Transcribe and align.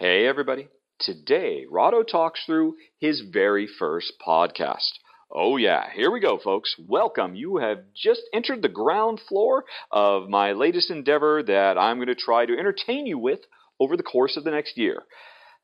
Hey, 0.00 0.26
everybody. 0.26 0.66
Today, 0.98 1.66
Rahdo 1.70 2.02
talks 2.04 2.42
through 2.46 2.76
his 3.00 3.20
very 3.20 3.66
first 3.66 4.14
podcast. 4.26 4.92
Oh, 5.30 5.58
yeah, 5.58 5.90
here 5.94 6.10
we 6.10 6.20
go, 6.20 6.38
folks. 6.42 6.74
Welcome. 6.78 7.34
You 7.34 7.58
have 7.58 7.80
just 7.94 8.22
entered 8.32 8.62
the 8.62 8.70
ground 8.70 9.20
floor 9.28 9.66
of 9.92 10.30
my 10.30 10.52
latest 10.52 10.90
endeavor 10.90 11.42
that 11.42 11.76
I'm 11.76 11.98
going 11.98 12.06
to 12.08 12.14
try 12.14 12.46
to 12.46 12.58
entertain 12.58 13.06
you 13.06 13.18
with 13.18 13.40
over 13.78 13.94
the 13.94 14.02
course 14.02 14.38
of 14.38 14.44
the 14.44 14.50
next 14.50 14.78
year. 14.78 15.02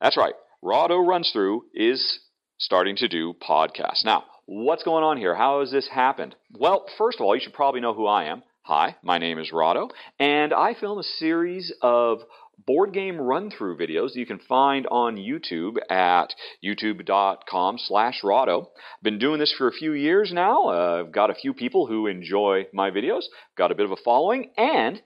That's 0.02 0.18
right. 0.18 0.34
Rahdo 0.60 0.98
Runs 0.98 1.30
Through 1.32 1.64
is 1.72 2.18
starting 2.58 2.96
to 2.96 3.08
do 3.08 3.32
podcasts. 3.42 4.04
Now, 4.04 4.24
what's 4.44 4.82
going 4.82 5.02
on 5.02 5.16
here? 5.16 5.34
How 5.34 5.60
has 5.60 5.70
this 5.70 5.88
happened? 5.88 6.36
Well, 6.52 6.84
first 6.98 7.20
of 7.20 7.24
all, 7.24 7.34
you 7.34 7.40
should 7.40 7.54
probably 7.54 7.80
know 7.80 7.94
who 7.94 8.06
I 8.06 8.24
am. 8.24 8.42
Hi, 8.66 8.96
my 9.00 9.18
name 9.18 9.38
is 9.38 9.52
Rahdo, 9.52 9.90
and 10.18 10.52
I 10.52 10.74
film 10.74 10.98
a 10.98 11.04
series 11.04 11.72
of 11.82 12.18
board 12.66 12.92
game 12.92 13.20
run 13.20 13.50
through 13.50 13.78
videos 13.78 14.14
you 14.14 14.26
can 14.26 14.40
find 14.40 14.86
on 14.88 15.16
YouTube 15.16 15.76
at 15.90 16.34
youtube.com 16.64 17.78
slash 17.78 18.20
Rahdo. 18.24 18.70
Been 19.02 19.18
doing 19.18 19.38
this 19.38 19.54
for 19.56 19.68
a 19.68 19.72
few 19.72 19.92
years 19.92 20.32
now. 20.32 20.68
Uh, 20.68 21.02
I've 21.04 21.12
got 21.12 21.30
a 21.30 21.34
few 21.34 21.54
people 21.54 21.86
who 21.86 22.06
enjoy 22.06 22.66
my 22.72 22.90
videos, 22.90 23.24
got 23.56 23.70
a 23.70 23.74
bit 23.74 23.86
of 23.86 23.92
a 23.92 24.02
following, 24.04 24.50
and 24.56 25.00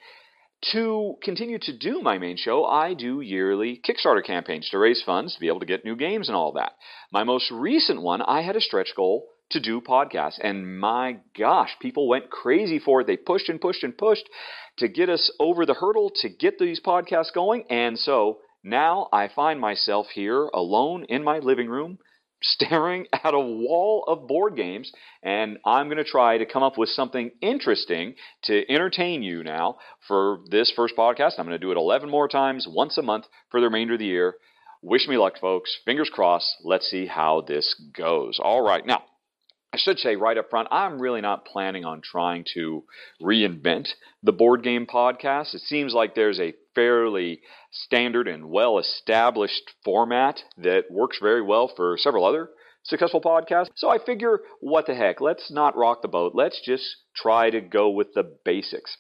to 0.73 1.17
continue 1.23 1.59
to 1.59 1.77
do 1.77 2.03
my 2.03 2.19
main 2.19 2.37
show, 2.37 2.67
I 2.67 2.95
do 2.95 3.21
yearly 3.21 3.81
Kickstarter 3.83 4.25
campaigns 4.25 4.69
to 4.71 4.79
raise 4.79 5.03
funds 5.03 5.35
to 5.35 5.41
be 5.41 5.49
able 5.49 5.61
to 5.61 5.67
get 5.67 5.85
new 5.85 5.97
games 5.97 6.29
and 6.29 6.37
all 6.37 6.53
that. 6.53 6.73
My 7.11 7.25
most 7.25 7.51
recent 7.51 8.03
one, 8.03 8.21
I 8.21 8.43
had 8.43 8.57
a 8.57 8.61
stretch 8.61 8.91
goal 8.95 9.27
to 9.51 9.61
do 9.61 9.81
podcasts, 9.81 10.39
and 10.43 10.79
my 10.79 11.19
gosh, 11.37 11.71
people 11.81 12.09
went 12.09 12.31
crazy 12.31 12.79
for 12.79 13.01
it. 13.01 13.07
They 13.07 13.17
pushed 13.17 13.49
and 13.49 13.61
pushed 13.61 13.83
and 13.83 13.97
pushed 13.97 14.29
to 14.79 14.89
get 14.89 15.09
us 15.09 15.31
over 15.39 15.67
the 15.67 15.75
hurdle 15.75 16.11
to 16.17 16.29
get 16.29 16.59
these 16.59 16.81
podcasts 16.81 17.33
going, 17.35 17.65
and 17.71 17.99
so 17.99 18.39
now 18.63 19.09
I 19.13 19.29
find 19.29 19.61
myself 19.61 20.09
here 20.15 20.45
alone 20.53 21.05
in 21.09 21.25
my 21.25 21.39
living 21.39 21.69
room 21.69 21.99
staring 22.43 23.07
at 23.13 23.35
a 23.35 23.41
wall 23.41 24.05
of 24.07 24.27
board 24.27 24.57
games, 24.57 24.91
and 25.23 25.59
I'm 25.65 25.89
going 25.89 25.99
to 25.99 26.05
try 26.05 26.39
to 26.39 26.47
come 26.47 26.63
up 26.63 26.79
with 26.79 26.89
something 26.89 27.31
interesting 27.43 28.15
to 28.45 28.71
entertain 28.73 29.23
you 29.23 29.45
now 29.45 29.77
for 30.09 30.39
this 30.51 30.73
first 30.75 30.95
podcast. 30.97 31.33
I'm 31.39 31.47
going 31.47 31.51
to 31.51 31.59
do 31.59 31.71
it 31.71 31.77
11 31.77 32.09
more 32.09 32.29
times, 32.29 32.67
once 32.69 32.97
a 32.97 33.03
month 33.03 33.27
for 33.51 33.61
the 33.61 33.67
remainder 33.67 33.95
of 33.95 33.99
the 33.99 34.07
year. 34.07 34.37
Wish 34.83 35.07
me 35.07 35.19
luck, 35.19 35.35
folks. 35.39 35.77
Fingers 35.85 36.09
crossed. 36.11 36.57
Let's 36.65 36.89
see 36.89 37.05
how 37.05 37.43
this 37.43 37.75
goes. 37.95 38.39
All 38.43 38.63
right. 38.63 38.85
Now, 38.87 39.03
I 39.73 39.79
should 39.79 40.01
say 40.01 40.17
right 40.17 40.37
up 40.37 40.51
front, 40.51 40.69
I'm 40.73 41.01
really 41.01 41.21
not 41.21 41.45
planning 41.45 41.85
on 41.85 42.01
trying 42.03 42.45
to 42.55 42.83
reinvent 43.23 43.89
the 44.23 44.33
board 44.33 44.65
game 44.65 44.87
podcast. 44.87 45.55
It 45.55 45.61
seems 45.61 45.95
like 45.95 46.15
there's 46.15 46.41
a 46.41 46.55
fairly 46.75 47.41
standard 47.71 48.27
and 48.27 48.51
well 48.51 48.79
established 48.79 49.71
format 49.85 50.43
that 50.59 50.91
works 50.91 51.19
very 51.23 51.43
well 51.43 51.71
for 51.77 51.97
several 51.99 52.25
other 52.25 52.51
successful 52.83 53.21
podcasts. 53.21 53.69
So 53.77 53.89
I 53.89 53.99
figure, 54.05 54.41
what 54.61 54.87
the 54.87 54.95
heck? 54.95 55.21
Let's 55.21 55.51
not 55.51 55.77
rock 55.77 56.03
the 56.03 56.09
boat. 56.09 56.33
Let's 56.35 56.61
just 56.65 56.85
try 57.15 57.51
to 57.51 57.61
go 57.61 57.91
with 57.91 58.15
the 58.15 58.25
basics. 58.45 58.97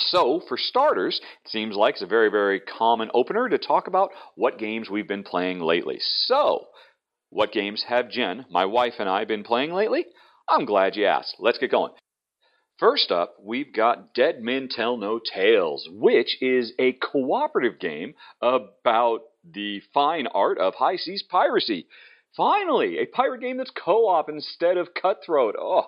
So, 0.00 0.40
for 0.46 0.56
starters, 0.56 1.20
it 1.44 1.50
seems 1.50 1.74
like 1.74 1.94
it's 1.94 2.02
a 2.02 2.06
very, 2.06 2.30
very 2.30 2.60
common 2.60 3.10
opener 3.14 3.48
to 3.48 3.58
talk 3.58 3.88
about 3.88 4.10
what 4.36 4.56
games 4.56 4.88
we've 4.88 5.08
been 5.08 5.24
playing 5.24 5.58
lately. 5.58 5.98
So, 5.98 6.66
what 7.30 7.52
games 7.52 7.84
have 7.88 8.10
Jen, 8.10 8.46
my 8.50 8.64
wife, 8.64 8.94
and 8.98 9.08
I 9.08 9.24
been 9.24 9.44
playing 9.44 9.72
lately? 9.72 10.06
I'm 10.48 10.64
glad 10.64 10.96
you 10.96 11.04
asked. 11.04 11.36
Let's 11.38 11.58
get 11.58 11.70
going. 11.70 11.92
First 12.78 13.10
up, 13.10 13.34
we've 13.42 13.72
got 13.72 14.14
Dead 14.14 14.40
Men 14.40 14.68
Tell 14.70 14.96
No 14.96 15.18
Tales, 15.18 15.88
which 15.90 16.40
is 16.40 16.72
a 16.78 16.92
cooperative 16.92 17.80
game 17.80 18.14
about 18.40 19.22
the 19.44 19.80
fine 19.92 20.28
art 20.28 20.58
of 20.58 20.76
high 20.76 20.96
seas 20.96 21.24
piracy. 21.28 21.88
Finally, 22.36 22.98
a 22.98 23.06
pirate 23.06 23.40
game 23.40 23.56
that's 23.56 23.70
co 23.70 24.06
op 24.06 24.28
instead 24.28 24.76
of 24.76 24.94
cutthroat. 24.94 25.56
Oh, 25.58 25.86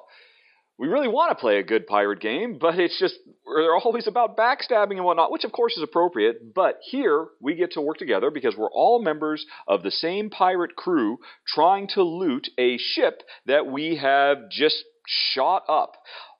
we 0.80 0.88
really 0.88 1.08
want 1.08 1.30
to 1.30 1.38
play 1.38 1.58
a 1.58 1.62
good 1.62 1.86
pirate 1.86 2.20
game, 2.20 2.56
but 2.58 2.78
it's 2.78 2.98
just, 2.98 3.14
they're 3.54 3.74
always 3.74 4.06
about 4.06 4.34
backstabbing 4.34 4.96
and 4.96 5.04
whatnot, 5.04 5.30
which 5.30 5.44
of 5.44 5.52
course 5.52 5.76
is 5.76 5.82
appropriate. 5.82 6.54
But 6.54 6.78
here, 6.90 7.26
we 7.38 7.54
get 7.54 7.72
to 7.72 7.82
work 7.82 7.98
together 7.98 8.30
because 8.30 8.56
we're 8.56 8.70
all 8.70 9.02
members 9.02 9.44
of 9.68 9.82
the 9.82 9.90
same 9.90 10.30
pirate 10.30 10.76
crew 10.76 11.18
trying 11.46 11.88
to 11.88 12.02
loot 12.02 12.48
a 12.58 12.78
ship 12.78 13.22
that 13.44 13.66
we 13.66 13.96
have 13.96 14.48
just 14.50 14.82
shot 15.06 15.64
up. 15.68 15.96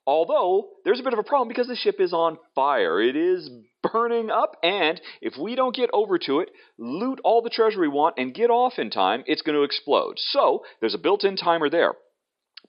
Although, 0.07 0.71
there's 0.87 1.01
a 1.01 1.05
bit 1.05 1.13
of 1.13 1.19
a 1.19 1.23
problem 1.23 1.49
because 1.49 1.69
the 1.69 1.77
ship 1.77 1.97
is 2.01 2.15
on 2.15 2.39
fire. 2.55 2.99
It 2.99 3.17
is 3.17 3.51
burning 3.93 4.31
up, 4.31 4.57
and 4.63 4.99
if 5.21 5.35
we 5.39 5.55
don't 5.55 5.77
get 5.77 5.91
over 5.93 6.19
to 6.19 6.41
it, 6.41 6.49
loot 6.79 7.21
all 7.25 7.43
the 7.43 7.51
treasure 7.51 7.79
we 7.79 7.89
want, 7.89 8.15
and 8.17 8.33
get 8.33 8.49
off 8.49 8.79
in 8.79 8.89
time, 8.89 9.23
it's 9.27 9.43
going 9.43 9.57
to 9.57 9.65
explode. 9.65 10.15
So, 10.17 10.65
there's 10.81 10.95
a 10.95 10.99
built 10.99 11.25
in 11.25 11.37
timer 11.37 11.69
there. 11.69 11.93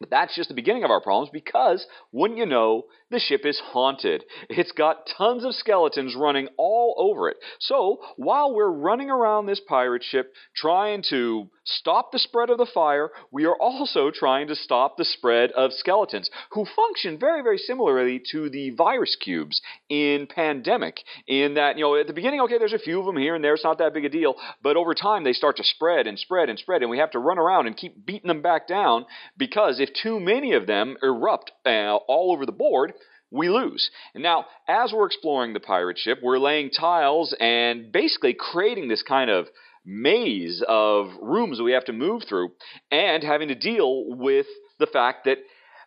But 0.01 0.09
that's 0.09 0.35
just 0.35 0.49
the 0.49 0.55
beginning 0.55 0.83
of 0.83 0.89
our 0.89 0.99
problems 0.99 1.29
because, 1.31 1.85
wouldn't 2.11 2.39
you 2.39 2.47
know, 2.47 2.85
the 3.11 3.19
ship 3.19 3.45
is 3.45 3.59
haunted. 3.59 4.23
It's 4.49 4.71
got 4.71 5.07
tons 5.17 5.43
of 5.43 5.53
skeletons 5.53 6.15
running 6.15 6.47
all 6.57 6.95
over 6.97 7.29
it. 7.29 7.37
So, 7.59 7.99
while 8.15 8.53
we're 8.53 8.71
running 8.71 9.09
around 9.09 9.45
this 9.45 9.59
pirate 9.59 10.03
ship 10.03 10.33
trying 10.55 11.03
to 11.09 11.49
stop 11.65 12.11
the 12.11 12.19
spread 12.19 12.49
of 12.49 12.57
the 12.57 12.65
fire, 12.73 13.11
we 13.31 13.45
are 13.45 13.55
also 13.55 14.11
trying 14.11 14.47
to 14.47 14.55
stop 14.55 14.97
the 14.97 15.05
spread 15.05 15.51
of 15.51 15.73
skeletons 15.73 16.29
who 16.51 16.65
function 16.65 17.19
very, 17.19 17.41
very 17.43 17.57
similarly 17.57 18.21
to 18.31 18.49
the 18.49 18.71
virus 18.71 19.15
cubes 19.15 19.61
in 19.89 20.27
Pandemic. 20.27 21.01
In 21.27 21.55
that, 21.55 21.77
you 21.77 21.83
know, 21.83 21.95
at 21.95 22.07
the 22.07 22.13
beginning, 22.13 22.41
okay, 22.41 22.57
there's 22.57 22.73
a 22.73 22.79
few 22.79 22.99
of 22.99 23.05
them 23.05 23.17
here 23.17 23.35
and 23.35 23.43
there, 23.43 23.53
it's 23.53 23.63
not 23.63 23.77
that 23.77 23.93
big 23.93 24.05
a 24.05 24.09
deal, 24.09 24.35
but 24.63 24.77
over 24.77 24.93
time 24.93 25.23
they 25.23 25.33
start 25.33 25.57
to 25.57 25.63
spread 25.63 26.07
and 26.07 26.17
spread 26.17 26.49
and 26.49 26.57
spread, 26.57 26.81
and 26.81 26.89
we 26.89 26.97
have 26.97 27.11
to 27.11 27.19
run 27.19 27.37
around 27.37 27.67
and 27.67 27.77
keep 27.77 28.05
beating 28.05 28.27
them 28.27 28.41
back 28.41 28.67
down 28.67 29.05
because 29.37 29.79
if 29.79 29.89
too 30.01 30.19
many 30.19 30.53
of 30.53 30.67
them 30.67 30.97
erupt 31.03 31.51
uh, 31.65 31.95
all 32.07 32.31
over 32.31 32.45
the 32.45 32.51
board, 32.51 32.93
we 33.31 33.49
lose. 33.49 33.89
Now, 34.13 34.45
as 34.67 34.91
we're 34.93 35.05
exploring 35.05 35.53
the 35.53 35.59
pirate 35.59 35.97
ship, 35.97 36.19
we're 36.21 36.37
laying 36.37 36.69
tiles 36.69 37.35
and 37.39 37.91
basically 37.91 38.35
creating 38.37 38.89
this 38.89 39.03
kind 39.03 39.29
of 39.29 39.47
maze 39.85 40.63
of 40.67 41.07
rooms 41.21 41.59
we 41.59 41.71
have 41.71 41.85
to 41.85 41.93
move 41.93 42.23
through 42.27 42.51
and 42.91 43.23
having 43.23 43.47
to 43.47 43.55
deal 43.55 44.05
with 44.05 44.45
the 44.79 44.85
fact 44.85 45.25
that 45.25 45.37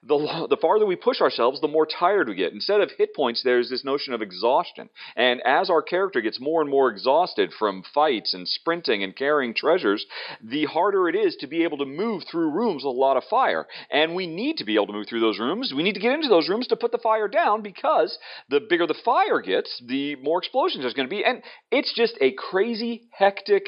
the, 0.06 0.46
the 0.50 0.56
farther 0.56 0.86
we 0.86 0.96
push 0.96 1.20
ourselves, 1.20 1.60
the 1.60 1.68
more 1.68 1.86
tired 1.86 2.28
we 2.28 2.34
get. 2.34 2.52
Instead 2.52 2.80
of 2.80 2.90
hit 2.96 3.14
points, 3.14 3.42
there's 3.42 3.70
this 3.70 3.84
notion 3.84 4.12
of 4.12 4.22
exhaustion. 4.22 4.88
And 5.16 5.40
as 5.46 5.70
our 5.70 5.82
character 5.82 6.20
gets 6.20 6.40
more 6.40 6.60
and 6.60 6.70
more 6.70 6.90
exhausted 6.90 7.52
from 7.58 7.82
fights 7.94 8.34
and 8.34 8.46
sprinting 8.46 9.02
and 9.02 9.16
carrying 9.16 9.54
treasures, 9.54 10.04
the 10.42 10.66
harder 10.66 11.08
it 11.08 11.16
is 11.16 11.36
to 11.36 11.46
be 11.46 11.64
able 11.64 11.78
to 11.78 11.86
move 11.86 12.22
through 12.30 12.50
rooms 12.50 12.84
with 12.84 12.94
a 12.94 12.98
lot 12.98 13.16
of 13.16 13.24
fire. 13.24 13.66
And 13.90 14.14
we 14.14 14.26
need 14.26 14.58
to 14.58 14.64
be 14.64 14.74
able 14.74 14.88
to 14.88 14.92
move 14.92 15.06
through 15.08 15.20
those 15.20 15.38
rooms. 15.38 15.72
We 15.74 15.82
need 15.82 15.94
to 15.94 16.00
get 16.00 16.12
into 16.12 16.28
those 16.28 16.48
rooms 16.48 16.66
to 16.68 16.76
put 16.76 16.92
the 16.92 16.98
fire 16.98 17.28
down 17.28 17.62
because 17.62 18.18
the 18.48 18.60
bigger 18.60 18.86
the 18.86 18.94
fire 19.04 19.40
gets, 19.40 19.82
the 19.86 20.16
more 20.16 20.38
explosions 20.38 20.84
there's 20.84 20.94
going 20.94 21.08
to 21.08 21.14
be. 21.14 21.24
And 21.24 21.42
it's 21.70 21.94
just 21.94 22.18
a 22.20 22.32
crazy, 22.32 23.04
hectic, 23.10 23.64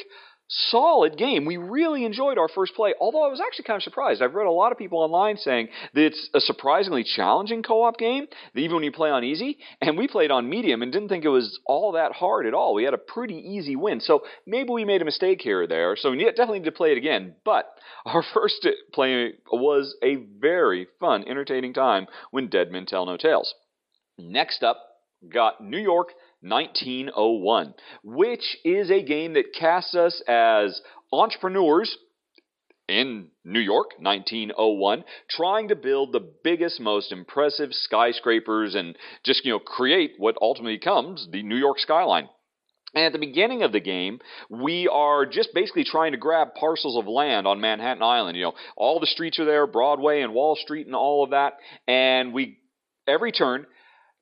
solid 0.49 1.17
game. 1.17 1.45
We 1.45 1.57
really 1.57 2.05
enjoyed 2.05 2.39
our 2.39 2.49
first 2.49 2.75
play, 2.75 2.95
although 3.01 3.25
I 3.25 3.29
was 3.29 3.41
actually 3.41 3.65
kind 3.65 3.77
of 3.77 3.83
surprised. 3.83 4.23
I've 4.23 4.35
read 4.35 4.47
a 4.47 4.51
lot 4.51 4.73
of 4.73 4.79
people 4.79 4.99
online 4.99 5.37
saying 5.37 5.69
that 5.95 6.05
it's 6.05 6.31
a 6.35 6.41
surprisingly 6.41 7.05
challenging 7.05 7.63
co 7.63 7.83
op 7.83 7.99
game, 7.99 8.27
even 8.55 8.77
when 8.77 8.85
you 8.85 8.93
play 8.93 9.11
on 9.11 9.25
easy. 9.25 9.59
And 9.81 9.99
we 9.99 10.09
played 10.09 10.31
on 10.31 10.49
medium 10.49 10.83
and 10.83 10.93
didn't 10.93 11.09
think 11.09 11.25
it 11.25 11.31
was 11.31 11.59
all 11.67 11.93
that 11.93 12.13
hard 12.13 12.47
at 12.47 12.55
all. 12.55 12.75
We 12.75 12.85
had 12.85 12.95
a 12.95 12.99
pretty 12.99 13.37
easy 13.37 13.77
win. 13.77 14.01
So 14.01 14.23
maybe 14.47 14.71
we 14.71 14.85
made 14.85 15.03
a 15.03 15.07
mistake 15.07 15.41
here 15.41 15.63
or 15.63 15.67
there. 15.67 15.97
So 15.97 16.11
we 16.11 16.25
definitely 16.25 16.61
need 16.61 16.67
to 16.67 16.73
play 16.73 16.93
it 16.93 16.99
again. 16.99 17.35
But 17.45 17.67
our 18.07 18.23
first 18.35 18.67
play 18.93 19.33
was 19.51 19.97
a 20.03 20.17
very 20.39 20.87
fun, 21.01 21.25
entertaining 21.29 21.75
time 21.75 22.07
when 22.31 22.49
Dead 22.49 22.71
Men 22.71 22.87
Tell 22.87 23.07
No 23.07 23.17
Tales. 23.17 23.55
Next 24.19 24.63
up, 24.63 24.79
got 25.29 25.63
New 25.63 25.79
York 25.79 26.09
1901, 26.49 27.75
which 28.03 28.57
is 28.65 28.91
a 28.91 29.03
game 29.03 29.35
that 29.35 29.55
casts 29.59 29.95
us 29.95 30.23
as 30.27 30.81
entrepreneurs 31.13 31.97
in 32.89 33.29
New 33.45 33.61
York, 33.61 33.91
1901, 33.99 35.05
trying 35.29 35.69
to 35.69 35.77
build 35.77 36.13
the 36.13 36.27
biggest, 36.45 36.81
most 36.81 37.11
impressive 37.11 37.71
skyscrapers 37.73 38.75
and 38.75 38.97
just, 39.25 39.45
you 39.45 39.53
know, 39.53 39.59
create 39.59 40.13
what 40.19 40.37
ultimately 40.41 40.77
becomes 40.77 41.27
the 41.31 41.43
New 41.43 41.57
York 41.57 41.79
skyline. 41.79 42.29
And 42.95 43.05
at 43.05 43.13
the 43.13 43.19
beginning 43.19 43.63
of 43.63 43.73
the 43.73 43.81
game, 43.81 44.21
we 44.49 44.89
are 44.89 45.27
just 45.27 45.51
basically 45.53 45.85
trying 45.85 46.13
to 46.13 46.19
grab 46.19 46.55
parcels 46.59 46.97
of 46.97 47.07
land 47.07 47.47
on 47.47 47.61
Manhattan 47.61 48.03
Island. 48.03 48.37
You 48.39 48.45
know, 48.45 48.55
all 48.77 49.01
the 49.01 49.07
streets 49.07 49.39
are 49.39 49.45
there, 49.45 49.67
Broadway 49.67 50.23
and 50.23 50.33
Wall 50.33 50.57
Street 50.57 50.87
and 50.87 50.95
all 50.95 51.25
of 51.25 51.31
that. 51.31 51.55
And 51.87 52.33
we, 52.33 52.59
every 53.07 53.33
turn, 53.33 53.67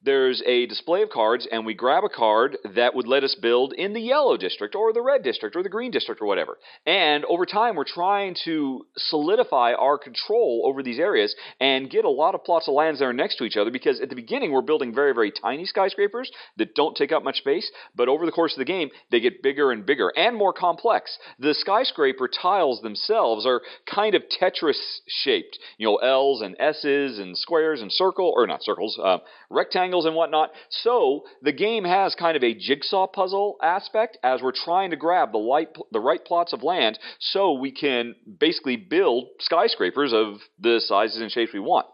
there's 0.04 0.42
a 0.46 0.66
display 0.66 1.02
of 1.02 1.10
cards, 1.10 1.48
and 1.50 1.64
we 1.64 1.74
grab 1.74 2.04
a 2.04 2.08
card 2.08 2.58
that 2.74 2.94
would 2.94 3.06
let 3.06 3.24
us 3.24 3.34
build 3.40 3.72
in 3.72 3.94
the 3.94 4.00
yellow 4.00 4.36
district 4.36 4.74
or 4.74 4.92
the 4.92 5.00
red 5.00 5.22
district 5.22 5.56
or 5.56 5.62
the 5.62 5.68
green 5.68 5.90
district 5.90 6.20
or 6.20 6.26
whatever. 6.26 6.58
And 6.86 7.24
over 7.24 7.46
time, 7.46 7.74
we're 7.74 7.84
trying 7.84 8.36
to 8.44 8.86
solidify 8.96 9.72
our 9.72 9.96
control 9.96 10.62
over 10.66 10.82
these 10.82 10.98
areas 10.98 11.34
and 11.58 11.90
get 11.90 12.04
a 12.04 12.10
lot 12.10 12.34
of 12.34 12.44
plots 12.44 12.68
of 12.68 12.74
lands 12.74 13.00
that 13.00 13.06
are 13.06 13.12
next 13.12 13.36
to 13.36 13.44
each 13.44 13.56
other 13.56 13.70
because 13.70 14.00
at 14.00 14.10
the 14.10 14.14
beginning, 14.14 14.52
we're 14.52 14.60
building 14.60 14.94
very, 14.94 15.14
very 15.14 15.32
tiny 15.32 15.64
skyscrapers 15.64 16.30
that 16.58 16.74
don't 16.74 16.96
take 16.96 17.12
up 17.12 17.24
much 17.24 17.38
space, 17.38 17.70
but 17.96 18.08
over 18.08 18.26
the 18.26 18.32
course 18.32 18.52
of 18.52 18.58
the 18.58 18.64
game, 18.64 18.90
they 19.10 19.20
get 19.20 19.42
bigger 19.42 19.72
and 19.72 19.86
bigger 19.86 20.12
and 20.16 20.36
more 20.36 20.52
complex. 20.52 21.16
The 21.38 21.54
skyscraper 21.54 22.28
tiles 22.28 22.82
themselves 22.82 23.46
are 23.46 23.62
kind 23.92 24.14
of 24.14 24.22
Tetris 24.40 25.00
shaped, 25.08 25.58
you 25.78 25.86
know, 25.86 25.96
L's 25.96 26.42
and 26.42 26.56
S's 26.58 27.18
and 27.18 27.36
squares 27.38 27.80
and 27.80 27.90
circle, 27.90 28.32
or 28.36 28.46
not 28.46 28.62
circles, 28.62 28.98
uh, 29.02 29.18
rectangles 29.50 29.93
and 30.02 30.14
whatnot. 30.14 30.50
So 30.70 31.24
the 31.42 31.52
game 31.52 31.84
has 31.84 32.14
kind 32.14 32.36
of 32.36 32.42
a 32.42 32.54
jigsaw 32.54 33.06
puzzle 33.06 33.56
aspect 33.62 34.18
as 34.22 34.42
we're 34.42 34.52
trying 34.52 34.90
to 34.90 34.96
grab 34.96 35.32
the, 35.32 35.38
light, 35.38 35.68
the 35.92 36.00
right 36.00 36.22
plots 36.24 36.52
of 36.52 36.62
land 36.62 36.98
so 37.20 37.52
we 37.52 37.70
can 37.70 38.16
basically 38.40 38.76
build 38.76 39.28
skyscrapers 39.38 40.12
of 40.12 40.36
the 40.58 40.80
sizes 40.80 41.22
and 41.22 41.30
shapes 41.30 41.52
we 41.54 41.60
want. 41.60 41.86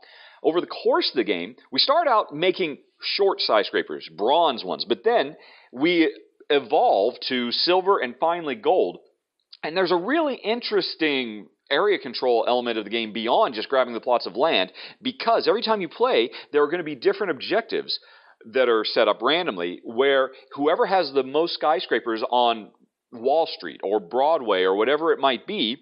Over 0.43 0.61
the 0.61 0.67
course 0.67 1.11
of 1.11 1.17
the 1.17 1.25
game, 1.25 1.57
we 1.71 1.79
start 1.79 2.09
out 2.09 2.35
making 2.35 2.79
short 3.03 3.41
skyscrapers, 3.41 4.09
bronze 4.17 4.65
ones, 4.65 4.87
but 4.89 5.05
then 5.05 5.37
we 5.73 6.15
evolve 6.49 7.15
to 7.29 7.53
silver 7.53 7.99
and 7.99 8.15
finally 8.19 8.55
gold. 8.55 8.99
And 9.63 9.77
there's 9.77 9.93
a 9.93 9.97
really 9.97 10.35
interesting 10.35 11.49
area 11.71 11.99
control 11.99 12.45
element 12.47 12.79
of 12.79 12.85
the 12.85 12.91
game 12.91 13.13
beyond 13.13 13.55
just 13.55 13.69
grabbing 13.69 13.95
the 13.95 14.01
plots 14.01 14.27
of 14.27 14.37
land 14.37 14.73
because 15.03 15.47
every 15.49 15.63
time 15.63 15.81
you 15.81 15.89
play, 15.89 16.31
there 16.53 16.63
are 16.63 16.67
going 16.67 16.79
to 16.79 16.85
be 16.85 16.95
different 16.95 17.31
objectives 17.31 17.99
that 18.53 18.69
are 18.69 18.85
set 18.85 19.09
up 19.09 19.21
randomly 19.23 19.81
where 19.85 20.31
whoever 20.55 20.87
has 20.87 21.13
the 21.13 21.23
most 21.23 21.55
skyscrapers 21.55 22.23
on 22.31 22.71
Wall 23.13 23.47
Street 23.47 23.81
or 23.83 24.01
Broadway 24.01 24.63
or 24.63 24.77
whatever 24.77 25.13
it 25.13 25.19
might 25.19 25.47
be 25.47 25.77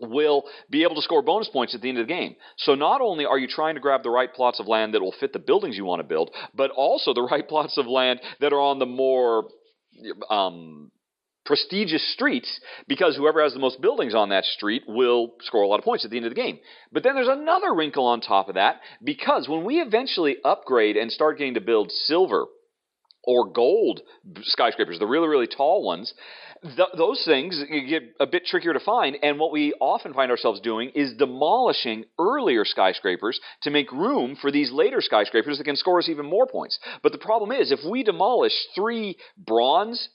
will 0.00 0.44
be 0.70 0.82
able 0.82 0.94
to 0.94 1.02
score 1.02 1.22
bonus 1.22 1.48
points 1.48 1.74
at 1.74 1.80
the 1.80 1.88
end 1.88 1.98
of 1.98 2.06
the 2.06 2.12
game. 2.12 2.36
So 2.58 2.74
not 2.74 3.00
only 3.00 3.24
are 3.24 3.38
you 3.38 3.48
trying 3.48 3.76
to 3.76 3.80
grab 3.80 4.02
the 4.02 4.10
right 4.10 4.32
plots 4.32 4.60
of 4.60 4.66
land 4.66 4.94
that 4.94 5.00
will 5.00 5.14
fit 5.18 5.32
the 5.32 5.38
buildings 5.38 5.76
you 5.76 5.84
want 5.84 6.00
to 6.00 6.08
build, 6.08 6.30
but 6.54 6.70
also 6.70 7.14
the 7.14 7.22
right 7.30 7.46
plots 7.46 7.78
of 7.78 7.86
land 7.86 8.20
that 8.40 8.52
are 8.52 8.60
on 8.60 8.78
the 8.78 8.86
more 8.86 9.48
um, 10.28 10.90
prestigious 11.46 12.12
streets 12.12 12.60
because 12.88 13.16
whoever 13.16 13.42
has 13.42 13.52
the 13.54 13.58
most 13.58 13.80
buildings 13.80 14.14
on 14.14 14.30
that 14.30 14.44
street 14.44 14.82
will 14.86 15.34
score 15.40 15.62
a 15.62 15.68
lot 15.68 15.78
of 15.78 15.84
points 15.84 16.04
at 16.04 16.10
the 16.10 16.16
end 16.16 16.26
of 16.26 16.34
the 16.34 16.40
game. 16.40 16.58
But 16.92 17.02
then 17.02 17.14
there's 17.14 17.28
another 17.28 17.72
wrinkle 17.74 18.06
on 18.06 18.20
top 18.20 18.48
of 18.48 18.56
that 18.56 18.80
because 19.02 19.48
when 19.48 19.64
we 19.64 19.80
eventually 19.80 20.36
upgrade 20.44 20.96
and 20.96 21.10
start 21.10 21.38
getting 21.38 21.54
to 21.54 21.60
build 21.60 21.90
silver 21.90 22.46
or 23.24 23.50
gold 23.50 24.00
skyscrapers, 24.42 24.98
the 24.98 25.06
really, 25.06 25.28
really 25.28 25.48
tall 25.48 25.84
ones, 25.84 26.14
th- 26.62 26.88
those 26.96 27.22
things 27.24 27.60
get 27.88 28.02
a 28.20 28.26
bit 28.26 28.46
trickier 28.46 28.72
to 28.72 28.80
find. 28.80 29.16
And 29.22 29.38
what 29.38 29.52
we 29.52 29.74
often 29.80 30.14
find 30.14 30.30
ourselves 30.30 30.60
doing 30.60 30.90
is 30.94 31.14
demolishing 31.14 32.04
earlier 32.18 32.64
skyscrapers 32.64 33.40
to 33.62 33.70
make 33.70 33.90
room 33.92 34.36
for 34.40 34.50
these 34.50 34.70
later 34.70 35.00
skyscrapers 35.00 35.58
that 35.58 35.64
can 35.64 35.76
score 35.76 35.98
us 35.98 36.08
even 36.08 36.26
more 36.26 36.46
points. 36.46 36.78
But 37.02 37.12
the 37.12 37.18
problem 37.18 37.52
is, 37.52 37.72
if 37.72 37.80
we 37.88 38.02
demolish 38.02 38.54
three 38.74 39.16
bronze 39.36 40.08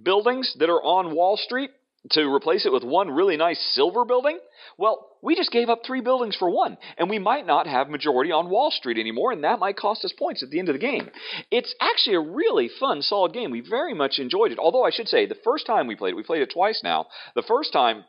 buildings 0.00 0.54
that 0.58 0.70
are 0.70 0.82
on 0.82 1.14
Wall 1.14 1.36
Street 1.36 1.70
to 2.10 2.22
replace 2.22 2.66
it 2.66 2.72
with 2.72 2.82
one 2.82 3.10
really 3.10 3.36
nice 3.36 3.60
silver 3.74 4.04
building? 4.04 4.38
Well, 4.76 5.08
we 5.22 5.36
just 5.36 5.52
gave 5.52 5.68
up 5.68 5.82
three 5.84 6.00
buildings 6.00 6.34
for 6.36 6.50
one, 6.50 6.76
and 6.98 7.08
we 7.08 7.18
might 7.18 7.46
not 7.46 7.66
have 7.66 7.88
majority 7.88 8.32
on 8.32 8.50
Wall 8.50 8.70
Street 8.72 8.98
anymore, 8.98 9.30
and 9.30 9.44
that 9.44 9.60
might 9.60 9.76
cost 9.76 10.04
us 10.04 10.12
points 10.12 10.42
at 10.42 10.50
the 10.50 10.58
end 10.58 10.68
of 10.68 10.74
the 10.74 10.80
game. 10.80 11.10
It's 11.50 11.74
actually 11.80 12.16
a 12.16 12.20
really 12.20 12.68
fun, 12.80 13.02
solid 13.02 13.32
game. 13.32 13.50
We 13.50 13.60
very 13.60 13.94
much 13.94 14.18
enjoyed 14.18 14.50
it. 14.50 14.58
Although 14.58 14.84
I 14.84 14.90
should 14.90 15.08
say, 15.08 15.26
the 15.26 15.36
first 15.44 15.66
time 15.66 15.86
we 15.86 15.94
played 15.94 16.10
it, 16.10 16.16
we 16.16 16.24
played 16.24 16.42
it 16.42 16.50
twice 16.52 16.80
now. 16.82 17.06
The 17.36 17.42
first 17.42 17.72
time, 17.72 18.04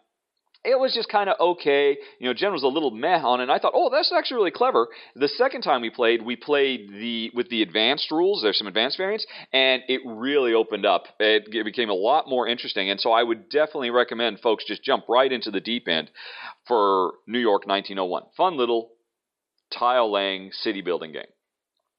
it 0.66 0.80
was 0.80 0.94
just 0.94 1.10
kind 1.10 1.30
of 1.30 1.36
okay. 1.40 1.98
You 2.20 2.28
know, 2.28 2.34
Jen 2.34 2.54
was 2.54 2.64
a 2.64 2.68
little 2.68 2.92
meh 2.92 3.20
on 3.22 3.40
it. 3.40 3.44
And 3.44 3.52
I 3.52 3.60
thought, 3.60 3.74
oh, 3.76 3.90
that's 3.90 4.12
actually 4.16 4.38
really 4.38 4.52
clever. 4.52 4.88
The 5.16 5.28
second 5.28 5.62
time 5.62 5.82
we 5.82 5.90
played, 5.90 6.22
we 6.22 6.36
played 6.36 6.90
the 6.90 7.32
with 7.34 7.50
the 7.50 7.62
advanced 7.62 8.12
rules. 8.12 8.42
There's 8.42 8.58
some 8.58 8.68
advanced 8.68 8.98
variants, 8.98 9.26
and 9.52 9.84
it 9.88 10.02
really 10.06 10.54
opened 10.54 10.86
up. 10.86 11.04
It, 11.20 11.50
it 11.52 11.66
became 11.66 11.90
a 11.90 11.94
lot 11.94 12.30
more 12.30 12.48
interesting. 12.48 12.90
And 12.90 13.00
so 13.00 13.12
I 13.12 13.24
would 13.24 13.50
definitely 13.50 13.90
recommend 13.90 14.40
folks 14.40 14.66
just 14.66 14.84
jump 14.84 15.06
right 15.10 15.32
into 15.32 15.52
the 15.52 15.60
deep 15.60 15.88
end 15.88 16.10
for 16.68 17.14
New 17.28 17.40
York 17.40 17.68
1901. 17.68 18.24
Fun 18.38 18.58
little 18.58 18.92
tile 19.78 20.12
laying 20.12 20.52
city 20.52 20.82
building 20.82 21.12
game. 21.12 21.24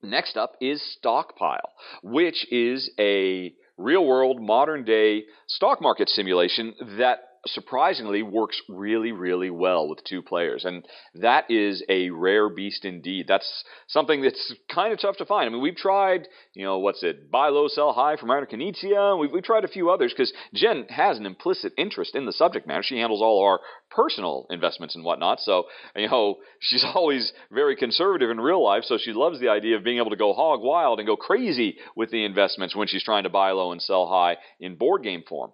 Next 0.02 0.36
up 0.36 0.52
is 0.60 0.82
Stockpile, 0.98 1.70
which 2.02 2.46
is 2.52 2.90
a 2.98 3.52
real 3.76 4.06
world 4.06 4.40
modern 4.40 4.84
day 4.84 5.24
stock 5.48 5.80
market 5.80 6.08
simulation 6.08 6.74
that 6.98 7.20
surprisingly 7.46 8.22
works 8.22 8.60
really, 8.68 9.12
really 9.12 9.50
well 9.50 9.88
with 9.88 10.04
two 10.04 10.22
players. 10.22 10.64
And 10.64 10.84
that 11.14 11.50
is 11.50 11.82
a 11.88 12.10
rare 12.10 12.48
beast 12.48 12.84
indeed. 12.84 13.26
That's 13.28 13.64
something 13.88 14.22
that's 14.22 14.54
kind 14.72 14.92
of 14.92 15.00
tough 15.00 15.16
to 15.18 15.26
find. 15.26 15.46
I 15.46 15.52
mean, 15.52 15.62
we've 15.62 15.76
tried, 15.76 16.26
you 16.54 16.64
know, 16.64 16.78
what's 16.78 17.02
it, 17.02 17.30
buy 17.30 17.48
low, 17.48 17.68
sell 17.68 17.92
high 17.92 18.16
from 18.16 18.30
Reiner 18.30 18.50
Knizia. 18.50 19.18
We've, 19.18 19.30
we've 19.30 19.44
tried 19.44 19.64
a 19.64 19.68
few 19.68 19.90
others 19.90 20.12
because 20.12 20.32
Jen 20.54 20.86
has 20.88 21.18
an 21.18 21.26
implicit 21.26 21.72
interest 21.76 22.14
in 22.14 22.26
the 22.26 22.32
subject 22.32 22.66
matter. 22.66 22.82
She 22.82 22.98
handles 22.98 23.20
all 23.20 23.42
our 23.44 23.60
personal 23.90 24.46
investments 24.50 24.94
and 24.94 25.04
whatnot. 25.04 25.40
So, 25.40 25.64
you 25.94 26.08
know, 26.08 26.36
she's 26.60 26.84
always 26.94 27.32
very 27.50 27.76
conservative 27.76 28.30
in 28.30 28.40
real 28.40 28.64
life. 28.64 28.84
So 28.84 28.98
she 28.98 29.12
loves 29.12 29.40
the 29.40 29.48
idea 29.48 29.76
of 29.76 29.84
being 29.84 29.98
able 29.98 30.10
to 30.10 30.16
go 30.16 30.32
hog 30.32 30.60
wild 30.62 30.98
and 30.98 31.06
go 31.06 31.16
crazy 31.16 31.76
with 31.94 32.10
the 32.10 32.24
investments 32.24 32.74
when 32.74 32.88
she's 32.88 33.04
trying 33.04 33.24
to 33.24 33.30
buy 33.30 33.50
low 33.50 33.72
and 33.72 33.82
sell 33.82 34.06
high 34.06 34.36
in 34.58 34.76
board 34.76 35.02
game 35.02 35.22
form. 35.28 35.52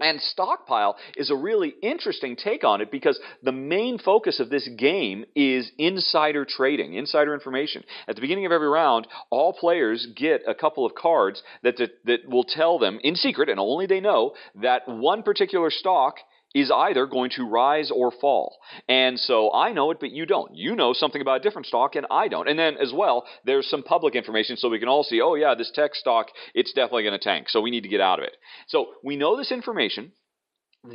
And 0.00 0.20
Stockpile 0.20 0.96
is 1.16 1.30
a 1.30 1.36
really 1.36 1.74
interesting 1.82 2.36
take 2.36 2.62
on 2.62 2.80
it 2.80 2.90
because 2.90 3.18
the 3.42 3.52
main 3.52 3.98
focus 3.98 4.38
of 4.38 4.48
this 4.48 4.68
game 4.78 5.24
is 5.34 5.70
insider 5.76 6.44
trading, 6.44 6.94
insider 6.94 7.34
information. 7.34 7.82
At 8.06 8.14
the 8.14 8.20
beginning 8.20 8.46
of 8.46 8.52
every 8.52 8.68
round, 8.68 9.08
all 9.30 9.52
players 9.52 10.06
get 10.16 10.42
a 10.46 10.54
couple 10.54 10.86
of 10.86 10.94
cards 10.94 11.42
that, 11.62 11.76
that, 11.78 11.90
that 12.04 12.28
will 12.28 12.44
tell 12.44 12.78
them 12.78 13.00
in 13.02 13.16
secret, 13.16 13.48
and 13.48 13.58
only 13.58 13.86
they 13.86 14.00
know, 14.00 14.34
that 14.62 14.82
one 14.86 15.22
particular 15.24 15.70
stock 15.70 16.16
is 16.54 16.70
either 16.70 17.06
going 17.06 17.30
to 17.30 17.48
rise 17.48 17.90
or 17.90 18.10
fall. 18.10 18.58
And 18.88 19.18
so 19.18 19.52
I 19.52 19.72
know 19.72 19.90
it, 19.90 20.00
but 20.00 20.10
you 20.10 20.26
don't. 20.26 20.54
You 20.54 20.74
know 20.74 20.92
something 20.92 21.20
about 21.20 21.40
a 21.40 21.42
different 21.42 21.66
stock, 21.66 21.94
and 21.94 22.06
I 22.10 22.28
don't. 22.28 22.48
And 22.48 22.58
then 22.58 22.76
as 22.78 22.92
well, 22.92 23.24
there's 23.44 23.68
some 23.68 23.82
public 23.82 24.14
information 24.14 24.56
so 24.56 24.68
we 24.68 24.78
can 24.78 24.88
all 24.88 25.04
see, 25.04 25.20
oh, 25.20 25.34
yeah, 25.34 25.54
this 25.54 25.70
tech 25.74 25.94
stock, 25.94 26.28
it's 26.54 26.72
definitely 26.72 27.02
going 27.02 27.18
to 27.18 27.24
tank, 27.24 27.48
so 27.48 27.60
we 27.60 27.70
need 27.70 27.82
to 27.82 27.88
get 27.88 28.00
out 28.00 28.18
of 28.18 28.24
it. 28.24 28.36
So 28.68 28.86
we 29.04 29.16
know 29.16 29.36
this 29.36 29.52
information 29.52 30.12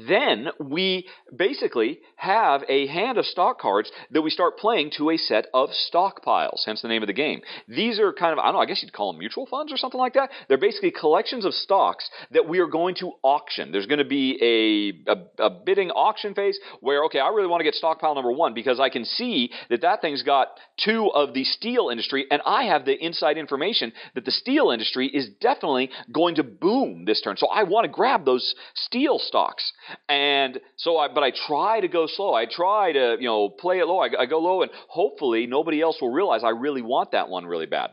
then 0.08 0.48
we 0.60 1.08
basically 1.36 2.00
have 2.16 2.64
a 2.68 2.88
hand 2.88 3.18
of 3.18 3.26
stock 3.26 3.60
cards 3.60 3.92
that 4.12 4.22
we 4.22 4.30
start 4.30 4.58
playing 4.58 4.92
to 4.98 5.12
a 5.12 5.18
set 5.18 5.48
of 5.54 5.70
stockpiles, 5.70 6.64
hence 6.66 6.82
the 6.82 6.88
name 6.88 7.04
of 7.04 7.08
the 7.08 7.14
game. 7.14 7.42
These 7.68 8.00
are 8.00 8.12
kind 8.14 8.34
of, 8.34 8.40
I 8.40 8.46
don't 8.46 8.54
know, 8.54 8.60
I 8.60 8.66
guess 8.66 8.82
you'd 8.82 8.94
call 8.94 9.12
them 9.12 9.20
mutual 9.20 9.46
funds 9.46 9.72
or 9.72 9.78
something 9.78 10.00
like 10.00 10.14
that. 10.14 10.30
They're 10.48 10.58
basically 10.58 10.92
collections 10.92 11.46
of 11.46 11.54
stocks 11.54 12.10
that 12.32 12.48
we 12.48 12.60
are 12.60 12.68
going 12.68 12.96
to 12.96 13.12
auction. 13.22 13.72
There's 13.72 13.86
going 13.86 14.00
to 14.00 14.06
be 14.06 15.04
a, 15.08 15.12
a, 15.12 15.46
a 15.46 15.50
bidding 15.50 15.92
auction 15.92 16.34
phase 16.34 16.60
where, 16.82 17.06
okay, 17.06 17.20
I 17.20 17.30
really 17.30 17.48
want 17.48 17.60
to 17.60 17.66
get 17.66 17.76
stockpile 17.76 18.16
number 18.16 18.32
one 18.32 18.54
because 18.54 18.80
I 18.80 18.90
can 18.90 19.06
see 19.06 19.52
that 19.70 19.82
that 19.82 20.02
thing's 20.02 20.24
got 20.24 20.48
two 20.84 21.10
of 21.14 21.34
the 21.34 21.44
steel 21.44 21.90
industry, 21.90 22.26
and 22.32 22.42
I 22.46 22.64
have 22.64 22.86
the 22.86 22.98
inside 22.98 23.38
information 23.38 23.94
that 24.16 24.26
the 24.26 24.32
steel 24.32 24.72
industry 24.72 25.08
is 25.08 25.30
definitely 25.40 25.92
going 26.12 26.36
to 26.36 26.44
boom 26.44 27.06
this 27.06 27.22
turn. 27.22 27.38
So 27.38 27.48
I 27.48 27.64
want 27.64 27.86
to 27.86 27.92
grab 27.92 28.26
those 28.26 28.56
steel 28.76 29.20
stocks. 29.20 29.72
And 30.08 30.60
so 30.78 30.98
I, 30.98 31.08
but 31.14 31.24
I 31.24 31.32
try 31.48 31.80
to 31.82 31.88
go 31.88 32.08
slow. 32.08 32.34
I 32.34 32.46
try 32.46 32.92
to, 32.92 33.18
you 33.20 33.28
know, 33.28 33.50
play 33.50 33.80
it 33.80 33.88
low. 33.88 34.00
I, 34.00 34.10
I 34.20 34.26
go 34.26 34.40
low 34.40 34.62
and 34.62 34.72
hopefully 34.88 35.48
nobody 35.48 35.82
else 35.82 35.98
will 36.02 36.12
realize 36.12 36.44
I 36.44 36.50
really 36.50 36.82
want 36.82 37.12
that 37.12 37.30
one 37.30 37.46
really 37.46 37.66
bad. 37.66 37.92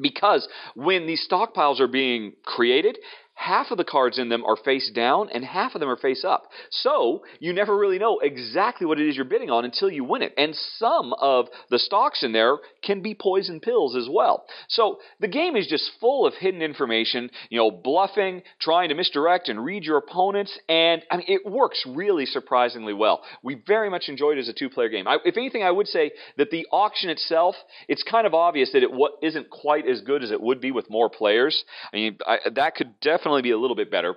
Because 0.00 0.48
when 0.74 1.06
these 1.06 1.26
stockpiles 1.30 1.80
are 1.80 1.86
being 1.88 2.32
created, 2.44 2.98
half 3.34 3.70
of 3.70 3.78
the 3.78 3.84
cards 3.84 4.18
in 4.18 4.28
them 4.28 4.44
are 4.44 4.56
face 4.56 4.90
down 4.94 5.28
and 5.32 5.44
half 5.44 5.74
of 5.74 5.80
them 5.80 5.88
are 5.88 5.96
face 5.96 6.24
up. 6.24 6.44
So 6.70 7.22
you 7.40 7.52
never 7.52 7.76
really 7.76 7.98
know 7.98 8.18
exactly 8.20 8.86
what 8.86 9.00
it 9.00 9.08
is 9.08 9.16
you're 9.16 9.24
bidding 9.24 9.50
on 9.50 9.64
until 9.64 9.90
you 9.90 10.04
win 10.04 10.22
it. 10.22 10.34
And 10.36 10.54
some 10.54 11.14
of 11.20 11.46
the 11.70 11.78
stocks 11.78 12.22
in 12.22 12.32
there 12.32 12.58
can 12.82 13.02
be 13.02 13.14
poison 13.14 13.60
pills 13.60 13.96
as 13.96 14.08
well. 14.10 14.44
So 14.68 14.98
the 15.18 15.28
game 15.28 15.56
is 15.56 15.66
just 15.66 15.90
full 16.00 16.26
of 16.26 16.34
hidden 16.34 16.62
information, 16.62 17.30
you 17.48 17.58
know, 17.58 17.70
bluffing, 17.70 18.42
trying 18.60 18.90
to 18.90 18.94
misdirect 18.94 19.48
and 19.48 19.64
read 19.64 19.84
your 19.84 19.98
opponents, 19.98 20.56
and 20.68 21.02
I 21.10 21.16
mean 21.16 21.26
it 21.28 21.50
works 21.50 21.82
really 21.88 22.26
surprisingly 22.26 22.92
well. 22.92 23.22
We 23.42 23.62
very 23.66 23.90
much 23.90 24.08
enjoyed 24.08 24.36
it 24.36 24.42
as 24.42 24.48
a 24.48 24.52
two-player 24.52 24.88
game. 24.88 25.08
I, 25.08 25.18
if 25.24 25.36
anything, 25.36 25.62
I 25.62 25.70
would 25.70 25.88
say 25.88 26.12
that 26.36 26.50
the 26.50 26.66
auction 26.70 27.10
itself, 27.10 27.54
it's 27.88 28.02
kind 28.02 28.26
of 28.26 28.34
obvious 28.34 28.72
that 28.72 28.82
it 28.82 28.92
what 28.92 29.12
isn't 29.22 29.50
quite 29.50 29.88
as 29.88 30.00
good 30.02 30.22
as 30.22 30.30
it 30.30 30.40
would 30.40 30.60
be 30.60 30.70
with 30.70 30.90
more 30.90 31.08
players. 31.08 31.64
I 31.92 31.96
mean, 31.96 32.18
I, 32.26 32.38
that 32.54 32.74
could 32.74 33.00
definitely 33.00 33.21
definitely 33.22 33.42
be 33.42 33.52
a 33.52 33.58
little 33.58 33.76
bit 33.76 33.90
better. 33.90 34.16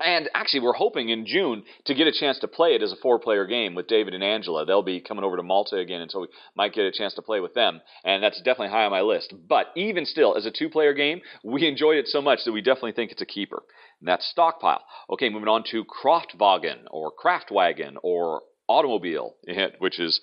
And 0.00 0.30
actually, 0.34 0.60
we're 0.60 0.72
hoping 0.72 1.10
in 1.10 1.26
June 1.26 1.62
to 1.84 1.94
get 1.94 2.06
a 2.06 2.12
chance 2.12 2.38
to 2.40 2.48
play 2.48 2.70
it 2.70 2.82
as 2.82 2.92
a 2.92 2.96
four 2.96 3.18
player 3.18 3.46
game 3.46 3.74
with 3.74 3.86
David 3.86 4.14
and 4.14 4.24
Angela. 4.24 4.64
They'll 4.64 4.82
be 4.82 5.00
coming 5.00 5.22
over 5.22 5.36
to 5.36 5.42
Malta 5.42 5.76
again, 5.76 6.00
and 6.00 6.10
so 6.10 6.20
we 6.22 6.28
might 6.56 6.72
get 6.72 6.86
a 6.86 6.92
chance 6.92 7.14
to 7.14 7.22
play 7.22 7.40
with 7.40 7.54
them. 7.54 7.80
And 8.02 8.22
that's 8.22 8.38
definitely 8.38 8.70
high 8.70 8.84
on 8.84 8.90
my 8.90 9.02
list. 9.02 9.34
But 9.48 9.66
even 9.76 10.06
still, 10.06 10.34
as 10.34 10.46
a 10.46 10.50
two 10.50 10.70
player 10.70 10.94
game, 10.94 11.20
we 11.44 11.68
enjoyed 11.68 11.98
it 11.98 12.08
so 12.08 12.22
much 12.22 12.40
that 12.44 12.52
we 12.52 12.62
definitely 12.62 12.92
think 12.92 13.12
it's 13.12 13.22
a 13.22 13.26
keeper. 13.26 13.62
And 14.00 14.08
that's 14.08 14.26
Stockpile. 14.26 14.82
Okay, 15.10 15.28
moving 15.28 15.48
on 15.48 15.62
to 15.70 15.84
Kraftwagen 15.84 16.84
or 16.90 17.12
Kraftwagen 17.12 17.96
or 18.02 18.42
Automobile, 18.68 19.34
which 19.78 20.00
is 20.00 20.20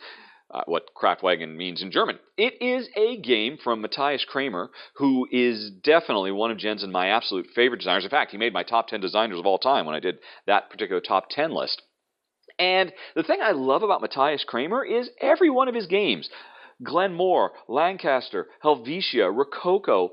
uh, 0.52 0.64
what 0.66 0.94
Kraftwagen 0.96 1.56
means 1.56 1.82
in 1.82 1.92
German. 1.92 2.20
It 2.38 2.62
is 2.62 2.90
a 2.96 3.18
game 3.22 3.58
from 3.64 3.82
Matthias 3.82 4.26
Cramer, 4.28 4.70
who 4.96 5.28
is 5.32 5.72
definitely 5.84 6.32
one 6.32 6.52
of 6.52 6.58
Jen's 6.58 6.84
and 6.84 6.92
my 6.92 7.10
absolute 7.10 7.48
favorite 7.56 7.80
designers. 7.80 8.04
In 8.04 8.10
fact, 8.10 8.32
he 8.32 8.38
made 8.38 8.54
my 8.54 8.64
top 8.64 8.88
10 8.88 9.00
designers 9.00 9.40
of 9.40 9.46
all 9.46 9.60
time 9.60 9.86
when 9.86 9.96
I 9.96 10.00
did 10.00 10.20
that 10.48 10.70
particular 10.70 11.02
top 11.02 11.30
10 11.30 11.52
list. 11.52 11.82
And 12.58 12.92
the 13.16 13.24
thing 13.24 13.40
I 13.42 13.52
love 13.52 13.84
about 13.84 14.02
Matthias 14.02 14.44
Cramer 14.46 14.84
is 14.84 15.10
every 15.22 15.50
one 15.50 15.68
of 15.68 15.76
his 15.76 15.88
games 15.88 16.30
Glenmore, 16.84 17.52
Lancaster, 17.68 18.48
Helvetia, 18.62 19.30
Rococo 19.30 20.12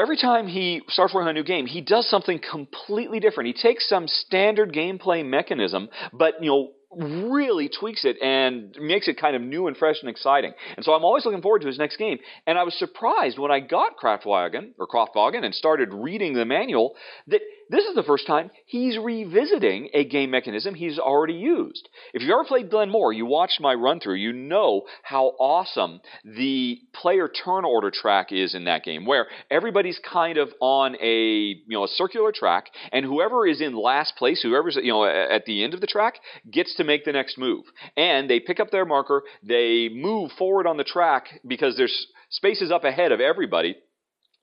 every 0.00 0.16
time 0.16 0.46
he 0.46 0.82
starts 0.88 1.12
working 1.12 1.28
on 1.28 1.36
a 1.36 1.38
new 1.38 1.44
game, 1.44 1.66
he 1.66 1.80
does 1.80 2.08
something 2.08 2.38
completely 2.38 3.20
different. 3.20 3.48
He 3.48 3.62
takes 3.62 3.88
some 3.88 4.08
standard 4.08 4.72
gameplay 4.72 5.24
mechanism, 5.24 5.88
but 6.12 6.42
you 6.42 6.50
know, 6.50 6.72
really 6.96 7.68
tweaks 7.68 8.04
it 8.04 8.20
and 8.22 8.76
makes 8.80 9.08
it 9.08 9.18
kind 9.18 9.36
of 9.36 9.42
new 9.42 9.66
and 9.66 9.76
fresh 9.76 9.96
and 10.00 10.10
exciting. 10.10 10.52
And 10.76 10.84
so 10.84 10.92
I'm 10.92 11.04
always 11.04 11.24
looking 11.24 11.42
forward 11.42 11.62
to 11.62 11.66
his 11.66 11.78
next 11.78 11.96
game. 11.96 12.18
And 12.46 12.58
I 12.58 12.62
was 12.64 12.78
surprised 12.78 13.38
when 13.38 13.50
I 13.50 13.60
got 13.60 13.96
Kraftwagen 13.96 14.72
or 14.78 14.86
Kraftwagen 14.86 15.44
and 15.44 15.54
started 15.54 15.92
reading 15.92 16.34
the 16.34 16.44
manual 16.44 16.94
that 17.28 17.40
this 17.72 17.86
is 17.86 17.94
the 17.94 18.02
first 18.02 18.26
time 18.26 18.50
he's 18.66 18.98
revisiting 18.98 19.88
a 19.94 20.04
game 20.04 20.30
mechanism 20.30 20.74
he's 20.74 20.98
already 20.98 21.32
used. 21.32 21.88
If 22.12 22.20
you've 22.20 22.30
ever 22.30 22.44
played 22.44 22.70
Glenmore, 22.70 23.14
you 23.14 23.24
watched 23.24 23.60
my 23.60 23.72
run 23.72 23.98
through, 23.98 24.16
you 24.16 24.32
know 24.32 24.82
how 25.02 25.28
awesome 25.40 26.00
the 26.22 26.78
player 26.92 27.28
turn 27.28 27.64
order 27.64 27.90
track 27.90 28.30
is 28.30 28.54
in 28.54 28.64
that 28.64 28.84
game, 28.84 29.06
where 29.06 29.26
everybody's 29.50 29.98
kind 30.00 30.36
of 30.36 30.50
on 30.60 30.96
a 31.00 31.16
you 31.16 31.64
know 31.70 31.84
a 31.84 31.88
circular 31.88 32.30
track, 32.30 32.66
and 32.92 33.06
whoever 33.06 33.46
is 33.46 33.62
in 33.62 33.74
last 33.74 34.16
place, 34.16 34.42
whoever's 34.42 34.76
you 34.80 34.92
know 34.92 35.04
at 35.04 35.46
the 35.46 35.64
end 35.64 35.72
of 35.72 35.80
the 35.80 35.86
track, 35.86 36.16
gets 36.50 36.74
to 36.76 36.84
make 36.84 37.06
the 37.06 37.12
next 37.12 37.38
move. 37.38 37.64
And 37.96 38.28
they 38.28 38.38
pick 38.38 38.60
up 38.60 38.70
their 38.70 38.84
marker, 38.84 39.22
they 39.42 39.88
move 39.88 40.30
forward 40.32 40.66
on 40.66 40.76
the 40.76 40.84
track 40.84 41.40
because 41.46 41.74
there's 41.76 42.06
spaces 42.28 42.70
up 42.70 42.84
ahead 42.84 43.12
of 43.12 43.20
everybody 43.20 43.76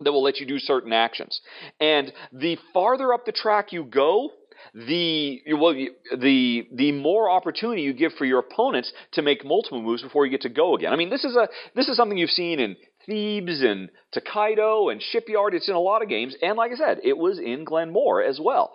that 0.02 0.12
will 0.12 0.24
let 0.24 0.40
you 0.40 0.46
do 0.46 0.60
certain 0.60 0.94
actions. 0.94 1.42
And 1.80 2.12
the 2.32 2.58
farther 2.74 3.14
up 3.14 3.26
the 3.26 3.32
track 3.32 3.74
you 3.74 3.84
go, 3.84 4.32
the 4.74 5.42
well, 5.54 5.74
the 6.18 6.68
the 6.74 6.92
more 6.92 7.30
opportunity 7.30 7.82
you 7.82 7.94
give 7.94 8.14
for 8.14 8.26
your 8.26 8.40
opponents 8.40 8.92
to 9.14 9.22
make 9.22 9.46
multiple 9.46 9.82
moves 9.82 10.02
before 10.02 10.26
you 10.26 10.32
get 10.32 10.42
to 10.42 10.50
go 10.50 10.76
again. 10.76 10.94
I 10.94 10.96
mean, 10.96 11.10
this 11.10 11.24
is 11.24 11.36
a 11.36 11.48
this 11.76 11.88
is 11.88 11.98
something 11.98 12.18
you've 12.18 12.30
seen 12.30 12.60
in 12.60 12.76
Thebes 13.06 13.62
and 13.62 13.90
Tokaido 14.14 14.90
and 14.90 15.02
Shipyard. 15.02 15.54
It's 15.54 15.70
in 15.70 15.76
a 15.76 15.80
lot 15.80 16.02
of 16.02 16.10
games, 16.10 16.36
and 16.42 16.58
like 16.58 16.72
I 16.72 16.76
said, 16.76 17.00
it 17.04 17.18
was 17.18 17.40
in 17.40 17.64
Glenmore 17.66 18.22
as 18.22 18.40
well. 18.42 18.74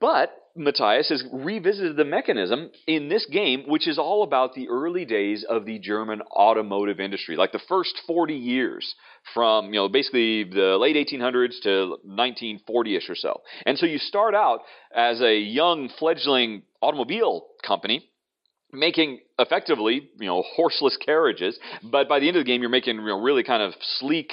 But 0.00 0.30
Matthias 0.56 1.08
has 1.08 1.24
revisited 1.32 1.96
the 1.96 2.04
mechanism 2.04 2.70
in 2.86 3.08
this 3.08 3.26
game, 3.26 3.64
which 3.66 3.86
is 3.86 3.98
all 3.98 4.22
about 4.22 4.54
the 4.54 4.68
early 4.68 5.04
days 5.04 5.44
of 5.48 5.64
the 5.64 5.78
German 5.78 6.22
automotive 6.22 7.00
industry, 7.00 7.36
like 7.36 7.52
the 7.52 7.60
first 7.68 8.00
40 8.06 8.34
years 8.34 8.94
from, 9.34 9.66
you 9.66 9.80
know, 9.80 9.88
basically 9.88 10.44
the 10.44 10.76
late 10.78 10.96
1800s 10.96 11.60
to 11.62 11.98
1940ish 12.06 13.08
or 13.08 13.14
so. 13.14 13.42
And 13.64 13.78
so 13.78 13.86
you 13.86 13.98
start 13.98 14.34
out 14.34 14.60
as 14.94 15.20
a 15.20 15.38
young 15.38 15.88
fledgling 15.98 16.62
automobile 16.80 17.46
company 17.66 18.06
making 18.72 19.20
effectively, 19.38 20.08
you 20.18 20.26
know, 20.26 20.42
horseless 20.54 20.96
carriages, 20.96 21.58
but 21.82 22.08
by 22.08 22.20
the 22.20 22.28
end 22.28 22.36
of 22.36 22.40
the 22.40 22.46
game 22.46 22.60
you're 22.60 22.70
making 22.70 22.96
you 22.96 23.02
know, 23.02 23.20
really 23.20 23.42
kind 23.42 23.62
of 23.62 23.74
sleek, 23.98 24.32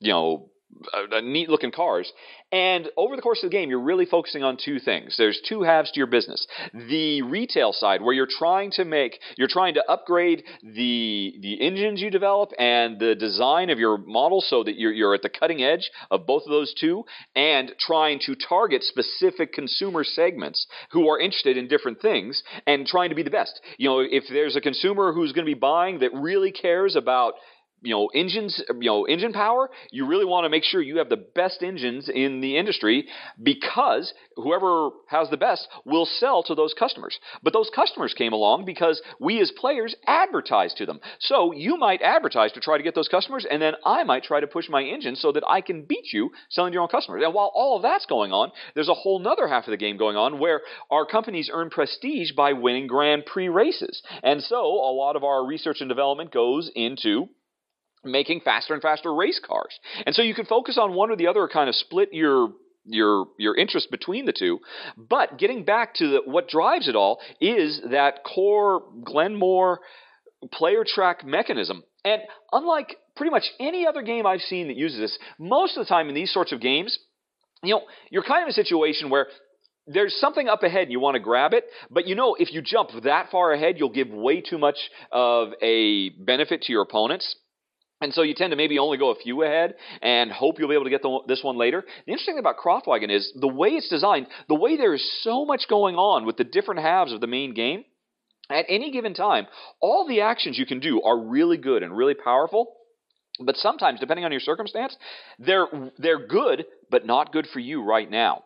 you 0.00 0.12
know, 0.12 0.50
uh, 0.92 1.20
neat 1.20 1.48
looking 1.48 1.70
cars. 1.70 2.10
And 2.52 2.88
over 2.96 3.14
the 3.14 3.22
course 3.22 3.42
of 3.44 3.50
the 3.50 3.56
game, 3.56 3.70
you're 3.70 3.80
really 3.80 4.06
focusing 4.06 4.42
on 4.42 4.56
two 4.56 4.80
things. 4.80 5.16
There's 5.16 5.40
two 5.48 5.62
halves 5.62 5.92
to 5.92 5.98
your 6.00 6.08
business. 6.08 6.46
The 6.74 7.22
retail 7.22 7.72
side, 7.72 8.02
where 8.02 8.14
you're 8.14 8.26
trying 8.28 8.72
to 8.72 8.84
make, 8.84 9.18
you're 9.36 9.48
trying 9.48 9.74
to 9.74 9.84
upgrade 9.88 10.42
the 10.62 11.34
the 11.40 11.60
engines 11.60 12.00
you 12.00 12.10
develop 12.10 12.50
and 12.58 12.98
the 12.98 13.14
design 13.14 13.70
of 13.70 13.78
your 13.78 13.98
model 13.98 14.40
so 14.40 14.64
that 14.64 14.76
you're, 14.76 14.92
you're 14.92 15.14
at 15.14 15.22
the 15.22 15.28
cutting 15.28 15.62
edge 15.62 15.90
of 16.10 16.26
both 16.26 16.42
of 16.44 16.50
those 16.50 16.74
two, 16.74 17.04
and 17.36 17.72
trying 17.78 18.18
to 18.26 18.34
target 18.34 18.82
specific 18.82 19.52
consumer 19.52 20.02
segments 20.02 20.66
who 20.90 21.08
are 21.08 21.20
interested 21.20 21.56
in 21.56 21.68
different 21.68 22.00
things 22.00 22.42
and 22.66 22.86
trying 22.86 23.10
to 23.10 23.14
be 23.14 23.22
the 23.22 23.30
best. 23.30 23.60
You 23.78 23.88
know, 23.88 24.00
if 24.00 24.24
there's 24.28 24.56
a 24.56 24.60
consumer 24.60 25.12
who's 25.12 25.32
going 25.32 25.46
to 25.46 25.54
be 25.54 25.58
buying 25.58 26.00
that 26.00 26.14
really 26.14 26.50
cares 26.50 26.96
about 26.96 27.34
you 27.82 27.94
know 27.94 28.06
engines 28.08 28.62
you 28.80 28.90
know 28.90 29.06
engine 29.06 29.32
power 29.32 29.70
you 29.90 30.06
really 30.06 30.24
want 30.24 30.44
to 30.44 30.48
make 30.48 30.64
sure 30.64 30.80
you 30.80 30.98
have 30.98 31.08
the 31.08 31.16
best 31.16 31.62
engines 31.62 32.08
in 32.08 32.40
the 32.40 32.56
industry 32.56 33.06
because 33.42 34.12
whoever 34.36 34.90
has 35.06 35.28
the 35.30 35.36
best 35.36 35.68
will 35.84 36.06
sell 36.06 36.42
to 36.44 36.54
those 36.54 36.74
customers. 36.74 37.18
But 37.42 37.52
those 37.52 37.70
customers 37.74 38.14
came 38.14 38.32
along 38.32 38.64
because 38.64 39.00
we 39.18 39.40
as 39.40 39.50
players 39.50 39.94
advertise 40.06 40.74
to 40.74 40.86
them. 40.86 41.00
So 41.18 41.52
you 41.52 41.76
might 41.76 42.02
advertise 42.02 42.52
to 42.52 42.60
try 42.60 42.76
to 42.76 42.82
get 42.82 42.94
those 42.94 43.08
customers 43.08 43.46
and 43.50 43.60
then 43.60 43.74
i 43.84 44.04
might 44.04 44.24
try 44.24 44.40
to 44.40 44.46
push 44.46 44.68
my 44.68 44.82
engine 44.82 45.16
so 45.16 45.32
that 45.32 45.44
i 45.48 45.60
can 45.60 45.82
beat 45.82 46.12
you 46.12 46.30
selling 46.48 46.72
to 46.72 46.74
your 46.74 46.82
own 46.82 46.88
customers. 46.88 47.22
And 47.24 47.34
while 47.34 47.50
all 47.54 47.76
of 47.76 47.82
that's 47.82 48.06
going 48.06 48.32
on 48.32 48.52
there's 48.74 48.88
a 48.88 48.94
whole 48.94 49.18
nother 49.18 49.48
half 49.48 49.66
of 49.66 49.70
the 49.70 49.76
game 49.76 49.96
going 49.96 50.16
on 50.16 50.38
where 50.38 50.62
our 50.90 51.06
companies 51.06 51.50
earn 51.52 51.70
prestige 51.70 52.32
by 52.32 52.52
winning 52.52 52.86
grand 52.86 53.26
prix 53.26 53.48
races. 53.48 54.02
And 54.22 54.42
so 54.42 54.56
a 54.56 54.92
lot 54.92 55.16
of 55.16 55.24
our 55.24 55.44
research 55.44 55.80
and 55.80 55.88
development 55.88 56.32
goes 56.32 56.70
into 56.74 57.28
making 58.04 58.40
faster 58.40 58.74
and 58.74 58.82
faster 58.82 59.12
race 59.14 59.40
cars. 59.44 59.78
And 60.06 60.14
so 60.14 60.22
you 60.22 60.34
can 60.34 60.46
focus 60.46 60.78
on 60.78 60.94
one 60.94 61.10
or 61.10 61.16
the 61.16 61.26
other, 61.26 61.48
kind 61.48 61.68
of 61.68 61.74
split 61.74 62.10
your 62.12 62.52
your 62.84 63.26
your 63.38 63.56
interest 63.56 63.90
between 63.90 64.24
the 64.26 64.32
two. 64.32 64.58
But 64.96 65.38
getting 65.38 65.64
back 65.64 65.94
to 65.96 66.08
the, 66.08 66.20
what 66.24 66.48
drives 66.48 66.88
it 66.88 66.96
all 66.96 67.20
is 67.40 67.80
that 67.90 68.24
core 68.24 68.82
Glenmore 69.04 69.80
player 70.52 70.84
track 70.86 71.24
mechanism. 71.24 71.82
And 72.04 72.22
unlike 72.52 72.96
pretty 73.16 73.30
much 73.30 73.44
any 73.60 73.86
other 73.86 74.02
game 74.02 74.26
I've 74.26 74.40
seen 74.40 74.68
that 74.68 74.76
uses 74.76 74.98
this, 74.98 75.18
most 75.38 75.76
of 75.76 75.84
the 75.84 75.88
time 75.88 76.08
in 76.08 76.14
these 76.14 76.32
sorts 76.32 76.52
of 76.52 76.60
games, 76.60 76.98
you 77.62 77.74
know, 77.74 77.82
you're 78.10 78.22
kind 78.22 78.42
of 78.42 78.46
in 78.46 78.50
a 78.50 78.54
situation 78.54 79.10
where 79.10 79.26
there's 79.86 80.14
something 80.20 80.48
up 80.48 80.62
ahead 80.62 80.82
and 80.82 80.92
you 80.92 81.00
want 81.00 81.16
to 81.16 81.20
grab 81.20 81.52
it, 81.52 81.64
but 81.90 82.06
you 82.06 82.14
know 82.14 82.36
if 82.38 82.52
you 82.52 82.62
jump 82.62 82.90
that 83.02 83.30
far 83.30 83.52
ahead, 83.52 83.76
you'll 83.78 83.92
give 83.92 84.08
way 84.08 84.40
too 84.40 84.56
much 84.56 84.76
of 85.10 85.50
a 85.60 86.10
benefit 86.10 86.62
to 86.62 86.72
your 86.72 86.82
opponents. 86.82 87.36
And 88.00 88.14
so 88.14 88.22
you 88.22 88.34
tend 88.34 88.50
to 88.52 88.56
maybe 88.56 88.78
only 88.78 88.96
go 88.96 89.10
a 89.10 89.14
few 89.14 89.42
ahead 89.42 89.74
and 90.00 90.30
hope 90.32 90.58
you'll 90.58 90.68
be 90.68 90.74
able 90.74 90.84
to 90.84 90.90
get 90.90 91.02
the, 91.02 91.20
this 91.28 91.42
one 91.42 91.58
later. 91.58 91.84
The 92.06 92.12
interesting 92.12 92.34
thing 92.34 92.40
about 92.40 92.56
Kraftwagen 92.56 93.14
is 93.14 93.30
the 93.38 93.48
way 93.48 93.70
it's 93.70 93.88
designed, 93.88 94.26
the 94.48 94.54
way 94.54 94.76
there 94.76 94.94
is 94.94 95.22
so 95.22 95.44
much 95.44 95.66
going 95.68 95.96
on 95.96 96.24
with 96.24 96.38
the 96.38 96.44
different 96.44 96.80
halves 96.80 97.12
of 97.12 97.20
the 97.20 97.26
main 97.26 97.52
game, 97.52 97.84
at 98.50 98.66
any 98.68 98.90
given 98.90 99.14
time, 99.14 99.46
all 99.80 100.06
the 100.08 100.22
actions 100.22 100.58
you 100.58 100.66
can 100.66 100.80
do 100.80 101.00
are 101.02 101.16
really 101.16 101.56
good 101.56 101.82
and 101.82 101.96
really 101.96 102.14
powerful. 102.14 102.74
But 103.38 103.56
sometimes, 103.56 104.00
depending 104.00 104.24
on 104.24 104.32
your 104.32 104.40
circumstance, 104.40 104.96
they're, 105.38 105.66
they're 105.98 106.26
good, 106.26 106.66
but 106.90 107.06
not 107.06 107.32
good 107.32 107.46
for 107.52 107.60
you 107.60 107.82
right 107.82 108.10
now. 108.10 108.44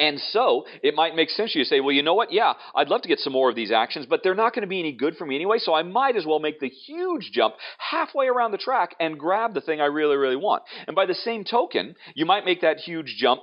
And 0.00 0.18
so 0.18 0.64
it 0.82 0.94
might 0.94 1.14
make 1.14 1.28
sense 1.28 1.52
to 1.52 1.58
you 1.58 1.64
to 1.64 1.68
say, 1.68 1.80
well, 1.80 1.92
you 1.92 2.02
know 2.02 2.14
what? 2.14 2.32
Yeah, 2.32 2.54
I'd 2.74 2.88
love 2.88 3.02
to 3.02 3.08
get 3.08 3.18
some 3.18 3.34
more 3.34 3.50
of 3.50 3.54
these 3.54 3.70
actions, 3.70 4.06
but 4.06 4.22
they're 4.24 4.34
not 4.34 4.54
going 4.54 4.62
to 4.62 4.68
be 4.68 4.80
any 4.80 4.92
good 4.92 5.14
for 5.16 5.26
me 5.26 5.36
anyway, 5.36 5.58
so 5.58 5.74
I 5.74 5.82
might 5.82 6.16
as 6.16 6.24
well 6.24 6.38
make 6.38 6.58
the 6.58 6.70
huge 6.70 7.30
jump 7.32 7.54
halfway 7.76 8.26
around 8.26 8.52
the 8.52 8.58
track 8.58 8.96
and 8.98 9.18
grab 9.18 9.52
the 9.52 9.60
thing 9.60 9.80
I 9.80 9.84
really, 9.84 10.16
really 10.16 10.36
want. 10.36 10.62
And 10.86 10.96
by 10.96 11.04
the 11.04 11.14
same 11.14 11.44
token, 11.44 11.96
you 12.14 12.24
might 12.24 12.46
make 12.46 12.62
that 12.62 12.78
huge 12.78 13.16
jump 13.18 13.42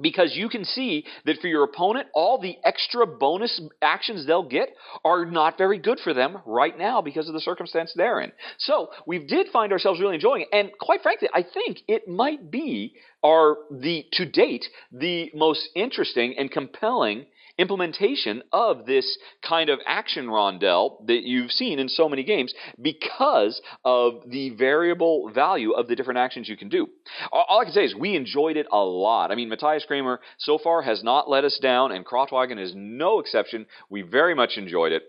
because 0.00 0.34
you 0.34 0.48
can 0.48 0.64
see 0.64 1.04
that 1.24 1.38
for 1.40 1.48
your 1.48 1.64
opponent, 1.64 2.08
all 2.14 2.40
the 2.40 2.56
extra 2.64 3.06
bonus 3.06 3.60
actions 3.82 4.26
they'll 4.26 4.48
get 4.48 4.68
are 5.04 5.24
not 5.24 5.58
very 5.58 5.78
good 5.78 6.00
for 6.00 6.14
them 6.14 6.38
right 6.46 6.76
now 6.78 7.00
because 7.00 7.28
of 7.28 7.34
the 7.34 7.40
circumstance 7.40 7.92
they're 7.94 8.20
in. 8.20 8.32
So 8.58 8.90
we 9.06 9.18
did 9.26 9.48
find 9.52 9.72
ourselves 9.72 10.00
really 10.00 10.14
enjoying 10.14 10.42
it, 10.42 10.48
and 10.52 10.70
quite 10.80 11.02
frankly, 11.02 11.28
I 11.34 11.42
think 11.42 11.80
it 11.88 12.08
might 12.08 12.50
be 12.50 12.94
our 13.24 13.56
the 13.70 14.06
to 14.12 14.24
date 14.24 14.64
the 14.92 15.30
most 15.34 15.68
interesting 15.74 16.34
and 16.38 16.50
compelling 16.50 17.26
implementation 17.58 18.42
of 18.52 18.86
this 18.86 19.18
kind 19.46 19.70
of 19.70 19.78
action 19.86 20.26
rondel 20.26 21.06
that 21.06 21.22
you've 21.22 21.50
seen 21.50 21.78
in 21.78 21.88
so 21.88 22.08
many 22.08 22.22
games 22.22 22.52
because 22.80 23.60
of 23.84 24.22
the 24.28 24.50
variable 24.50 25.30
value 25.32 25.72
of 25.72 25.88
the 25.88 25.96
different 25.96 26.18
actions 26.18 26.48
you 26.48 26.56
can 26.56 26.68
do. 26.68 26.88
All 27.32 27.60
I 27.60 27.64
can 27.64 27.72
say 27.72 27.84
is 27.84 27.94
we 27.94 28.16
enjoyed 28.16 28.56
it 28.56 28.66
a 28.70 28.78
lot. 28.78 29.30
I 29.30 29.34
mean, 29.34 29.48
Matthias 29.48 29.84
Cramer 29.86 30.20
so 30.38 30.58
far 30.58 30.82
has 30.82 31.02
not 31.02 31.30
let 31.30 31.44
us 31.44 31.58
down, 31.60 31.92
and 31.92 32.04
Kraftwagen 32.04 32.60
is 32.60 32.72
no 32.74 33.20
exception. 33.20 33.66
We 33.88 34.02
very 34.02 34.34
much 34.34 34.56
enjoyed 34.56 34.92
it. 34.92 35.02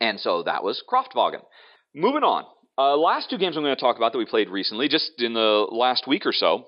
And 0.00 0.20
so 0.20 0.42
that 0.42 0.62
was 0.62 0.82
Kraftwagen. 0.88 1.42
Moving 1.94 2.22
on. 2.22 2.44
Uh, 2.78 2.96
last 2.96 3.30
two 3.30 3.38
games 3.38 3.56
I'm 3.56 3.62
going 3.62 3.74
to 3.74 3.80
talk 3.80 3.96
about 3.96 4.12
that 4.12 4.18
we 4.18 4.26
played 4.26 4.50
recently, 4.50 4.88
just 4.88 5.12
in 5.18 5.32
the 5.32 5.66
last 5.70 6.06
week 6.06 6.26
or 6.26 6.32
so, 6.32 6.66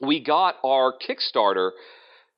we 0.00 0.22
got 0.22 0.56
our 0.64 0.94
Kickstarter 0.96 1.72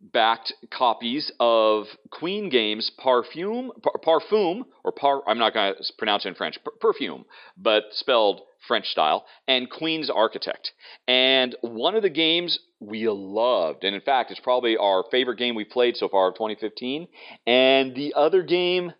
backed 0.00 0.52
copies 0.70 1.32
of 1.40 1.86
Queen 2.10 2.48
Games 2.48 2.90
Parfume, 2.98 3.70
Parfum, 4.04 4.62
or 4.84 4.92
Par, 4.92 5.22
I'm 5.26 5.38
not 5.38 5.54
going 5.54 5.74
to 5.74 5.92
pronounce 5.98 6.24
it 6.24 6.28
in 6.28 6.34
French, 6.34 6.58
Perfume, 6.80 7.24
but 7.56 7.84
spelled 7.92 8.42
French 8.66 8.86
style, 8.86 9.24
and 9.46 9.70
Queen's 9.70 10.10
Architect. 10.10 10.72
And 11.06 11.56
one 11.60 11.94
of 11.94 12.02
the 12.02 12.10
games 12.10 12.58
we 12.80 13.08
loved, 13.08 13.84
and 13.84 13.94
in 13.94 14.00
fact, 14.00 14.30
it's 14.30 14.40
probably 14.40 14.76
our 14.76 15.04
favorite 15.10 15.38
game 15.38 15.54
we 15.54 15.64
played 15.64 15.96
so 15.96 16.08
far 16.08 16.28
of 16.28 16.34
2015. 16.34 17.08
And 17.46 17.94
the 17.94 18.14
other 18.14 18.42
game, 18.42 18.92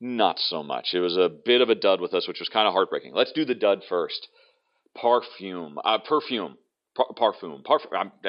not 0.00 0.38
so 0.38 0.62
much. 0.62 0.88
It 0.94 1.00
was 1.00 1.16
a 1.16 1.28
bit 1.28 1.60
of 1.60 1.68
a 1.68 1.74
dud 1.74 2.00
with 2.00 2.14
us, 2.14 2.26
which 2.26 2.40
was 2.40 2.48
kind 2.48 2.66
of 2.66 2.74
heartbreaking. 2.74 3.14
Let's 3.14 3.32
do 3.32 3.44
the 3.44 3.54
dud 3.54 3.82
first. 3.88 4.28
Parfume, 4.96 5.76
uh, 5.84 5.98
perfume, 5.98 6.58
par- 6.94 7.06
parfum, 7.16 7.62
parfum. 7.64 8.24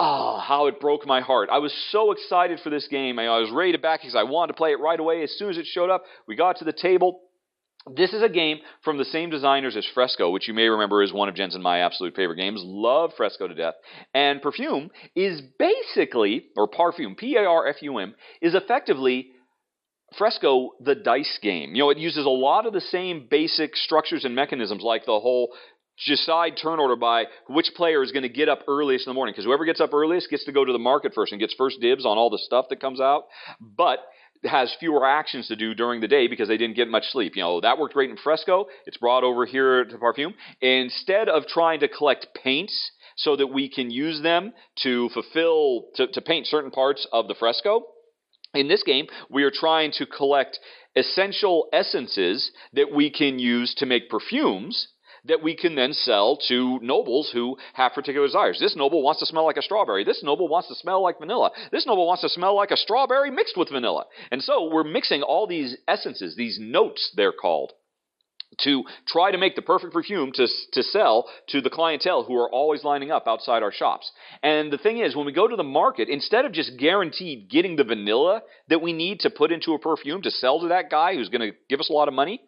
Oh, 0.00 0.38
how 0.38 0.66
it 0.66 0.78
broke 0.78 1.06
my 1.06 1.20
heart. 1.20 1.48
I 1.50 1.58
was 1.58 1.74
so 1.90 2.12
excited 2.12 2.60
for 2.60 2.70
this 2.70 2.86
game. 2.86 3.18
I 3.18 3.40
was 3.40 3.50
ready 3.50 3.72
to 3.72 3.78
back 3.78 4.00
because 4.00 4.14
I 4.14 4.22
wanted 4.22 4.52
to 4.52 4.56
play 4.56 4.70
it 4.70 4.78
right 4.78 4.98
away. 4.98 5.24
As 5.24 5.34
soon 5.36 5.50
as 5.50 5.58
it 5.58 5.66
showed 5.66 5.90
up, 5.90 6.04
we 6.28 6.36
got 6.36 6.58
to 6.58 6.64
the 6.64 6.72
table. 6.72 7.22
This 7.96 8.12
is 8.12 8.22
a 8.22 8.28
game 8.28 8.58
from 8.84 8.98
the 8.98 9.04
same 9.04 9.28
designers 9.30 9.76
as 9.76 9.86
Fresco, 9.94 10.30
which 10.30 10.46
you 10.46 10.54
may 10.54 10.68
remember 10.68 11.02
is 11.02 11.12
one 11.12 11.28
of 11.28 11.34
Jen's 11.34 11.54
and 11.54 11.64
my 11.64 11.80
absolute 11.80 12.14
favorite 12.14 12.36
games. 12.36 12.60
Love 12.62 13.12
Fresco 13.16 13.48
to 13.48 13.54
death. 13.54 13.74
And 14.14 14.40
Perfume 14.40 14.90
is 15.16 15.40
basically, 15.58 16.44
or 16.56 16.68
Parfum, 16.68 17.16
P 17.16 17.34
A 17.36 17.44
R 17.44 17.66
F 17.66 17.82
U 17.82 17.98
M, 17.98 18.14
is 18.40 18.54
effectively 18.54 19.30
Fresco, 20.16 20.70
the 20.80 20.94
dice 20.94 21.38
game. 21.42 21.74
You 21.74 21.84
know, 21.84 21.90
it 21.90 21.98
uses 21.98 22.24
a 22.24 22.30
lot 22.30 22.66
of 22.66 22.72
the 22.72 22.80
same 22.80 23.26
basic 23.28 23.74
structures 23.74 24.24
and 24.24 24.34
mechanisms, 24.34 24.82
like 24.82 25.06
the 25.06 25.18
whole 25.18 25.54
decide 26.06 26.56
turn 26.60 26.78
order 26.78 26.96
by 26.96 27.24
which 27.48 27.70
player 27.76 28.02
is 28.02 28.12
going 28.12 28.22
to 28.22 28.28
get 28.28 28.48
up 28.48 28.60
earliest 28.68 29.06
in 29.06 29.10
the 29.10 29.14
morning. 29.14 29.32
Because 29.32 29.44
whoever 29.44 29.64
gets 29.64 29.80
up 29.80 29.92
earliest 29.92 30.30
gets 30.30 30.44
to 30.44 30.52
go 30.52 30.64
to 30.64 30.72
the 30.72 30.78
market 30.78 31.12
first 31.14 31.32
and 31.32 31.40
gets 31.40 31.54
first 31.54 31.80
dibs 31.80 32.06
on 32.06 32.18
all 32.18 32.30
the 32.30 32.38
stuff 32.38 32.66
that 32.70 32.80
comes 32.80 33.00
out. 33.00 33.24
But 33.60 34.00
has 34.44 34.74
fewer 34.78 35.04
actions 35.06 35.48
to 35.48 35.56
do 35.56 35.74
during 35.74 36.00
the 36.00 36.08
day 36.08 36.28
because 36.28 36.48
they 36.48 36.56
didn't 36.56 36.76
get 36.76 36.88
much 36.88 37.04
sleep. 37.10 37.34
You 37.34 37.42
know, 37.42 37.60
that 37.60 37.78
worked 37.78 37.94
great 37.94 38.10
in 38.10 38.16
Fresco. 38.16 38.66
It's 38.86 38.96
brought 38.96 39.24
over 39.24 39.46
here 39.46 39.84
to 39.84 39.98
Parfume. 39.98 40.34
Instead 40.60 41.28
of 41.28 41.46
trying 41.46 41.80
to 41.80 41.88
collect 41.88 42.28
paints 42.40 42.92
so 43.16 43.34
that 43.36 43.48
we 43.48 43.68
can 43.68 43.90
use 43.90 44.22
them 44.22 44.52
to 44.82 45.08
fulfill, 45.08 45.86
to, 45.96 46.06
to 46.08 46.20
paint 46.20 46.46
certain 46.46 46.70
parts 46.70 47.06
of 47.12 47.26
the 47.26 47.34
fresco, 47.34 47.82
in 48.54 48.68
this 48.68 48.82
game, 48.82 49.06
we 49.28 49.42
are 49.42 49.50
trying 49.52 49.92
to 49.92 50.06
collect 50.06 50.58
essential 50.96 51.68
essences 51.72 52.50
that 52.72 52.92
we 52.92 53.10
can 53.10 53.38
use 53.38 53.74
to 53.74 53.86
make 53.86 54.08
perfumes 54.08 54.88
that 55.24 55.42
we 55.42 55.56
can 55.56 55.74
then 55.74 55.92
sell 55.92 56.38
to 56.48 56.78
nobles 56.80 57.30
who 57.32 57.56
have 57.74 57.92
particular 57.92 58.26
desires. 58.26 58.58
This 58.60 58.76
noble 58.76 59.02
wants 59.02 59.20
to 59.20 59.26
smell 59.26 59.44
like 59.44 59.56
a 59.56 59.62
strawberry. 59.62 60.04
This 60.04 60.22
noble 60.22 60.48
wants 60.48 60.68
to 60.68 60.74
smell 60.74 61.02
like 61.02 61.18
vanilla. 61.18 61.50
This 61.72 61.86
noble 61.86 62.06
wants 62.06 62.22
to 62.22 62.28
smell 62.28 62.54
like 62.56 62.70
a 62.70 62.76
strawberry 62.76 63.30
mixed 63.30 63.56
with 63.56 63.70
vanilla. 63.70 64.04
And 64.30 64.42
so 64.42 64.70
we're 64.72 64.84
mixing 64.84 65.22
all 65.22 65.46
these 65.46 65.76
essences, 65.86 66.36
these 66.36 66.58
notes, 66.60 67.12
they're 67.16 67.32
called 67.32 67.72
to 68.60 68.84
try 69.06 69.30
to 69.30 69.38
make 69.38 69.54
the 69.54 69.62
perfect 69.62 69.92
perfume 69.92 70.32
to, 70.32 70.46
to 70.72 70.82
sell 70.82 71.28
to 71.48 71.60
the 71.60 71.70
clientele 71.70 72.24
who 72.24 72.36
are 72.36 72.50
always 72.50 72.82
lining 72.82 73.10
up 73.10 73.26
outside 73.26 73.62
our 73.62 73.72
shops. 73.72 74.10
And 74.42 74.72
the 74.72 74.78
thing 74.78 74.98
is, 74.98 75.14
when 75.14 75.26
we 75.26 75.32
go 75.32 75.46
to 75.46 75.56
the 75.56 75.62
market, 75.62 76.08
instead 76.08 76.44
of 76.44 76.52
just 76.52 76.78
guaranteed 76.78 77.48
getting 77.50 77.76
the 77.76 77.84
vanilla 77.84 78.42
that 78.68 78.82
we 78.82 78.92
need 78.92 79.20
to 79.20 79.30
put 79.30 79.52
into 79.52 79.74
a 79.74 79.78
perfume 79.78 80.22
to 80.22 80.30
sell 80.30 80.60
to 80.60 80.68
that 80.68 80.90
guy 80.90 81.14
who's 81.14 81.28
going 81.28 81.52
to 81.52 81.56
give 81.68 81.80
us 81.80 81.90
a 81.90 81.92
lot 81.92 82.08
of 82.08 82.14
money, 82.14 82.40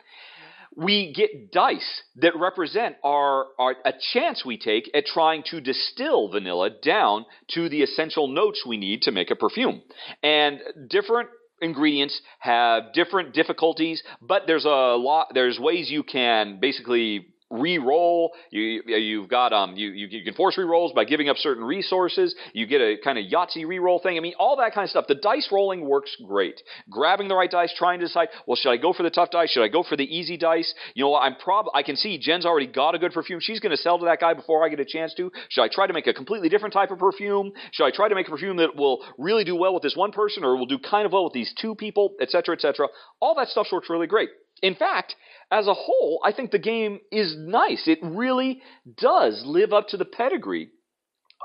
we 0.76 1.12
get 1.12 1.52
dice 1.52 2.02
that 2.16 2.36
represent 2.36 2.96
our, 3.02 3.46
our, 3.58 3.76
a 3.84 3.92
chance 4.12 4.44
we 4.44 4.56
take 4.56 4.90
at 4.94 5.06
trying 5.06 5.42
to 5.50 5.60
distill 5.60 6.28
vanilla 6.28 6.70
down 6.82 7.26
to 7.48 7.68
the 7.68 7.82
essential 7.82 8.28
notes 8.28 8.64
we 8.66 8.76
need 8.76 9.02
to 9.02 9.12
make 9.12 9.30
a 9.30 9.36
perfume. 9.36 9.82
And 10.22 10.60
different 10.88 11.28
ingredients 11.60 12.20
have 12.38 12.92
different 12.94 13.34
difficulties, 13.34 14.02
but 14.22 14.42
there's 14.46 14.64
a 14.64 14.96
lot 14.96 15.28
there's 15.34 15.58
ways 15.58 15.90
you 15.90 16.02
can 16.02 16.58
basically 16.60 17.26
re-roll. 17.50 18.32
You, 18.50 18.82
you've 18.86 19.28
got 19.28 19.52
um, 19.52 19.76
you, 19.76 19.90
you, 19.90 20.24
can 20.24 20.34
force 20.34 20.56
re-rolls 20.56 20.92
by 20.92 21.04
giving 21.04 21.28
up 21.28 21.36
certain 21.36 21.64
resources. 21.64 22.34
You 22.52 22.66
get 22.66 22.80
a 22.80 22.96
kind 23.02 23.18
of 23.18 23.24
Yahtzee 23.24 23.66
re-roll 23.66 23.98
thing. 23.98 24.16
I 24.16 24.20
mean, 24.20 24.34
all 24.38 24.56
that 24.56 24.72
kind 24.72 24.84
of 24.84 24.90
stuff. 24.90 25.06
The 25.08 25.16
dice 25.16 25.48
rolling 25.50 25.86
works 25.86 26.16
great. 26.26 26.60
Grabbing 26.88 27.28
the 27.28 27.34
right 27.34 27.50
dice, 27.50 27.72
trying 27.76 28.00
to 28.00 28.06
decide, 28.06 28.28
well, 28.46 28.56
should 28.56 28.70
I 28.70 28.76
go 28.76 28.92
for 28.92 29.02
the 29.02 29.10
tough 29.10 29.30
dice? 29.30 29.50
Should 29.50 29.64
I 29.64 29.68
go 29.68 29.82
for 29.82 29.96
the 29.96 30.04
easy 30.04 30.36
dice? 30.36 30.72
You 30.94 31.04
know, 31.04 31.16
I'm 31.16 31.36
prob 31.36 31.66
I 31.74 31.82
can 31.82 31.96
see 31.96 32.18
Jen's 32.18 32.46
already 32.46 32.66
got 32.66 32.94
a 32.94 32.98
good 32.98 33.12
perfume. 33.12 33.40
She's 33.40 33.60
going 33.60 33.70
to 33.70 33.76
sell 33.76 33.98
to 33.98 34.04
that 34.06 34.20
guy 34.20 34.34
before 34.34 34.64
I 34.64 34.68
get 34.68 34.80
a 34.80 34.84
chance 34.84 35.14
to. 35.14 35.32
Should 35.48 35.62
I 35.62 35.68
try 35.68 35.86
to 35.86 35.92
make 35.92 36.06
a 36.06 36.14
completely 36.14 36.48
different 36.48 36.72
type 36.72 36.90
of 36.90 36.98
perfume? 36.98 37.52
Should 37.72 37.84
I 37.84 37.90
try 37.90 38.08
to 38.08 38.14
make 38.14 38.28
a 38.28 38.30
perfume 38.30 38.58
that 38.58 38.76
will 38.76 39.04
really 39.18 39.44
do 39.44 39.56
well 39.56 39.74
with 39.74 39.82
this 39.82 39.96
one 39.96 40.12
person 40.12 40.44
or 40.44 40.56
will 40.56 40.66
do 40.66 40.78
kind 40.78 41.06
of 41.06 41.12
well 41.12 41.24
with 41.24 41.32
these 41.32 41.52
two 41.60 41.74
people, 41.74 42.14
etc., 42.20 42.54
etc. 42.54 42.88
All 43.20 43.34
that 43.34 43.48
stuff 43.48 43.66
works 43.72 43.90
really 43.90 44.06
great. 44.06 44.30
In 44.62 44.74
fact, 44.74 45.14
as 45.50 45.66
a 45.66 45.74
whole, 45.74 46.20
I 46.24 46.32
think 46.32 46.50
the 46.50 46.58
game 46.58 47.00
is 47.10 47.34
nice. 47.36 47.88
It 47.88 47.98
really 48.02 48.62
does 48.96 49.42
live 49.44 49.72
up 49.72 49.88
to 49.88 49.96
the 49.96 50.04
pedigree 50.04 50.70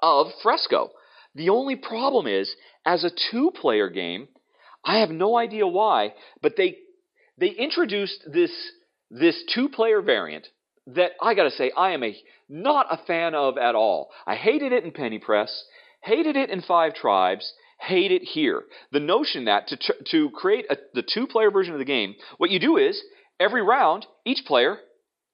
of 0.02 0.28
Fresco. 0.44 0.92
The 1.34 1.50
only 1.50 1.76
problem 1.76 2.28
is, 2.28 2.54
as 2.86 3.04
a 3.04 3.12
two 3.32 3.52
player 3.52 3.90
game, 3.90 4.28
I 4.84 5.00
have 5.00 5.10
no 5.10 5.38
idea 5.38 5.68
why, 5.68 6.14
but 6.42 6.56
they 6.56 6.78
they 7.38 7.50
introduced 7.50 8.24
this 8.32 8.52
this 9.10 9.44
two 9.54 9.70
player 9.70 10.02
variant 10.02 10.48
that 10.88 11.12
I 11.22 11.34
gotta 11.34 11.52
say 11.52 11.72
I 11.76 11.92
am 11.92 12.04
a 12.04 12.16
not 12.48 12.88
a 12.92 13.04
fan 13.06 13.34
of 13.34 13.58
at 13.58 13.76
all. 13.76 14.12
I 14.28 14.36
hated 14.36 14.72
it 14.72 14.84
in 14.84 14.92
Penny 14.92 15.18
Press, 15.18 15.66
hated 16.04 16.36
it 16.36 16.52
in 16.52 16.62
Five 16.62 16.94
Tribes, 16.94 17.52
hate 17.80 18.12
it 18.12 18.22
here. 18.22 18.64
The 18.92 19.00
notion 19.00 19.46
that 19.46 19.68
to, 19.70 19.78
to 20.12 20.30
create 20.30 20.66
a, 20.70 20.78
the 20.94 21.04
two 21.04 21.26
player 21.26 21.50
version 21.50 21.74
of 21.74 21.80
the 21.80 21.86
game, 21.86 22.16
what 22.38 22.52
you 22.52 22.60
do 22.60 22.78
is 22.78 23.02
every 23.40 23.62
round, 23.62 24.06
each 24.26 24.46
player, 24.46 24.78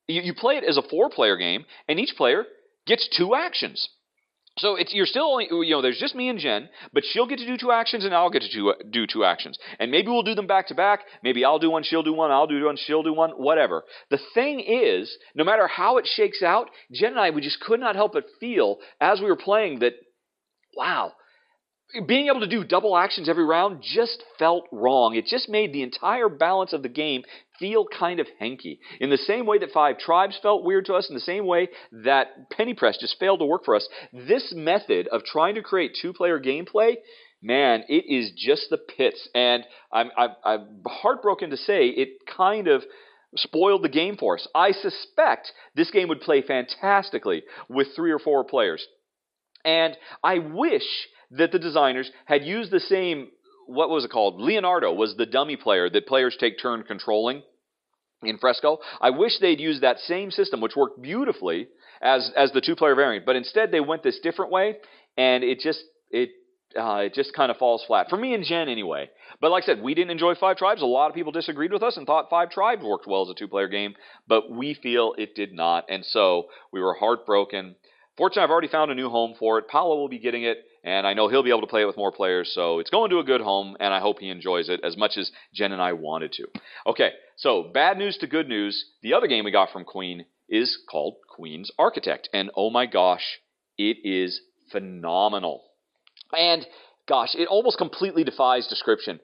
you, 0.07 0.21
you 0.21 0.33
play 0.33 0.55
it 0.55 0.63
as 0.63 0.77
a 0.77 0.81
four 0.81 1.09
player 1.09 1.37
game, 1.37 1.65
and 1.87 1.99
each 1.99 2.15
player 2.15 2.45
gets 2.87 3.07
two 3.15 3.35
actions. 3.35 3.89
So 4.57 4.75
it's 4.75 4.93
you're 4.93 5.05
still 5.05 5.31
only 5.31 5.47
you 5.49 5.73
know 5.73 5.81
there's 5.81 5.99
just 5.99 6.13
me 6.13 6.27
and 6.27 6.37
Jen, 6.37 6.67
but 6.93 7.03
she'll 7.05 7.25
get 7.25 7.39
to 7.39 7.45
do 7.45 7.57
two 7.57 7.71
actions 7.71 8.03
and 8.03 8.13
I'll 8.13 8.29
get 8.29 8.41
to 8.41 8.51
do, 8.51 8.69
uh, 8.69 8.73
do 8.91 9.07
two 9.07 9.23
actions, 9.23 9.57
and 9.79 9.89
maybe 9.89 10.09
we'll 10.09 10.23
do 10.23 10.35
them 10.35 10.47
back 10.47 10.67
to 10.67 10.75
back. 10.75 10.99
Maybe 11.23 11.45
I'll 11.45 11.57
do 11.57 11.71
one, 11.71 11.83
she'll 11.83 12.03
do 12.03 12.13
one, 12.13 12.31
I'll 12.31 12.47
do 12.47 12.65
one, 12.65 12.75
she'll 12.75 13.01
do 13.01 13.13
one, 13.13 13.31
whatever. 13.31 13.83
The 14.09 14.19
thing 14.33 14.59
is, 14.59 15.15
no 15.35 15.45
matter 15.45 15.67
how 15.67 15.97
it 15.97 16.05
shakes 16.05 16.43
out, 16.43 16.69
Jen 16.91 17.11
and 17.11 17.19
I 17.19 17.29
we 17.29 17.39
just 17.39 17.61
could 17.61 17.79
not 17.79 17.95
help 17.95 18.11
but 18.11 18.25
feel 18.41 18.79
as 18.99 19.21
we 19.21 19.27
were 19.27 19.37
playing 19.37 19.79
that, 19.79 19.93
wow, 20.75 21.13
being 22.07 22.27
able 22.27 22.41
to 22.41 22.47
do 22.47 22.63
double 22.63 22.97
actions 22.97 23.27
every 23.27 23.45
round 23.45 23.81
just 23.81 24.23
felt 24.39 24.67
wrong. 24.71 25.15
It 25.15 25.25
just 25.25 25.49
made 25.49 25.73
the 25.73 25.83
entire 25.83 26.29
balance 26.29 26.73
of 26.73 26.83
the 26.83 26.89
game 26.89 27.23
feel 27.59 27.85
kind 27.85 28.19
of 28.19 28.27
hanky. 28.39 28.79
In 28.99 29.09
the 29.09 29.17
same 29.17 29.45
way 29.45 29.59
that 29.59 29.71
Five 29.71 29.97
Tribes 29.97 30.39
felt 30.41 30.63
weird 30.63 30.85
to 30.85 30.93
us, 30.93 31.09
in 31.09 31.15
the 31.15 31.21
same 31.21 31.45
way 31.45 31.69
that 31.91 32.49
Penny 32.49 32.73
Press 32.73 32.97
just 32.97 33.19
failed 33.19 33.39
to 33.39 33.45
work 33.45 33.65
for 33.65 33.75
us, 33.75 33.87
this 34.13 34.53
method 34.55 35.07
of 35.09 35.23
trying 35.23 35.55
to 35.55 35.61
create 35.61 35.97
two 36.01 36.13
player 36.13 36.39
gameplay, 36.39 36.95
man, 37.41 37.83
it 37.87 38.05
is 38.07 38.31
just 38.37 38.67
the 38.69 38.77
pits. 38.77 39.27
And 39.35 39.63
I'm, 39.91 40.09
I'm, 40.17 40.29
I'm 40.43 40.81
heartbroken 40.85 41.49
to 41.51 41.57
say 41.57 41.87
it 41.87 42.25
kind 42.25 42.67
of 42.67 42.83
spoiled 43.35 43.83
the 43.83 43.89
game 43.89 44.17
for 44.17 44.35
us. 44.35 44.47
I 44.53 44.71
suspect 44.71 45.51
this 45.75 45.91
game 45.91 46.09
would 46.09 46.21
play 46.21 46.41
fantastically 46.41 47.43
with 47.69 47.87
three 47.95 48.11
or 48.11 48.19
four 48.19 48.43
players. 48.43 48.85
And 49.63 49.95
I 50.23 50.39
wish 50.39 50.83
that 51.31 51.51
the 51.51 51.59
designers 51.59 52.11
had 52.25 52.43
used 52.43 52.71
the 52.71 52.79
same, 52.79 53.29
what 53.67 53.89
was 53.89 54.05
it 54.05 54.11
called? 54.11 54.39
Leonardo 54.39 54.93
was 54.93 55.15
the 55.15 55.25
dummy 55.25 55.55
player 55.55 55.89
that 55.89 56.07
players 56.07 56.35
take 56.39 56.59
turn 56.59 56.83
controlling 56.83 57.41
in 58.23 58.37
Fresco. 58.37 58.79
I 58.99 59.09
wish 59.11 59.39
they'd 59.39 59.59
used 59.59 59.81
that 59.81 59.99
same 59.99 60.31
system, 60.31 60.61
which 60.61 60.75
worked 60.75 61.01
beautifully 61.01 61.67
as 62.01 62.31
as 62.35 62.51
the 62.51 62.61
two 62.61 62.75
player 62.75 62.95
variant, 62.95 63.25
but 63.25 63.35
instead 63.35 63.71
they 63.71 63.79
went 63.79 64.03
this 64.03 64.19
different 64.19 64.51
way, 64.51 64.77
and 65.17 65.43
it 65.43 65.59
just 65.59 65.83
it 66.09 66.29
uh, 66.79 66.97
it 67.05 67.13
just 67.13 67.33
kind 67.33 67.51
of 67.51 67.57
falls 67.57 67.83
flat 67.85 68.09
for 68.09 68.17
me 68.17 68.33
and 68.33 68.45
Jen 68.45 68.69
anyway. 68.69 69.09
But 69.39 69.51
like 69.51 69.63
I 69.63 69.65
said, 69.67 69.81
we 69.81 69.93
didn't 69.93 70.11
enjoy 70.11 70.35
Five 70.35 70.57
Tribes. 70.57 70.81
A 70.81 70.85
lot 70.85 71.09
of 71.09 71.15
people 71.15 71.31
disagreed 71.31 71.73
with 71.73 71.83
us 71.83 71.97
and 71.97 72.05
thought 72.05 72.29
Five 72.29 72.49
Tribes 72.49 72.83
worked 72.83 73.07
well 73.07 73.23
as 73.23 73.29
a 73.29 73.33
two 73.33 73.47
player 73.47 73.67
game, 73.67 73.95
but 74.27 74.49
we 74.49 74.73
feel 74.73 75.13
it 75.17 75.35
did 75.35 75.53
not, 75.53 75.85
and 75.89 76.05
so 76.05 76.45
we 76.71 76.81
were 76.81 76.93
heartbroken. 76.93 77.75
Fortunately, 78.17 78.43
I've 78.43 78.51
already 78.51 78.67
found 78.67 78.91
a 78.91 78.95
new 78.95 79.09
home 79.09 79.35
for 79.39 79.57
it. 79.57 79.67
Paolo 79.67 79.97
will 79.97 80.09
be 80.09 80.19
getting 80.19 80.43
it 80.43 80.65
and 80.83 81.05
I 81.05 81.13
know 81.13 81.27
he'll 81.27 81.43
be 81.43 81.49
able 81.49 81.61
to 81.61 81.67
play 81.67 81.81
it 81.81 81.85
with 81.85 81.97
more 81.97 82.11
players. 82.11 82.51
So 82.53 82.79
it's 82.79 82.89
going 82.89 83.11
to 83.11 83.19
a 83.19 83.23
good 83.23 83.41
home, 83.41 83.77
and 83.79 83.93
I 83.93 83.99
hope 83.99 84.19
he 84.19 84.29
enjoys 84.29 84.69
it 84.69 84.81
as 84.83 84.97
much 84.97 85.17
as 85.17 85.31
Jen 85.53 85.71
and 85.71 85.81
I 85.81 85.93
wanted 85.93 86.31
to. 86.33 86.47
Okay, 86.87 87.11
so 87.35 87.63
bad 87.73 87.97
news 87.97 88.17
to 88.17 88.27
good 88.27 88.47
news. 88.47 88.85
The 89.01 89.13
other 89.13 89.27
game 89.27 89.45
we 89.45 89.51
got 89.51 89.71
from 89.71 89.83
Queen 89.83 90.25
is 90.49 90.77
called 90.89 91.17
Queen's 91.29 91.71
Architect, 91.77 92.29
and 92.33 92.51
oh 92.55 92.69
my 92.69 92.85
gosh, 92.85 93.39
it 93.77 93.97
is 94.03 94.41
phenomenal. 94.71 95.63
And 96.33 96.65
gosh, 97.07 97.35
it 97.35 97.47
almost 97.47 97.77
completely 97.77 98.23
defies 98.23 98.67
description. 98.67 99.19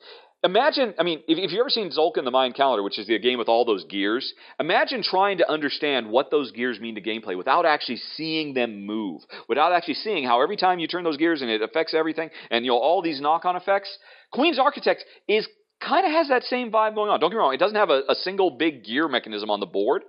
Imagine, 0.48 0.94
I 0.98 1.04
mean, 1.04 1.20
if, 1.28 1.38
if 1.38 1.52
you've 1.52 1.60
ever 1.60 1.70
seen 1.70 1.92
Tzolk'in 1.92 2.24
the 2.24 2.32
Mayan 2.32 2.54
Calendar, 2.54 2.82
which 2.82 2.98
is 2.98 3.08
the 3.08 3.20
game 3.20 3.38
with 3.38 3.50
all 3.50 3.66
those 3.66 3.84
gears, 3.86 4.34
imagine 4.60 5.04
trying 5.04 5.38
to 5.40 5.50
understand 5.50 6.10
what 6.10 6.32
those 6.32 6.52
gears 6.52 6.80
mean 6.80 6.96
to 6.96 7.02
gameplay 7.02 7.38
without 7.38 7.66
actually 7.66 7.98
seeing 8.16 8.54
them 8.54 8.86
move, 8.86 9.22
without 9.48 9.74
actually 9.74 9.96
seeing 9.96 10.24
how 10.24 10.42
every 10.42 10.58
time 10.58 10.80
you 10.80 10.88
turn 10.88 11.04
those 11.04 11.18
gears 11.18 11.42
and 11.42 11.52
it 11.52 11.62
affects 11.62 11.94
everything, 11.94 12.30
and 12.50 12.66
you 12.66 12.72
know 12.72 12.78
all 12.78 13.02
these 13.02 13.22
knock-on 13.22 13.56
effects. 13.56 13.96
Queen's 14.32 14.58
Architect 14.58 15.04
is 15.28 15.48
kind 15.80 16.06
of 16.06 16.12
has 16.12 16.30
that 16.30 16.44
same 16.44 16.72
vibe 16.72 16.96
going 16.96 17.10
on. 17.10 17.20
Don't 17.20 17.30
get 17.30 17.36
me 17.36 17.40
wrong, 17.40 17.54
it 17.54 17.60
doesn't 17.60 17.78
have 17.78 17.90
a, 17.90 18.02
a, 18.10 18.16
single 18.16 18.50
big 18.50 18.84
gear 18.84 19.08
mechanism 19.08 19.52
on 19.52 19.60
the 19.60 19.66
board, 19.66 20.04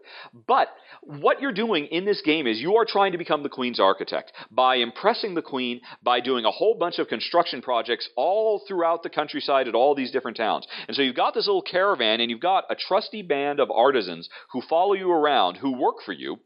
but 0.47 0.69
what 1.09 1.41
you're 1.41 1.53
doing 1.53 1.87
in 1.87 2.05
this 2.05 2.21
game 2.21 2.47
is 2.47 2.61
you 2.61 2.77
are 2.77 2.85
trying 2.87 3.13
to 3.13 3.19
become 3.19 3.43
the 3.43 3.49
queen's 3.49 3.81
architect 3.81 4.31
by 4.51 4.77
impressing 4.77 5.35
the 5.35 5.41
queen 5.41 5.81
by 6.03 6.21
doing 6.21 6.45
a 6.45 6.51
whole 6.51 6.75
bunch 6.75 6.99
of 6.99 7.09
construction 7.09 7.63
projects 7.63 8.11
all 8.15 8.63
throughout 8.69 9.03
the 9.03 9.09
countryside 9.09 9.69
at 9.69 9.75
all 9.75 9.95
these 9.95 10.11
different 10.11 10.37
towns. 10.37 10.67
And 10.87 10.95
so 10.95 11.01
you've 11.01 11.17
got 11.17 11.33
this 11.33 11.47
little 11.47 11.63
caravan 11.63 12.21
and 12.21 12.31
you've 12.31 12.41
got 12.41 12.65
a 12.69 12.75
trusty 12.75 13.23
band 13.23 13.59
of 13.59 13.71
artisans 13.71 14.29
who 14.53 14.61
follow 14.61 14.93
you 14.93 15.11
around, 15.11 15.57
who 15.57 15.81
work 15.81 15.97
for 16.05 16.13
you 16.13 16.41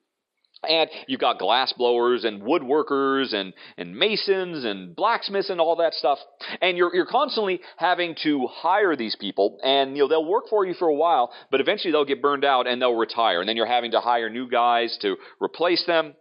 and 0.68 0.88
you've 1.06 1.20
got 1.20 1.38
glass 1.38 1.72
blowers 1.72 2.24
and 2.24 2.42
woodworkers 2.42 3.34
and, 3.34 3.52
and 3.76 3.96
masons 3.96 4.64
and 4.64 4.94
blacksmiths 4.94 5.50
and 5.50 5.60
all 5.60 5.76
that 5.76 5.94
stuff. 5.94 6.18
And 6.60 6.76
you're, 6.76 6.94
you're 6.94 7.06
constantly 7.06 7.60
having 7.76 8.14
to 8.22 8.46
hire 8.50 8.96
these 8.96 9.16
people 9.16 9.58
and, 9.62 9.96
you 9.96 10.02
know, 10.02 10.08
they'll 10.08 10.24
work 10.24 10.44
for 10.48 10.64
you 10.66 10.74
for 10.74 10.88
a 10.88 10.94
while, 10.94 11.32
but 11.50 11.60
eventually 11.60 11.92
they'll 11.92 12.04
get 12.04 12.22
burned 12.22 12.44
out 12.44 12.66
and 12.66 12.80
they'll 12.80 12.94
retire. 12.94 13.40
And 13.40 13.48
then 13.48 13.56
you're 13.56 13.66
having 13.66 13.92
to 13.92 14.00
hire 14.00 14.30
new 14.30 14.48
guys 14.48 14.96
to 15.02 15.16
replace 15.40 15.84
them 15.86 16.14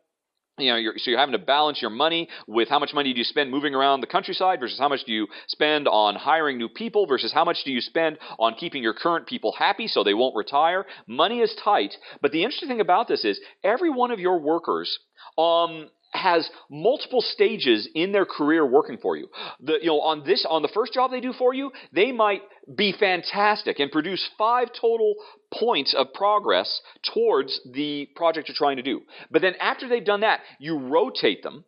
you 0.58 0.70
know, 0.72 0.78
you're, 0.78 0.94
so 0.98 1.10
you're 1.10 1.20
having 1.20 1.34
to 1.34 1.40
balance 1.40 1.82
your 1.82 1.92
money 1.92 2.28
with 2.48 2.70
how 2.70 2.80
much 2.80 2.94
money 2.94 3.14
do 3.14 3.20
you 3.20 3.24
spend 3.24 3.50
moving 3.50 3.74
around 3.74 4.02
the 4.02 4.08
countryside 4.08 4.60
versus 4.60 4.78
how 4.80 4.90
much 4.90 5.04
do 5.06 5.14
you 5.14 5.28
spend 5.48 5.88
on 5.88 6.16
hiring 6.16 6.58
new 6.58 6.70
people 6.70 7.06
versus 7.08 7.32
how 7.34 7.46
much 7.46 7.58
do 7.66 7.72
you 7.72 7.82
spend 7.82 8.18
on 8.38 8.54
keeping 8.56 8.84
your 8.84 8.94
current 8.94 9.28
people 9.28 9.54
happy 9.58 9.88
so 9.88 10.04
they 10.04 10.14
won't 10.14 10.36
retire. 10.36 10.86
Money 11.08 11.40
is 11.40 11.56
tight, 11.64 11.96
but 12.22 12.32
the 12.32 12.44
interesting 12.44 12.70
thing 12.70 12.82
about 12.82 13.08
this 13.08 13.26
is 13.26 13.40
every 13.64 13.90
one 13.90 14.12
of 14.12 14.20
your 14.20 14.40
workers 14.40 15.00
um, 15.38 15.90
has 16.12 16.50
multiple 16.70 17.22
stages 17.22 17.88
in 17.96 18.12
their 18.12 18.26
career 18.26 18.66
working 18.66 18.98
for 18.98 19.16
you. 19.16 19.30
The, 19.62 19.78
you 19.82 19.88
know, 19.88 20.02
on 20.02 20.24
this, 20.26 20.46
on 20.50 20.62
the 20.62 20.68
first 20.74 20.94
job 20.94 21.12
they 21.12 21.22
do 21.22 21.34
for 21.34 21.54
you, 21.54 21.72
they 21.94 22.12
might 22.12 22.42
be 22.76 22.94
fantastic 22.98 23.80
and 23.80 23.92
produce 23.92 24.30
five 24.38 24.70
total 24.80 25.16
points 25.54 25.96
of 25.98 26.14
progress 26.14 26.82
towards 27.14 27.60
the 27.74 28.10
project 28.16 28.48
you're 28.48 28.56
trying 28.56 28.78
to 28.78 28.84
do. 28.84 29.02
But 29.30 29.42
then 29.42 29.56
after 29.60 29.88
they've 29.88 30.04
done 30.06 30.22
that, 30.22 30.42
you 30.60 30.78
rotate 30.78 31.44
them 31.44 31.66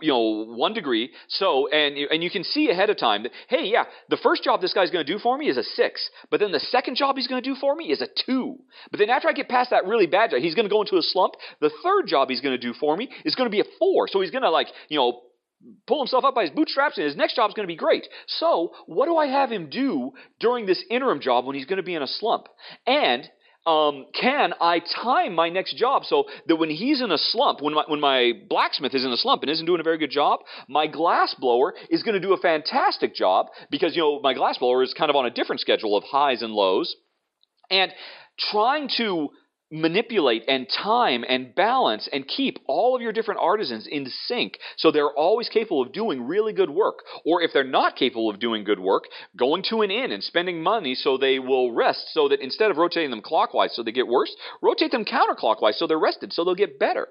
you 0.00 0.08
know 0.08 0.46
one 0.56 0.72
degree 0.72 1.10
so 1.28 1.68
and 1.68 1.96
and 1.96 2.22
you 2.22 2.30
can 2.30 2.42
see 2.42 2.70
ahead 2.70 2.88
of 2.88 2.96
time 2.96 3.24
that 3.24 3.32
hey 3.48 3.64
yeah 3.64 3.84
the 4.08 4.16
first 4.16 4.42
job 4.42 4.60
this 4.60 4.72
guy's 4.72 4.90
going 4.90 5.04
to 5.04 5.12
do 5.12 5.18
for 5.18 5.36
me 5.36 5.48
is 5.48 5.58
a 5.58 5.62
six 5.62 6.08
but 6.30 6.40
then 6.40 6.50
the 6.50 6.60
second 6.60 6.96
job 6.96 7.16
he's 7.16 7.26
going 7.26 7.42
to 7.42 7.48
do 7.48 7.54
for 7.60 7.74
me 7.74 7.86
is 7.86 8.00
a 8.00 8.08
two 8.24 8.56
but 8.90 8.98
then 8.98 9.10
after 9.10 9.28
i 9.28 9.32
get 9.32 9.48
past 9.48 9.70
that 9.70 9.86
really 9.86 10.06
bad 10.06 10.30
job 10.30 10.40
he's 10.40 10.54
going 10.54 10.66
to 10.66 10.72
go 10.72 10.80
into 10.80 10.96
a 10.96 11.02
slump 11.02 11.34
the 11.60 11.70
third 11.82 12.06
job 12.06 12.28
he's 12.30 12.40
going 12.40 12.58
to 12.58 12.66
do 12.66 12.72
for 12.72 12.96
me 12.96 13.10
is 13.24 13.34
going 13.34 13.46
to 13.46 13.54
be 13.54 13.60
a 13.60 13.64
four 13.78 14.08
so 14.08 14.20
he's 14.22 14.30
going 14.30 14.42
to 14.42 14.50
like 14.50 14.68
you 14.88 14.98
know 14.98 15.20
pull 15.86 16.00
himself 16.00 16.24
up 16.24 16.34
by 16.34 16.42
his 16.42 16.50
bootstraps 16.50 16.96
and 16.96 17.06
his 17.06 17.16
next 17.16 17.36
job 17.36 17.50
is 17.50 17.54
going 17.54 17.66
to 17.66 17.72
be 17.72 17.76
great. 17.76 18.06
So, 18.26 18.72
what 18.86 19.06
do 19.06 19.16
I 19.16 19.26
have 19.26 19.50
him 19.50 19.68
do 19.70 20.12
during 20.38 20.66
this 20.66 20.84
interim 20.90 21.20
job 21.20 21.46
when 21.46 21.56
he's 21.56 21.64
going 21.64 21.78
to 21.78 21.82
be 21.82 21.94
in 21.94 22.02
a 22.02 22.06
slump? 22.06 22.48
And 22.86 23.28
um, 23.66 24.06
can 24.18 24.54
I 24.60 24.80
time 24.80 25.34
my 25.34 25.48
next 25.48 25.76
job 25.76 26.04
so 26.04 26.24
that 26.46 26.56
when 26.56 26.70
he's 26.70 27.02
in 27.02 27.10
a 27.10 27.18
slump, 27.18 27.60
when 27.60 27.74
my, 27.74 27.84
when 27.88 28.00
my 28.00 28.32
blacksmith 28.48 28.94
is 28.94 29.04
in 29.04 29.10
a 29.10 29.16
slump 29.16 29.42
and 29.42 29.50
isn't 29.50 29.66
doing 29.66 29.80
a 29.80 29.82
very 29.84 29.98
good 29.98 30.10
job, 30.10 30.40
my 30.68 30.86
glass 30.86 31.34
blower 31.38 31.74
is 31.90 32.02
going 32.02 32.14
to 32.14 32.20
do 32.20 32.32
a 32.32 32.38
fantastic 32.38 33.14
job 33.14 33.48
because, 33.70 33.96
you 33.96 34.02
know, 34.02 34.20
my 34.20 34.34
glass 34.34 34.58
blower 34.58 34.82
is 34.82 34.94
kind 34.96 35.10
of 35.10 35.16
on 35.16 35.26
a 35.26 35.30
different 35.30 35.60
schedule 35.60 35.96
of 35.96 36.04
highs 36.04 36.42
and 36.42 36.52
lows. 36.52 36.94
And 37.68 37.92
trying 38.38 38.88
to 38.98 39.30
manipulate 39.70 40.44
and 40.46 40.68
time 40.68 41.24
and 41.28 41.54
balance 41.54 42.08
and 42.12 42.26
keep 42.28 42.58
all 42.66 42.94
of 42.94 43.02
your 43.02 43.12
different 43.12 43.40
artisans 43.40 43.86
in 43.90 44.06
sync 44.26 44.58
so 44.76 44.90
they're 44.90 45.10
always 45.10 45.48
capable 45.48 45.82
of 45.82 45.92
doing 45.92 46.26
really 46.26 46.52
good 46.52 46.70
work. 46.70 47.00
Or 47.24 47.42
if 47.42 47.50
they're 47.52 47.64
not 47.64 47.96
capable 47.96 48.30
of 48.30 48.38
doing 48.38 48.62
good 48.62 48.78
work, 48.78 49.04
going 49.36 49.64
to 49.70 49.82
an 49.82 49.90
inn 49.90 50.12
and 50.12 50.22
spending 50.22 50.62
money 50.62 50.94
so 50.94 51.18
they 51.18 51.38
will 51.38 51.72
rest 51.72 52.12
so 52.12 52.28
that 52.28 52.40
instead 52.40 52.70
of 52.70 52.76
rotating 52.76 53.10
them 53.10 53.22
clockwise 53.22 53.74
so 53.74 53.82
they 53.82 53.92
get 53.92 54.06
worse, 54.06 54.34
rotate 54.62 54.92
them 54.92 55.04
counterclockwise 55.04 55.74
so 55.74 55.86
they're 55.86 55.98
rested 55.98 56.32
so 56.32 56.44
they'll 56.44 56.54
get 56.54 56.78
better. 56.78 57.08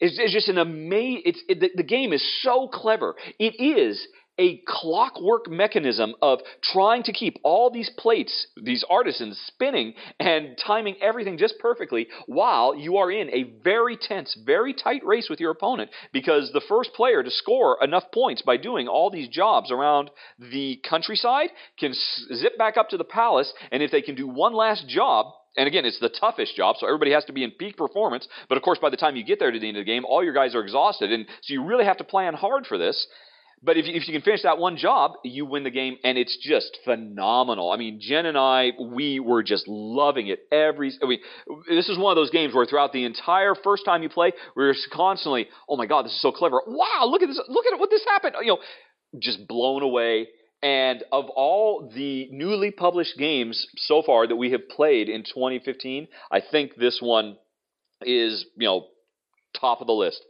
It's, 0.00 0.18
it's 0.18 0.32
just 0.32 0.48
an 0.48 0.58
amazing, 0.58 1.22
it's, 1.24 1.42
it, 1.48 1.60
the, 1.60 1.70
the 1.76 1.82
game 1.84 2.12
is 2.12 2.42
so 2.42 2.68
clever. 2.68 3.14
It 3.38 3.54
is 3.62 4.06
a 4.38 4.60
clockwork 4.66 5.48
mechanism 5.48 6.14
of 6.20 6.40
trying 6.62 7.02
to 7.04 7.12
keep 7.12 7.38
all 7.42 7.70
these 7.70 7.90
plates, 7.96 8.46
these 8.62 8.84
artisans 8.88 9.40
spinning 9.46 9.94
and 10.18 10.58
timing 10.64 10.96
everything 11.00 11.38
just 11.38 11.58
perfectly 11.58 12.08
while 12.26 12.74
you 12.74 12.96
are 12.96 13.10
in 13.10 13.30
a 13.30 13.54
very 13.62 13.96
tense, 13.96 14.36
very 14.44 14.74
tight 14.74 15.04
race 15.04 15.28
with 15.30 15.40
your 15.40 15.50
opponent 15.50 15.90
because 16.12 16.50
the 16.52 16.62
first 16.68 16.92
player 16.94 17.22
to 17.22 17.30
score 17.30 17.78
enough 17.82 18.04
points 18.12 18.42
by 18.42 18.56
doing 18.56 18.88
all 18.88 19.10
these 19.10 19.28
jobs 19.28 19.70
around 19.70 20.10
the 20.38 20.80
countryside 20.88 21.50
can 21.78 21.94
zip 22.34 22.58
back 22.58 22.76
up 22.76 22.88
to 22.88 22.96
the 22.96 23.04
palace 23.04 23.52
and 23.70 23.82
if 23.82 23.90
they 23.90 24.02
can 24.02 24.14
do 24.14 24.26
one 24.26 24.54
last 24.54 24.88
job, 24.88 25.26
and 25.56 25.68
again, 25.68 25.84
it's 25.84 26.00
the 26.00 26.08
toughest 26.08 26.56
job, 26.56 26.76
so 26.78 26.86
everybody 26.86 27.12
has 27.12 27.24
to 27.26 27.32
be 27.32 27.44
in 27.44 27.52
peak 27.52 27.76
performance. 27.76 28.26
But 28.48 28.58
of 28.58 28.64
course, 28.64 28.78
by 28.80 28.90
the 28.90 28.96
time 28.96 29.14
you 29.14 29.24
get 29.24 29.38
there 29.38 29.52
to 29.52 29.58
the 29.58 29.68
end 29.68 29.76
of 29.76 29.82
the 29.82 29.90
game, 29.90 30.04
all 30.04 30.24
your 30.24 30.32
guys 30.32 30.54
are 30.54 30.62
exhausted. 30.62 31.12
And 31.12 31.26
so 31.42 31.52
you 31.52 31.64
really 31.64 31.84
have 31.84 31.98
to 31.98 32.04
plan 32.04 32.34
hard 32.34 32.66
for 32.66 32.76
this. 32.76 33.06
But 33.64 33.78
if 33.78 33.86
you, 33.86 33.94
if 33.94 34.06
you 34.06 34.12
can 34.12 34.22
finish 34.22 34.42
that 34.42 34.58
one 34.58 34.76
job, 34.76 35.12
you 35.24 35.46
win 35.46 35.64
the 35.64 35.70
game, 35.70 35.96
and 36.04 36.18
it's 36.18 36.36
just 36.36 36.78
phenomenal. 36.84 37.70
I 37.70 37.76
mean, 37.76 37.98
Jen 38.00 38.26
and 38.26 38.36
I, 38.36 38.72
we 38.78 39.20
were 39.20 39.42
just 39.42 39.66
loving 39.66 40.26
it 40.26 40.40
every. 40.52 40.92
I 41.02 41.06
mean, 41.06 41.20
this 41.68 41.88
is 41.88 41.96
one 41.96 42.12
of 42.12 42.16
those 42.16 42.30
games 42.30 42.52
where 42.52 42.66
throughout 42.66 42.92
the 42.92 43.04
entire 43.04 43.54
first 43.54 43.86
time 43.86 44.02
you 44.02 44.10
play, 44.10 44.32
we 44.54 44.64
are 44.64 44.72
just 44.74 44.90
constantly, 44.90 45.48
oh 45.68 45.76
my 45.76 45.86
god, 45.86 46.04
this 46.04 46.12
is 46.12 46.20
so 46.20 46.30
clever! 46.30 46.60
Wow, 46.66 47.06
look 47.06 47.22
at 47.22 47.26
this! 47.26 47.40
Look 47.48 47.64
at 47.72 47.78
what 47.80 47.88
this 47.88 48.04
happened! 48.04 48.34
You 48.42 48.48
know, 48.48 48.58
just 49.18 49.48
blown 49.48 49.82
away. 49.82 50.28
And 50.62 51.02
of 51.12 51.26
all 51.34 51.90
the 51.94 52.28
newly 52.30 52.70
published 52.70 53.18
games 53.18 53.66
so 53.76 54.02
far 54.02 54.26
that 54.26 54.36
we 54.36 54.50
have 54.52 54.68
played 54.68 55.08
in 55.08 55.22
2015, 55.22 56.08
I 56.30 56.40
think 56.40 56.76
this 56.76 56.98
one 57.02 57.36
is, 58.00 58.46
you 58.56 58.66
know, 58.66 58.86
top 59.58 59.80
of 59.80 59.86
the 59.86 59.92
list. 59.92 60.22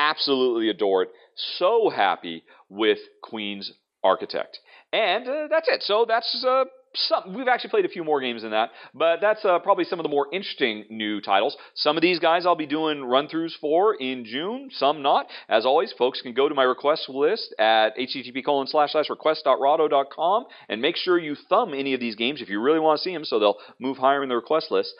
Absolutely 0.00 0.70
adore 0.70 1.02
it 1.02 1.10
so 1.58 1.90
happy 1.90 2.44
with 2.68 2.98
Queen's 3.22 3.72
Architect. 4.02 4.58
And 4.92 5.26
uh, 5.28 5.46
that's 5.48 5.68
it. 5.68 5.82
So 5.82 6.04
that's 6.08 6.44
uh, 6.46 6.64
some. 6.94 7.34
We've 7.34 7.46
actually 7.46 7.70
played 7.70 7.84
a 7.84 7.88
few 7.88 8.02
more 8.02 8.20
games 8.20 8.42
than 8.42 8.50
that, 8.50 8.70
but 8.92 9.20
that's 9.20 9.44
uh, 9.44 9.58
probably 9.60 9.84
some 9.84 10.00
of 10.00 10.04
the 10.04 10.08
more 10.08 10.26
interesting 10.32 10.84
new 10.90 11.20
titles. 11.20 11.56
Some 11.74 11.96
of 11.96 12.02
these 12.02 12.18
guys 12.18 12.44
I'll 12.44 12.56
be 12.56 12.66
doing 12.66 13.04
run 13.04 13.28
throughs 13.28 13.52
for 13.60 13.94
in 13.94 14.24
June, 14.24 14.70
some 14.72 15.02
not. 15.02 15.26
As 15.48 15.64
always, 15.64 15.92
folks 15.96 16.22
can 16.22 16.34
go 16.34 16.48
to 16.48 16.54
my 16.54 16.64
request 16.64 17.08
list 17.08 17.54
at 17.58 17.96
http 17.96 18.44
colon 18.44 18.66
slash 18.66 18.92
slash 18.92 19.08
request.rahdo.com 19.10 20.46
and 20.68 20.82
make 20.82 20.96
sure 20.96 21.18
you 21.18 21.36
thumb 21.48 21.72
any 21.72 21.94
of 21.94 22.00
these 22.00 22.16
games 22.16 22.42
if 22.42 22.48
you 22.48 22.60
really 22.60 22.80
want 22.80 22.98
to 22.98 23.04
see 23.04 23.12
them 23.12 23.24
so 23.24 23.38
they'll 23.38 23.58
move 23.78 23.98
higher 23.98 24.22
in 24.22 24.28
the 24.28 24.34
request 24.36 24.70
list. 24.70 24.92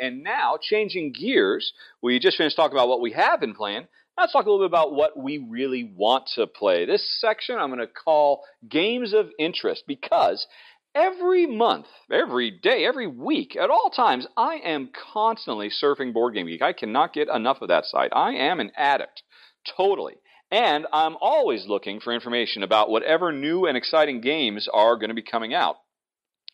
And 0.00 0.22
now, 0.22 0.58
changing 0.60 1.12
gears, 1.12 1.72
we 2.02 2.18
just 2.18 2.36
finished 2.36 2.56
talking 2.56 2.76
about 2.76 2.88
what 2.88 3.00
we 3.00 3.12
have 3.12 3.40
been 3.40 3.54
playing. 3.54 3.86
Let's 4.18 4.32
talk 4.32 4.46
a 4.46 4.50
little 4.50 4.66
bit 4.66 4.70
about 4.70 4.94
what 4.94 5.18
we 5.18 5.38
really 5.38 5.92
want 5.94 6.28
to 6.36 6.46
play. 6.46 6.86
This 6.86 7.06
section 7.20 7.58
I'm 7.58 7.68
going 7.68 7.80
to 7.80 7.86
call 7.86 8.44
Games 8.68 9.12
of 9.12 9.28
Interest 9.38 9.84
because 9.86 10.46
every 10.94 11.46
month, 11.46 11.86
every 12.10 12.50
day, 12.50 12.86
every 12.86 13.06
week, 13.06 13.56
at 13.56 13.68
all 13.68 13.90
times, 13.90 14.26
I 14.36 14.56
am 14.64 14.88
constantly 15.12 15.68
surfing 15.70 16.14
Board 16.14 16.34
Game 16.34 16.46
Geek. 16.46 16.62
I 16.62 16.72
cannot 16.72 17.12
get 17.12 17.28
enough 17.28 17.58
of 17.60 17.68
that 17.68 17.84
site. 17.84 18.10
I 18.14 18.32
am 18.32 18.58
an 18.58 18.72
addict, 18.74 19.22
totally. 19.76 20.14
And 20.50 20.86
I'm 20.92 21.16
always 21.20 21.66
looking 21.66 22.00
for 22.00 22.12
information 22.12 22.62
about 22.62 22.88
whatever 22.88 23.32
new 23.32 23.66
and 23.66 23.76
exciting 23.76 24.22
games 24.22 24.68
are 24.72 24.96
going 24.96 25.08
to 25.08 25.14
be 25.14 25.22
coming 25.22 25.52
out. 25.52 25.76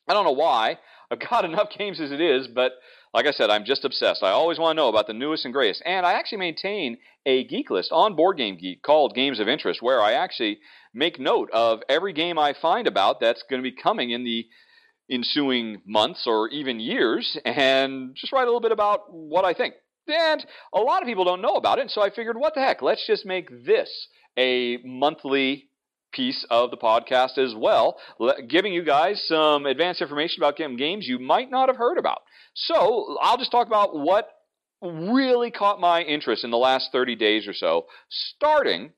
I 0.09 0.14
don't 0.14 0.24
know 0.24 0.33
why. 0.33 0.78
I've 1.11 1.20
got 1.20 1.44
enough 1.44 1.68
games 1.76 2.00
as 2.00 2.11
it 2.11 2.20
is, 2.20 2.48
but 2.48 2.72
like 3.14 3.27
I 3.27 3.31
said, 3.31 3.51
I'm 3.51 3.64
just 3.64 3.85
obsessed. 3.85 4.22
I 4.22 4.31
always 4.31 4.59
want 4.59 4.77
to 4.77 4.83
know 4.83 4.88
about 4.88 5.07
the 5.07 5.12
newest 5.12 5.44
and 5.44 5.53
greatest. 5.53 5.83
And 5.85 6.07
I 6.07 6.14
actually 6.14 6.38
maintain 6.38 6.98
a 7.27 7.44
geek 7.44 7.70
list 7.70 7.90
on 7.92 8.16
Board 8.16 8.38
Game 8.38 8.57
Geek 8.57 8.83
called 8.83 9.14
Games 9.14 9.38
of 9.38 9.48
Interest, 9.48 9.83
where 9.83 10.01
I 10.01 10.12
actually 10.12 10.59
make 10.94 11.20
note 11.20 11.51
of 11.53 11.81
every 11.88 12.12
game 12.12 12.38
I 12.38 12.55
find 12.61 12.87
about 12.87 13.20
that's 13.20 13.42
going 13.48 13.62
to 13.62 13.70
be 13.70 13.77
coming 13.77 14.11
in 14.11 14.25
the 14.25 14.46
ensuing 15.11 15.83
months 15.87 16.25
or 16.27 16.48
even 16.48 16.81
years, 16.81 17.37
and 17.44 18.14
just 18.14 18.33
write 18.33 18.44
a 18.44 18.46
little 18.46 18.61
bit 18.61 18.72
about 18.72 19.12
what 19.12 19.44
I 19.44 19.53
think. 19.53 19.75
And 20.09 20.44
a 20.75 20.81
lot 20.81 21.03
of 21.03 21.07
people 21.07 21.25
don't 21.25 21.42
know 21.42 21.55
about 21.55 21.79
it, 21.79 21.90
so 21.90 22.03
I 22.03 22.11
figured, 22.11 22.38
what 22.38 22.55
the 22.55 22.61
heck, 22.61 22.83
let's 22.83 23.07
just 23.07 23.27
make 23.27 23.48
this 23.64 24.09
a 24.38 24.79
monthly 24.85 25.68
piece 26.12 26.44
of 26.51 26.70
the 26.70 26.77
podcast 26.77 27.38
as 27.38 27.55
well, 27.55 27.98
giving 28.48 28.72
you 28.72 28.85
guys 28.85 29.22
some 29.27 29.66
advanced 29.66 30.01
information 30.01 30.42
about 30.42 30.57
games 30.57 31.07
you 31.07 31.18
might 31.18 31.51
not 31.51 31.68
have 31.68 31.77
heard 31.77 31.98
about. 31.98 32.22
So 32.55 33.16
I'll 33.20 33.38
just 33.38 33.51
talk 33.51 33.66
about 33.66 33.96
what 33.98 34.29
really 34.83 35.51
caught 35.51 35.81
my 35.81 36.03
interest 36.03 36.44
in 36.44 36.51
the 36.51 36.59
last 36.59 36.90
30 36.92 37.16
days 37.16 37.46
or 37.46 37.55
so, 37.55 37.87
starting 38.11 38.92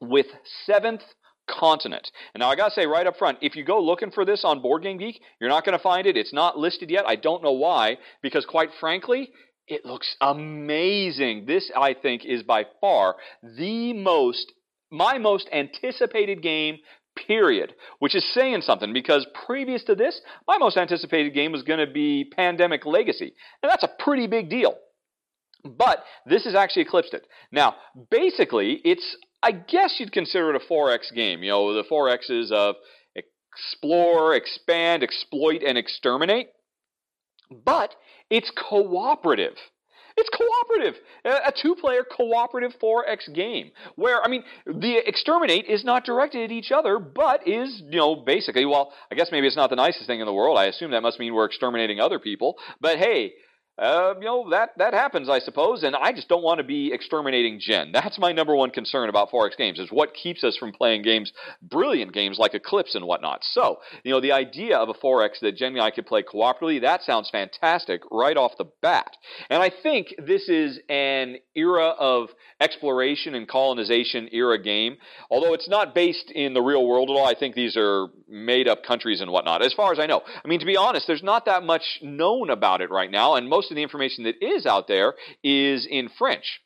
with 0.00 0.26
Seventh 0.64 1.02
continent. 1.48 2.10
And 2.34 2.40
now 2.40 2.50
I 2.50 2.56
gotta 2.56 2.74
say 2.74 2.86
right 2.86 3.06
up 3.06 3.16
front, 3.16 3.38
if 3.40 3.56
you 3.56 3.64
go 3.64 3.80
looking 3.80 4.10
for 4.10 4.24
this 4.24 4.44
on 4.44 4.60
Board 4.60 4.82
Game 4.82 4.98
Geek, 4.98 5.20
you're 5.40 5.50
not 5.50 5.64
gonna 5.64 5.78
find 5.78 6.06
it. 6.06 6.16
It's 6.16 6.32
not 6.32 6.58
listed 6.58 6.90
yet. 6.90 7.08
I 7.08 7.16
don't 7.16 7.42
know 7.42 7.52
why, 7.52 7.96
because 8.22 8.44
quite 8.44 8.70
frankly, 8.78 9.30
it 9.66 9.84
looks 9.84 10.16
amazing. 10.20 11.46
This, 11.46 11.70
I 11.76 11.94
think, 11.94 12.24
is 12.24 12.42
by 12.42 12.66
far 12.80 13.16
the 13.42 13.92
most, 13.92 14.52
my 14.90 15.18
most 15.18 15.48
anticipated 15.52 16.42
game 16.42 16.78
period, 17.26 17.74
which 17.98 18.14
is 18.14 18.24
saying 18.32 18.62
something 18.62 18.92
because 18.92 19.26
previous 19.46 19.84
to 19.84 19.94
this, 19.94 20.20
my 20.46 20.58
most 20.58 20.76
anticipated 20.76 21.34
game 21.34 21.52
was 21.52 21.62
going 21.62 21.80
to 21.84 21.92
be 21.92 22.24
Pandemic 22.24 22.86
Legacy, 22.86 23.34
and 23.62 23.70
that's 23.70 23.82
a 23.82 23.90
pretty 24.02 24.26
big 24.26 24.48
deal. 24.48 24.76
But 25.64 26.04
this 26.24 26.44
has 26.44 26.54
actually 26.54 26.82
eclipsed 26.82 27.14
it. 27.14 27.26
Now, 27.50 27.74
basically, 28.10 28.80
it's, 28.84 29.16
I 29.42 29.52
guess 29.52 29.96
you'd 29.98 30.12
consider 30.12 30.54
it 30.54 30.62
a 30.62 30.72
4X 30.72 31.12
game. 31.14 31.42
You 31.42 31.50
know, 31.50 31.74
the 31.74 31.82
4Xs 31.82 32.52
of 32.52 32.76
explore, 33.16 34.34
expand, 34.34 35.02
exploit, 35.02 35.62
and 35.66 35.76
exterminate. 35.76 36.48
But 37.50 37.94
it's 38.30 38.52
cooperative. 38.56 39.54
It's 40.18 40.30
cooperative. 40.30 41.00
A 41.24 41.52
two 41.62 41.76
player 41.76 42.02
cooperative 42.02 42.72
4X 42.82 43.32
game. 43.32 43.70
Where, 43.94 44.20
I 44.20 44.28
mean, 44.28 44.42
the 44.66 45.00
exterminate 45.06 45.66
is 45.66 45.84
not 45.84 46.04
directed 46.04 46.42
at 46.42 46.50
each 46.50 46.72
other, 46.72 46.98
but 46.98 47.46
is, 47.46 47.80
you 47.88 47.98
know, 47.98 48.16
basically, 48.16 48.66
well, 48.66 48.92
I 49.12 49.14
guess 49.14 49.28
maybe 49.30 49.46
it's 49.46 49.56
not 49.56 49.70
the 49.70 49.76
nicest 49.76 50.06
thing 50.08 50.18
in 50.18 50.26
the 50.26 50.32
world. 50.32 50.58
I 50.58 50.64
assume 50.64 50.90
that 50.90 51.02
must 51.02 51.20
mean 51.20 51.34
we're 51.34 51.44
exterminating 51.44 52.00
other 52.00 52.18
people. 52.18 52.56
But 52.80 52.98
hey, 52.98 53.34
uh, 53.78 54.14
you 54.18 54.24
know 54.24 54.50
that 54.50 54.70
that 54.78 54.92
happens, 54.92 55.28
I 55.28 55.38
suppose, 55.38 55.82
and 55.82 55.94
I 55.94 56.12
just 56.12 56.28
don't 56.28 56.42
want 56.42 56.58
to 56.58 56.64
be 56.64 56.92
exterminating 56.92 57.60
Jen. 57.60 57.90
That's 57.92 58.18
my 58.18 58.32
number 58.32 58.56
one 58.56 58.70
concern 58.70 59.08
about 59.08 59.30
4X 59.30 59.56
games 59.56 59.78
is 59.78 59.90
what 59.90 60.14
keeps 60.14 60.42
us 60.42 60.56
from 60.56 60.72
playing 60.72 61.02
games, 61.02 61.32
brilliant 61.62 62.12
games 62.12 62.38
like 62.38 62.54
Eclipse 62.54 62.94
and 62.94 63.04
whatnot. 63.04 63.40
So, 63.42 63.78
you 64.02 64.12
know, 64.12 64.20
the 64.20 64.32
idea 64.32 64.76
of 64.76 64.88
a 64.88 64.94
4X 64.94 65.40
that 65.42 65.56
Jen 65.56 65.72
and 65.72 65.80
I 65.80 65.90
could 65.90 66.06
play 66.06 66.22
cooperatively, 66.22 66.82
that 66.82 67.02
sounds 67.02 67.30
fantastic 67.30 68.02
right 68.10 68.36
off 68.36 68.52
the 68.58 68.66
bat. 68.82 69.16
And 69.50 69.62
I 69.62 69.70
think 69.82 70.14
this 70.18 70.48
is 70.48 70.80
an 70.88 71.36
era 71.54 71.88
of 71.98 72.30
exploration 72.60 73.34
and 73.34 73.48
colonization 73.48 74.28
era 74.32 74.60
game. 74.60 74.96
Although 75.30 75.54
it's 75.54 75.68
not 75.68 75.94
based 75.94 76.30
in 76.30 76.54
the 76.54 76.62
real 76.62 76.86
world 76.86 77.10
at 77.10 77.16
all, 77.16 77.26
I 77.26 77.34
think 77.34 77.54
these 77.54 77.76
are 77.76 78.08
made 78.28 78.68
up 78.68 78.84
countries 78.84 79.20
and 79.20 79.30
whatnot. 79.30 79.64
As 79.64 79.72
far 79.72 79.92
as 79.92 79.98
I 79.98 80.06
know, 80.06 80.22
I 80.44 80.48
mean, 80.48 80.60
to 80.60 80.66
be 80.66 80.76
honest, 80.76 81.06
there's 81.06 81.22
not 81.22 81.44
that 81.46 81.62
much 81.62 81.82
known 82.02 82.50
about 82.50 82.80
it 82.80 82.90
right 82.90 83.10
now, 83.10 83.34
and 83.34 83.48
most 83.48 83.67
most 83.68 83.72
of 83.72 83.76
the 83.76 83.82
information 83.82 84.24
that 84.24 84.42
is 84.42 84.66
out 84.66 84.88
there 84.88 85.14
is 85.44 85.86
in 85.88 86.08
French. 86.18 86.60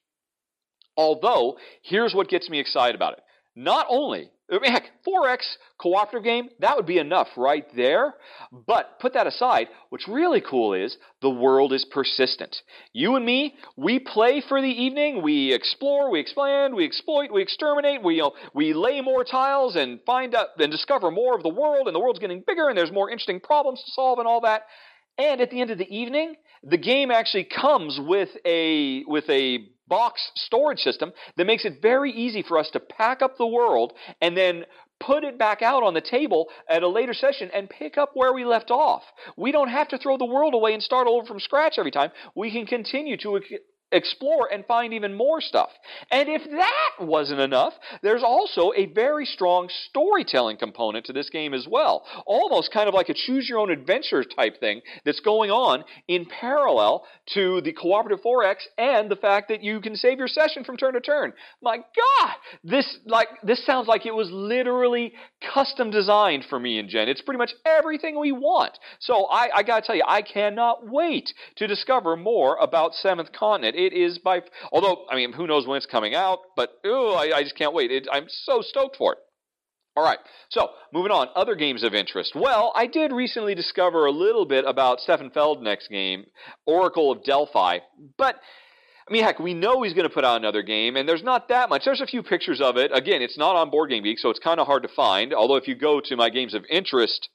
Although, 0.97 1.59
here's 1.83 2.15
what 2.15 2.29
gets 2.29 2.49
me 2.49 2.61
excited 2.61 2.95
about 2.95 3.15
it. 3.15 3.21
Not 3.57 3.87
only, 3.89 4.31
heck, 4.49 4.85
4X 5.07 5.41
cooperative 5.79 6.25
game, 6.25 6.49
that 6.61 6.77
would 6.77 6.87
be 6.87 6.99
enough 6.99 7.29
right 7.37 7.67
there. 7.75 8.15
But 8.51 9.01
put 9.01 9.15
that 9.15 9.27
aside, 9.27 9.69
what's 9.91 10.09
really 10.09 10.41
cool 10.41 10.75
is 10.75 10.97
the 11.21 11.31
world 11.31 11.73
is 11.73 11.85
persistent. 11.91 12.57
You 12.93 13.17
and 13.17 13.27
me, 13.27 13.55
we 13.77 13.99
play 13.99 14.43
for 14.47 14.61
the 14.61 14.69
evening, 14.69 15.23
we 15.23 15.53
explore, 15.53 16.11
we 16.11 16.21
expand, 16.21 16.75
we 16.75 16.85
exploit, 16.85 17.33
we 17.33 17.43
exterminate, 17.43 18.03
we, 18.03 18.17
you 18.17 18.23
know, 18.23 18.33
we 18.55 18.75
lay 18.75 19.01
more 19.01 19.25
tiles 19.25 19.77
and 19.77 20.01
find 20.07 20.35
out 20.35 20.49
and 20.59 20.71
discover 20.71 21.11
more 21.11 21.35
of 21.37 21.43
the 21.43 21.49
world, 21.49 21.89
and 21.89 21.97
the 21.97 22.01
world's 22.01 22.21
getting 22.21 22.45
bigger, 22.47 22.69
and 22.69 22.79
there's 22.79 22.93
more 22.93 23.11
interesting 23.11 23.41
problems 23.41 23.83
to 23.85 23.91
solve 23.93 24.19
and 24.19 24.29
all 24.29 24.43
that. 24.43 24.63
And 25.19 25.43
at 25.43 25.51
the 25.51 25.61
end 25.61 25.71
of 25.71 25.77
the 25.77 25.95
evening, 25.95 26.37
the 26.63 26.79
game 26.79 27.11
actually 27.11 27.45
comes 27.45 27.99
with 28.01 28.31
a 28.45 29.05
with 29.07 29.29
a 29.29 29.69
box 29.89 30.31
storage 30.37 30.79
system 30.79 31.13
that 31.37 31.47
makes 31.47 31.65
it 31.65 31.83
very 31.83 32.11
easy 32.13 32.43
for 32.43 32.59
us 32.59 32.71
to 32.71 32.81
pack 32.81 33.21
up 33.21 33.37
the 33.37 33.47
world 33.47 33.93
and 34.21 34.37
then 34.37 34.65
put 35.01 35.25
it 35.25 35.39
back 35.39 35.63
out 35.63 35.83
on 35.83 35.95
the 35.95 36.01
table 36.01 36.49
at 36.69 36.83
a 36.83 36.89
later 36.89 37.13
session 37.13 37.51
and 37.53 37.69
pick 37.69 37.99
up 37.99 38.11
where 38.15 38.33
we 38.33 38.45
left 38.45 38.71
off. 38.71 39.03
We 39.37 39.53
don't 39.53 39.69
have 39.69 39.89
to 39.89 39.99
throw 39.99 40.17
the 40.17 40.25
world 40.25 40.55
away 40.55 40.75
and 40.75 40.83
start 40.83 41.09
over 41.09 41.27
from 41.27 41.41
scratch 41.41 41.75
every 41.77 41.91
time. 41.91 42.11
We 42.37 42.53
can 42.53 42.67
continue 42.67 43.17
to 43.19 43.41
explore 43.93 44.49
and 44.53 44.65
find 44.67 44.95
even 44.95 45.15
more 45.15 45.41
stuff. 45.41 45.71
And 46.11 46.29
if 46.29 46.43
that 46.51 47.07
wasn't 47.07 47.41
enough, 47.41 47.75
there's 48.03 48.23
also 48.23 48.73
a 48.77 48.87
very 48.87 49.27
strong 49.27 49.69
storytelling 49.89 50.57
component 50.57 51.07
to 51.07 51.13
this 51.13 51.31
game 51.31 51.55
as 51.55 51.67
well. 51.71 52.05
Almost 52.27 52.73
kind 52.73 52.89
of 52.89 52.95
like 52.95 53.09
a 53.09 53.15
choose 53.15 53.49
your 53.49 53.59
own 53.59 53.71
adventure 53.71 54.25
type 54.25 54.59
thing 54.59 54.81
that's 55.05 55.21
going 55.21 55.51
on 55.51 55.85
in 56.09 56.27
parallel 56.27 57.05
to 57.35 57.61
the 57.61 57.73
cooperative 57.73 58.25
4X 58.25 58.57
and 58.79 59.11
the 59.11 59.17
fact 59.17 59.49
that 59.49 59.63
you 59.63 59.81
can 59.81 59.97
save 59.97 60.19
your 60.19 60.29
session 60.29 60.65
from 60.65 60.77
turn 60.77 60.95
to 60.95 61.01
turn. 61.01 61.33
My 61.63 61.77
God, 61.77 62.35
this 62.65 62.99
like 63.07 63.29
this 63.43 63.65
sounds 63.65 63.89
like 63.89 64.07
it 64.07 64.15
was 64.15 64.31
literally 64.31 65.13
custom 65.53 65.91
designed 65.91 66.45
for 66.49 66.59
me 66.59 66.79
and 66.79 66.89
Jen. 66.89 67.09
It's 67.09 67.23
pretty 67.23 67.39
much 67.39 67.53
everything 67.67 68.19
we 68.19 68.33
want. 68.33 68.79
So 69.01 69.27
I, 69.27 69.49
I 69.57 69.63
gotta 69.63 69.87
tell 69.87 69.97
you, 69.97 70.05
I 70.07 70.23
cannot 70.23 70.87
wait 70.87 71.33
to 71.57 71.67
discover 71.67 72.17
more 72.17 72.57
about 72.57 72.95
Seventh 72.95 73.33
Continent. 73.33 73.77
It 73.87 73.93
is 73.93 74.19
by, 74.19 74.43
although, 74.71 75.07
I 75.11 75.17
mean, 75.17 75.33
who 75.33 75.47
knows 75.47 75.67
when 75.67 75.77
it's 75.77 75.87
coming 75.87 76.15
out, 76.15 76.39
but 76.57 76.71
ooh, 76.87 77.11
I, 77.11 77.33
I 77.37 77.43
just 77.43 77.57
can't 77.57 77.75
wait. 77.75 77.91
It, 77.91 78.09
I'm 78.11 78.27
so 78.29 78.61
stoked 78.63 78.97
for 78.97 79.13
it. 79.13 79.19
All 79.95 80.05
right, 80.05 80.19
so 80.49 80.71
moving 80.93 81.13
on, 81.13 81.29
other 81.35 81.55
games 81.55 81.83
of 81.83 81.93
interest. 81.93 82.33
Well, 82.35 82.73
I 82.75 82.87
did 82.87 83.13
recently 83.13 83.55
discover 83.55 84.07
a 84.07 84.11
little 84.11 84.47
bit 84.47 84.65
about 84.67 85.01
Stefan 85.01 85.31
Feldnik's 85.31 85.87
game, 85.89 86.25
Oracle 86.65 87.13
of 87.13 87.23
Delphi, 87.25 87.81
but 88.17 88.37
I 89.09 89.13
mean, 89.13 89.25
heck, 89.25 89.39
we 89.39 89.53
know 89.53 89.83
he's 89.83 89.93
going 89.93 90.09
to 90.09 90.15
put 90.15 90.25
out 90.25 90.37
another 90.37 90.63
game, 90.63 90.97
and 90.97 91.09
there's 91.09 91.23
not 91.23 91.49
that 91.49 91.69
much. 91.69 91.83
There's 91.85 92.01
a 92.01 92.07
few 92.07 92.23
pictures 92.23 92.61
of 92.61 92.77
it. 92.77 92.91
Again, 92.95 93.21
it's 93.21 93.37
not 93.37 93.57
on 93.57 93.69
Board 93.69 93.91
Game 93.91 94.05
Geek, 94.05 94.19
so 94.19 94.31
it's 94.31 94.39
kind 94.39 94.61
of 94.61 94.67
hard 94.67 94.85
to 94.85 94.89
find. 94.89 95.35
Although, 95.35 95.57
if 95.57 95.69
you 95.69 95.75
go 95.75 96.01
to 96.01 96.17
my 96.17 96.31
games 96.31 96.55
of 96.55 96.65
interest 96.71 97.29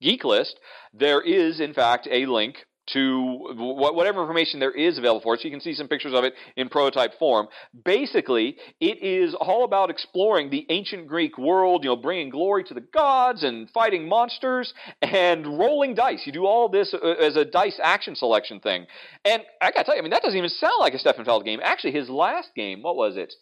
geek 0.00 0.22
list, 0.24 0.60
there 0.92 1.20
is, 1.20 1.60
in 1.60 1.74
fact, 1.74 2.06
a 2.10 2.26
link 2.26 2.66
to 2.92 3.54
whatever 3.56 4.20
information 4.20 4.60
there 4.60 4.70
is 4.70 4.98
available 4.98 5.20
for 5.20 5.34
it. 5.34 5.40
So 5.40 5.44
you 5.44 5.50
can 5.50 5.60
see 5.60 5.74
some 5.74 5.88
pictures 5.88 6.14
of 6.14 6.24
it 6.24 6.34
in 6.56 6.68
prototype 6.68 7.18
form. 7.18 7.48
Basically, 7.84 8.56
it 8.80 9.02
is 9.02 9.34
all 9.34 9.64
about 9.64 9.90
exploring 9.90 10.50
the 10.50 10.66
ancient 10.70 11.06
Greek 11.06 11.38
world, 11.38 11.84
you 11.84 11.90
know, 11.90 11.96
bringing 11.96 12.30
glory 12.30 12.64
to 12.64 12.74
the 12.74 12.80
gods 12.80 13.42
and 13.42 13.68
fighting 13.70 14.08
monsters 14.08 14.72
and 15.02 15.58
rolling 15.58 15.94
dice. 15.94 16.22
You 16.24 16.32
do 16.32 16.46
all 16.46 16.68
this 16.68 16.94
uh, 16.94 17.06
as 17.06 17.36
a 17.36 17.44
dice 17.44 17.78
action 17.82 18.16
selection 18.16 18.60
thing. 18.60 18.86
And 19.24 19.42
I 19.60 19.70
gotta 19.70 19.84
tell 19.84 19.94
you, 19.94 20.00
I 20.00 20.02
mean, 20.02 20.10
that 20.10 20.22
doesn't 20.22 20.38
even 20.38 20.50
sound 20.50 20.74
like 20.80 20.94
a 20.94 20.98
Stefan 20.98 21.24
Feld 21.24 21.44
game. 21.44 21.60
Actually, 21.62 21.92
his 21.92 22.08
last 22.08 22.48
game, 22.54 22.82
what 22.82 22.96
was 22.96 23.16
it? 23.16 23.34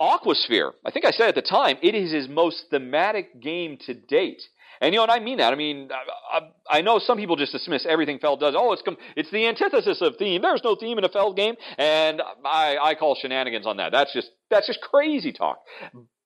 Aquasphere. 0.00 0.72
I 0.84 0.90
think 0.90 1.06
I 1.06 1.10
said 1.10 1.28
at 1.28 1.34
the 1.34 1.42
time, 1.42 1.78
it 1.82 1.94
is 1.94 2.12
his 2.12 2.28
most 2.28 2.64
thematic 2.70 3.40
game 3.40 3.78
to 3.86 3.94
date. 3.94 4.42
And 4.80 4.94
you 4.94 4.98
know, 4.98 5.04
and 5.04 5.12
I 5.12 5.20
mean 5.20 5.38
that. 5.38 5.52
I 5.52 5.56
mean, 5.56 5.90
I, 6.32 6.40
I, 6.68 6.82
know 6.82 6.98
some 6.98 7.18
people 7.18 7.36
just 7.36 7.52
dismiss 7.52 7.86
everything 7.86 8.18
Feld 8.18 8.40
does. 8.40 8.54
Oh, 8.56 8.72
it's 8.72 8.82
com- 8.82 8.96
it's 9.16 9.30
the 9.30 9.46
antithesis 9.46 10.00
of 10.00 10.16
theme. 10.16 10.42
There's 10.42 10.62
no 10.64 10.76
theme 10.76 10.98
in 10.98 11.04
a 11.04 11.08
Feld 11.08 11.36
game, 11.36 11.54
and 11.78 12.22
I, 12.44 12.78
I 12.82 12.94
call 12.94 13.14
shenanigans 13.14 13.66
on 13.66 13.78
that. 13.78 13.92
That's 13.92 14.12
just 14.12 14.30
that's 14.50 14.66
just 14.66 14.80
crazy 14.80 15.32
talk. 15.32 15.58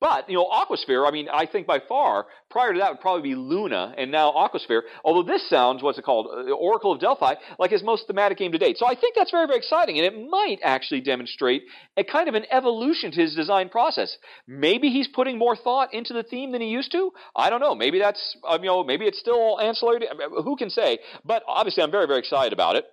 But, 0.01 0.31
you 0.31 0.37
know, 0.37 0.47
Aquasphere, 0.47 1.07
I 1.07 1.11
mean, 1.11 1.29
I 1.33 1.45
think 1.45 1.67
by 1.67 1.79
far, 1.87 2.27
prior 2.49 2.73
to 2.73 2.79
that 2.79 2.93
would 2.93 3.01
probably 3.01 3.31
be 3.31 3.35
Luna, 3.35 3.95
and 3.99 4.11
now 4.11 4.33
Aquasphere, 4.33 4.81
although 5.05 5.23
this 5.23 5.47
sounds, 5.51 5.83
what's 5.83 5.99
it 5.99 6.05
called, 6.05 6.27
uh, 6.27 6.51
Oracle 6.53 6.93
of 6.93 7.01
Delphi, 7.01 7.35
like 7.59 7.71
his 7.71 7.83
most 7.83 8.07
thematic 8.07 8.39
game 8.39 8.53
to 8.53 8.59
date. 8.59 8.79
So 8.79 8.87
I 8.87 8.95
think 8.95 9.15
that's 9.15 9.31
very, 9.31 9.47
very 9.47 9.59
exciting, 9.59 9.99
and 9.99 10.07
it 10.07 10.31
might 10.31 10.59
actually 10.63 11.03
demonstrate 11.03 11.65
a 11.99 12.05
kind 12.05 12.31
of 12.31 12.35
an 12.35 12.47
evolution 12.51 13.11
to 13.13 13.21
his 13.21 13.35
design 13.35 13.69
process. 13.69 14.17
Maybe 14.47 14.89
he's 14.89 15.09
putting 15.09 15.37
more 15.37 15.55
thought 15.55 15.93
into 15.93 16.15
the 16.15 16.23
theme 16.23 16.53
than 16.53 16.63
he 16.63 16.69
used 16.69 16.93
to. 16.93 17.13
I 17.37 17.51
don't 17.51 17.61
know. 17.61 17.75
Maybe 17.75 17.99
that's, 17.99 18.37
um, 18.49 18.65
you 18.65 18.71
know, 18.71 18.83
maybe 18.83 19.05
it's 19.05 19.21
still 19.21 19.61
ancillary. 19.61 20.01
To, 20.01 20.07
who 20.43 20.57
can 20.57 20.71
say? 20.71 20.99
But 21.27 21.43
obviously, 21.47 21.83
I'm 21.83 21.91
very, 21.91 22.07
very 22.07 22.21
excited 22.21 22.55
about 22.55 22.77
it. 22.77 22.87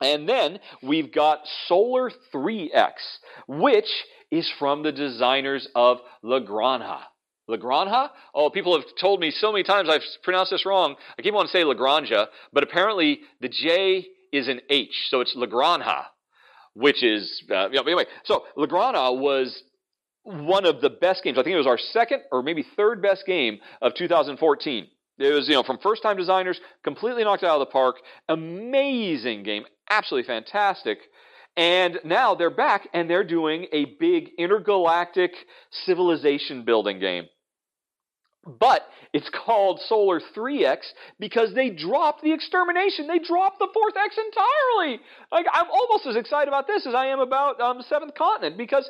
And 0.00 0.28
then 0.28 0.58
we've 0.82 1.12
got 1.12 1.40
Solar 1.68 2.10
3X, 2.34 2.92
which 3.46 3.86
is 4.32 4.50
from 4.58 4.82
the 4.82 4.90
designers 4.90 5.68
of 5.76 5.98
La 6.22 6.40
Granja. 6.40 7.00
La 7.46 7.58
Granja? 7.58 8.08
Oh, 8.34 8.48
people 8.48 8.74
have 8.74 8.86
told 8.98 9.20
me 9.20 9.30
so 9.30 9.52
many 9.52 9.62
times 9.62 9.88
I've 9.88 10.02
pronounced 10.22 10.50
this 10.50 10.64
wrong. 10.64 10.96
I 11.18 11.22
keep 11.22 11.34
wanting 11.34 11.52
to 11.52 11.58
say 11.58 11.64
La 11.64 11.74
Granja, 11.74 12.28
but 12.52 12.62
apparently 12.62 13.20
the 13.40 13.48
J 13.48 14.06
is 14.32 14.48
an 14.48 14.62
H, 14.70 15.08
so 15.10 15.20
it's 15.20 15.34
La 15.36 15.46
Granja, 15.46 16.06
which 16.72 17.04
is, 17.04 17.42
uh, 17.50 17.68
you 17.68 17.74
know, 17.74 17.82
anyway. 17.82 18.06
So 18.24 18.44
La 18.56 18.66
Granja 18.66 19.16
was 19.16 19.62
one 20.22 20.64
of 20.64 20.80
the 20.80 20.88
best 20.90 21.22
games. 21.22 21.36
I 21.36 21.42
think 21.42 21.54
it 21.54 21.58
was 21.58 21.66
our 21.66 21.78
second 21.78 22.22
or 22.32 22.42
maybe 22.42 22.64
third 22.76 23.02
best 23.02 23.26
game 23.26 23.58
of 23.82 23.94
2014. 23.94 24.86
It 25.18 25.34
was, 25.34 25.46
you 25.46 25.54
know, 25.54 25.62
from 25.62 25.78
first 25.78 26.02
time 26.02 26.16
designers, 26.16 26.58
completely 26.82 27.22
knocked 27.22 27.44
out 27.44 27.60
of 27.60 27.68
the 27.68 27.72
park. 27.72 27.96
Amazing 28.30 29.42
game, 29.42 29.64
absolutely 29.90 30.26
fantastic. 30.26 30.98
And 31.56 31.98
now 32.04 32.34
they're 32.34 32.50
back 32.50 32.88
and 32.94 33.08
they're 33.10 33.24
doing 33.24 33.66
a 33.72 33.84
big 34.00 34.30
intergalactic 34.38 35.32
civilization 35.84 36.64
building 36.64 36.98
game. 36.98 37.24
But 38.44 38.82
it's 39.12 39.30
called 39.30 39.80
Solar 39.86 40.20
3X 40.34 40.78
because 41.20 41.54
they 41.54 41.70
dropped 41.70 42.22
the 42.22 42.32
extermination. 42.32 43.06
They 43.06 43.20
dropped 43.20 43.58
the 43.58 43.68
fourth 43.72 43.94
X 43.96 44.16
entirely. 44.18 45.00
Like 45.30 45.46
I'm 45.52 45.70
almost 45.70 46.06
as 46.06 46.16
excited 46.16 46.48
about 46.48 46.66
this 46.66 46.86
as 46.86 46.94
I 46.94 47.06
am 47.06 47.20
about 47.20 47.60
um, 47.60 47.82
Seventh 47.88 48.14
Continent 48.14 48.56
because 48.56 48.88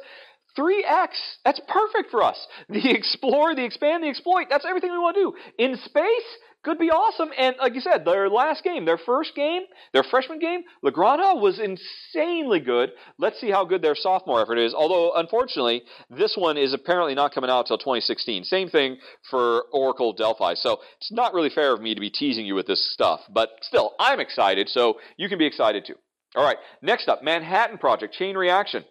3x. 0.57 1.09
That's 1.45 1.61
perfect 1.69 2.11
for 2.11 2.23
us. 2.23 2.47
The 2.69 2.91
explore, 2.91 3.55
the 3.55 3.65
expand, 3.65 4.03
the 4.03 4.09
exploit. 4.09 4.47
That's 4.49 4.65
everything 4.65 4.93
we 4.93 4.99
want 4.99 5.17
to 5.17 5.23
do. 5.23 5.35
In 5.59 5.77
space, 5.85 6.39
could 6.63 6.79
be 6.79 6.91
awesome. 6.91 7.31
And 7.37 7.57
like 7.59 7.75
you 7.75 7.81
said, 7.81 8.05
their 8.05 8.29
last 8.29 8.63
game, 8.63 8.85
their 8.85 8.99
first 8.99 9.35
game, 9.35 9.63
their 9.93 10.05
freshman 10.05 10.39
game, 10.39 10.63
La 10.83 10.91
Granja 10.91 11.41
was 11.41 11.59
insanely 11.59 12.61
good. 12.61 12.91
Let's 13.19 13.41
see 13.41 13.51
how 13.51 13.65
good 13.65 13.83
their 13.83 13.97
sophomore 13.97 14.41
effort 14.41 14.59
is. 14.59 14.73
Although, 14.73 15.13
unfortunately, 15.15 15.83
this 16.09 16.35
one 16.37 16.57
is 16.57 16.73
apparently 16.73 17.15
not 17.15 17.35
coming 17.35 17.51
out 17.51 17.61
until 17.61 17.79
2016. 17.79 18.45
Same 18.45 18.69
thing 18.69 18.99
for 19.29 19.65
Oracle 19.73 20.13
Delphi. 20.13 20.55
So 20.55 20.79
it's 20.99 21.13
not 21.13 21.35
really 21.35 21.51
fair 21.51 21.73
of 21.73 21.81
me 21.81 21.95
to 21.95 22.01
be 22.01 22.11
teasing 22.11 22.47
you 22.47 22.55
with 22.55 22.67
this 22.67 22.93
stuff. 22.93 23.21
But 23.31 23.51
still, 23.63 23.95
I'm 23.99 24.21
excited, 24.21 24.69
so 24.69 24.99
you 25.17 25.29
can 25.29 25.39
be 25.39 25.47
excited 25.47 25.85
too. 25.85 25.97
All 26.35 26.45
right, 26.45 26.57
next 26.81 27.09
up, 27.09 27.23
Manhattan 27.23 27.77
Project 27.77 28.15
Chain 28.15 28.37
Reaction. 28.37 28.85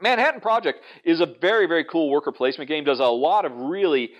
Manhattan 0.00 0.40
Project 0.40 0.78
is 1.04 1.20
a 1.20 1.26
very, 1.40 1.66
very 1.66 1.84
cool 1.84 2.10
worker 2.10 2.32
placement 2.32 2.68
game, 2.68 2.84
does 2.84 3.00
a 3.00 3.04
lot 3.04 3.44
of 3.44 3.52
really 3.52 4.10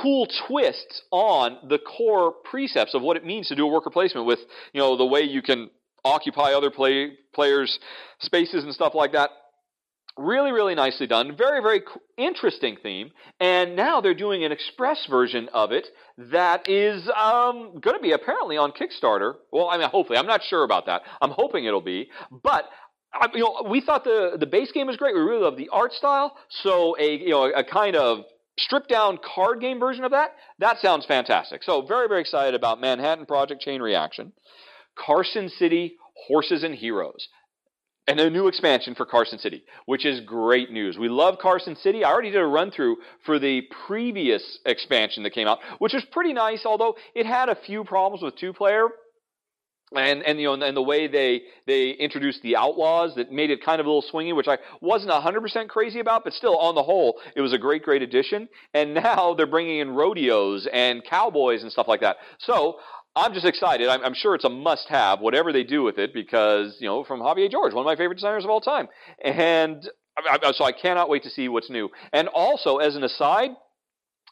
cool 0.00 0.26
twists 0.46 1.02
on 1.10 1.58
the 1.68 1.78
core 1.78 2.32
precepts 2.44 2.94
of 2.94 3.02
what 3.02 3.16
it 3.16 3.24
means 3.24 3.48
to 3.48 3.54
do 3.54 3.66
a 3.66 3.70
worker 3.70 3.90
placement 3.90 4.26
with, 4.26 4.38
you 4.72 4.80
know, 4.80 4.96
the 4.96 5.06
way 5.06 5.22
you 5.22 5.42
can 5.42 5.70
occupy 6.04 6.52
other 6.52 6.70
play, 6.70 7.12
players' 7.34 7.78
spaces 8.20 8.64
and 8.64 8.74
stuff 8.74 8.94
like 8.94 9.12
that. 9.12 9.30
Really, 10.18 10.52
really 10.52 10.74
nicely 10.74 11.06
done. 11.06 11.36
Very, 11.36 11.62
very 11.62 11.80
interesting 12.18 12.76
theme. 12.82 13.12
And 13.40 13.76
now 13.76 14.02
they're 14.02 14.12
doing 14.12 14.44
an 14.44 14.52
express 14.52 15.06
version 15.08 15.48
of 15.54 15.72
it 15.72 15.86
that 16.18 16.68
is 16.68 17.08
um, 17.16 17.78
going 17.80 17.96
to 17.96 18.02
be 18.02 18.12
apparently 18.12 18.58
on 18.58 18.72
Kickstarter. 18.72 19.34
Well, 19.50 19.70
I 19.70 19.78
mean, 19.78 19.88
hopefully. 19.88 20.18
I'm 20.18 20.26
not 20.26 20.42
sure 20.42 20.64
about 20.64 20.84
that. 20.86 21.02
I'm 21.22 21.30
hoping 21.30 21.64
it'll 21.64 21.80
be. 21.80 22.10
But 22.30 22.68
I, 23.14 23.28
you 23.32 23.40
know, 23.40 23.66
we 23.70 23.80
thought 23.80 24.04
the 24.04 24.36
the 24.38 24.46
base 24.46 24.70
game 24.72 24.86
was 24.86 24.96
great. 24.96 25.14
We 25.14 25.20
really 25.20 25.42
love 25.44 25.56
the 25.56 25.70
art 25.70 25.92
style. 25.92 26.36
So 26.62 26.96
a 26.98 27.16
you 27.16 27.30
know 27.30 27.44
a 27.44 27.64
kind 27.64 27.96
of 27.96 28.24
stripped 28.58 28.88
down 28.88 29.18
card 29.34 29.60
game 29.60 29.80
version 29.80 30.04
of 30.04 30.10
that, 30.12 30.32
that 30.58 30.78
sounds 30.78 31.06
fantastic. 31.06 31.62
So, 31.62 31.82
very, 31.82 32.08
very 32.08 32.20
excited 32.20 32.54
about 32.54 32.80
Manhattan 32.80 33.26
Project 33.26 33.62
Chain 33.62 33.80
Reaction. 33.80 34.32
Carson 34.96 35.48
City 35.48 35.96
Horses 36.26 36.62
and 36.62 36.74
Heroes. 36.74 37.28
And 38.08 38.18
a 38.18 38.28
new 38.28 38.48
expansion 38.48 38.96
for 38.96 39.06
Carson 39.06 39.38
City, 39.38 39.62
which 39.86 40.04
is 40.04 40.20
great 40.26 40.72
news. 40.72 40.98
We 40.98 41.08
love 41.08 41.38
Carson 41.40 41.76
City. 41.76 42.02
I 42.02 42.10
already 42.10 42.32
did 42.32 42.40
a 42.40 42.46
run 42.46 42.72
through 42.72 42.96
for 43.24 43.38
the 43.38 43.62
previous 43.86 44.58
expansion 44.66 45.22
that 45.22 45.30
came 45.30 45.46
out, 45.46 45.60
which 45.78 45.92
was 45.92 46.04
pretty 46.10 46.32
nice, 46.32 46.66
although 46.66 46.96
it 47.14 47.26
had 47.26 47.48
a 47.48 47.54
few 47.54 47.84
problems 47.84 48.20
with 48.20 48.36
two 48.36 48.52
player 48.52 48.88
and 49.96 50.22
and 50.22 50.40
you 50.40 50.56
know 50.56 50.66
and 50.66 50.76
the 50.76 50.82
way 50.82 51.06
they 51.06 51.42
they 51.66 51.90
introduced 51.90 52.42
the 52.42 52.56
outlaws 52.56 53.14
that 53.16 53.30
made 53.30 53.50
it 53.50 53.64
kind 53.64 53.80
of 53.80 53.86
a 53.86 53.88
little 53.88 54.04
swingy 54.12 54.34
which 54.34 54.48
i 54.48 54.58
wasn't 54.80 55.10
100% 55.10 55.68
crazy 55.68 56.00
about 56.00 56.24
but 56.24 56.32
still 56.32 56.56
on 56.58 56.74
the 56.74 56.82
whole 56.82 57.20
it 57.36 57.40
was 57.40 57.52
a 57.52 57.58
great 57.58 57.82
great 57.82 58.02
addition. 58.02 58.48
And 58.74 58.94
now 59.02 59.34
they're 59.34 59.46
bringing 59.46 59.80
in 59.80 59.90
rodeos 59.90 60.66
and 60.72 61.02
cowboys 61.04 61.62
and 61.62 61.70
stuff 61.70 61.88
like 61.88 62.00
that. 62.00 62.16
So 62.38 62.78
i'm 63.14 63.34
just 63.34 63.44
excited. 63.44 63.88
I'm, 63.88 64.02
I'm 64.02 64.14
sure 64.14 64.34
it's 64.34 64.44
a 64.44 64.48
must 64.48 64.88
have 64.88 65.20
whatever 65.20 65.52
they 65.52 65.64
do 65.64 65.82
with 65.82 65.98
it 65.98 66.14
because 66.14 66.76
you 66.80 66.88
know 66.88 67.04
from 67.04 67.20
Xavier 67.20 67.48
Georges 67.48 67.74
one 67.74 67.82
of 67.82 67.86
my 67.86 67.96
favorite 67.96 68.16
designers 68.16 68.44
of 68.44 68.50
all 68.50 68.60
time. 68.60 68.88
And 69.22 69.88
I, 70.16 70.38
I, 70.42 70.52
so 70.52 70.64
i 70.64 70.72
cannot 70.72 71.08
wait 71.08 71.22
to 71.24 71.30
see 71.30 71.48
what's 71.48 71.70
new. 71.70 71.90
And 72.12 72.28
also 72.28 72.78
as 72.78 72.96
an 72.96 73.04
aside 73.04 73.50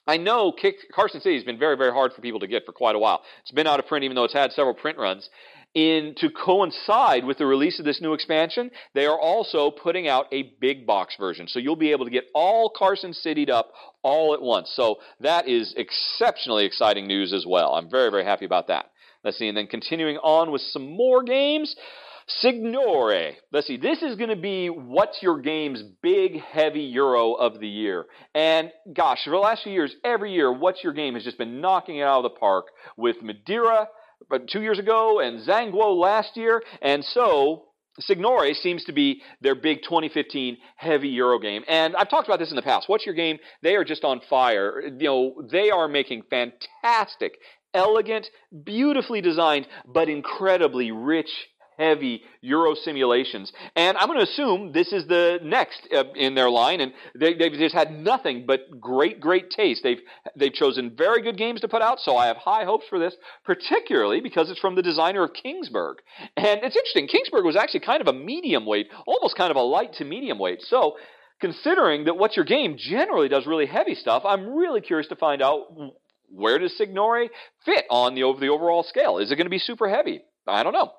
I 0.06 0.16
know 0.16 0.52
Carson 0.92 1.20
City 1.20 1.36
has 1.36 1.44
been 1.44 1.58
very, 1.58 1.76
very 1.76 1.92
hard 1.92 2.12
for 2.12 2.20
people 2.20 2.40
to 2.40 2.46
get 2.46 2.64
for 2.66 2.72
quite 2.72 2.96
a 2.96 2.98
while. 2.98 3.22
It's 3.42 3.52
been 3.52 3.66
out 3.66 3.78
of 3.78 3.86
print, 3.86 4.04
even 4.04 4.14
though 4.14 4.24
it's 4.24 4.34
had 4.34 4.52
several 4.52 4.74
print 4.74 4.98
runs. 4.98 5.28
In 5.72 6.16
to 6.16 6.30
coincide 6.30 7.24
with 7.24 7.38
the 7.38 7.46
release 7.46 7.78
of 7.78 7.84
this 7.84 8.00
new 8.00 8.12
expansion, 8.12 8.72
they 8.92 9.06
are 9.06 9.18
also 9.18 9.70
putting 9.70 10.08
out 10.08 10.26
a 10.32 10.52
big 10.60 10.84
box 10.84 11.14
version. 11.16 11.46
So 11.46 11.60
you'll 11.60 11.76
be 11.76 11.92
able 11.92 12.06
to 12.06 12.10
get 12.10 12.24
all 12.34 12.70
Carson 12.70 13.12
Cityed 13.12 13.50
up 13.50 13.72
all 14.02 14.34
at 14.34 14.42
once. 14.42 14.72
So 14.74 14.96
that 15.20 15.46
is 15.46 15.72
exceptionally 15.76 16.64
exciting 16.64 17.06
news 17.06 17.32
as 17.32 17.46
well. 17.46 17.74
I'm 17.74 17.88
very, 17.88 18.10
very 18.10 18.24
happy 18.24 18.46
about 18.46 18.66
that. 18.66 18.90
Let's 19.22 19.38
see, 19.38 19.46
and 19.46 19.56
then 19.56 19.68
continuing 19.68 20.16
on 20.16 20.50
with 20.50 20.62
some 20.62 20.90
more 20.90 21.22
games. 21.22 21.76
Signorie. 22.42 23.34
Let's 23.52 23.66
see, 23.66 23.76
this 23.76 24.02
is 24.02 24.16
going 24.16 24.30
to 24.30 24.36
be 24.36 24.68
what's 24.68 25.22
your 25.22 25.40
game's 25.40 25.82
big, 26.02 26.40
heavy 26.40 26.82
Euro 26.82 27.32
of 27.34 27.60
the 27.60 27.68
year. 27.68 28.06
And 28.34 28.70
gosh, 28.92 29.24
for 29.24 29.30
the 29.30 29.36
last 29.36 29.64
few 29.64 29.72
years, 29.72 29.94
every 30.04 30.32
year, 30.32 30.52
what's 30.52 30.84
your 30.84 30.92
game 30.92 31.14
has 31.14 31.24
just 31.24 31.38
been 31.38 31.60
knocking 31.60 31.98
it 31.98 32.02
out 32.02 32.24
of 32.24 32.32
the 32.32 32.38
park 32.38 32.66
with 32.96 33.22
Madeira 33.22 33.88
but 34.28 34.48
two 34.48 34.62
years 34.62 34.78
ago 34.78 35.20
and 35.20 35.46
Zhanguo 35.46 35.98
last 35.98 36.36
year. 36.36 36.62
And 36.82 37.04
so 37.04 37.64
Signorie 38.00 38.54
seems 38.54 38.84
to 38.84 38.92
be 38.92 39.22
their 39.40 39.54
big 39.54 39.82
2015 39.82 40.56
heavy 40.76 41.08
Euro 41.08 41.38
game. 41.38 41.62
And 41.68 41.96
I've 41.96 42.10
talked 42.10 42.28
about 42.28 42.38
this 42.38 42.50
in 42.50 42.56
the 42.56 42.62
past. 42.62 42.88
What's 42.88 43.06
your 43.06 43.14
game? 43.14 43.38
They 43.62 43.74
are 43.76 43.84
just 43.84 44.04
on 44.04 44.20
fire. 44.28 44.82
You 44.82 45.06
know, 45.06 45.48
they 45.50 45.70
are 45.70 45.88
making 45.88 46.22
fantastic, 46.30 47.38
elegant, 47.74 48.26
beautifully 48.64 49.20
designed, 49.20 49.66
but 49.86 50.08
incredibly 50.08 50.92
rich 50.92 51.30
heavy 51.80 52.22
Euro 52.42 52.74
simulations. 52.74 53.52
And 53.74 53.96
I'm 53.96 54.06
going 54.06 54.18
to 54.18 54.30
assume 54.30 54.72
this 54.72 54.92
is 54.92 55.06
the 55.06 55.40
next 55.42 55.88
uh, 55.94 56.04
in 56.14 56.34
their 56.34 56.50
line, 56.50 56.80
and 56.80 56.92
they, 57.18 57.34
have 57.40 57.52
just 57.54 57.74
had 57.74 57.90
nothing 57.92 58.44
but 58.46 58.80
great, 58.80 59.20
great 59.20 59.50
taste. 59.50 59.82
They've 59.82 60.00
they've 60.36 60.52
chosen 60.52 60.94
very 60.96 61.22
good 61.22 61.36
games 61.36 61.62
to 61.62 61.68
put 61.68 61.82
out, 61.82 61.98
so 62.00 62.16
I 62.16 62.26
have 62.26 62.36
high 62.36 62.64
hopes 62.64 62.84
for 62.88 62.98
this, 62.98 63.14
particularly 63.44 64.20
because 64.20 64.50
it's 64.50 64.60
from 64.60 64.74
the 64.74 64.82
designer 64.82 65.24
of 65.24 65.30
Kingsburg. 65.32 65.94
And 66.36 66.60
it's 66.62 66.76
interesting. 66.76 67.08
Kingsburg 67.08 67.44
was 67.44 67.56
actually 67.56 67.80
kind 67.80 68.02
of 68.02 68.08
a 68.08 68.12
medium 68.12 68.66
weight, 68.66 68.88
almost 69.06 69.36
kind 69.36 69.50
of 69.50 69.56
a 69.56 69.62
light 69.62 69.94
to 69.94 70.04
medium 70.04 70.38
weight. 70.38 70.60
So 70.62 70.96
considering 71.40 72.04
that 72.04 72.16
what's 72.16 72.36
your 72.36 72.44
game 72.44 72.76
generally 72.78 73.28
does 73.28 73.46
really 73.46 73.66
heavy 73.66 73.94
stuff, 73.94 74.22
I'm 74.26 74.54
really 74.54 74.82
curious 74.82 75.08
to 75.08 75.16
find 75.16 75.40
out 75.40 75.62
where 76.28 76.58
does 76.58 76.76
Signorie 76.78 77.30
fit 77.64 77.86
on 77.90 78.14
the 78.14 78.24
over 78.24 78.38
the 78.38 78.48
overall 78.48 78.82
scale? 78.82 79.18
Is 79.18 79.30
it 79.32 79.36
going 79.36 79.46
to 79.46 79.50
be 79.50 79.58
super 79.58 79.88
heavy? 79.88 80.20
I 80.46 80.62
don't 80.62 80.72
know 80.72 80.92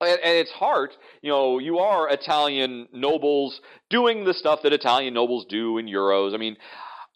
at, 0.00 0.18
its 0.22 0.50
heart, 0.50 0.92
you 1.22 1.30
know, 1.30 1.58
you 1.58 1.78
are 1.78 2.08
Italian 2.10 2.88
nobles 2.92 3.60
doing 3.90 4.24
the 4.24 4.34
stuff 4.34 4.60
that 4.62 4.72
Italian 4.72 5.14
nobles 5.14 5.46
do 5.48 5.78
in 5.78 5.86
Euros. 5.86 6.34
I 6.34 6.38
mean, 6.38 6.56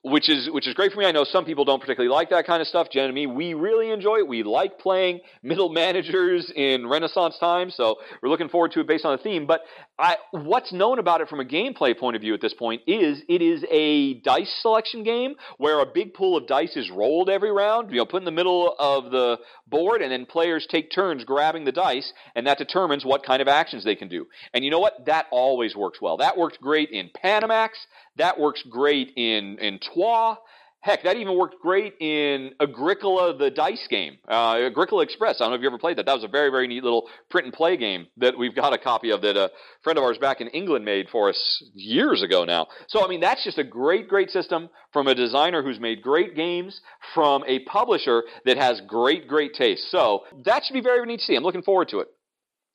which 0.03 0.31
is 0.31 0.49
which 0.51 0.67
is 0.67 0.75
great 0.75 0.93
for 0.93 0.99
me. 0.99 1.05
I 1.05 1.13
know 1.13 1.25
some 1.25 1.45
people 1.45 1.65
don't 1.65 1.81
particularly 1.81 2.13
like 2.13 2.31
that 2.31 2.47
kind 2.47 2.63
of 2.63 2.69
stuff. 2.69 2.89
Jen 2.91 3.05
and 3.05 3.15
me, 3.15 3.27
we 3.27 3.53
really 3.53 3.91
enjoy 3.91 4.19
it. 4.19 4.29
We 4.29 4.43
like 4.43 4.79
playing 4.79 5.21
middle 5.43 5.69
managers 5.69 6.51
in 6.55 6.87
Renaissance 6.87 7.37
times, 7.39 7.75
so 7.77 7.97
we're 8.23 8.31
looking 8.31 8.49
forward 8.49 8.73
to 8.73 8.81
it 8.81 8.87
based 8.87 9.05
on 9.05 9.17
the 9.17 9.23
theme. 9.23 9.47
But 9.47 9.61
I, 9.99 10.17
what's 10.31 10.73
known 10.73 10.99
about 10.99 11.21
it 11.21 11.29
from 11.29 11.41
a 11.41 11.45
gameplay 11.45 11.99
point 11.99 12.17
of 12.17 12.23
view 12.23 12.33
at 12.33 12.41
this 12.41 12.55
point 12.55 12.83
is 12.87 13.23
it 13.29 13.43
is 13.43 13.63
a 13.71 14.15
dice 14.21 14.51
selection 14.63 15.03
game 15.03 15.35
where 15.59 15.81
a 15.81 15.87
big 15.87 16.15
pool 16.15 16.39
of 16.39 16.47
dice 16.47 16.77
is 16.77 16.91
rolled 16.91 17.29
every 17.29 17.53
round. 17.53 17.91
You 17.91 17.99
know, 17.99 18.07
put 18.07 18.23
in 18.23 18.25
the 18.25 18.31
middle 18.31 18.75
of 18.79 19.11
the 19.11 19.39
board, 19.67 20.01
and 20.01 20.11
then 20.11 20.25
players 20.25 20.67
take 20.71 20.91
turns 20.91 21.25
grabbing 21.25 21.67
the 21.67 21.73
dice, 21.73 22.11
and 22.35 22.47
that 22.47 22.57
determines 22.57 23.05
what 23.05 23.23
kind 23.23 23.43
of 23.43 23.49
actions 23.49 23.85
they 23.85 23.97
can 23.97 24.09
do. 24.09 24.27
And 24.55 24.65
you 24.65 24.71
know 24.71 24.81
what? 24.81 25.05
That 25.05 25.27
always 25.31 25.77
works 25.77 26.01
well. 26.01 26.17
That 26.17 26.39
worked 26.39 26.61
great 26.61 26.91
in 26.91 27.11
Panamax. 27.23 27.71
That 28.17 28.39
works 28.39 28.63
great 28.69 29.13
in, 29.17 29.59
in 29.59 29.79
Troyes. 29.79 30.37
Heck, 30.83 31.03
that 31.03 31.19
even 31.19 31.37
worked 31.37 31.57
great 31.61 31.93
in 32.01 32.53
Agricola, 32.59 33.37
the 33.37 33.51
dice 33.51 33.87
game, 33.91 34.17
uh, 34.27 34.57
Agricola 34.65 35.03
Express. 35.03 35.37
I 35.39 35.45
don't 35.45 35.51
know 35.51 35.57
if 35.57 35.61
you 35.61 35.67
ever 35.67 35.77
played 35.77 35.99
that. 35.99 36.07
That 36.07 36.15
was 36.15 36.25
a 36.25 36.29
very, 36.29 36.51
very 36.51 36.67
neat 36.67 36.83
little 36.83 37.11
print 37.29 37.45
and 37.45 37.53
play 37.53 37.77
game 37.77 38.07
that 38.17 38.39
we've 38.39 38.55
got 38.55 38.73
a 38.73 38.79
copy 38.79 39.11
of 39.11 39.21
that 39.21 39.37
a 39.37 39.51
friend 39.85 39.99
of 39.99 40.05
ours 40.05 40.17
back 40.17 40.41
in 40.41 40.49
England 40.49 40.87
made 40.87 41.09
for 41.13 41.29
us 41.29 41.63
years 41.75 42.23
ago 42.23 42.47
now. 42.47 42.67
So, 42.89 43.05
I 43.05 43.09
mean, 43.09 43.21
that's 43.21 43.45
just 43.45 43.59
a 43.59 43.65
great, 43.65 44.09
great 44.09 44.31
system 44.31 44.71
from 44.91 45.07
a 45.07 45.15
designer 45.15 45.63
who's 45.63 45.79
made 45.79 46.01
great 46.01 46.35
games, 46.35 46.81
from 47.13 47.45
a 47.47 47.59
publisher 47.65 48.23
that 48.47 48.57
has 48.57 48.81
great, 48.89 49.29
great 49.29 49.53
taste. 49.53 49.91
So, 49.91 50.25
that 50.47 50.65
should 50.65 50.73
be 50.73 50.81
very 50.81 51.05
neat 51.05 51.21
to 51.21 51.27
see. 51.27 51.37
I'm 51.37 51.43
looking 51.43 51.63
forward 51.63 51.89
to 51.91 51.99
it. 51.99 52.09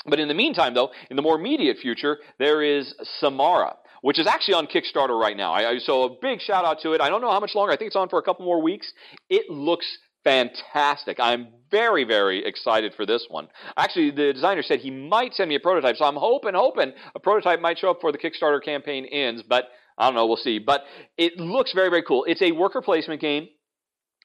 But 0.08 0.20
in 0.20 0.28
the 0.28 0.36
meantime, 0.36 0.76
though, 0.76 0.92
in 1.10 1.16
the 1.16 1.24
more 1.24 1.40
immediate 1.40 1.78
future, 1.78 2.20
there 2.38 2.62
is 2.62 2.94
Samara 3.20 3.78
which 4.06 4.20
is 4.20 4.28
actually 4.28 4.54
on 4.54 4.68
Kickstarter 4.68 5.20
right 5.20 5.36
now. 5.36 5.52
I, 5.52 5.68
I, 5.68 5.78
so 5.80 6.04
a 6.04 6.10
big 6.22 6.40
shout 6.40 6.64
out 6.64 6.80
to 6.82 6.94
it. 6.94 7.02
I 7.02 7.10
don't 7.10 7.22
know 7.22 7.32
how 7.32 7.40
much 7.40 7.56
longer. 7.56 7.74
I 7.74 7.76
think 7.76 7.88
it's 7.88 7.96
on 7.96 8.08
for 8.08 8.20
a 8.20 8.22
couple 8.22 8.46
more 8.46 8.62
weeks. 8.62 8.94
It 9.32 9.50
looks 9.50 9.98
fantastic. 10.24 11.20
I'm 11.20 11.48
very, 11.72 12.04
very 12.04 12.46
excited 12.46 12.94
for 12.96 13.08
this 13.08 13.26
one. 13.30 13.48
Actually, 13.76 14.12
the 14.12 14.32
designer 14.32 14.62
said 14.62 14.80
he 14.80 14.92
might 14.92 15.34
send 15.34 15.50
me 15.50 15.56
a 15.56 15.60
prototype, 15.60 15.96
so 15.98 16.06
I'm 16.06 16.18
hoping, 16.18 16.54
hoping 16.54 16.94
a 17.16 17.20
prototype 17.20 17.62
might 17.62 17.80
show 17.80 17.90
up 17.90 17.98
before 17.98 18.12
the 18.12 18.20
Kickstarter 18.20 18.64
campaign 18.64 19.06
ends, 19.06 19.42
but 19.42 19.70
I 19.98 20.06
don't 20.06 20.14
know, 20.14 20.28
we'll 20.28 20.38
see. 20.38 20.60
But 20.60 20.84
it 21.18 21.40
looks 21.40 21.74
very, 21.74 21.90
very 21.90 22.04
cool. 22.04 22.26
It's 22.26 22.44
a 22.44 22.52
worker 22.52 22.84
placement 22.84 23.22
game 23.22 23.48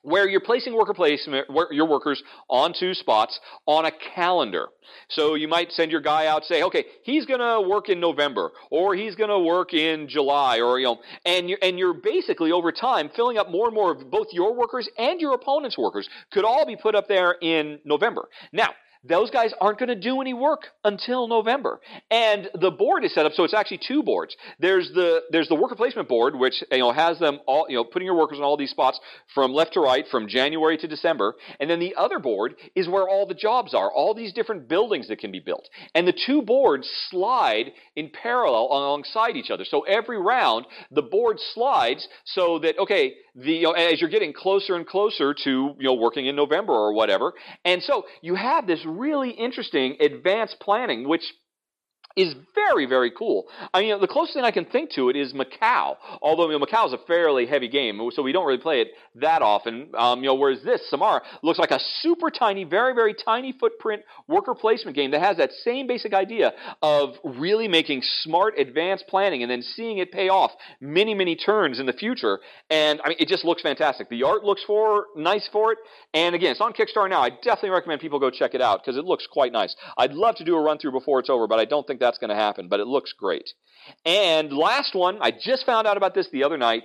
where 0.03 0.28
you're 0.28 0.40
placing 0.40 0.74
worker 0.74 0.94
placement, 0.94 1.46
your 1.70 1.86
workers 1.86 2.22
onto 2.48 2.94
spots 2.94 3.38
on 3.66 3.84
a 3.84 3.90
calendar. 4.14 4.68
So 5.09 5.34
you 5.34 5.46
might 5.46 5.72
send 5.72 5.92
your 5.92 6.01
guy 6.01 6.26
out, 6.26 6.44
say, 6.44 6.62
okay, 6.62 6.84
he's 7.03 7.26
going 7.26 7.40
to 7.40 7.68
work 7.68 7.88
in 7.88 8.01
November, 8.01 8.51
or 8.70 8.94
he's 8.94 9.14
going 9.14 9.30
to 9.30 9.38
work 9.38 9.72
in 9.72 10.09
July, 10.09 10.61
or 10.61 10.78
you 10.78 10.86
know, 10.86 10.98
and 11.24 11.48
you're 11.48 11.59
and 11.62 11.78
you're 11.78 11.94
basically 11.94 12.53
over 12.53 12.72
time 12.72 13.11
filling 13.14 13.38
up 13.38 13.51
more 13.51 13.66
and 13.66 13.74
more 13.74 13.92
of 13.92 14.11
both 14.11 14.28
your 14.32 14.55
workers 14.55 14.88
and 14.98 15.20
your 15.20 15.34
opponent's 15.34 15.78
workers 15.78 16.09
could 16.32 16.44
all 16.44 16.66
be 16.66 16.76
put 16.76 16.94
up 16.94 17.09
there 17.09 17.36
in 17.40 17.78
November. 17.84 18.28
Now 18.53 18.70
those 19.03 19.30
guys 19.30 19.53
aren't 19.61 19.78
going 19.78 19.88
to 19.88 19.98
do 19.98 20.20
any 20.20 20.34
work 20.34 20.64
until 20.84 21.26
November. 21.26 21.80
And 22.11 22.51
the 22.55 22.70
board 22.70 23.05
is 23.05 23.14
set 23.14 23.24
up 23.24 23.32
so 23.32 23.44
it's 23.44 23.55
actually 23.55 23.80
two 23.86 24.03
boards. 24.03 24.36
There's 24.59 24.90
the 24.92 25.22
there's 25.30 25.48
the 25.48 25.55
worker 25.55 25.74
placement 25.74 26.09
board, 26.09 26.36
which 26.36 26.62
you 26.70 26.78
know 26.78 26.92
has 26.92 27.18
them 27.18 27.40
all 27.46 27.66
you 27.68 27.76
know 27.76 27.84
putting 27.84 28.07
your 28.07 28.16
workers 28.16 28.38
on 28.38 28.44
all 28.44 28.57
these 28.57 28.70
spots 28.70 29.01
from 29.34 29.53
left 29.53 29.74
to 29.74 29.80
right 29.80 30.05
from 30.11 30.28
January 30.28 30.76
to 30.78 30.86
December. 30.86 31.34
And 31.59 31.70
then 31.70 31.80
the 31.80 31.94
other 31.96 32.18
board 32.18 32.57
is 32.74 32.88
where 32.88 33.09
all 33.09 33.26
the 33.26 33.34
jobs 33.34 33.74
are, 33.74 33.90
all 33.90 34.14
these 34.14 34.32
different 34.32 34.68
buildings 34.68 35.09
that 35.09 35.18
can 35.18 35.32
be 35.32 35.40
built. 35.40 35.68
And 35.94 36.07
the 36.07 36.12
two 36.26 36.42
boards 36.42 36.88
slide 37.09 37.72
in 37.96 38.11
parallel 38.11 38.68
alongside 38.70 39.36
each 39.36 39.51
other. 39.51 39.64
So 39.64 39.80
every 39.82 40.18
round 40.18 40.66
the 40.90 41.03
board 41.03 41.38
slides 41.55 42.07
so 42.24 42.59
that 42.59 42.78
okay, 42.78 43.14
the 43.34 43.53
you 43.53 43.62
know, 43.62 43.72
as 43.72 44.01
you're 44.01 44.11
getting 44.11 44.34
closer 44.34 44.74
and 44.74 44.86
closer 44.86 45.34
to 45.44 45.51
you 45.51 45.84
know 45.84 45.94
working 45.94 46.26
in 46.26 46.36
November 46.36 46.72
or 46.72 46.92
whatever. 46.92 47.32
And 47.64 47.82
so 47.82 48.05
you 48.20 48.34
have 48.34 48.66
this 48.66 48.84
really 48.91 49.30
interesting 49.30 49.97
advanced 50.01 50.61
planning, 50.61 51.09
which 51.09 51.32
is 52.16 52.34
very, 52.54 52.86
very 52.86 53.11
cool. 53.11 53.46
I 53.72 53.82
mean, 53.82 54.00
the 54.00 54.08
closest 54.08 54.34
thing 54.34 54.44
I 54.44 54.50
can 54.50 54.64
think 54.64 54.90
to 54.92 55.08
it 55.08 55.16
is 55.16 55.32
Macao. 55.32 55.96
Although 56.22 56.46
you 56.46 56.52
know, 56.52 56.58
Macao 56.58 56.86
is 56.86 56.92
a 56.92 56.98
fairly 57.06 57.46
heavy 57.46 57.68
game, 57.68 58.00
so 58.12 58.22
we 58.22 58.32
don't 58.32 58.46
really 58.46 58.61
play 58.61 58.80
it 58.80 58.88
that 59.16 59.42
often. 59.42 59.90
Um, 59.96 60.20
you 60.20 60.26
know, 60.26 60.34
whereas 60.34 60.62
this 60.64 60.80
Samara 60.90 61.22
looks 61.42 61.58
like 61.58 61.70
a 61.70 61.78
super 62.00 62.30
tiny, 62.30 62.64
very, 62.64 62.94
very 62.94 63.14
tiny 63.14 63.52
footprint 63.52 64.02
worker 64.28 64.54
placement 64.54 64.96
game 64.96 65.12
that 65.12 65.20
has 65.20 65.36
that 65.36 65.52
same 65.64 65.86
basic 65.86 66.12
idea 66.12 66.52
of 66.82 67.14
really 67.24 67.68
making 67.68 68.02
smart, 68.22 68.58
advanced 68.58 69.06
planning 69.08 69.42
and 69.42 69.50
then 69.50 69.62
seeing 69.62 69.98
it 69.98 70.11
pay 70.11 70.28
off 70.28 70.52
many, 70.80 71.14
many 71.14 71.36
turns 71.36 71.78
in 71.78 71.86
the 71.86 71.92
future. 71.92 72.40
And 72.70 73.00
I 73.04 73.11
mean, 73.11 73.16
it 73.20 73.28
just 73.28 73.44
looks 73.44 73.62
fantastic. 73.62 74.08
The 74.08 74.24
art 74.24 74.44
looks 74.44 74.62
for 74.66 75.06
nice 75.16 75.48
for 75.52 75.72
it. 75.72 75.78
And 76.12 76.34
again, 76.34 76.52
it's 76.52 76.61
on 76.61 76.72
Kickstarter 76.72 77.08
now. 77.08 77.20
I 77.20 77.30
definitely 77.30 77.70
recommend 77.70 78.00
people 78.00 78.18
go 78.18 78.30
check 78.30 78.54
it 78.54 78.61
out 78.61 78.82
because 78.82 78.98
it 78.98 79.04
looks 79.04 79.26
quite 79.26 79.52
nice. 79.52 79.74
I'd 79.96 80.12
love 80.12 80.36
to 80.36 80.44
do 80.44 80.56
a 80.56 80.61
run 80.61 80.78
through 80.78 80.92
before 80.92 81.20
it's 81.20 81.30
over, 81.30 81.46
but 81.46 81.58
I 81.58 81.64
don't 81.64 81.86
think 81.86 81.99
that's 82.01 82.18
going 82.18 82.30
to 82.30 82.36
happen, 82.36 82.68
but 82.68 82.80
it 82.80 82.86
looks 82.86 83.12
great. 83.12 83.51
And 84.05 84.53
last 84.53 84.94
one, 84.94 85.18
I 85.20 85.30
just 85.30 85.64
found 85.64 85.86
out 85.86 85.96
about 85.96 86.14
this 86.14 86.28
the 86.30 86.44
other 86.44 86.59
night. 86.59 86.82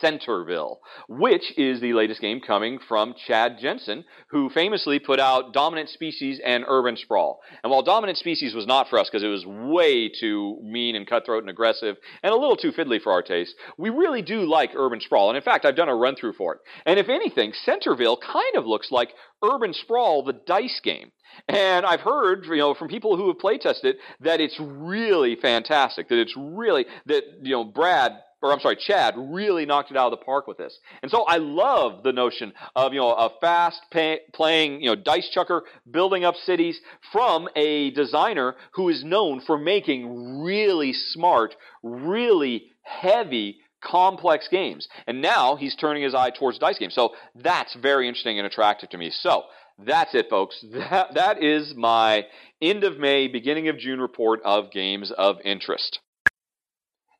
Centerville, 0.00 0.80
which 1.08 1.52
is 1.56 1.80
the 1.80 1.92
latest 1.92 2.20
game 2.20 2.40
coming 2.40 2.78
from 2.88 3.14
Chad 3.26 3.58
Jensen, 3.60 4.04
who 4.30 4.50
famously 4.50 4.98
put 4.98 5.20
out 5.20 5.52
Dominant 5.52 5.88
Species 5.88 6.40
and 6.44 6.64
Urban 6.66 6.96
Sprawl. 6.96 7.40
And 7.62 7.70
while 7.70 7.82
Dominant 7.82 8.18
Species 8.18 8.54
was 8.54 8.66
not 8.66 8.88
for 8.88 8.98
us 8.98 9.08
because 9.10 9.22
it 9.22 9.28
was 9.28 9.46
way 9.46 10.08
too 10.08 10.58
mean 10.62 10.96
and 10.96 11.06
cutthroat 11.06 11.42
and 11.42 11.50
aggressive 11.50 11.96
and 12.22 12.32
a 12.32 12.36
little 12.36 12.56
too 12.56 12.72
fiddly 12.72 13.00
for 13.00 13.12
our 13.12 13.22
taste, 13.22 13.54
we 13.78 13.90
really 13.90 14.22
do 14.22 14.40
like 14.42 14.70
Urban 14.74 15.00
Sprawl. 15.00 15.28
And 15.28 15.36
in 15.36 15.42
fact, 15.42 15.64
I've 15.64 15.76
done 15.76 15.88
a 15.88 15.94
run 15.94 16.16
through 16.16 16.34
for 16.34 16.54
it. 16.54 16.60
And 16.84 16.98
if 16.98 17.08
anything, 17.08 17.52
Centerville 17.64 18.18
kind 18.18 18.56
of 18.56 18.66
looks 18.66 18.90
like 18.90 19.12
Urban 19.42 19.72
Sprawl, 19.72 20.24
the 20.24 20.32
dice 20.32 20.80
game. 20.82 21.12
And 21.48 21.84
I've 21.84 22.00
heard, 22.00 22.46
you 22.46 22.56
know, 22.56 22.74
from 22.74 22.88
people 22.88 23.16
who 23.16 23.28
have 23.28 23.38
play 23.38 23.58
tested 23.58 23.96
that 24.20 24.40
it's 24.40 24.58
really 24.58 25.36
fantastic. 25.36 26.08
That 26.08 26.18
it's 26.18 26.34
really 26.36 26.86
that 27.06 27.24
you 27.42 27.52
know 27.52 27.64
Brad 27.64 28.12
or 28.46 28.52
I'm 28.52 28.60
sorry, 28.60 28.76
Chad 28.76 29.14
really 29.16 29.66
knocked 29.66 29.90
it 29.90 29.96
out 29.96 30.12
of 30.12 30.18
the 30.18 30.24
park 30.24 30.46
with 30.46 30.56
this. 30.56 30.78
And 31.02 31.10
so 31.10 31.24
I 31.24 31.38
love 31.38 32.02
the 32.02 32.12
notion 32.12 32.52
of, 32.74 32.92
you 32.92 33.00
know, 33.00 33.12
a 33.12 33.30
fast 33.40 33.80
pay, 33.90 34.20
playing, 34.32 34.80
you 34.80 34.90
know, 34.90 34.94
dice 34.94 35.28
chucker, 35.32 35.64
building 35.90 36.24
up 36.24 36.36
cities 36.36 36.80
from 37.12 37.48
a 37.56 37.90
designer 37.90 38.54
who 38.72 38.88
is 38.88 39.04
known 39.04 39.40
for 39.40 39.58
making 39.58 40.40
really 40.42 40.92
smart, 40.92 41.54
really 41.82 42.70
heavy, 42.82 43.58
complex 43.82 44.48
games. 44.48 44.88
And 45.06 45.20
now 45.20 45.56
he's 45.56 45.76
turning 45.76 46.02
his 46.02 46.14
eye 46.14 46.30
towards 46.30 46.58
dice 46.58 46.78
games. 46.78 46.94
So 46.94 47.14
that's 47.34 47.74
very 47.74 48.08
interesting 48.08 48.38
and 48.38 48.46
attractive 48.46 48.90
to 48.90 48.98
me. 48.98 49.10
So 49.10 49.44
that's 49.78 50.14
it, 50.14 50.28
folks. 50.30 50.64
That, 50.72 51.14
that 51.14 51.42
is 51.42 51.74
my 51.76 52.26
end 52.62 52.84
of 52.84 52.98
May, 52.98 53.28
beginning 53.28 53.68
of 53.68 53.78
June 53.78 54.00
report 54.00 54.40
of 54.44 54.70
games 54.70 55.10
of 55.10 55.36
interest. 55.44 56.00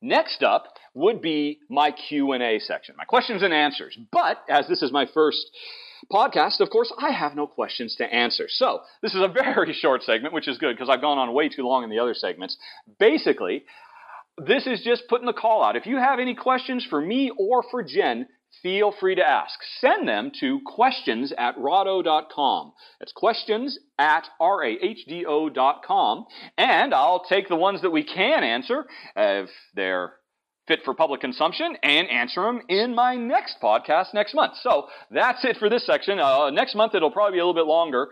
Next 0.00 0.42
up 0.42 0.66
would 0.96 1.20
be 1.20 1.60
my 1.68 1.90
Q&A 1.90 2.58
section, 2.58 2.96
my 2.96 3.04
questions 3.04 3.42
and 3.42 3.52
answers. 3.52 3.96
But 4.10 4.38
as 4.48 4.66
this 4.66 4.82
is 4.82 4.90
my 4.90 5.06
first 5.12 5.50
podcast, 6.10 6.60
of 6.60 6.70
course, 6.70 6.92
I 6.98 7.10
have 7.10 7.36
no 7.36 7.46
questions 7.46 7.94
to 7.96 8.04
answer. 8.04 8.46
So, 8.48 8.80
this 9.02 9.14
is 9.14 9.20
a 9.20 9.28
very 9.28 9.72
short 9.80 10.02
segment, 10.02 10.32
which 10.32 10.48
is 10.48 10.58
good 10.58 10.74
because 10.74 10.88
I've 10.88 11.02
gone 11.02 11.18
on 11.18 11.32
way 11.34 11.50
too 11.50 11.66
long 11.66 11.84
in 11.84 11.90
the 11.90 11.98
other 11.98 12.14
segments. 12.14 12.56
Basically, 12.98 13.64
this 14.38 14.66
is 14.66 14.82
just 14.82 15.04
putting 15.08 15.26
the 15.26 15.34
call 15.34 15.62
out. 15.62 15.76
If 15.76 15.86
you 15.86 15.98
have 15.98 16.18
any 16.18 16.34
questions 16.34 16.86
for 16.88 17.00
me 17.00 17.30
or 17.38 17.62
for 17.70 17.82
Jen, 17.82 18.26
feel 18.62 18.94
free 18.98 19.16
to 19.16 19.28
ask. 19.28 19.58
Send 19.80 20.08
them 20.08 20.32
to 20.40 20.60
questions 20.64 21.32
at 21.36 21.58
rahdo.com. 21.58 22.72
That's 23.00 23.12
questions 23.12 23.78
at 23.98 24.26
R-A-H-D-O.com. 24.40 26.26
And 26.56 26.94
I'll 26.94 27.24
take 27.24 27.48
the 27.48 27.56
ones 27.56 27.82
that 27.82 27.90
we 27.90 28.02
can 28.02 28.44
answer 28.44 28.86
if 29.14 29.50
they're 29.74 30.14
fit 30.66 30.80
for 30.84 30.94
public 30.94 31.20
consumption 31.20 31.76
and 31.82 32.08
answer 32.08 32.42
them 32.42 32.60
in 32.68 32.94
my 32.94 33.16
next 33.16 33.56
podcast 33.62 34.14
next 34.14 34.34
month. 34.34 34.54
So 34.62 34.88
that's 35.10 35.44
it 35.44 35.56
for 35.58 35.68
this 35.68 35.86
section. 35.86 36.18
Uh, 36.18 36.50
next 36.50 36.74
month 36.74 36.94
it'll 36.94 37.10
probably 37.10 37.36
be 37.36 37.40
a 37.40 37.46
little 37.46 37.54
bit 37.54 37.68
longer. 37.68 38.08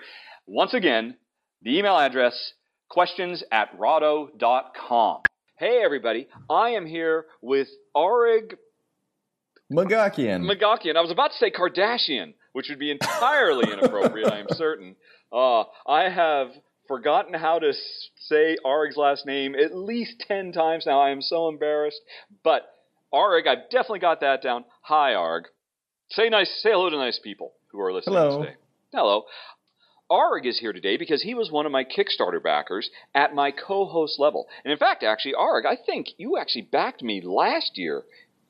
Once 0.47 0.75
again, 0.75 1.17
the 1.63 1.79
email 1.79 1.99
address 1.99 2.53
questions 2.89 3.43
at 3.51 3.71
rahdo.com. 3.79 5.23
Hey 5.57 5.83
everybody, 5.85 6.29
I 6.51 6.71
am 6.71 6.87
here 6.87 7.27
with 7.41 7.69
Arig 7.97 8.55
Magakian. 9.73 10.43
Magakian. 10.43 10.97
I 10.97 11.01
was 11.01 11.11
about 11.11 11.31
to 11.31 11.37
say 11.39 11.51
Kardashian, 11.51 12.35
which 12.53 12.69
would 12.69 12.79
be 12.79 12.91
entirely 12.91 13.73
inappropriate, 13.73 14.31
I 14.31 14.41
am 14.41 14.47
certain. 14.51 14.97
Uh, 15.33 15.65
I 15.87 16.09
have 16.11 16.49
forgotten 16.87 17.35
how 17.35 17.59
to 17.59 17.73
say 18.17 18.57
Arig's 18.65 18.97
last 18.97 19.27
name 19.27 19.55
at 19.55 19.75
least 19.75 20.25
10 20.27 20.53
times 20.53 20.85
now. 20.87 21.01
I 21.01 21.11
am 21.11 21.23
so 21.23 21.49
embarrassed. 21.49 22.01
But 22.43 22.63
Arig, 23.13 23.47
I've 23.47 23.71
definitely 23.71 24.01
got 24.01 24.21
that 24.21 24.43
down. 24.43 24.65
Hi, 24.83 25.13
Arig. 25.13 25.45
Say 26.11 26.29
nice, 26.29 26.51
say 26.63 26.71
hello 26.71 26.91
to 26.91 26.97
nice 26.97 27.19
people 27.19 27.53
who 27.69 27.81
are 27.81 27.93
listening 27.93 28.17
hello. 28.17 28.43
today. 28.43 28.55
Hello. 28.93 29.25
Arig 30.11 30.47
is 30.47 30.59
here 30.59 30.73
today 30.73 30.97
because 30.97 31.23
he 31.23 31.35
was 31.35 31.51
one 31.51 31.67
of 31.67 31.73
my 31.73 31.85
Kickstarter 31.85 32.43
backers 32.43 32.91
at 33.15 33.35
my 33.35 33.51
co-host 33.51 34.19
level. 34.19 34.47
And 34.65 34.73
in 34.73 34.79
fact, 34.79 35.03
actually, 35.03 35.35
Arig, 35.35 35.65
I 35.67 35.77
think 35.77 36.09
you 36.19 36.37
actually 36.37 36.63
backed 36.63 37.03
me 37.03 37.21
last 37.23 37.79
year, 37.79 38.03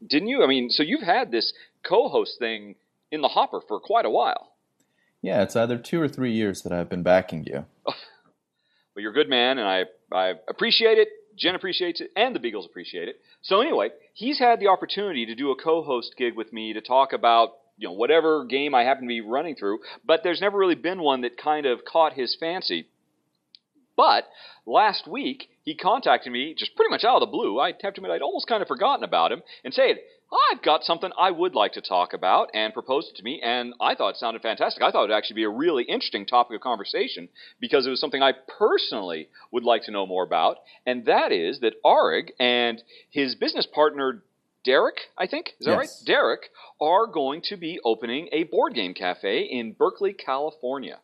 didn't 0.07 0.29
you? 0.29 0.43
I 0.43 0.47
mean, 0.47 0.69
so 0.71 0.83
you've 0.83 1.03
had 1.03 1.31
this 1.31 1.53
co-host 1.85 2.39
thing 2.39 2.75
in 3.11 3.21
the 3.21 3.29
hopper 3.29 3.61
for 3.67 3.79
quite 3.79 4.05
a 4.05 4.11
while. 4.11 4.51
Yeah, 5.23 5.43
it's 5.43 5.57
either 5.57 5.79
two 5.79 6.01
or 6.01 6.09
three 6.09 6.33
years 6.33 6.63
that 6.63 6.73
I've 6.73 6.91
been 6.91 7.03
backing 7.03 7.45
you. 7.45 7.65
Well, 8.95 9.03
you're 9.03 9.11
a 9.11 9.15
good 9.15 9.29
man, 9.29 9.59
and 9.59 9.69
I, 9.69 9.85
I 10.13 10.35
appreciate 10.49 10.99
it. 10.99 11.09
Jen 11.37 11.57
appreciates 11.57 12.01
it, 12.01 12.11
and 12.15 12.35
the 12.35 12.39
Beagles 12.41 12.65
appreciate 12.65 13.09
it. 13.09 13.17
So 13.43 13.61
anyway, 13.61 13.91
he's 14.13 14.39
had 14.39 14.61
the 14.61 14.69
opportunity 14.69 15.27
to 15.27 15.35
do 15.35 15.51
a 15.51 15.57
co-host 15.61 16.15
gig 16.17 16.37
with 16.37 16.53
me 16.53 16.73
to 16.75 16.81
talk 16.81 17.13
about 17.13 17.55
you 17.77 17.89
know 17.89 17.93
whatever 17.95 18.45
game 18.45 18.75
I 18.75 18.85
happen 18.85 19.05
to 19.05 19.09
be 19.09 19.21
running 19.21 19.57
through, 19.57 19.81
but 20.05 20.21
there's 20.23 20.41
never 20.41 20.57
really 20.57 20.77
been 20.77 21.01
one 21.01 21.23
that 21.23 21.37
kind 21.37 21.67
of 21.67 21.85
caught 21.85 22.13
his 22.13 22.37
fancy. 22.39 22.87
But 23.97 24.25
last 24.67 25.09
week 25.09 25.49
he 25.65 25.75
contacted 25.75 26.33
me 26.33 26.55
just 26.57 26.77
pretty 26.77 26.91
much 26.91 27.05
out 27.05 27.17
of 27.17 27.21
the 27.21 27.33
blue. 27.33 27.59
I 27.59 27.73
have 27.83 27.95
to 27.95 28.01
admit 28.01 28.11
I'd 28.13 28.23
almost 28.23 28.47
kind 28.47 28.63
of 28.63 28.69
forgotten 28.69 29.05
about 29.05 29.33
him 29.33 29.43
and 29.65 29.75
said, 29.75 29.97
I've 30.51 30.63
got 30.63 30.85
something 30.85 31.11
I 31.19 31.31
would 31.31 31.55
like 31.55 31.73
to 31.75 31.81
talk 31.81 32.13
about 32.13 32.51
and 32.55 32.75
proposed 32.75 33.11
it 33.11 33.17
to 33.17 33.23
me, 33.23 33.41
and 33.43 33.75
I 33.81 33.95
thought 33.95 34.11
it 34.11 34.17
sounded 34.17 34.43
fantastic. 34.43 34.83
I 34.83 34.91
thought 34.91 35.05
it 35.05 35.09
would 35.09 35.17
actually 35.17 35.37
be 35.37 35.45
a 35.45 35.49
really 35.51 35.85
interesting 35.85 36.27
topic 36.27 36.57
of 36.57 36.61
conversation 36.61 37.29
because 37.61 37.87
it 37.87 37.91
was 37.91 38.01
something 38.01 38.23
I 38.23 38.33
personally 38.59 39.29
would 39.53 39.65
like 39.65 39.85
to 39.85 39.91
know 39.91 40.07
more 40.07 40.25
about, 40.25 40.59
and 40.87 41.05
that 41.07 41.31
is 41.31 41.61
that 41.61 41.83
Arig 41.85 42.31
and 42.41 42.83
his 43.11 43.35
business 43.35 43.67
partner 43.67 44.23
Derek, 44.65 44.97
I 45.19 45.27
think, 45.27 45.49
is 45.61 45.67
that 45.67 45.73
Yes. 45.73 45.79
right? 45.79 46.07
Derek 46.07 46.51
are 46.81 47.07
going 47.07 47.43
to 47.43 47.57
be 47.57 47.79
opening 47.85 48.29
a 48.33 48.45
board 48.45 48.75
game 48.75 48.95
cafe 48.95 49.43
in 49.43 49.73
Berkeley, 49.73 50.15
California, 50.15 51.01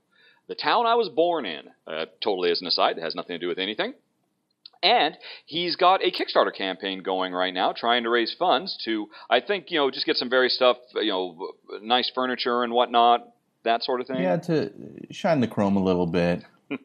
the 0.49 0.55
town 0.55 0.87
I 0.87 0.95
was 0.95 1.11
born 1.11 1.45
in. 1.45 1.69
Uh, 1.87 2.07
totally 2.23 2.51
as 2.51 2.61
an 2.63 2.67
aside, 2.67 2.97
it 2.97 3.03
has 3.03 3.15
nothing 3.15 3.35
to 3.35 3.39
do 3.39 3.49
with 3.49 3.59
anything. 3.59 3.95
And 4.83 5.17
he's 5.45 5.77
got 5.77 6.03
a 6.03 6.11
Kickstarter 6.11 6.55
campaign 6.57 7.03
going 7.03 7.33
right 7.33 7.53
now, 7.53 7.73
trying 7.73 8.05
to 8.05 8.11
raise 8.11 8.35
funds 8.39 8.79
to, 8.85 9.09
I 9.29 9.41
think, 9.41 9.71
you 9.71 9.79
know, 9.79 9.91
just 9.91 10.07
get 10.07 10.17
some 10.17 10.31
very 10.31 10.49
stuff, 10.49 10.79
you 10.95 11.11
know, 11.11 11.53
nice 11.83 12.11
furniture 12.15 12.63
and 12.63 12.73
whatnot, 12.73 13.29
that 13.65 13.83
sort 13.83 14.01
of 14.01 14.07
thing. 14.07 14.23
Yeah, 14.23 14.37
to 14.37 14.73
shine 15.11 15.41
the 15.41 15.49
chrome 15.49 15.77
a 15.77 15.83
little 15.85 16.07
bit. 16.07 16.45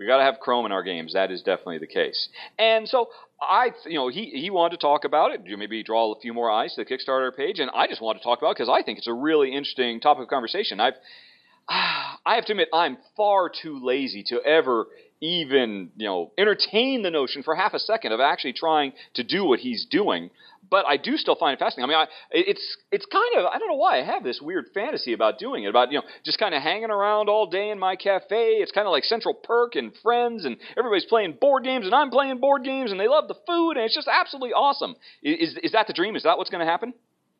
We 0.00 0.06
got 0.06 0.16
to 0.16 0.24
have 0.24 0.40
Chrome 0.40 0.64
in 0.64 0.72
our 0.72 0.82
games. 0.82 1.12
That 1.12 1.30
is 1.30 1.42
definitely 1.42 1.76
the 1.76 1.86
case. 1.86 2.30
And 2.58 2.88
so 2.88 3.10
I, 3.38 3.72
you 3.84 3.96
know, 3.96 4.08
he 4.08 4.30
he 4.30 4.48
wanted 4.48 4.78
to 4.78 4.80
talk 4.80 5.04
about 5.04 5.32
it. 5.32 5.44
Do 5.44 5.54
maybe 5.58 5.82
draw 5.82 6.10
a 6.12 6.20
few 6.20 6.32
more 6.32 6.50
eyes 6.50 6.74
to 6.74 6.84
the 6.84 6.90
Kickstarter 6.90 7.36
page, 7.36 7.58
and 7.58 7.70
I 7.74 7.86
just 7.86 8.00
wanted 8.00 8.20
to 8.20 8.24
talk 8.24 8.38
about 8.38 8.52
it 8.52 8.56
because 8.56 8.70
I 8.70 8.82
think 8.82 8.96
it's 8.96 9.06
a 9.06 9.12
really 9.12 9.52
interesting 9.52 10.00
topic 10.00 10.22
of 10.22 10.28
conversation. 10.28 10.80
I've 10.80 10.94
I 11.68 12.34
have 12.36 12.46
to 12.46 12.52
admit 12.54 12.68
I'm 12.72 12.96
far 13.14 13.50
too 13.50 13.78
lazy 13.84 14.24
to 14.28 14.40
ever 14.42 14.86
even 15.20 15.90
you 15.96 16.06
know 16.06 16.32
entertain 16.38 17.02
the 17.02 17.10
notion 17.10 17.42
for 17.42 17.54
half 17.54 17.74
a 17.74 17.78
second 17.78 18.12
of 18.12 18.20
actually 18.20 18.54
trying 18.54 18.92
to 19.14 19.22
do 19.22 19.44
what 19.44 19.60
he's 19.60 19.86
doing. 19.90 20.30
but 20.70 20.86
I 20.86 20.96
do 20.96 21.16
still 21.16 21.34
find 21.36 21.54
it 21.54 21.58
fascinating. 21.58 21.94
I 21.94 21.98
mean, 21.98 22.06
I, 22.06 22.38
it's 22.50 22.76
it's 22.92 23.06
kind 23.06 23.36
of 23.38 23.46
I 23.46 23.58
don't 23.58 23.68
know 23.68 23.76
why 23.76 24.00
I 24.00 24.04
have 24.04 24.22
this 24.22 24.40
weird 24.40 24.66
fantasy 24.72 25.12
about 25.12 25.38
doing 25.38 25.64
it, 25.64 25.68
about 25.68 25.90
you 25.92 25.98
know 25.98 26.04
just 26.24 26.38
kind 26.38 26.54
of 26.54 26.62
hanging 26.62 26.90
around 26.90 27.28
all 27.28 27.46
day 27.50 27.70
in 27.70 27.78
my 27.78 27.96
cafe. 27.96 28.60
It's 28.62 28.72
kind 28.72 28.86
of 28.86 28.92
like 28.92 29.04
Central 29.04 29.34
Perk 29.34 29.74
and 29.74 29.92
Friends, 30.02 30.44
and 30.44 30.56
everybody's 30.78 31.06
playing 31.06 31.38
board 31.40 31.64
games, 31.64 31.86
and 31.86 31.94
I'm 31.94 32.10
playing 32.10 32.38
board 32.38 32.64
games, 32.64 32.90
and 32.90 33.00
they 33.00 33.08
love 33.08 33.28
the 33.28 33.36
food, 33.46 33.72
and 33.72 33.80
it's 33.80 33.94
just 33.94 34.08
absolutely 34.08 34.52
awesome. 34.52 34.96
Is 35.22 35.56
is 35.62 35.72
that 35.72 35.86
the 35.86 35.92
dream? 35.92 36.16
Is 36.16 36.22
that 36.22 36.38
what's 36.38 36.50
going 36.50 36.64
to 36.64 36.70
happen? 36.70 36.94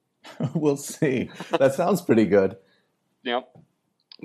we'll 0.55 0.77
see. 0.77 1.31
That 1.59 1.75
sounds 1.75 2.03
pretty 2.03 2.27
good. 2.27 2.57
Yeah. 3.23 3.41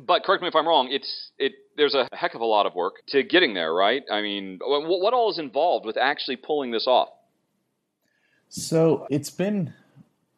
But 0.01 0.23
correct 0.23 0.41
me 0.41 0.47
if 0.47 0.55
I'm 0.55 0.67
wrong. 0.67 0.89
It's 0.91 1.31
it. 1.37 1.53
There's 1.77 1.93
a 1.93 2.07
heck 2.13 2.35
of 2.35 2.41
a 2.41 2.45
lot 2.45 2.65
of 2.65 2.75
work 2.75 3.05
to 3.07 3.23
getting 3.23 3.53
there, 3.53 3.73
right? 3.73 4.03
I 4.11 4.21
mean, 4.21 4.59
what, 4.61 4.83
what 4.87 5.13
all 5.13 5.29
is 5.29 5.39
involved 5.39 5.85
with 5.85 5.97
actually 5.97 6.37
pulling 6.37 6.71
this 6.71 6.87
off? 6.87 7.09
So 8.49 9.07
it's 9.09 9.29
been 9.29 9.73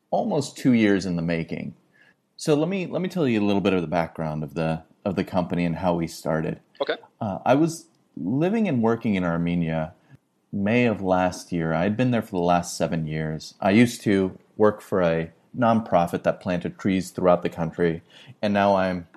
almost 0.10 0.58
two 0.58 0.74
years 0.74 1.06
in 1.06 1.16
the 1.16 1.22
making. 1.22 1.76
So 2.36 2.56
let 2.56 2.70
me 2.70 2.86
let 2.86 3.02
me 3.02 3.10
tell 3.10 3.28
you 3.28 3.42
a 3.42 3.46
little 3.46 3.62
bit 3.62 3.74
of 3.74 3.82
the 3.82 3.88
background 3.88 4.44
of 4.44 4.54
the 4.54 4.84
of 5.06 5.16
the 5.16 5.24
company 5.24 5.66
and 5.66 5.78
how 5.78 5.96
we 5.96 6.08
started. 6.08 6.60
Okay. 6.82 6.96
Uh, 7.20 7.40
I 7.46 7.56
was 7.56 7.88
living 8.16 8.68
and 8.68 8.82
working 8.82 9.16
in 9.16 9.24
Armenia 9.24 9.94
May 10.52 10.86
of 10.86 11.02
last 11.02 11.52
year. 11.52 11.74
I'd 11.74 11.98
been 11.98 12.12
there 12.12 12.22
for 12.22 12.32
the 12.32 12.46
last 12.46 12.78
seven 12.78 13.08
years. 13.08 13.56
I 13.60 13.72
used 13.72 14.02
to 14.04 14.38
work 14.56 14.82
for 14.82 15.02
a 15.02 15.32
nonprofit 15.58 16.24
that 16.24 16.40
planted 16.40 16.78
trees 16.78 17.10
throughout 17.10 17.42
the 17.42 17.50
country, 17.50 18.02
and 18.42 18.54
now 18.54 18.76
I'm 18.76 19.08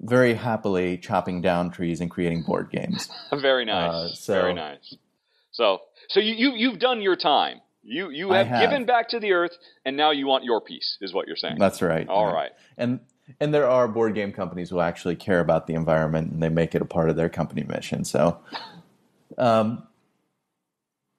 very 0.00 0.34
happily 0.34 0.98
chopping 0.98 1.40
down 1.40 1.70
trees 1.70 2.00
and 2.00 2.10
creating 2.10 2.42
board 2.42 2.70
games. 2.70 3.08
very 3.32 3.64
nice. 3.64 3.92
Uh, 3.92 4.14
so, 4.14 4.32
very 4.34 4.54
nice. 4.54 4.96
So, 5.52 5.80
so 6.08 6.20
you, 6.20 6.34
you 6.34 6.52
you've 6.56 6.78
done 6.78 7.00
your 7.00 7.16
time. 7.16 7.60
You 7.82 8.10
you 8.10 8.30
have, 8.32 8.46
have, 8.46 8.60
given 8.60 8.86
back 8.86 9.08
to 9.10 9.20
the 9.20 9.32
earth, 9.32 9.56
and 9.84 9.96
now 9.96 10.10
you 10.10 10.26
want 10.26 10.44
your 10.44 10.60
piece, 10.60 10.98
is 11.00 11.12
what 11.14 11.26
you're 11.26 11.36
saying. 11.36 11.56
That's 11.58 11.80
right. 11.82 12.08
All 12.08 12.26
right. 12.26 12.34
right. 12.34 12.50
And 12.76 13.00
and 13.40 13.52
there 13.52 13.68
are 13.68 13.88
board 13.88 14.14
game 14.14 14.32
companies 14.32 14.70
who 14.70 14.80
actually 14.80 15.16
care 15.16 15.40
about 15.40 15.66
the 15.66 15.74
environment 15.74 16.32
and 16.32 16.42
they 16.42 16.48
make 16.48 16.74
it 16.74 16.82
a 16.82 16.86
part 16.86 17.10
of 17.10 17.16
their 17.16 17.28
company 17.28 17.62
mission. 17.62 18.04
So, 18.04 18.40
um, 19.38 19.86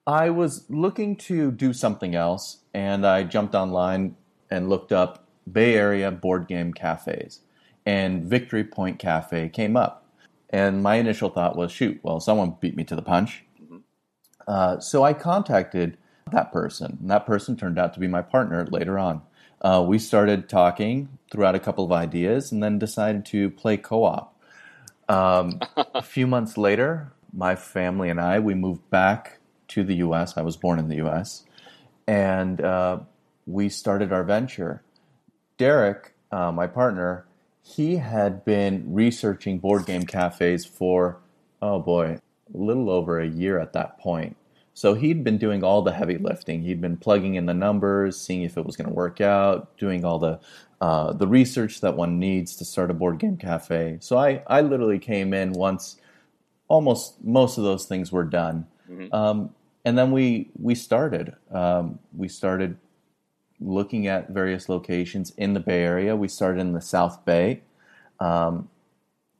I 0.07 0.29
was 0.29 0.65
looking 0.69 1.15
to 1.17 1.51
do 1.51 1.71
something 1.71 2.15
else, 2.15 2.57
and 2.73 3.05
I 3.05 3.23
jumped 3.23 3.53
online 3.53 4.15
and 4.49 4.69
looked 4.69 4.91
up 4.91 5.27
Bay 5.51 5.75
Area 5.75 6.11
board 6.11 6.47
game 6.47 6.73
cafes, 6.73 7.41
and 7.89 8.23
Victory 8.23 8.63
Point 8.63 8.99
Cafe 8.99 9.49
came 9.49 9.75
up. 9.75 10.05
And 10.51 10.83
my 10.83 10.97
initial 10.97 11.31
thought 11.31 11.55
was, 11.55 11.71
shoot, 11.71 11.99
well, 12.03 12.19
someone 12.19 12.55
beat 12.59 12.75
me 12.75 12.83
to 12.83 12.95
the 12.95 13.01
punch. 13.01 13.45
Mm-hmm. 13.59 13.77
Uh, 14.47 14.79
so 14.79 15.03
I 15.03 15.13
contacted 15.13 15.97
that 16.31 16.51
person. 16.51 16.99
And 17.01 17.09
that 17.09 17.25
person 17.25 17.57
turned 17.57 17.79
out 17.79 17.95
to 17.95 17.99
be 17.99 18.07
my 18.07 18.21
partner 18.21 18.63
later 18.67 18.99
on. 18.99 19.23
Uh, 19.61 19.83
we 19.85 19.97
started 19.97 20.47
talking, 20.47 21.17
threw 21.31 21.43
out 21.43 21.55
a 21.55 21.59
couple 21.59 21.83
of 21.83 21.91
ideas, 21.91 22.51
and 22.51 22.61
then 22.61 22.77
decided 22.77 23.25
to 23.25 23.49
play 23.49 23.75
co 23.75 24.03
op. 24.03 24.39
Um, 25.09 25.59
a 25.75 26.03
few 26.03 26.27
months 26.27 26.59
later, 26.59 27.11
my 27.33 27.55
family 27.55 28.11
and 28.11 28.21
I, 28.21 28.39
we 28.39 28.53
moved 28.53 28.87
back 28.91 29.39
to 29.69 29.83
the 29.83 29.95
US. 29.95 30.37
I 30.37 30.43
was 30.43 30.57
born 30.57 30.77
in 30.77 30.89
the 30.89 30.97
US. 31.07 31.43
And 32.05 32.61
uh, 32.61 32.99
we 33.47 33.67
started 33.67 34.13
our 34.13 34.23
venture. 34.23 34.83
Derek, 35.57 36.13
uh, 36.31 36.51
my 36.51 36.67
partner, 36.67 37.25
he 37.69 37.97
had 37.97 38.43
been 38.45 38.83
researching 38.91 39.59
board 39.59 39.85
game 39.85 40.03
cafes 40.03 40.65
for, 40.65 41.19
oh 41.61 41.79
boy, 41.79 42.17
a 42.53 42.57
little 42.57 42.89
over 42.89 43.19
a 43.19 43.27
year 43.27 43.59
at 43.59 43.73
that 43.73 43.99
point. 43.99 44.35
So 44.73 44.95
he'd 44.95 45.23
been 45.23 45.37
doing 45.37 45.63
all 45.63 45.81
the 45.81 45.91
heavy 45.91 46.17
lifting. 46.17 46.63
He'd 46.63 46.81
been 46.81 46.97
plugging 46.97 47.35
in 47.35 47.45
the 47.45 47.53
numbers, 47.53 48.19
seeing 48.19 48.43
if 48.43 48.57
it 48.57 48.65
was 48.65 48.75
going 48.75 48.87
to 48.87 48.93
work 48.93 49.21
out, 49.21 49.77
doing 49.77 50.03
all 50.03 50.17
the 50.19 50.39
uh, 50.81 51.11
the 51.11 51.27
research 51.27 51.81
that 51.81 51.97
one 51.97 52.17
needs 52.17 52.55
to 52.55 52.63
start 52.63 52.89
a 52.89 52.93
board 52.93 53.19
game 53.19 53.35
cafe. 53.35 53.97
So 53.99 54.17
I, 54.17 54.41
I 54.47 54.61
literally 54.61 54.97
came 54.97 55.33
in 55.33 55.51
once 55.51 55.97
almost 56.69 57.21
most 57.23 57.57
of 57.57 57.65
those 57.65 57.85
things 57.85 58.11
were 58.11 58.23
done. 58.23 58.65
Mm-hmm. 58.89 59.13
Um, 59.13 59.53
and 59.83 59.97
then 59.97 60.11
we 60.11 60.49
we 60.57 60.73
started. 60.75 61.35
Um, 61.51 61.99
we 62.15 62.29
started 62.29 62.77
looking 63.59 64.07
at 64.07 64.29
various 64.29 64.69
locations 64.69 65.31
in 65.31 65.53
the 65.53 65.59
Bay 65.59 65.83
Area. 65.83 66.15
We 66.15 66.27
started 66.27 66.59
in 66.59 66.73
the 66.73 66.81
South 66.81 67.25
Bay. 67.25 67.61
Um, 68.19 68.69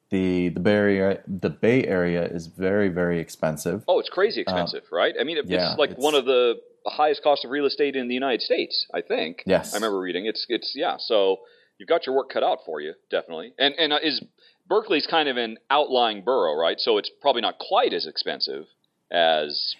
the 0.09 0.49
the 0.49 0.59
Bay 0.59 0.71
Area 0.71 1.21
the 1.27 1.49
Bay 1.49 1.85
Area 1.85 2.25
is 2.25 2.47
very 2.47 2.89
very 2.89 3.19
expensive. 3.19 3.83
Oh, 3.87 3.99
it's 3.99 4.09
crazy 4.09 4.41
expensive, 4.41 4.83
uh, 4.91 4.95
right? 4.95 5.13
I 5.19 5.23
mean, 5.23 5.37
it's 5.37 5.49
yeah, 5.49 5.75
like 5.77 5.91
it's, 5.91 6.03
one 6.03 6.15
of 6.15 6.25
the 6.25 6.55
highest 6.85 7.21
cost 7.21 7.45
of 7.45 7.51
real 7.51 7.65
estate 7.65 7.95
in 7.95 8.07
the 8.07 8.13
United 8.13 8.41
States. 8.41 8.87
I 8.93 9.01
think. 9.01 9.43
Yes, 9.45 9.73
I 9.73 9.77
remember 9.77 9.99
reading. 9.99 10.25
It's 10.25 10.45
it's 10.49 10.73
yeah. 10.75 10.95
So 10.97 11.41
you've 11.77 11.89
got 11.89 12.05
your 12.05 12.15
work 12.15 12.29
cut 12.31 12.43
out 12.43 12.59
for 12.65 12.81
you, 12.81 12.93
definitely. 13.11 13.53
And 13.59 13.75
and 13.77 13.93
uh, 13.93 13.99
is 14.01 14.21
Berkeley's 14.69 15.07
kind 15.07 15.27
of 15.27 15.37
an 15.37 15.57
outlying 15.69 16.23
borough, 16.23 16.55
right? 16.55 16.79
So 16.79 16.97
it's 16.97 17.09
probably 17.21 17.41
not 17.41 17.57
quite 17.59 17.91
as 17.91 18.05
expensive 18.05 18.65
as, 19.11 19.75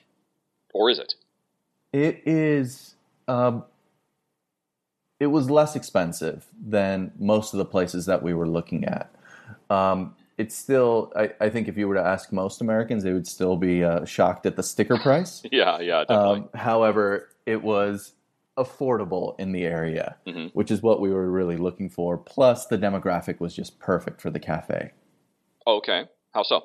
or 0.74 0.90
is 0.90 1.00
it? 1.00 1.14
It 1.94 2.24
is. 2.26 2.96
Um, 3.28 3.64
it 5.20 5.28
was 5.28 5.50
less 5.50 5.76
expensive 5.76 6.46
than 6.60 7.12
most 7.20 7.54
of 7.54 7.58
the 7.58 7.66
places 7.66 8.06
that 8.06 8.24
we 8.24 8.34
were 8.34 8.48
looking 8.48 8.86
at. 8.86 9.14
Um, 9.70 10.16
it's 10.38 10.56
still, 10.56 11.12
I, 11.16 11.32
I, 11.42 11.50
think 11.50 11.68
if 11.68 11.78
you 11.78 11.88
were 11.88 11.96
to 11.96 12.04
ask 12.04 12.32
most 12.32 12.62
Americans, 12.62 13.04
they 13.04 13.12
would 13.12 13.28
still 13.28 13.58
be 13.58 13.84
uh, 13.84 14.06
shocked 14.06 14.46
at 14.46 14.56
the 14.56 14.64
sticker 14.64 14.98
price. 14.98 15.44
yeah, 15.52 15.80
yeah, 15.80 16.06
definitely. 16.06 16.40
Um, 16.40 16.50
however, 16.56 17.30
it 17.46 17.62
was 17.62 18.14
affordable 18.58 19.38
in 19.40 19.52
the 19.52 19.66
area, 19.66 20.16
mm-hmm. 20.26 20.48
which 20.54 20.72
is 20.72 20.82
what 20.82 21.02
we 21.02 21.10
were 21.10 21.30
really 21.30 21.58
looking 21.58 21.90
for. 21.90 22.18
Plus, 22.18 22.68
the 22.68 22.78
demographic 22.78 23.42
was 23.42 23.54
just 23.54 23.80
perfect 23.80 24.22
for 24.22 24.30
the 24.30 24.40
cafe. 24.40 24.92
Okay. 25.68 26.06
How 26.34 26.44
so? 26.44 26.64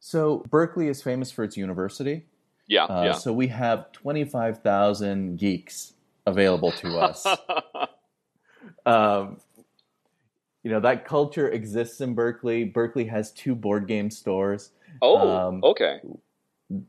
So, 0.00 0.44
Berkeley 0.50 0.88
is 0.88 1.00
famous 1.00 1.30
for 1.30 1.44
its 1.44 1.56
university. 1.56 2.26
Yeah, 2.66 2.84
uh, 2.84 3.04
yeah. 3.04 3.12
So, 3.12 3.32
we 3.32 3.48
have 3.48 3.92
25,000 3.92 5.38
geeks 5.38 5.94
available 6.28 6.72
to 6.72 6.98
us. 6.98 7.26
um, 8.86 9.38
you 10.62 10.70
know 10.70 10.80
that 10.80 11.04
culture 11.04 11.48
exists 11.48 12.00
in 12.00 12.14
Berkeley. 12.14 12.64
Berkeley 12.64 13.06
has 13.06 13.32
two 13.32 13.54
board 13.54 13.86
game 13.86 14.10
stores. 14.10 14.70
Oh, 15.00 15.18
um, 15.18 15.64
okay. 15.64 16.00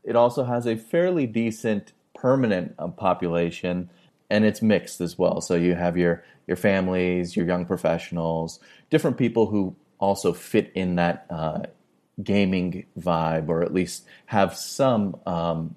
It 0.04 0.16
also 0.16 0.44
has 0.44 0.66
a 0.66 0.76
fairly 0.76 1.26
decent 1.26 1.92
permanent 2.14 2.74
uh, 2.78 2.88
population, 2.88 3.88
and 4.28 4.44
it's 4.44 4.60
mixed 4.60 5.00
as 5.00 5.18
well. 5.18 5.40
So 5.40 5.54
you 5.54 5.74
have 5.74 5.96
your 5.96 6.24
your 6.46 6.56
families, 6.56 7.36
your 7.36 7.46
young 7.46 7.64
professionals, 7.64 8.60
different 8.90 9.16
people 9.16 9.46
who 9.46 9.76
also 9.98 10.32
fit 10.32 10.72
in 10.74 10.96
that 10.96 11.26
uh, 11.30 11.62
gaming 12.22 12.86
vibe, 12.98 13.48
or 13.48 13.62
at 13.62 13.72
least 13.72 14.04
have 14.26 14.56
some 14.56 15.16
um, 15.26 15.76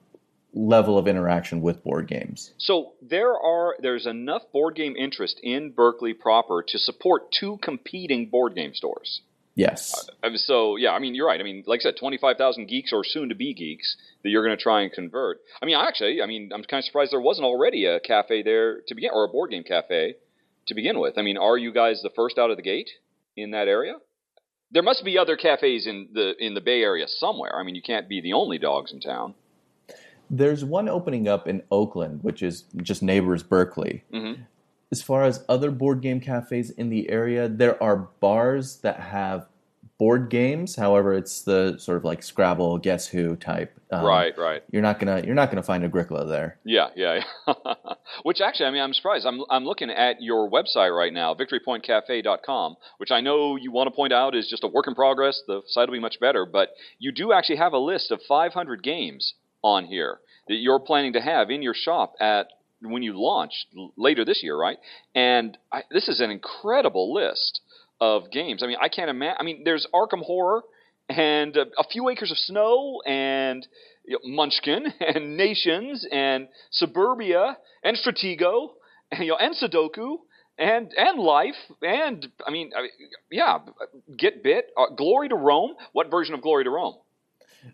level 0.54 0.98
of 0.98 1.08
interaction 1.08 1.62
with 1.62 1.84
board 1.84 2.08
games. 2.08 2.52
So 2.58 2.94
there 3.02 3.34
are 3.34 3.76
there's 3.80 4.06
enough 4.06 4.44
board 4.52 4.76
game 4.76 4.96
interest 4.96 5.40
in 5.42 5.72
Berkeley 5.72 6.14
proper 6.14 6.64
to 6.68 6.78
support 6.78 7.32
two 7.32 7.58
competing 7.62 8.30
board 8.30 8.56
game 8.56 8.74
stores. 8.74 9.22
Yes. 9.56 10.10
Uh, 10.24 10.30
so 10.36 10.78
yeah, 10.78 10.92
I 10.92 11.00
mean 11.00 11.16
you're 11.16 11.28
right. 11.28 11.40
I 11.40 11.44
mean, 11.44 11.64
like 11.68 11.82
I 11.82 11.84
said, 11.84 11.98
twenty 12.00 12.18
five 12.18 12.38
thousand 12.38 12.68
geeks 12.68 12.92
or 12.94 13.04
soon 13.04 13.30
to 13.30 13.36
be 13.36 13.54
geeks 13.54 13.98
that 14.24 14.30
you're 14.30 14.46
going 14.46 14.58
to 14.58 14.62
try 14.62 14.82
and 14.82 14.92
convert. 14.92 15.40
I 15.62 15.66
mean, 15.66 15.76
actually, 15.76 16.22
I 16.22 16.26
mean, 16.26 16.52
I'm 16.54 16.64
kind 16.64 16.80
of 16.80 16.86
surprised 16.86 17.12
there 17.12 17.22
wasn't 17.22 17.46
already 17.46 17.86
a 17.86 18.00
cafe 18.00 18.44
there 18.44 18.82
to 18.88 18.96
begin, 18.96 19.12
or 19.14 19.26
a 19.26 19.28
board 19.28 19.52
game 19.52 19.64
cafe 19.64 20.16
to 20.68 20.74
begin 20.74 21.00
with. 21.00 21.18
I 21.18 21.22
mean, 21.22 21.38
are 21.38 21.58
you 21.58 21.74
guys 21.74 22.02
the 22.02 22.10
first 22.16 22.38
out 22.38 22.52
of 22.52 22.58
the 22.58 22.64
gate 22.64 22.90
in 23.36 23.52
that 23.52 23.68
area? 23.68 23.96
There 24.72 24.84
must 24.84 25.06
be 25.06 25.20
other 25.20 25.36
cafes 25.36 25.86
in 25.86 26.10
the 26.14 26.34
in 26.40 26.56
the 26.56 26.62
Bay 26.62 26.82
Area 26.82 27.06
somewhere. 27.08 27.56
I 27.56 27.64
mean, 27.64 27.76
you 27.76 27.82
can't 27.84 28.10
be 28.10 28.22
the 28.22 28.34
only 28.34 28.58
dogs 28.58 28.92
in 28.92 29.02
town. 29.02 29.36
There's 30.38 30.66
one 30.66 30.90
opening 30.90 31.28
up 31.28 31.48
in 31.48 31.62
Oakland, 31.72 32.24
which 32.24 32.42
is 32.42 32.64
just 32.78 33.04
neighbors 33.04 33.44
Berkeley. 33.44 34.04
Mm-hmm. 34.12 34.42
As 34.92 35.02
far 35.02 35.24
as 35.24 35.44
other 35.48 35.72
board 35.72 36.02
game 36.02 36.20
cafes 36.20 36.70
in 36.72 36.90
the 36.90 37.10
area, 37.10 37.48
there 37.48 37.82
are 37.82 37.96
bars 38.20 38.78
that 38.78 39.00
have 39.00 39.48
board 39.98 40.30
games. 40.30 40.76
However, 40.76 41.14
it's 41.14 41.44
the 41.44 41.78
sort 41.78 41.98
of 41.98 42.04
like 42.04 42.24
Scrabble, 42.24 42.78
Guess 42.78 43.08
Who 43.08 43.36
type. 43.36 43.80
Um, 43.92 44.06
right, 44.06 44.38
right. 44.38 44.64
You're 44.72 44.82
not 44.82 45.00
gonna 45.00 45.22
you're 45.26 45.36
not 45.36 45.50
gonna 45.50 45.64
find 45.64 45.84
Agricola 45.84 46.26
there. 46.26 46.58
Yeah, 46.66 46.90
yeah. 46.96 47.22
which 48.24 48.42
actually, 48.42 48.66
I 48.66 48.72
mean, 48.72 48.82
I'm 48.82 48.94
surprised. 48.94 49.26
I'm 49.26 49.42
I'm 49.50 49.66
looking 49.66 49.90
at 49.90 50.22
your 50.22 50.50
website 50.50 50.96
right 50.96 51.14
now, 51.14 51.36
victorypointcafe.com, 51.36 52.76
which 52.98 53.12
I 53.12 53.22
know 53.22 53.56
you 53.56 53.72
want 53.72 53.88
to 53.88 53.96
point 53.96 54.14
out 54.14 54.36
is 54.36 54.50
just 54.50 54.64
a 54.64 54.68
work 54.68 54.88
in 54.88 54.96
progress. 54.96 55.42
The 55.48 55.62
site 55.68 55.88
will 55.88 55.96
be 55.96 56.02
much 56.02 56.20
better, 56.20 56.46
but 56.46 56.70
you 57.00 57.12
do 57.12 57.32
actually 57.32 57.58
have 57.58 57.74
a 57.74 57.78
list 57.78 58.12
of 58.12 58.20
500 58.28 58.84
games 58.84 59.36
on 59.64 59.86
here 59.86 60.20
that 60.48 60.56
you're 60.56 60.80
planning 60.80 61.14
to 61.14 61.22
have 61.22 61.50
in 61.50 61.62
your 61.62 61.74
shop 61.74 62.16
at 62.20 62.48
when 62.82 63.04
you 63.04 63.14
launch 63.16 63.66
later 63.96 64.26
this 64.26 64.42
year, 64.44 64.58
right? 64.58 64.78
And 65.16 65.58
I, 65.72 65.84
this 65.92 66.08
is 66.08 66.20
an 66.20 66.32
incredible 66.32 67.14
list 67.14 67.62
of 68.02 68.32
games. 68.32 68.62
I 68.62 68.68
mean, 68.68 68.78
I 68.82 68.90
can't 68.90 69.10
imagine. 69.10 69.38
I 69.40 69.44
mean, 69.44 69.62
there's 69.64 69.88
Arkham 69.94 70.22
Horror 70.24 70.64
and 71.10 71.56
uh, 71.56 71.66
a 71.78 71.84
few 71.86 72.10
acres 72.10 72.32
of 72.32 72.38
snow 72.38 73.02
and 73.06 73.66
you 74.06 74.14
know, 74.14 74.36
Munchkin 74.36 74.88
and 75.00 75.38
Nations 75.38 76.06
and 76.12 76.48
Suburbia 76.72 77.58
and 77.84 77.98
Stratego 77.98 78.70
and, 79.12 79.24
you 79.24 79.30
know, 79.30 79.38
and 79.38 79.56
Sudoku 79.56 80.18
and 80.58 80.94
and 80.96 81.20
life 81.20 81.56
and 81.82 82.28
I 82.46 82.52
mean, 82.52 82.72
I 82.78 82.82
mean 82.84 82.92
yeah, 83.32 83.60
get 84.18 84.44
bit. 84.44 84.68
Uh, 84.78 84.94
Glory 84.96 85.30
to 85.30 85.36
Rome. 85.36 85.74
What 85.94 86.12
version 86.12 86.36
of 86.36 86.42
Glory 86.42 86.64
to 86.66 86.70
Rome? 86.70 86.96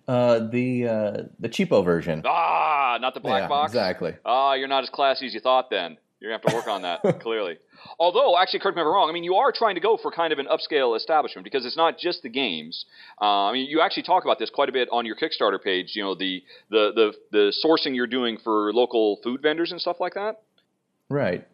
Uh, 0.08 0.40
the 0.40 0.88
uh, 0.88 1.24
the 1.40 1.50
cheapo 1.50 1.84
version. 1.84 2.22
Ah, 2.26 2.98
not 3.00 3.14
the 3.14 3.20
black 3.20 3.44
yeah, 3.44 3.48
box. 3.48 3.72
Exactly. 3.72 4.16
Ah, 4.26 4.54
you're 4.54 4.68
not 4.68 4.84
as 4.84 4.90
classy 4.90 5.26
as 5.28 5.34
you 5.34 5.40
thought. 5.40 5.70
Then 5.70 5.98
you're 6.20 6.32
gonna 6.32 6.42
have 6.44 6.50
to 6.50 6.56
work 6.56 6.68
on 6.68 6.82
that. 6.84 7.20
clearly. 7.22 7.58
Although, 7.98 8.38
actually, 8.38 8.60
correct 8.60 8.76
me 8.76 8.82
if 8.82 8.86
I'm 8.86 8.92
wrong. 8.94 9.10
I 9.10 9.14
mean, 9.14 9.24
you 9.24 9.36
are 9.36 9.52
trying 9.52 9.76
to 9.76 9.82
go 9.82 9.98
for 9.98 10.12
kind 10.12 10.34
of 10.34 10.40
an 10.40 10.48
upscale 10.48 10.98
establishment 10.98 11.44
because 11.44 11.66
it's 11.66 11.78
not 11.78 11.98
just 11.98 12.24
the 12.24 12.30
games. 12.30 12.86
Uh, 13.22 13.46
I 13.46 13.54
mean, 13.54 13.70
you 13.70 13.82
actually 13.82 14.04
talk 14.04 14.24
about 14.24 14.38
this 14.38 14.50
quite 14.50 14.70
a 14.70 14.72
bit 14.72 14.90
on 14.92 15.06
your 15.06 15.16
Kickstarter 15.16 15.62
page. 15.62 15.96
You 15.96 16.04
know, 16.04 16.16
the 16.16 16.44
the 16.70 16.92
the 16.94 17.14
the 17.32 17.54
sourcing 17.66 17.96
you're 17.96 18.08
doing 18.08 18.38
for 18.44 18.74
local 18.74 19.20
food 19.24 19.42
vendors 19.42 19.72
and 19.72 19.80
stuff 19.80 20.00
like 20.00 20.16
that. 20.16 20.42
Right. 21.10 21.48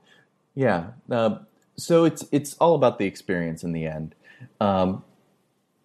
Yeah. 0.56 0.88
Uh, 1.10 1.40
so 1.78 2.06
it's 2.06 2.26
it's 2.32 2.56
all 2.56 2.76
about 2.76 3.00
the 3.00 3.06
experience 3.06 3.64
in 3.64 3.72
the 3.72 3.86
end. 3.86 4.16
Um, 4.60 5.04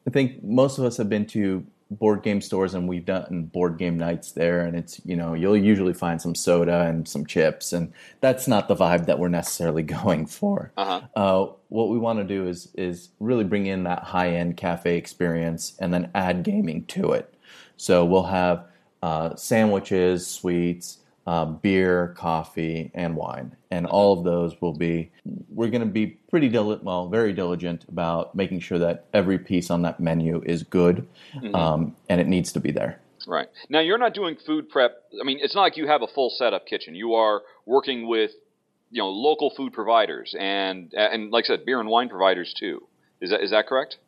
I 0.07 0.11
think 0.11 0.43
most 0.43 0.79
of 0.79 0.85
us 0.85 0.97
have 0.97 1.09
been 1.09 1.27
to 1.27 1.65
board 1.91 2.23
game 2.23 2.41
stores 2.41 2.75
and 2.75 2.89
we've 2.89 3.05
done 3.05 3.51
board 3.53 3.79
game 3.79 3.99
nights 3.99 4.33
there. 4.33 4.65
And 4.65 4.77
it's 4.77 5.01
you 5.05 5.17
know 5.17 5.35
you'll 5.35 5.57
usually 5.57 5.93
find 5.93 6.21
some 6.21 6.35
soda 6.35 6.83
and 6.83 7.07
some 7.07 7.27
chips 7.27 7.73
and 7.73 7.93
that's 8.21 8.47
not 8.47 8.69
the 8.69 8.77
vibe 8.77 9.07
that 9.07 9.19
we're 9.19 9.29
necessarily 9.29 9.83
going 10.05 10.27
for. 10.27 10.73
Uh-huh. 10.77 11.01
uh, 11.17 11.53
what 11.69 11.89
we 11.89 11.99
want 11.99 12.19
to 12.19 12.25
do 12.25 12.49
is 12.49 12.69
is 12.75 13.11
really 13.21 13.45
bring 13.45 13.67
in 13.67 13.85
that 13.85 14.03
high 14.03 14.31
end 14.31 14.57
cafe 14.57 14.97
experience 14.97 15.77
and 15.81 15.93
then 15.93 16.11
add 16.15 16.43
gaming 16.43 16.85
to 16.87 17.13
it. 17.13 17.35
So 17.77 18.05
we'll 18.05 18.25
have 18.25 18.67
uh, 19.03 19.35
sandwiches 19.37 20.27
sweets 20.27 20.99
uh, 21.27 21.45
beer 21.45 22.15
coffee 22.17 22.91
and 22.95 23.15
wine 23.15 23.55
and 23.71 23.87
all 23.87 24.19
of 24.19 24.25
those 24.25 24.61
will 24.61 24.73
be 24.73 25.11
we're 25.49 25.69
going 25.69 25.81
to 25.81 25.87
be 25.87 26.07
pretty 26.07 26.49
diligent 26.49 26.83
well 26.83 27.09
very 27.09 27.33
diligent 27.33 27.85
about 27.89 28.35
making 28.35 28.59
sure 28.59 28.79
that 28.79 29.05
every 29.13 29.39
piece 29.39 29.71
on 29.71 29.83
that 29.83 30.01
menu 30.01 30.43
is 30.47 30.63
good 30.63 31.07
um, 31.55 31.95
and 32.09 32.21
it 32.21 32.27
needs 32.27 32.53
to 32.53 32.61
be 32.61 32.71
there 32.71 33.01
Right. 33.27 33.49
Now 33.69 33.81
you're 33.81 33.99
not 33.99 34.15
doing 34.15 34.37
food 34.47 34.69
prep. 34.69 35.03
I 35.21 35.25
mean, 35.25 35.39
it's 35.41 35.55
not 35.55 35.63
like 35.63 35.77
you 35.77 35.87
have 35.87 36.03
a 36.03 36.07
full 36.07 36.31
setup 36.31 36.67
kitchen. 36.67 36.95
You 36.95 37.15
are 37.15 37.43
working 37.67 38.09
with, 38.09 38.33
you 38.91 39.03
know, 39.03 39.11
local 39.11 39.51
food 39.51 39.73
providers 39.73 40.35
and 40.39 40.93
and 40.95 41.31
like 41.31 41.45
I 41.47 41.49
said, 41.49 41.65
beer 41.65 41.81
and 41.81 41.89
wine 41.89 42.09
providers 42.09 42.55
too. 42.59 42.87
Is 43.21 43.31
that 43.31 43.43
is 43.43 43.51
that 43.51 43.67
correct? 43.67 43.99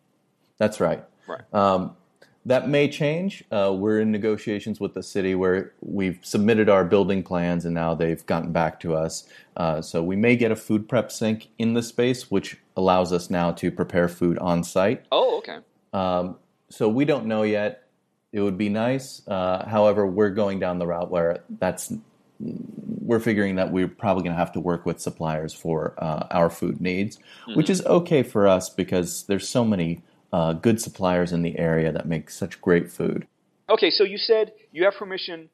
That's 0.58 0.80
right. 0.80 1.04
Right. 1.26 1.42
Um, 1.52 1.96
that 2.44 2.68
may 2.68 2.88
change. 2.88 3.44
Uh, 3.52 3.72
we're 3.76 4.00
in 4.00 4.10
negotiations 4.10 4.80
with 4.80 4.94
the 4.94 5.02
city 5.02 5.34
where 5.34 5.72
we've 5.80 6.18
submitted 6.22 6.68
our 6.68 6.84
building 6.84 7.22
plans 7.22 7.64
and 7.64 7.74
now 7.74 7.94
they've 7.94 8.24
gotten 8.26 8.52
back 8.52 8.80
to 8.80 8.94
us. 8.94 9.26
Uh, 9.56 9.80
so 9.80 10.02
we 10.02 10.16
may 10.16 10.34
get 10.34 10.50
a 10.50 10.56
food 10.56 10.88
prep 10.88 11.12
sink 11.12 11.48
in 11.58 11.74
the 11.74 11.82
space, 11.82 12.30
which 12.30 12.58
allows 12.76 13.12
us 13.12 13.30
now 13.30 13.52
to 13.52 13.70
prepare 13.70 14.08
food 14.08 14.38
on 14.38 14.64
site. 14.64 15.04
Oh, 15.12 15.38
okay. 15.38 15.58
Um, 15.92 16.36
so 16.68 16.88
we 16.88 17.04
don't 17.04 17.26
know 17.26 17.42
yet. 17.42 17.84
It 18.32 18.40
would 18.40 18.58
be 18.58 18.70
nice. 18.70 19.22
Uh, 19.28 19.64
however, 19.68 20.06
we're 20.06 20.30
going 20.30 20.58
down 20.58 20.78
the 20.78 20.86
route 20.86 21.10
where 21.10 21.44
that's 21.60 21.92
we're 22.40 23.20
figuring 23.20 23.56
that 23.56 23.70
we're 23.70 23.86
probably 23.86 24.22
going 24.24 24.32
to 24.32 24.38
have 24.38 24.52
to 24.52 24.60
work 24.60 24.84
with 24.86 25.00
suppliers 25.00 25.52
for 25.54 25.94
uh, 25.98 26.26
our 26.30 26.50
food 26.50 26.80
needs, 26.80 27.18
which 27.54 27.70
is 27.70 27.84
okay 27.86 28.22
for 28.22 28.48
us 28.48 28.68
because 28.68 29.24
there's 29.24 29.48
so 29.48 29.64
many 29.64 30.02
uh, 30.32 30.54
good 30.54 30.80
suppliers 30.80 31.32
in 31.32 31.42
the 31.42 31.58
area 31.58 31.92
that 31.92 32.06
make 32.06 32.30
such 32.30 32.60
great 32.60 32.90
food. 32.90 33.26
Okay, 33.68 33.90
so 33.90 34.04
you 34.04 34.18
said 34.18 34.52
you 34.72 34.84
have 34.84 34.94
permission. 34.94 35.48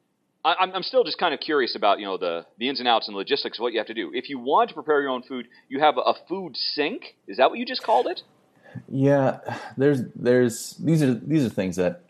I, 0.45 0.55
I'm, 0.61 0.73
I'm 0.73 0.83
still 0.83 1.05
just 1.05 1.19
kind 1.19 1.35
of 1.35 1.41
curious 1.41 1.75
about 1.75 1.99
you 1.99 2.07
know 2.07 2.17
the 2.17 2.47
the 2.59 2.69
ins 2.69 2.79
and 2.79 2.89
outs 2.89 3.09
and 3.09 3.17
logistics 3.17 3.59
of 3.59 3.63
what 3.63 3.73
you 3.73 3.79
have 3.79 3.89
to 3.89 3.95
do. 3.95 4.11
If 4.15 4.29
you 4.29 4.39
want 4.39 4.69
to 4.71 4.75
prepare 4.75 5.01
your 5.01 5.11
own 5.11 5.23
food, 5.23 5.49
you 5.69 5.81
have 5.81 5.97
a, 5.97 6.01
a 6.01 6.15
food 6.29 6.57
sink. 6.57 7.17
Is 7.27 7.37
that 7.39 7.51
what 7.51 7.59
you 7.59 7.67
just 7.67 7.83
called 7.83 8.07
it? 8.07 8.23
Yeah, 8.89 9.41
there's 9.77 10.03
there's 10.15 10.75
these 10.75 11.03
are 11.03 11.15
these 11.15 11.45
are 11.45 11.49
things 11.49 11.77
that 11.77 12.03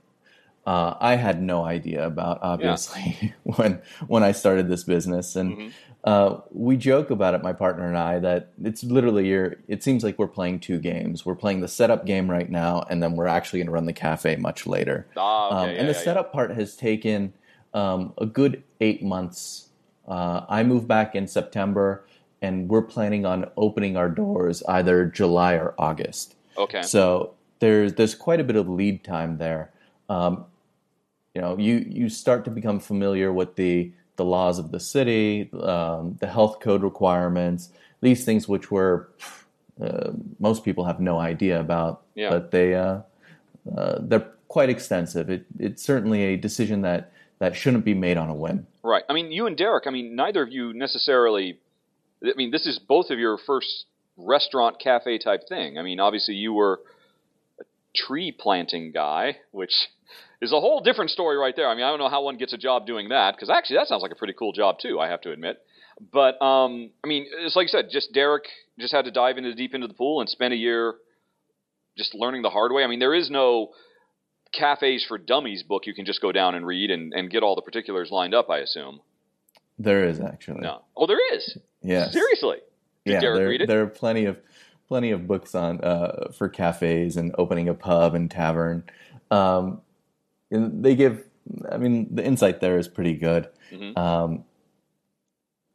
uh, 0.66 0.94
I 1.00 1.16
had 1.16 1.40
no 1.40 1.64
idea 1.64 2.06
about. 2.06 2.40
Obviously, 2.42 3.34
when 3.42 3.80
when 4.06 4.22
I 4.22 4.32
started 4.32 4.68
this 4.68 4.84
business, 4.84 5.36
and 5.36 5.72
uh, 6.08 6.40
we 6.52 6.78
joke 6.78 7.10
about 7.10 7.34
it, 7.34 7.42
my 7.42 7.52
partner 7.52 7.86
and 7.86 7.98
I, 7.98 8.18
that 8.20 8.52
it's 8.64 8.82
literally 8.82 9.28
your. 9.28 9.56
It 9.68 9.82
seems 9.82 10.02
like 10.02 10.18
we're 10.18 10.26
playing 10.26 10.60
two 10.60 10.78
games. 10.78 11.26
We're 11.26 11.34
playing 11.34 11.60
the 11.60 11.68
setup 11.68 12.06
game 12.06 12.30
right 12.30 12.48
now, 12.48 12.86
and 12.88 13.02
then 13.02 13.14
we're 13.14 13.26
actually 13.26 13.58
going 13.58 13.66
to 13.66 13.72
run 13.72 13.84
the 13.84 13.92
cafe 13.92 14.36
much 14.36 14.66
later. 14.66 15.06
Ah, 15.18 15.48
okay, 15.48 15.56
um, 15.56 15.68
yeah, 15.68 15.76
and 15.80 15.86
the 15.86 15.92
yeah, 15.92 15.98
yeah. 15.98 16.04
setup 16.04 16.32
part 16.32 16.52
has 16.52 16.76
taken 16.76 17.34
um, 17.74 18.14
a 18.16 18.24
good 18.24 18.62
eight 18.80 19.02
months. 19.02 19.68
Uh, 20.06 20.46
I 20.48 20.62
moved 20.62 20.88
back 20.88 21.14
in 21.14 21.26
September, 21.26 22.06
and 22.40 22.70
we're 22.70 22.80
planning 22.80 23.26
on 23.26 23.50
opening 23.58 23.98
our 23.98 24.08
doors 24.08 24.62
either 24.66 25.04
July 25.04 25.56
or 25.56 25.74
August. 25.76 26.36
Okay. 26.56 26.80
So 26.84 27.34
there's 27.58 27.92
there's 27.92 28.14
quite 28.14 28.40
a 28.40 28.44
bit 28.44 28.56
of 28.56 28.66
lead 28.66 29.04
time 29.04 29.36
there. 29.36 29.72
Um, 30.08 30.46
you 31.34 31.42
know, 31.42 31.58
you 31.58 31.84
you 31.86 32.08
start 32.08 32.46
to 32.46 32.50
become 32.50 32.80
familiar 32.80 33.30
with 33.30 33.56
the 33.56 33.92
the 34.18 34.24
laws 34.24 34.58
of 34.58 34.70
the 34.70 34.80
city, 34.80 35.48
um, 35.62 36.18
the 36.20 36.26
health 36.26 36.60
code 36.60 36.82
requirements, 36.82 37.70
these 38.02 38.24
things 38.26 38.46
which 38.46 38.70
were 38.70 39.08
uh, 39.80 40.10
most 40.38 40.64
people 40.64 40.84
have 40.84 41.00
no 41.00 41.18
idea 41.18 41.58
about, 41.60 42.02
Yeah. 42.14 42.30
but 42.30 42.50
they 42.50 42.74
uh, 42.74 43.00
uh, 43.76 43.98
they're 44.00 44.28
quite 44.48 44.68
extensive. 44.68 45.30
It, 45.30 45.46
it's 45.58 45.82
certainly 45.82 46.22
a 46.24 46.36
decision 46.36 46.82
that 46.82 47.12
that 47.38 47.54
shouldn't 47.56 47.84
be 47.84 47.94
made 47.94 48.16
on 48.16 48.28
a 48.28 48.34
whim. 48.34 48.66
Right. 48.82 49.04
I 49.08 49.12
mean, 49.12 49.30
you 49.30 49.46
and 49.46 49.56
Derek. 49.56 49.86
I 49.86 49.90
mean, 49.90 50.16
neither 50.16 50.42
of 50.42 50.50
you 50.52 50.72
necessarily. 50.74 51.58
I 52.24 52.32
mean, 52.36 52.50
this 52.50 52.66
is 52.66 52.78
both 52.80 53.10
of 53.10 53.18
your 53.18 53.38
first 53.38 53.86
restaurant 54.16 54.80
cafe 54.80 55.18
type 55.18 55.48
thing. 55.48 55.78
I 55.78 55.82
mean, 55.82 56.00
obviously 56.00 56.34
you 56.34 56.52
were 56.52 56.80
a 57.60 57.64
tree 57.94 58.32
planting 58.32 58.90
guy, 58.90 59.36
which 59.52 59.72
is 60.40 60.52
a 60.52 60.60
whole 60.60 60.80
different 60.80 61.10
story 61.10 61.36
right 61.36 61.54
there. 61.56 61.68
I 61.68 61.74
mean, 61.74 61.84
I 61.84 61.90
don't 61.90 61.98
know 61.98 62.08
how 62.08 62.22
one 62.22 62.36
gets 62.36 62.52
a 62.52 62.58
job 62.58 62.86
doing 62.86 63.08
that 63.08 63.34
because 63.34 63.50
actually 63.50 63.76
that 63.76 63.88
sounds 63.88 64.02
like 64.02 64.12
a 64.12 64.16
pretty 64.16 64.34
cool 64.34 64.52
job 64.52 64.78
too. 64.80 65.00
I 65.00 65.08
have 65.08 65.20
to 65.22 65.32
admit. 65.32 65.58
But 66.12 66.40
um, 66.40 66.90
I 67.02 67.08
mean, 67.08 67.26
it's 67.40 67.56
like 67.56 67.64
you 67.64 67.68
said, 67.68 67.86
just 67.90 68.12
Derek 68.12 68.44
just 68.78 68.92
had 68.92 69.04
to 69.06 69.10
dive 69.10 69.36
into 69.36 69.50
the 69.50 69.56
deep 69.56 69.74
into 69.74 69.88
the 69.88 69.94
pool 69.94 70.20
and 70.20 70.28
spend 70.28 70.54
a 70.54 70.56
year 70.56 70.94
just 71.96 72.14
learning 72.14 72.42
the 72.42 72.50
hard 72.50 72.72
way. 72.72 72.84
I 72.84 72.86
mean, 72.86 73.00
there 73.00 73.14
is 73.14 73.30
no 73.30 73.70
cafes 74.52 75.04
for 75.06 75.18
dummies 75.18 75.62
book 75.62 75.86
you 75.86 75.94
can 75.94 76.06
just 76.06 76.22
go 76.22 76.32
down 76.32 76.54
and 76.54 76.64
read 76.64 76.90
and, 76.90 77.12
and 77.12 77.30
get 77.30 77.42
all 77.42 77.56
the 77.56 77.62
particulars 77.62 78.10
lined 78.10 78.34
up. 78.34 78.48
I 78.48 78.58
assume. 78.58 79.00
There 79.78 80.04
is 80.04 80.20
actually, 80.20 80.60
No. 80.60 80.82
Oh, 80.96 81.06
there 81.06 81.34
is. 81.34 81.58
Yeah. 81.82 82.08
Seriously. 82.10 82.58
Did 83.04 83.12
yeah, 83.14 83.20
Derek 83.20 83.38
there, 83.38 83.48
read 83.48 83.60
it? 83.62 83.68
there 83.68 83.82
are 83.82 83.86
plenty 83.86 84.24
of 84.24 84.38
plenty 84.88 85.10
of 85.10 85.26
books 85.26 85.54
on 85.54 85.80
uh, 85.82 86.30
for 86.36 86.48
cafes 86.48 87.16
and 87.16 87.34
opening 87.38 87.68
a 87.68 87.74
pub 87.74 88.14
and 88.14 88.30
tavern. 88.30 88.84
Um, 89.30 89.82
they 90.50 90.94
give, 90.94 91.24
I 91.70 91.76
mean, 91.76 92.14
the 92.14 92.24
insight 92.24 92.60
there 92.60 92.78
is 92.78 92.88
pretty 92.88 93.14
good. 93.14 93.48
Mhm. 93.72 93.96
Um, 93.96 94.44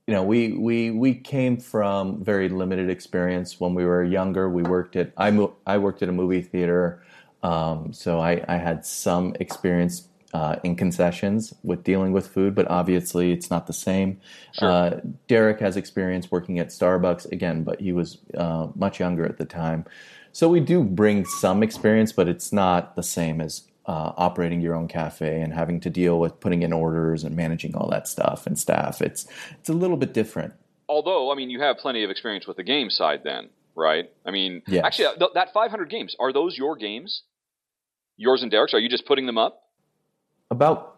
you 0.07 0.13
know, 0.13 0.24
we 0.24 0.51
we 0.53 0.91
we 0.91 1.13
came 1.15 1.57
from 1.57 2.24
very 2.24 2.49
limited 2.49 2.89
experience 2.89 3.59
when 3.59 3.74
we 3.74 3.86
were 3.86 4.03
younger. 4.03 4.49
We 4.49 4.63
worked 4.63 4.95
at 4.95 5.13
I 5.17 5.32
mo- 5.32 5.55
I 5.65 5.78
worked 5.78 6.01
at 6.03 6.09
a 6.09 6.11
movie 6.11 6.41
theater, 6.41 7.01
um, 7.41 7.93
so 7.93 8.19
I, 8.19 8.43
I 8.49 8.57
had 8.57 8.86
some 8.86 9.34
experience 9.39 10.09
uh, 10.34 10.57
in 10.63 10.76
concessions 10.76 11.53
with 11.63 11.84
dealing 11.84 12.11
with 12.11 12.28
food, 12.28 12.53
but 12.53 12.67
obviously 12.69 13.32
it's 13.32 13.49
not 13.49 13.67
the 13.67 13.74
same. 13.74 14.19
Sure. 14.51 14.69
Uh, 14.69 14.99
Derek 15.28 15.59
has 15.59 15.78
experience 15.78 16.30
working 16.32 16.59
at 16.59 16.67
Starbucks 16.69 17.32
again, 17.32 17.63
but 17.63 17.80
he 17.80 17.91
was 17.93 18.17
uh, 18.36 18.67
much 18.76 18.99
younger 18.99 19.26
at 19.26 19.38
the 19.38 19.45
time. 19.45 19.86
So 20.32 20.49
we 20.49 20.59
do 20.59 20.84
bring 20.84 21.26
some 21.26 21.61
experience, 21.61 22.11
but 22.11 22.28
it's 22.28 22.51
not 22.51 22.95
the 22.95 23.03
same 23.03 23.39
as 23.39 23.61
uh, 23.86 24.13
operating 24.17 24.61
your 24.61 24.75
own 24.75 24.88
cafe 24.88 25.41
and 25.41 25.53
having 25.53 25.79
to 25.81 25.89
deal 25.89 26.19
with 26.19 26.39
putting 26.39 26.61
in 26.63 26.71
orders 26.71 27.23
and 27.23 27.36
managing 27.36 27.75
all 27.75 27.89
that 27.89 28.07
stuff 28.07 28.47
and 28.47 28.57
staff. 28.57 29.01
It's 29.01 29.25
it's 29.59 29.69
a 29.69 29.73
little 29.73 29.97
bit 29.97 30.13
different. 30.13 30.53
Although, 30.88 31.31
I 31.31 31.36
mean, 31.36 31.49
you 31.49 31.59
have 31.61 31.77
plenty 31.77 32.03
of 32.03 32.09
experience 32.09 32.45
with 32.47 32.57
the 32.57 32.63
game 32.63 32.89
side, 32.89 33.21
then, 33.23 33.49
right? 33.75 34.11
I 34.25 34.31
mean, 34.31 34.61
Yes. 34.67 34.84
actually, 34.86 35.05
uh, 35.07 35.15
th- 35.15 35.31
that 35.34 35.53
500 35.53 35.89
games 35.89 36.15
are 36.19 36.31
those 36.34 36.57
your 36.57 36.75
games? 36.75 37.23
Yours 38.17 38.41
and 38.41 38.51
Derek's? 38.51 38.73
Are 38.73 38.79
you 38.79 38.89
just 38.89 39.05
putting 39.05 39.25
them 39.25 39.38
up? 39.38 39.63
About 40.51 40.97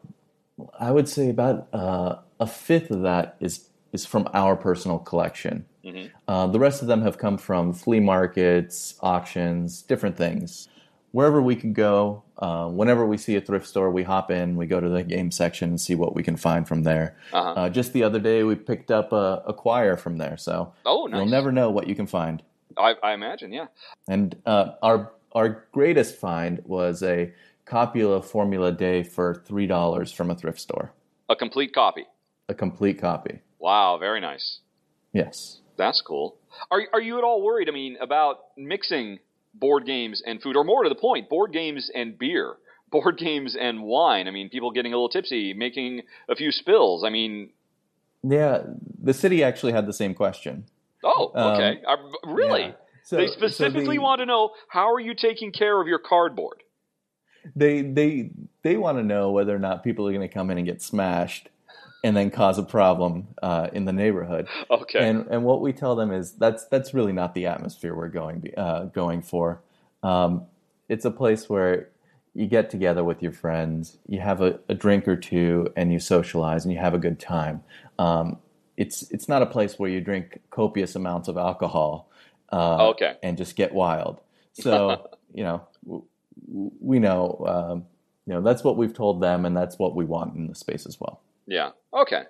I 0.80 0.92
would 0.92 1.10
say 1.10 1.30
about 1.30 1.68
uh, 1.74 2.18
a 2.40 2.48
fifth 2.48 2.92
of 2.92 3.02
that 3.02 3.36
is 3.40 3.70
is 3.92 4.06
from 4.06 4.28
our 4.34 4.56
personal 4.56 5.00
collection. 5.00 5.66
Mhm. 5.84 6.12
Uh, 6.28 6.48
the 6.48 6.60
rest 6.60 6.82
of 6.82 6.88
them 6.88 7.02
have 7.02 7.18
come 7.18 7.38
from 7.38 7.72
flea 7.74 8.00
markets, 8.00 8.96
auctions, 9.02 9.82
different 9.82 10.18
things. 10.18 10.68
Wherever 11.16 11.42
we 11.42 11.56
can 11.56 11.72
go, 11.72 12.24
uh, 12.40 12.68
whenever 12.68 13.06
we 13.06 13.16
see 13.16 13.38
a 13.38 13.40
thrift 13.40 13.66
store, 13.68 13.90
we 13.90 14.04
hop 14.04 14.30
in, 14.30 14.58
we 14.58 14.66
go 14.66 14.82
to 14.82 14.90
the 14.90 15.02
game 15.02 15.32
section 15.32 15.70
and 15.70 15.80
see 15.80 15.96
what 15.96 16.14
we 16.14 16.24
can 16.24 16.36
find 16.36 16.68
from 16.68 16.84
there. 16.84 17.16
Uh-huh. 17.32 17.52
Uh, 17.52 17.70
just 17.70 17.94
the 17.94 18.04
other 18.04 18.20
day, 18.20 18.44
we 18.44 18.56
picked 18.56 18.92
up 18.92 19.14
a, 19.14 19.42
a 19.46 19.52
Acquire 19.52 19.96
from 19.96 20.18
there, 20.18 20.36
so 20.36 20.74
Oh, 20.86 21.06
nice. 21.06 21.18
you'll 21.18 21.30
never 21.30 21.54
know 21.54 21.70
what 21.70 21.88
you 21.88 21.96
can 21.96 22.06
find. 22.06 22.44
I, 22.78 22.96
I 23.02 23.14
imagine, 23.14 23.54
yeah. 23.54 23.68
And 24.10 24.36
uh, 24.46 24.72
our 24.84 25.14
our 25.32 25.66
greatest 25.72 26.18
find 26.18 26.62
was 26.66 27.02
a 27.02 27.32
Copula 27.64 28.22
Formula 28.22 28.74
Dé 28.74 29.08
for 29.08 29.42
three 29.48 29.68
dollars 29.68 30.12
from 30.12 30.30
a 30.30 30.36
thrift 30.36 30.60
store. 30.60 30.92
A 31.30 31.36
complete 31.38 31.74
copy. 31.74 32.04
A 32.50 32.54
complete 32.54 33.00
copy. 33.00 33.40
Wow, 33.58 33.98
very 33.98 34.20
nice. 34.20 34.60
Yes. 35.14 35.62
That's 35.78 36.02
cool. 36.02 36.36
Are 36.70 36.82
are 36.92 37.02
you 37.02 37.18
at 37.18 37.24
all 37.24 37.42
worried? 37.42 37.70
I 37.70 37.72
mean, 37.72 37.96
about 38.02 38.40
mixing 38.58 39.20
board 39.60 39.86
games 39.86 40.22
and 40.26 40.42
food, 40.42 40.56
or 40.56 40.64
more 40.64 40.84
to 40.84 40.90
the 40.90 40.96
point, 40.96 41.30
board 41.30 41.52
games 41.52 41.92
and 41.94 42.18
beer, 42.18 42.56
board 42.92 43.18
games 43.18 43.56
and 43.60 43.84
wine. 43.84 44.28
I 44.28 44.32
mean, 44.32 44.50
people 44.50 44.72
getting 44.72 44.94
a 44.94 44.96
little 44.96 45.10
tipsy, 45.10 45.54
making 45.54 46.02
a 46.30 46.36
few 46.36 46.52
spills. 46.52 47.04
I 47.04 47.10
mean, 47.10 47.50
yeah, 48.24 48.64
the 49.02 49.14
city 49.14 49.44
actually 49.44 49.74
had 49.74 49.86
the 49.86 49.94
same 49.94 50.14
question. 50.14 50.66
Oh, 51.04 51.32
okay. 51.36 51.82
Um, 51.86 52.12
uh, 52.24 52.30
really? 52.32 52.62
Yeah. 52.62 52.72
So, 53.04 53.18
they 53.18 53.28
specifically 53.28 53.98
so 53.98 54.02
want 54.02 54.20
to 54.22 54.26
know 54.26 54.52
how 54.68 54.92
are 54.92 55.00
you 55.00 55.14
taking 55.14 55.52
care 55.52 55.80
of 55.80 55.88
your 55.88 56.00
cardboard. 56.00 56.64
They 57.56 57.84
they 57.84 58.32
they 58.64 58.78
want 58.78 58.98
to 58.98 59.04
know 59.04 59.30
whether 59.30 59.56
or 59.56 59.60
not 59.60 59.84
people 59.84 60.08
are 60.08 60.12
going 60.12 60.28
to 60.28 60.34
come 60.34 60.50
in 60.50 60.58
and 60.58 60.66
get 60.66 60.82
smashed 60.82 61.50
and 62.06 62.16
then 62.16 62.30
cause 62.30 62.60
a 62.60 62.64
problem 62.64 63.30
uh, 63.42 63.68
in 63.74 63.86
the 63.86 63.92
neighborhood. 63.92 64.48
Okay. 64.70 65.10
And 65.10 65.26
and 65.28 65.44
what 65.44 65.60
we 65.60 65.74
tell 65.74 65.96
them 65.96 66.12
is 66.12 66.34
that's 66.34 66.66
that's 66.66 66.94
really 66.94 67.12
not 67.12 67.34
the 67.34 67.48
atmosphere 67.48 67.96
we're 67.96 68.10
going 68.10 68.52
uh, 68.56 68.86
going 68.86 69.24
for. 69.24 69.64
Um, 70.04 70.46
it's 70.88 71.04
a 71.04 71.10
place 71.10 71.50
where 71.50 71.90
you 72.36 72.46
get 72.46 72.70
together 72.70 73.04
with 73.04 73.24
your 73.24 73.32
friends, 73.32 73.98
you 74.08 74.20
have 74.20 74.42
a, 74.42 74.60
a, 74.70 74.76
drink 74.76 75.08
or 75.08 75.16
two, 75.16 75.74
and 75.76 75.92
you 75.92 76.00
socialize 76.00 76.64
and 76.64 76.72
you 76.72 76.80
have 76.80 76.94
a 76.94 77.00
good 77.00 77.20
time. 77.20 77.64
Um, 77.98 78.38
it's 78.78 79.10
it's 79.10 79.28
not 79.28 79.42
a 79.42 79.48
place 79.48 79.80
where 79.80 79.90
you 79.90 80.00
drink 80.00 80.42
copious 80.52 80.96
amounts 80.96 81.28
of 81.28 81.38
alcohol 81.38 82.12
uh, 82.52 82.90
okay. 82.90 83.16
and 83.24 83.36
just 83.36 83.56
get 83.56 83.74
wild. 83.74 84.22
So 84.54 85.10
you 85.34 85.44
know 85.44 85.68
we 86.48 87.00
know 87.00 87.46
um, 87.48 87.86
you 88.28 88.34
know 88.34 88.42
that's 88.42 88.64
what 88.64 88.78
we've 88.78 88.94
told 88.94 89.24
them, 89.24 89.44
and 89.44 89.58
that's 89.58 89.80
what 89.80 89.96
we 89.96 90.06
want 90.06 90.36
in 90.36 90.46
the 90.46 90.56
space 90.56 90.86
as 90.86 91.00
well. 91.00 91.22
Yeah. 91.48 91.72
Okay. 91.94 92.24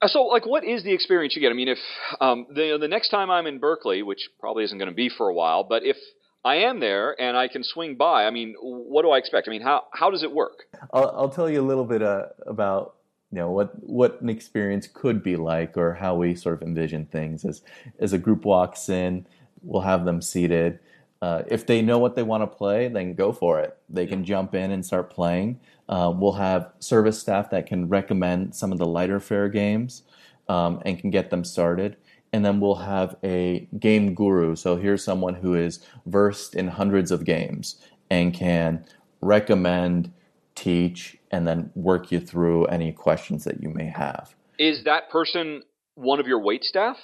Uh, 0.00 0.08
so, 0.08 0.24
like, 0.24 0.46
what 0.46 0.64
is 0.64 0.84
the 0.84 0.92
experience 0.92 1.34
you 1.34 1.42
get? 1.42 1.50
I 1.50 1.54
mean, 1.54 1.68
if 1.68 1.78
um, 2.20 2.46
the 2.54 2.78
the 2.80 2.88
next 2.88 3.08
time 3.08 3.30
I'm 3.30 3.46
in 3.46 3.58
Berkeley, 3.58 4.02
which 4.02 4.28
probably 4.38 4.64
isn't 4.64 4.78
going 4.78 4.90
to 4.90 4.94
be 4.94 5.08
for 5.08 5.28
a 5.28 5.34
while, 5.34 5.64
but 5.64 5.84
if 5.84 5.96
I 6.44 6.56
am 6.56 6.78
there 6.78 7.20
and 7.20 7.36
I 7.36 7.48
can 7.48 7.64
swing 7.64 7.96
by, 7.96 8.24
I 8.24 8.30
mean, 8.30 8.54
what 8.60 9.02
do 9.02 9.10
I 9.10 9.18
expect? 9.18 9.48
I 9.48 9.50
mean, 9.50 9.62
how 9.62 9.84
how 9.92 10.10
does 10.10 10.22
it 10.22 10.32
work? 10.32 10.64
I'll, 10.92 11.10
I'll 11.16 11.28
tell 11.28 11.50
you 11.50 11.60
a 11.60 11.66
little 11.66 11.84
bit 11.84 12.02
uh, 12.02 12.26
about 12.46 12.94
you 13.30 13.38
know 13.38 13.50
what 13.50 13.72
what 13.82 14.20
an 14.20 14.28
experience 14.28 14.88
could 14.92 15.22
be 15.22 15.36
like 15.36 15.76
or 15.76 15.94
how 15.94 16.14
we 16.14 16.34
sort 16.34 16.54
of 16.54 16.62
envision 16.62 17.06
things 17.06 17.44
as 17.44 17.62
as 17.98 18.12
a 18.12 18.18
group 18.18 18.44
walks 18.44 18.88
in 18.88 19.26
we'll 19.62 19.82
have 19.82 20.04
them 20.04 20.22
seated 20.22 20.78
uh, 21.20 21.42
if 21.48 21.66
they 21.66 21.82
know 21.82 21.98
what 21.98 22.14
they 22.16 22.22
want 22.22 22.42
to 22.42 22.46
play 22.46 22.88
then 22.88 23.12
go 23.12 23.32
for 23.32 23.60
it 23.60 23.76
they 23.88 24.06
can 24.06 24.24
jump 24.24 24.54
in 24.54 24.70
and 24.70 24.86
start 24.86 25.10
playing 25.10 25.60
uh, 25.88 26.12
we'll 26.14 26.32
have 26.32 26.72
service 26.80 27.18
staff 27.18 27.50
that 27.50 27.66
can 27.66 27.88
recommend 27.88 28.54
some 28.54 28.72
of 28.72 28.78
the 28.78 28.86
lighter 28.86 29.20
fare 29.20 29.48
games 29.48 30.02
um, 30.48 30.80
and 30.84 30.98
can 30.98 31.10
get 31.10 31.30
them 31.30 31.44
started 31.44 31.96
and 32.32 32.44
then 32.44 32.60
we'll 32.60 32.74
have 32.74 33.16
a 33.24 33.66
game 33.78 34.14
guru 34.14 34.54
so 34.54 34.76
here's 34.76 35.02
someone 35.02 35.34
who 35.34 35.54
is 35.54 35.80
versed 36.06 36.54
in 36.54 36.68
hundreds 36.68 37.10
of 37.10 37.24
games 37.24 37.80
and 38.10 38.34
can 38.34 38.84
recommend 39.20 40.12
teach 40.54 41.16
and 41.30 41.46
then 41.46 41.70
work 41.74 42.10
you 42.10 42.20
through 42.20 42.64
any 42.66 42.92
questions 42.92 43.44
that 43.44 43.62
you 43.62 43.68
may 43.68 43.86
have. 43.86 44.34
Is 44.58 44.84
that 44.84 45.08
person 45.10 45.62
one 45.94 46.20
of 46.20 46.26
your 46.26 46.40
wait 46.40 46.64
staff? 46.64 46.96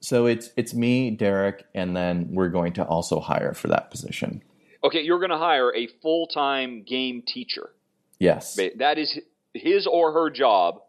So 0.00 0.26
it's 0.26 0.50
it's 0.56 0.72
me, 0.72 1.10
Derek, 1.10 1.64
and 1.74 1.96
then 1.96 2.28
we're 2.30 2.50
going 2.50 2.74
to 2.74 2.84
also 2.84 3.18
hire 3.18 3.54
for 3.54 3.68
that 3.68 3.90
position. 3.90 4.42
Okay, 4.84 5.00
you're 5.00 5.18
going 5.18 5.30
to 5.30 5.38
hire 5.38 5.74
a 5.74 5.88
full-time 6.00 6.84
game 6.84 7.22
teacher. 7.26 7.70
Yes. 8.18 8.58
That 8.78 8.98
is 8.98 9.18
his 9.54 9.86
or 9.86 10.12
her 10.12 10.30
job. 10.30 10.80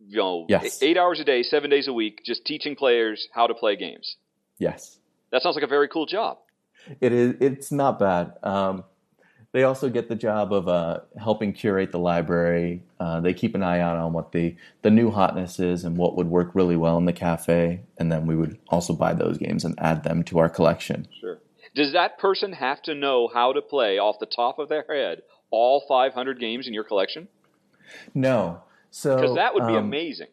You 0.00 0.18
know, 0.18 0.46
yes. 0.48 0.80
8 0.80 0.96
hours 0.96 1.18
a 1.18 1.24
day, 1.24 1.42
7 1.42 1.68
days 1.68 1.88
a 1.88 1.92
week 1.92 2.22
just 2.24 2.44
teaching 2.44 2.76
players 2.76 3.28
how 3.32 3.46
to 3.48 3.54
play 3.54 3.76
games. 3.76 4.16
Yes. 4.58 4.98
That 5.32 5.42
sounds 5.42 5.56
like 5.56 5.64
a 5.64 5.68
very 5.68 5.88
cool 5.88 6.06
job. 6.06 6.38
It 7.00 7.12
is 7.12 7.34
it's 7.40 7.72
not 7.72 7.98
bad. 7.98 8.34
Um, 8.42 8.84
they 9.52 9.62
also 9.62 9.88
get 9.88 10.08
the 10.08 10.14
job 10.14 10.52
of 10.52 10.68
uh, 10.68 11.00
helping 11.18 11.52
curate 11.52 11.90
the 11.90 11.98
library. 11.98 12.82
Uh, 13.00 13.20
they 13.20 13.32
keep 13.32 13.54
an 13.54 13.62
eye 13.62 13.80
out 13.80 13.96
on 13.96 14.12
what 14.12 14.32
the, 14.32 14.54
the 14.82 14.90
new 14.90 15.10
hotness 15.10 15.58
is 15.58 15.84
and 15.84 15.96
what 15.96 16.16
would 16.16 16.28
work 16.28 16.50
really 16.54 16.76
well 16.76 16.98
in 16.98 17.06
the 17.06 17.14
cafe. 17.14 17.80
And 17.96 18.12
then 18.12 18.26
we 18.26 18.36
would 18.36 18.58
also 18.68 18.92
buy 18.92 19.14
those 19.14 19.38
games 19.38 19.64
and 19.64 19.74
add 19.78 20.04
them 20.04 20.22
to 20.24 20.38
our 20.38 20.50
collection. 20.50 21.08
Sure. 21.18 21.38
Does 21.74 21.92
that 21.92 22.18
person 22.18 22.52
have 22.52 22.82
to 22.82 22.94
know 22.94 23.28
how 23.32 23.52
to 23.52 23.62
play 23.62 23.98
off 23.98 24.16
the 24.20 24.26
top 24.26 24.58
of 24.58 24.68
their 24.68 24.84
head 24.88 25.22
all 25.50 25.84
500 25.88 26.40
games 26.40 26.66
in 26.66 26.74
your 26.74 26.84
collection? 26.84 27.28
No. 28.14 28.62
So 28.90 29.16
because 29.16 29.36
that 29.36 29.54
would 29.54 29.66
be 29.66 29.74
um, 29.74 29.84
amazing. 29.84 30.28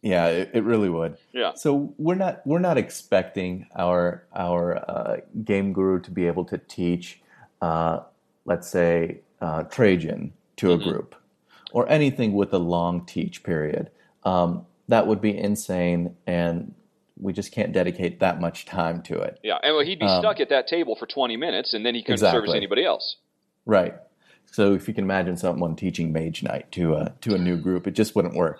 Yeah, 0.00 0.26
it, 0.28 0.50
it, 0.54 0.62
really 0.62 0.88
would. 0.88 1.16
Yeah. 1.32 1.54
So 1.54 1.92
we're 1.98 2.14
not 2.14 2.46
we're 2.46 2.60
not 2.60 2.78
expecting 2.78 3.66
our 3.76 4.24
our 4.34 4.76
uh, 4.88 5.16
game 5.44 5.72
guru 5.72 6.00
to 6.02 6.10
be 6.10 6.26
able 6.26 6.44
to 6.46 6.58
teach 6.58 7.20
uh, 7.60 8.00
let's 8.44 8.68
say, 8.68 9.20
uh, 9.40 9.64
Trajan 9.64 10.32
to 10.56 10.72
a 10.72 10.78
mm-hmm. 10.78 10.88
group, 10.88 11.14
or 11.72 11.88
anything 11.88 12.32
with 12.32 12.52
a 12.52 12.58
long 12.58 13.04
teach 13.04 13.42
period. 13.42 13.90
Um, 14.24 14.66
that 14.88 15.06
would 15.06 15.20
be 15.20 15.36
insane, 15.36 16.16
and 16.26 16.74
we 17.20 17.32
just 17.32 17.52
can't 17.52 17.72
dedicate 17.72 18.20
that 18.20 18.40
much 18.40 18.64
time 18.64 19.02
to 19.02 19.18
it. 19.18 19.38
Yeah, 19.42 19.58
and 19.62 19.76
well, 19.76 19.84
he'd 19.84 20.00
be 20.00 20.06
um, 20.06 20.20
stuck 20.20 20.40
at 20.40 20.48
that 20.48 20.66
table 20.66 20.96
for 20.96 21.06
20 21.06 21.36
minutes, 21.36 21.74
and 21.74 21.84
then 21.84 21.94
he 21.94 22.02
couldn't 22.02 22.14
exactly. 22.14 22.38
service 22.38 22.54
anybody 22.54 22.84
else. 22.84 23.16
Right. 23.66 23.94
So 24.50 24.74
if 24.74 24.88
you 24.88 24.94
can 24.94 25.04
imagine 25.04 25.36
someone 25.36 25.76
teaching 25.76 26.12
Mage 26.12 26.42
Knight 26.42 26.70
to 26.72 26.94
a 26.94 27.14
to 27.20 27.34
a 27.34 27.38
new 27.38 27.56
group, 27.56 27.86
it 27.86 27.92
just 27.92 28.14
wouldn't 28.14 28.34
work. 28.34 28.58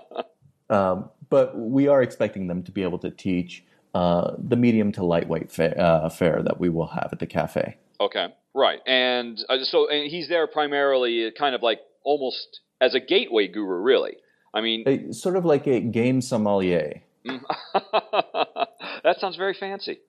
um, 0.70 1.10
but 1.28 1.58
we 1.58 1.88
are 1.88 2.02
expecting 2.02 2.46
them 2.46 2.62
to 2.62 2.70
be 2.70 2.82
able 2.82 2.98
to 3.00 3.10
teach 3.10 3.64
uh, 3.94 4.32
the 4.38 4.56
medium 4.56 4.92
to 4.92 5.04
lightweight 5.04 5.50
fare, 5.50 5.78
uh, 5.78 6.08
fare 6.08 6.42
that 6.42 6.58
we 6.60 6.68
will 6.68 6.86
have 6.88 7.10
at 7.12 7.18
the 7.18 7.26
cafe. 7.26 7.76
Okay. 8.00 8.28
Right, 8.54 8.80
and 8.86 9.38
uh, 9.48 9.58
so 9.62 9.88
and 9.88 10.10
he's 10.10 10.28
there 10.28 10.46
primarily, 10.46 11.30
kind 11.38 11.54
of 11.54 11.62
like 11.62 11.80
almost 12.02 12.60
as 12.80 12.94
a 12.94 13.00
gateway 13.00 13.46
guru, 13.46 13.80
really. 13.80 14.16
I 14.52 14.62
mean, 14.62 14.84
a, 14.86 15.12
sort 15.12 15.36
of 15.36 15.44
like 15.44 15.66
a 15.66 15.80
game 15.80 16.20
sommelier. 16.20 17.02
that 17.24 19.16
sounds 19.18 19.36
very 19.36 19.54
fancy. 19.54 20.00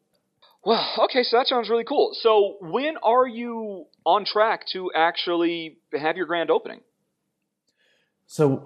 Well, 0.65 0.85
okay, 1.05 1.23
so 1.23 1.37
that 1.37 1.47
sounds 1.47 1.69
really 1.69 1.85
cool. 1.85 2.11
So, 2.13 2.57
when 2.61 2.97
are 3.01 3.27
you 3.27 3.85
on 4.05 4.25
track 4.25 4.65
to 4.73 4.91
actually 4.93 5.77
have 5.97 6.17
your 6.17 6.25
grand 6.25 6.51
opening? 6.51 6.81
So, 8.27 8.65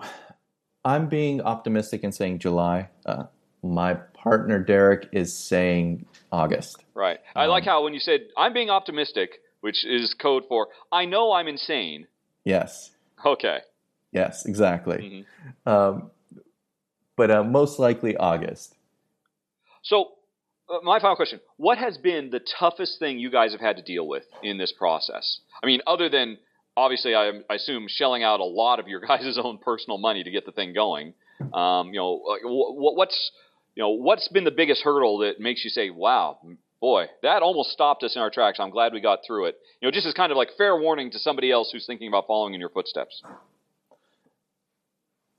I'm 0.83 1.07
being 1.07 1.41
optimistic 1.41 2.03
and 2.03 2.13
saying 2.13 2.39
July. 2.39 2.89
Uh, 3.05 3.25
my 3.61 3.93
partner 3.93 4.59
Derek 4.59 5.07
is 5.11 5.33
saying 5.37 6.05
August. 6.31 6.83
Right. 6.93 7.19
I 7.35 7.45
um, 7.45 7.49
like 7.49 7.63
how 7.63 7.83
when 7.83 7.93
you 7.93 7.99
said 7.99 8.21
I'm 8.37 8.53
being 8.53 8.69
optimistic, 8.69 9.39
which 9.61 9.85
is 9.85 10.13
code 10.13 10.43
for 10.49 10.67
I 10.91 11.05
know 11.05 11.31
I'm 11.31 11.47
insane. 11.47 12.07
Yes. 12.43 12.91
Okay. 13.25 13.59
Yes, 14.11 14.45
exactly. 14.45 14.97
Mm-hmm. 14.97 15.69
Um, 15.69 16.11
but 17.15 17.31
uh, 17.31 17.43
most 17.43 17.79
likely 17.79 18.17
August. 18.17 18.75
So, 19.83 20.11
my 20.83 20.99
final 20.99 21.15
question: 21.15 21.39
What 21.57 21.77
has 21.77 21.97
been 21.97 22.29
the 22.29 22.41
toughest 22.59 22.99
thing 22.99 23.19
you 23.19 23.31
guys 23.31 23.51
have 23.51 23.61
had 23.61 23.77
to 23.77 23.83
deal 23.83 24.07
with 24.07 24.23
in 24.41 24.57
this 24.57 24.73
process? 24.77 25.39
I 25.61 25.67
mean, 25.67 25.81
other 25.87 26.09
than 26.09 26.37
obviously, 26.75 27.15
I, 27.15 27.31
I 27.49 27.55
assume 27.55 27.85
shelling 27.87 28.23
out 28.23 28.39
a 28.39 28.45
lot 28.45 28.79
of 28.79 28.87
your 28.87 28.99
guys' 29.07 29.37
own 29.41 29.57
personal 29.59 29.97
money 29.97 30.23
to 30.23 30.31
get 30.31 30.45
the 30.45 30.51
thing 30.51 30.73
going. 30.73 31.13
Um, 31.53 31.87
you 31.87 31.99
know, 31.99 32.21
what, 32.43 32.95
what's 32.95 33.31
you 33.75 33.83
know 33.83 33.89
what's 33.89 34.27
been 34.29 34.43
the 34.43 34.51
biggest 34.51 34.83
hurdle 34.83 35.19
that 35.19 35.39
makes 35.39 35.63
you 35.63 35.69
say, 35.69 35.89
"Wow, 35.89 36.39
boy, 36.79 37.05
that 37.21 37.41
almost 37.41 37.71
stopped 37.71 38.03
us 38.03 38.15
in 38.15 38.21
our 38.21 38.29
tracks. 38.29 38.59
I'm 38.59 38.69
glad 38.69 38.93
we 38.93 39.01
got 39.01 39.19
through 39.25 39.45
it. 39.45 39.55
You 39.81 39.87
know, 39.87 39.91
just 39.91 40.05
as 40.05 40.13
kind 40.13 40.31
of 40.31 40.37
like 40.37 40.49
fair 40.57 40.77
warning 40.77 41.11
to 41.11 41.19
somebody 41.19 41.51
else 41.51 41.71
who's 41.71 41.85
thinking 41.85 42.07
about 42.07 42.27
following 42.27 42.53
in 42.53 42.59
your 42.59 42.69
footsteps. 42.69 43.21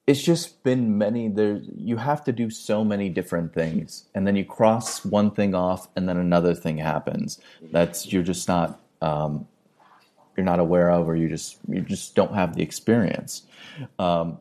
It's 0.07 0.23
just 0.23 0.63
been 0.63 0.99
many 0.99 1.29
there 1.29 1.63
you 1.77 1.97
have 1.97 2.23
to 2.25 2.33
do 2.33 2.51
so 2.51 2.85
many 2.85 3.09
different 3.09 3.55
things 3.55 4.05
and 4.15 4.27
then 4.27 4.37
you 4.37 4.45
cross 4.45 5.03
one 5.05 5.31
thing 5.31 5.55
off 5.55 5.89
and 5.97 6.07
then 6.07 6.19
another 6.19 6.55
thing 6.55 6.77
happens 6.77 7.41
that's 7.73 8.13
you're 8.13 8.23
just 8.23 8.47
not 8.47 8.81
um, 9.01 9.47
you're 10.37 10.45
not 10.45 10.61
aware 10.61 10.91
of 10.91 11.09
or 11.09 11.17
you 11.17 11.29
just 11.29 11.59
you 11.69 11.81
just 11.81 12.15
don't 12.15 12.35
have 12.35 12.55
the 12.55 12.63
experience. 12.63 13.43
Um, 13.99 14.39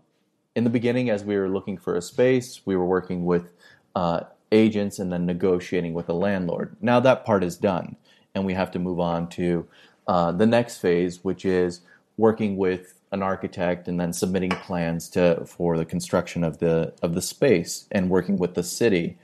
in 0.56 0.64
the 0.64 0.70
beginning 0.70 1.10
as 1.10 1.24
we 1.24 1.36
were 1.38 1.50
looking 1.50 1.78
for 1.78 1.96
a 1.96 2.02
space, 2.02 2.62
we 2.66 2.76
were 2.76 2.86
working 2.86 3.26
with 3.26 3.54
uh, 3.96 4.22
agents 4.52 5.00
and 5.00 5.12
then 5.12 5.26
negotiating 5.26 5.94
with 5.94 6.08
the 6.08 6.14
landlord. 6.14 6.76
Now 6.82 7.00
that 7.00 7.26
part 7.26 7.44
is 7.44 7.58
done, 7.58 7.96
and 8.36 8.46
we 8.46 8.54
have 8.54 8.72
to 8.72 8.80
move 8.80 9.00
on 9.00 9.30
to 9.30 9.68
uh, 10.08 10.32
the 10.32 10.46
next 10.46 10.78
phase, 10.78 11.24
which 11.24 11.46
is 11.46 11.82
working 12.18 12.58
with 12.58 13.00
an 13.12 13.24
architect 13.24 13.88
and 13.88 14.00
then 14.00 14.14
submitting 14.14 14.52
plans 14.52 15.10
to 15.10 15.46
for 15.46 15.78
the 15.78 15.86
construction 15.86 16.44
of 16.44 16.60
the 16.60 16.94
of 17.04 17.14
the 17.16 17.22
space 17.22 17.88
and 17.92 18.10
working 18.10 18.38
with 18.38 18.56
the 18.56 18.64
city. 18.64 19.18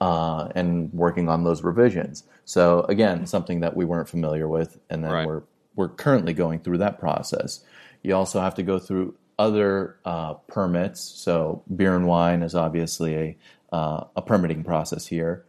uh, 0.00 0.48
and 0.54 0.92
working 0.92 1.28
on 1.28 1.44
those 1.44 1.62
revisions. 1.64 2.24
So 2.44 2.82
again, 2.88 3.26
something 3.26 3.60
that 3.60 3.76
we 3.76 3.84
weren't 3.86 4.08
familiar 4.08 4.48
with, 4.48 4.78
and 4.90 5.04
then 5.04 5.12
Right. 5.12 5.26
we're 5.26 5.42
we're 5.76 5.88
currently 5.88 6.34
going 6.34 6.60
through 6.60 6.78
that 6.78 6.98
process. 7.00 7.60
You 8.02 8.14
also 8.16 8.40
have 8.40 8.54
to 8.56 8.62
go 8.62 8.78
through 8.78 9.14
other 9.38 9.96
uh, 10.04 10.34
permits. 10.48 11.00
So 11.00 11.62
beer 11.74 11.96
and 11.96 12.06
wine 12.06 12.42
is 12.42 12.54
obviously 12.54 13.14
a 13.16 13.38
uh, 13.72 14.04
a 14.16 14.22
permitting 14.22 14.64
process 14.64 15.06
here. 15.06 15.44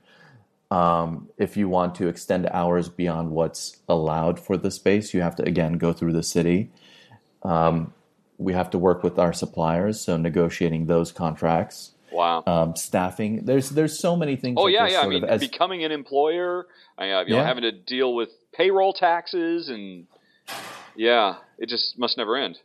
Um, 0.72 1.30
if 1.38 1.58
you 1.58 1.70
want 1.70 1.96
to 1.96 2.08
extend 2.08 2.48
hours 2.52 2.90
beyond 2.90 3.32
what's 3.32 3.78
allowed 3.88 4.40
for 4.40 4.58
the 4.58 4.72
space, 4.72 5.14
you 5.14 5.22
have 5.22 5.36
to 5.38 5.44
again 5.44 5.74
go 5.74 5.94
through 5.94 6.14
the 6.14 6.24
city. 6.24 6.72
Um, 7.46 7.94
we 8.38 8.54
have 8.54 8.70
to 8.72 8.78
work 8.78 9.04
with 9.04 9.18
our 9.20 9.32
suppliers, 9.34 10.02
so 10.02 10.18
negotiating 10.18 10.88
those 10.88 11.12
contracts, 11.12 11.92
Wow. 12.12 12.44
um, 12.48 12.76
staffing. 12.76 13.46
There's 13.46 13.70
there's 13.70 13.98
so 13.98 14.16
many 14.16 14.36
things. 14.36 14.58
Oh 14.60 14.68
yeah, 14.68 14.88
yeah. 14.88 15.02
I 15.02 15.08
mean, 15.08 15.24
as- 15.24 15.40
becoming 15.40 15.84
an 15.84 15.92
employer, 15.92 16.68
I, 16.98 17.12
uh, 17.12 17.22
you 17.22 17.30
know, 17.32 17.38
Yeah. 17.38 17.46
having 17.48 17.64
to 17.64 17.72
deal 17.72 18.14
with 18.14 18.30
payroll 18.54 18.94
taxes, 18.94 19.70
and 19.70 20.08
yeah, 20.96 21.36
it 21.58 21.70
just 21.70 21.98
must 21.98 22.18
never 22.18 22.36
end. 22.36 22.60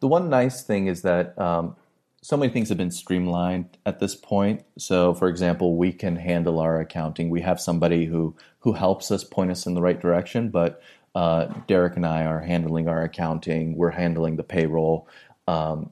the 0.00 0.06
one 0.08 0.28
nice 0.28 0.62
thing 0.62 0.86
is 0.88 1.00
that 1.02 1.38
um, 1.38 1.74
so 2.20 2.36
many 2.36 2.52
things 2.52 2.68
have 2.68 2.76
been 2.78 2.90
streamlined 2.90 3.78
at 3.86 3.98
this 3.98 4.14
point. 4.14 4.62
So, 4.76 5.14
for 5.14 5.26
example, 5.28 5.76
we 5.76 5.90
can 5.92 6.16
handle 6.16 6.58
our 6.60 6.78
accounting. 6.80 7.30
We 7.30 7.40
have 7.42 7.60
somebody 7.60 8.04
who 8.06 8.34
who 8.60 8.72
helps 8.74 9.10
us 9.10 9.24
point 9.24 9.50
us 9.50 9.66
in 9.66 9.74
the 9.74 9.80
right 9.82 9.98
direction. 10.00 10.50
But 10.50 10.82
uh, 11.16 11.46
Derek 11.66 11.96
and 11.96 12.06
I 12.06 12.26
are 12.26 12.40
handling 12.40 12.88
our 12.88 13.02
accounting. 13.02 13.74
We're 13.74 13.90
handling 13.90 14.36
the 14.36 14.42
payroll. 14.44 15.08
Um, 15.48 15.90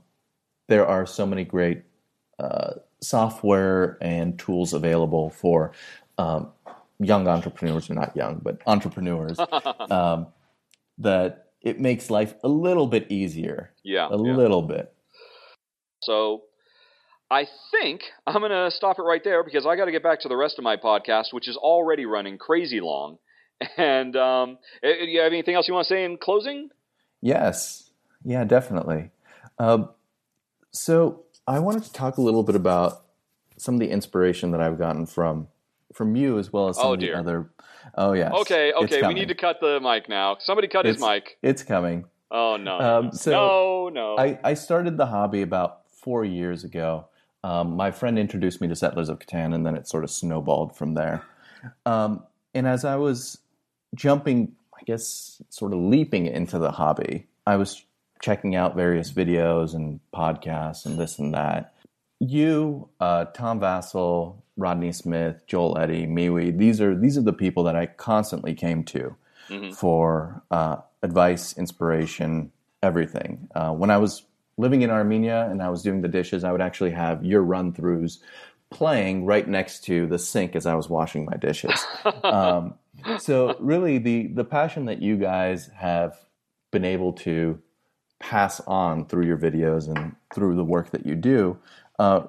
there 0.68 0.86
are 0.86 1.06
so 1.06 1.24
many 1.24 1.44
great 1.44 1.82
uh, 2.38 2.74
software 3.00 3.96
and 4.02 4.38
tools 4.38 4.74
available 4.74 5.30
for 5.30 5.72
um, 6.18 6.52
young 6.98 7.26
entrepreneurs, 7.26 7.88
or 7.88 7.94
not 7.94 8.14
young, 8.14 8.38
but 8.42 8.60
entrepreneurs, 8.66 9.38
um, 9.90 10.26
that 10.98 11.46
it 11.62 11.80
makes 11.80 12.10
life 12.10 12.34
a 12.44 12.48
little 12.48 12.86
bit 12.86 13.10
easier 13.10 13.72
Yeah. 13.82 14.08
a 14.08 14.22
yeah. 14.22 14.36
little 14.36 14.60
bit. 14.60 14.92
So 16.02 16.42
I 17.30 17.46
think 17.70 18.02
I'm 18.26 18.40
going 18.40 18.50
to 18.50 18.70
stop 18.70 18.98
it 18.98 19.02
right 19.02 19.24
there 19.24 19.42
because 19.42 19.64
I 19.64 19.74
got 19.76 19.86
to 19.86 19.90
get 19.92 20.02
back 20.02 20.20
to 20.20 20.28
the 20.28 20.36
rest 20.36 20.58
of 20.58 20.64
my 20.64 20.76
podcast, 20.76 21.32
which 21.32 21.48
is 21.48 21.56
already 21.56 22.04
running 22.04 22.36
crazy 22.36 22.82
long. 22.82 23.16
And 23.76 24.14
um, 24.16 24.58
you 24.82 25.20
have 25.20 25.32
anything 25.32 25.54
else 25.54 25.66
you 25.68 25.74
want 25.74 25.86
to 25.88 25.94
say 25.94 26.04
in 26.04 26.16
closing? 26.18 26.70
Yes, 27.22 27.90
yeah, 28.24 28.44
definitely. 28.44 29.10
Um, 29.58 29.88
so 30.70 31.22
I 31.46 31.58
wanted 31.60 31.84
to 31.84 31.92
talk 31.92 32.16
a 32.18 32.20
little 32.20 32.42
bit 32.42 32.56
about 32.56 33.04
some 33.56 33.74
of 33.74 33.80
the 33.80 33.88
inspiration 33.90 34.50
that 34.50 34.60
I've 34.60 34.78
gotten 34.78 35.06
from 35.06 35.48
from 35.92 36.16
you 36.16 36.38
as 36.38 36.52
well 36.52 36.68
as 36.68 36.76
some 36.76 36.86
Oh, 36.86 36.92
of 36.94 37.00
the 37.00 37.06
dear. 37.06 37.16
other. 37.18 37.50
Oh 37.96 38.12
yeah. 38.12 38.32
Okay, 38.32 38.72
okay, 38.72 39.06
we 39.06 39.14
need 39.14 39.28
to 39.28 39.34
cut 39.34 39.60
the 39.60 39.78
mic 39.80 40.08
now. 40.08 40.36
Somebody 40.40 40.68
cut 40.68 40.84
his 40.86 40.98
mic. 41.00 41.38
It's 41.42 41.62
coming. 41.62 42.04
Oh 42.30 42.56
no, 42.56 42.80
Um, 42.80 43.12
so 43.12 43.30
no, 43.30 43.88
no. 43.90 44.16
I, 44.18 44.38
I 44.42 44.54
started 44.54 44.96
the 44.96 45.06
hobby 45.06 45.42
about 45.42 45.82
four 45.88 46.24
years 46.24 46.64
ago. 46.64 47.06
Um, 47.44 47.76
my 47.76 47.90
friend 47.92 48.18
introduced 48.18 48.60
me 48.60 48.68
to 48.68 48.74
Settlers 48.76 49.08
of 49.08 49.18
Catan, 49.20 49.54
and 49.54 49.64
then 49.64 49.76
it 49.76 49.86
sort 49.86 50.02
of 50.02 50.10
snowballed 50.10 50.76
from 50.76 50.94
there. 50.94 51.22
Um, 51.86 52.24
and 52.54 52.66
as 52.66 52.84
I 52.84 52.96
was 52.96 53.38
jumping, 53.94 54.52
I 54.78 54.82
guess, 54.84 55.42
sort 55.50 55.72
of 55.72 55.78
leaping 55.78 56.26
into 56.26 56.58
the 56.58 56.70
hobby, 56.70 57.26
I 57.46 57.56
was 57.56 57.84
checking 58.20 58.54
out 58.54 58.74
various 58.74 59.12
videos 59.12 59.74
and 59.74 60.00
podcasts 60.14 60.86
and 60.86 60.98
this 60.98 61.18
and 61.18 61.34
that. 61.34 61.74
You, 62.20 62.88
uh, 63.00 63.26
Tom 63.26 63.60
Vasel, 63.60 64.36
Rodney 64.56 64.92
Smith, 64.92 65.46
Joel 65.46 65.76
Eddy, 65.78 66.06
MeWe, 66.06 66.56
these 66.56 66.80
are 66.80 66.94
these 66.96 67.18
are 67.18 67.22
the 67.22 67.32
people 67.32 67.64
that 67.64 67.76
I 67.76 67.86
constantly 67.86 68.54
came 68.54 68.84
to 68.84 69.14
Mhm. 69.50 69.74
for 69.74 70.42
uh, 70.50 70.76
advice, 71.02 71.52
inspiration, 71.58 72.50
everything. 72.82 73.48
Uh, 73.54 73.72
when 73.72 73.90
I 73.90 73.98
was 73.98 74.22
living 74.56 74.82
in 74.82 74.90
Armenia 74.90 75.48
and 75.50 75.60
I 75.62 75.68
was 75.68 75.82
doing 75.82 76.00
the 76.00 76.08
dishes, 76.08 76.44
I 76.44 76.52
would 76.52 76.62
actually 76.62 76.92
have 76.92 77.22
your 77.24 77.42
run 77.42 77.72
throughs 77.72 78.18
playing 78.70 79.26
right 79.26 79.46
next 79.46 79.84
to 79.84 80.06
the 80.06 80.18
sink 80.18 80.56
as 80.56 80.64
I 80.66 80.74
was 80.76 80.88
washing 80.88 81.26
my 81.26 81.36
dishes. 81.36 81.84
um, 82.24 82.74
so 83.18 83.56
really, 83.58 83.98
the 83.98 84.28
the 84.28 84.44
passion 84.44 84.86
that 84.86 85.02
you 85.02 85.16
guys 85.16 85.70
have 85.76 86.16
been 86.70 86.84
able 86.84 87.12
to 87.12 87.60
pass 88.20 88.60
on 88.60 89.06
through 89.06 89.26
your 89.26 89.38
videos 89.38 89.88
and 89.88 90.14
through 90.34 90.56
the 90.56 90.64
work 90.64 90.90
that 90.90 91.04
you 91.06 91.14
do 91.14 91.58
uh, 91.98 92.22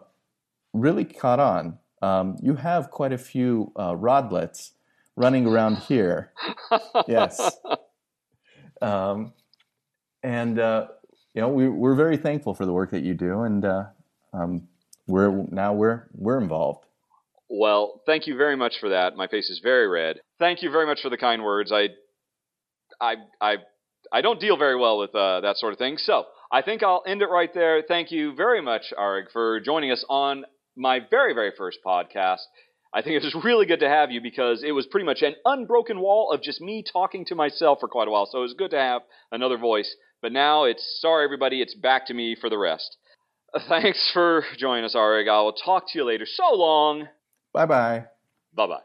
really 0.74 1.06
caught 1.06 1.40
on. 1.40 1.80
Um, 2.02 2.38
you 2.42 2.56
have 2.56 2.92
quite 2.92 3.14
a 3.14 3.18
few 3.18 3.72
uh, 3.76 3.94
rodlets 3.94 4.72
running 5.16 5.48
around 5.48 5.78
here. 5.78 6.32
Yes. 7.08 7.58
Um, 8.82 9.34
and 10.22 10.60
uh, 10.60 10.88
you 11.34 11.42
know 11.42 11.48
we, 11.48 11.70
we're 11.70 11.96
very 11.96 12.18
thankful 12.18 12.54
for 12.54 12.66
the 12.66 12.74
work 12.74 12.92
that 12.92 13.04
you 13.04 13.14
do, 13.14 13.42
and 13.42 13.64
uh, 13.64 13.86
um, 14.34 14.68
we're 15.08 15.32
now 15.50 15.74
we're 15.74 16.08
we're 16.14 16.40
involved. 16.42 16.86
Well, 17.50 18.02
thank 18.06 18.28
you 18.28 18.36
very 18.36 18.56
much 18.56 18.76
for 18.80 18.90
that. 18.90 19.16
My 19.16 19.28
face 19.28 19.50
is 19.50 19.60
very 19.62 19.88
red. 19.88 20.18
Thank 20.40 20.62
you 20.64 20.72
very 20.72 20.86
much 20.86 21.02
for 21.02 21.10
the 21.10 21.18
kind 21.18 21.44
words. 21.44 21.72
I, 21.72 21.90
I, 23.00 23.16
I, 23.40 23.56
I 24.12 24.22
don't 24.22 24.40
deal 24.40 24.58
very 24.58 24.76
well 24.80 24.98
with 24.98 25.14
uh, 25.14 25.42
that 25.42 25.58
sort 25.58 25.74
of 25.74 25.80
thing. 25.80 25.98
So 25.98 26.26
I 26.52 26.62
think 26.62 26.84
I'll 26.84 27.04
end 27.06 27.22
it 27.22 27.30
right 27.30 27.54
there. 27.54 27.84
Thank 27.88 28.12
you 28.12 28.34
very 28.36 28.62
much, 28.62 28.94
Arig, 28.98 29.26
for 29.32 29.60
joining 29.60 29.92
us 29.92 30.04
on 30.10 30.46
my 30.76 31.00
very, 31.10 31.34
very 31.34 31.52
first 31.58 31.80
podcast. 31.86 32.40
I 32.94 33.02
think 33.02 33.22
it 33.22 33.24
was 33.24 33.44
really 33.44 33.66
good 33.66 33.82
to 33.82 33.90
have 33.90 34.10
you 34.10 34.22
because 34.22 34.64
it 34.64 34.72
was 34.72 34.86
pretty 34.88 35.06
much 35.06 35.22
an 35.22 35.36
unbroken 35.44 36.00
wall 36.00 36.32
of 36.32 36.42
just 36.42 36.62
me 36.62 36.84
talking 36.92 37.26
to 37.26 37.36
myself 37.36 37.80
for 37.80 37.90
quite 37.90 38.08
a 38.08 38.12
while. 38.12 38.26
So 38.26 38.40
it 38.40 38.44
was 38.44 38.56
good 38.58 38.72
to 38.72 38.78
have 38.78 39.02
another 39.32 39.58
voice. 39.58 39.94
But 40.22 40.32
now 40.32 40.64
it's 40.64 40.98
sorry, 41.02 41.26
everybody, 41.26 41.62
it's 41.62 41.76
back 41.76 42.08
to 42.08 42.14
me 42.14 42.36
for 42.40 42.50
the 42.50 42.58
rest. 42.58 42.98
Thanks 43.68 44.10
for 44.14 44.44
joining 44.58 44.86
us, 44.86 44.96
Arig. 44.96 45.30
I 45.30 45.42
will 45.42 45.54
talk 45.54 45.92
to 45.92 46.00
you 46.00 46.06
later. 46.06 46.26
So 46.26 46.56
long. 46.56 47.08
Bye 47.56 47.66
bye. 47.66 48.04
Bye 48.54 48.68
bye. 48.68 48.82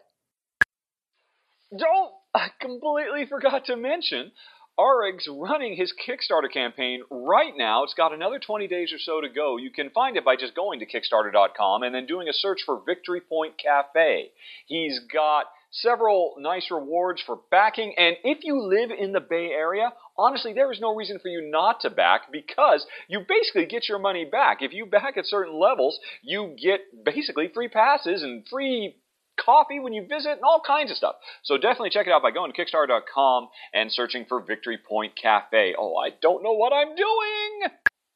Don't 1.77 2.13
I 2.33 2.51
completely 2.61 3.27
forgot 3.29 3.65
to 3.65 3.77
mention 3.77 4.31
Arig's 4.79 5.27
running 5.29 5.75
his 5.75 5.93
Kickstarter 5.93 6.51
campaign 6.53 7.03
right 7.11 7.53
now. 7.57 7.83
It's 7.83 7.95
got 7.95 8.15
another 8.15 8.39
20 8.39 8.69
days 8.69 8.93
or 8.93 8.99
so 9.01 9.21
to 9.21 9.29
go. 9.29 9.57
You 9.57 9.73
can 9.73 9.91
find 9.91 10.17
it 10.17 10.25
by 10.25 10.37
just 10.37 10.55
going 10.55 10.79
to 10.79 10.87
Kickstarter.com 10.87 11.83
and 11.83 11.93
then 11.93 12.07
doing 12.07 12.29
a 12.29 12.33
search 12.33 12.61
for 12.65 12.81
Victory 12.87 13.21
Point 13.21 13.55
Cafe. 13.59 14.31
He's 14.67 15.01
got 15.13 15.47
several 15.73 16.37
nice 16.39 16.71
rewards 16.71 17.21
for 17.27 17.41
backing, 17.51 17.95
and 17.99 18.17
if 18.23 18.45
you 18.45 18.63
live 18.63 18.91
in 18.97 19.11
the 19.11 19.21
Bay 19.21 19.49
Area, 19.49 19.93
honestly, 20.21 20.53
there 20.53 20.71
is 20.71 20.81
no 20.81 20.95
reason 20.95 21.19
for 21.19 21.29
you 21.29 21.51
not 21.51 21.81
to 21.81 21.91
back 21.91 22.31
because 22.31 22.87
you 23.09 23.21
basically 23.27 23.67
get 23.67 23.89
your 23.89 23.99
money 23.99 24.25
back. 24.25 24.59
If 24.61 24.73
you 24.73 24.87
back 24.87 25.17
at 25.17 25.27
certain 25.27 25.59
levels, 25.59 25.99
you 26.23 26.55
get 26.63 26.81
basically 27.05 27.51
free 27.53 27.69
passes 27.69 28.23
and 28.23 28.47
free 28.49 28.97
coffee 29.45 29.81
when 29.81 29.93
you 29.93 30.07
visit 30.07 30.33
and 30.33 30.43
all 30.45 30.63
kinds 30.65 30.91
of 30.91 30.97
stuff. 30.97 31.17
So 31.43 31.57
definitely 31.57 31.91
check 31.91 32.07
it 32.07 32.13
out 32.13 32.23
by 32.23 32.31
going 32.31 32.53
to 32.53 32.59
Kickstarter.com 32.59 33.49
and 33.73 33.91
searching 33.91 34.27
for 34.29 34.43
Victory 34.43 34.79
Point 34.79 35.15
Cafe. 35.21 35.75
Oh, 35.79 35.97
I 35.97 36.11
don't 36.21 36.43
know 36.43 36.53
what 36.53 36.73
I'm 36.73 36.95
doing! 36.95 37.71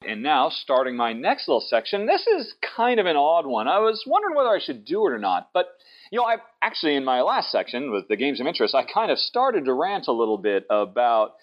And 0.07 0.21
now, 0.21 0.49
starting 0.49 0.95
my 0.95 1.13
next 1.13 1.47
little 1.47 1.65
section, 1.67 2.05
this 2.05 2.27
is 2.27 2.53
kind 2.75 2.99
of 2.99 3.07
an 3.07 3.15
odd 3.15 3.47
one. 3.47 3.67
I 3.67 3.79
was 3.79 4.03
wondering 4.05 4.35
whether 4.35 4.49
I 4.49 4.59
should 4.63 4.85
do 4.85 5.07
it 5.07 5.11
or 5.11 5.17
not, 5.17 5.49
but 5.51 5.69
you 6.11 6.19
know, 6.19 6.25
I 6.25 6.35
actually 6.61 6.95
in 6.95 7.03
my 7.03 7.21
last 7.21 7.51
section 7.51 7.91
with 7.91 8.07
the 8.07 8.15
games 8.15 8.39
of 8.39 8.45
interest, 8.45 8.75
I 8.75 8.83
kind 8.85 9.11
of 9.11 9.17
started 9.17 9.65
to 9.65 9.73
rant 9.73 10.07
a 10.07 10.11
little 10.11 10.37
bit 10.37 10.65
about 10.69 11.33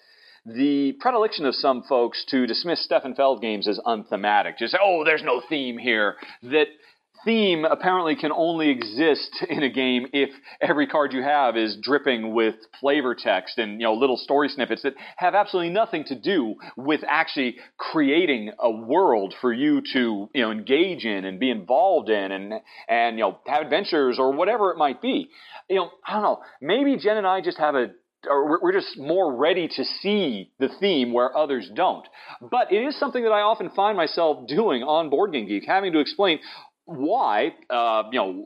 the 0.45 0.93
predilection 0.99 1.45
of 1.45 1.55
some 1.55 1.83
folks 1.83 2.25
to 2.29 2.45
dismiss 2.45 2.83
Stefan 2.83 3.15
Feld 3.15 3.41
games 3.41 3.67
as 3.67 3.79
unthematic. 3.85 4.57
Just 4.57 4.73
say, 4.73 4.79
oh, 4.81 5.03
there's 5.05 5.23
no 5.23 5.41
theme 5.49 5.77
here. 5.77 6.15
That 6.41 6.67
theme 7.23 7.65
apparently 7.65 8.15
can 8.15 8.31
only 8.31 8.69
exist 8.69 9.45
in 9.49 9.63
a 9.63 9.69
game 9.69 10.07
if 10.13 10.29
every 10.61 10.87
card 10.87 11.13
you 11.13 11.23
have 11.23 11.55
is 11.55 11.77
dripping 11.81 12.33
with 12.33 12.55
flavor 12.79 13.15
text 13.15 13.57
and 13.57 13.79
you 13.79 13.87
know 13.87 13.93
little 13.93 14.17
story 14.17 14.49
snippets 14.49 14.81
that 14.81 14.93
have 15.15 15.35
absolutely 15.35 15.71
nothing 15.71 16.03
to 16.03 16.19
do 16.19 16.55
with 16.75 17.01
actually 17.07 17.55
creating 17.77 18.51
a 18.59 18.69
world 18.69 19.33
for 19.39 19.53
you 19.53 19.81
to 19.93 20.29
you 20.33 20.41
know 20.41 20.51
engage 20.51 21.05
in 21.05 21.25
and 21.25 21.39
be 21.39 21.49
involved 21.49 22.09
in 22.09 22.31
and 22.31 22.53
and 22.87 23.17
you 23.17 23.23
know 23.23 23.39
have 23.47 23.61
adventures 23.61 24.17
or 24.19 24.33
whatever 24.33 24.71
it 24.71 24.77
might 24.77 25.01
be. 25.01 25.29
You 25.69 25.77
know, 25.77 25.91
I 26.05 26.13
don't 26.13 26.23
know. 26.23 26.39
Maybe 26.61 26.97
Jen 26.97 27.17
and 27.17 27.27
I 27.27 27.41
just 27.41 27.57
have 27.57 27.75
a 27.75 27.91
or 28.29 28.59
we're- 28.61 28.73
just 28.73 28.97
more 28.97 29.33
ready 29.35 29.67
to 29.67 29.83
see 29.85 30.51
the 30.59 30.69
theme 30.69 31.13
where 31.13 31.35
others 31.37 31.69
don't. 31.73 32.07
But 32.41 32.71
it 32.71 32.81
is 32.83 32.97
something 32.97 33.23
that 33.23 33.31
I 33.31 33.41
often 33.41 33.69
find 33.69 33.95
myself 33.97 34.47
doing 34.47 34.83
on 34.83 35.09
Board 35.09 35.31
Game 35.31 35.47
Geek, 35.47 35.65
having 35.65 35.93
to 35.93 35.99
explain 35.99 36.39
why, 36.85 37.55
uh, 37.69 38.03
you 38.11 38.19
know, 38.19 38.45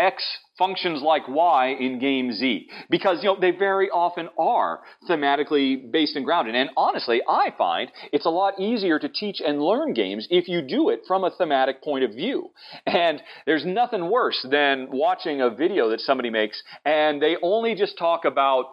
X 0.00 0.24
functions 0.58 1.00
like 1.02 1.26
Y 1.28 1.68
in 1.78 1.98
game 1.98 2.32
Z. 2.32 2.68
Because, 2.90 3.22
you 3.22 3.30
know, 3.30 3.40
they 3.40 3.50
very 3.50 3.88
often 3.88 4.28
are 4.38 4.80
thematically 5.08 5.90
based 5.90 6.16
and 6.16 6.24
grounded. 6.24 6.54
And 6.54 6.70
honestly, 6.76 7.22
I 7.28 7.54
find 7.56 7.90
it's 8.12 8.26
a 8.26 8.30
lot 8.30 8.60
easier 8.60 8.98
to 8.98 9.08
teach 9.08 9.40
and 9.44 9.62
learn 9.62 9.94
games 9.94 10.26
if 10.30 10.48
you 10.48 10.60
do 10.62 10.90
it 10.90 11.00
from 11.06 11.24
a 11.24 11.30
thematic 11.30 11.82
point 11.82 12.04
of 12.04 12.10
view. 12.10 12.50
And 12.86 13.22
there's 13.46 13.64
nothing 13.64 14.10
worse 14.10 14.46
than 14.50 14.88
watching 14.90 15.40
a 15.40 15.50
video 15.50 15.90
that 15.90 16.00
somebody 16.00 16.30
makes 16.30 16.62
and 16.84 17.22
they 17.22 17.36
only 17.42 17.74
just 17.74 17.96
talk 17.98 18.24
about 18.24 18.66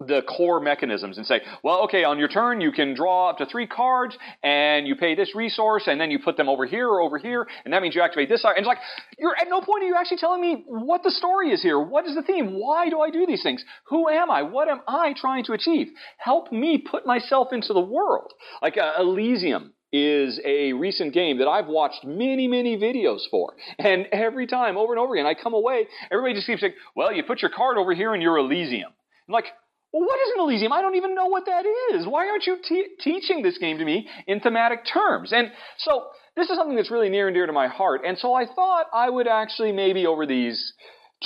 the 0.00 0.22
core 0.22 0.60
mechanisms 0.60 1.16
and 1.16 1.26
say, 1.26 1.40
well, 1.62 1.84
okay, 1.84 2.04
on 2.04 2.18
your 2.18 2.28
turn, 2.28 2.60
you 2.60 2.72
can 2.72 2.94
draw 2.94 3.30
up 3.30 3.38
to 3.38 3.46
three 3.46 3.66
cards 3.66 4.16
and 4.42 4.86
you 4.86 4.96
pay 4.96 5.14
this 5.14 5.34
resource 5.34 5.84
and 5.86 6.00
then 6.00 6.10
you 6.10 6.18
put 6.18 6.36
them 6.36 6.48
over 6.48 6.66
here 6.66 6.88
or 6.88 7.00
over 7.00 7.18
here 7.18 7.46
and 7.64 7.72
that 7.72 7.82
means 7.82 7.94
you 7.94 8.02
activate 8.02 8.28
this. 8.28 8.44
And 8.44 8.54
it's 8.58 8.66
like, 8.66 8.78
you're 9.18 9.36
at 9.36 9.48
no 9.48 9.60
point 9.60 9.84
are 9.84 9.86
you 9.86 9.96
actually 9.96 10.18
telling 10.18 10.40
me 10.40 10.64
what 10.66 11.02
the 11.02 11.10
story 11.10 11.50
is 11.50 11.62
here. 11.62 11.78
What 11.78 12.06
is 12.06 12.14
the 12.14 12.22
theme? 12.22 12.58
Why 12.58 12.88
do 12.90 13.00
I 13.00 13.10
do 13.10 13.26
these 13.26 13.42
things? 13.42 13.64
Who 13.84 14.08
am 14.08 14.30
I? 14.30 14.42
What 14.42 14.68
am 14.68 14.80
I 14.88 15.14
trying 15.16 15.44
to 15.44 15.52
achieve? 15.52 15.88
Help 16.18 16.52
me 16.52 16.78
put 16.78 17.06
myself 17.06 17.48
into 17.52 17.72
the 17.72 17.80
world. 17.80 18.32
Like 18.60 18.76
uh, 18.76 18.94
Elysium 18.98 19.72
is 19.92 20.40
a 20.44 20.72
recent 20.72 21.12
game 21.12 21.38
that 21.38 21.48
I've 21.48 21.66
watched 21.66 22.04
many, 22.04 22.48
many 22.48 22.78
videos 22.78 23.20
for. 23.30 23.54
And 23.78 24.06
every 24.10 24.46
time, 24.46 24.78
over 24.78 24.94
and 24.94 25.00
over 25.00 25.14
again, 25.14 25.26
I 25.26 25.34
come 25.34 25.52
away, 25.52 25.86
everybody 26.10 26.34
just 26.34 26.46
keeps 26.46 26.62
saying, 26.62 26.72
well, 26.96 27.12
you 27.12 27.22
put 27.22 27.42
your 27.42 27.50
card 27.50 27.76
over 27.76 27.92
here 27.92 28.14
in 28.14 28.22
your 28.22 28.38
Elysium. 28.38 28.90
I'm 29.28 29.32
like, 29.32 29.44
well, 29.92 30.02
what 30.06 30.18
is 30.20 30.32
an 30.34 30.40
Elysium? 30.40 30.72
I 30.72 30.80
don't 30.80 30.96
even 30.96 31.14
know 31.14 31.26
what 31.26 31.46
that 31.46 31.64
is. 31.92 32.06
Why 32.06 32.28
aren't 32.28 32.46
you 32.46 32.56
te- 32.66 32.88
teaching 33.00 33.42
this 33.42 33.58
game 33.58 33.78
to 33.78 33.84
me 33.84 34.08
in 34.26 34.40
thematic 34.40 34.80
terms? 34.90 35.32
And 35.32 35.48
so 35.78 36.06
this 36.34 36.48
is 36.48 36.56
something 36.56 36.76
that's 36.76 36.90
really 36.90 37.10
near 37.10 37.28
and 37.28 37.34
dear 37.34 37.46
to 37.46 37.52
my 37.52 37.68
heart. 37.68 38.02
And 38.06 38.16
so 38.18 38.32
I 38.32 38.46
thought 38.46 38.86
I 38.92 39.10
would 39.10 39.28
actually 39.28 39.72
maybe 39.72 40.06
over 40.06 40.26
these 40.26 40.72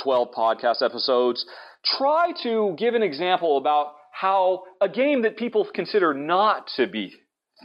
12 0.03 0.29
podcast 0.37 0.81
episodes 0.81 1.45
try 1.97 2.33
to 2.43 2.75
give 2.77 2.93
an 2.93 3.03
example 3.03 3.57
about 3.57 3.93
how 4.11 4.63
a 4.81 4.89
game 4.89 5.21
that 5.21 5.37
people 5.37 5.65
consider 5.73 6.13
not 6.13 6.67
to 6.75 6.87
be 6.87 7.13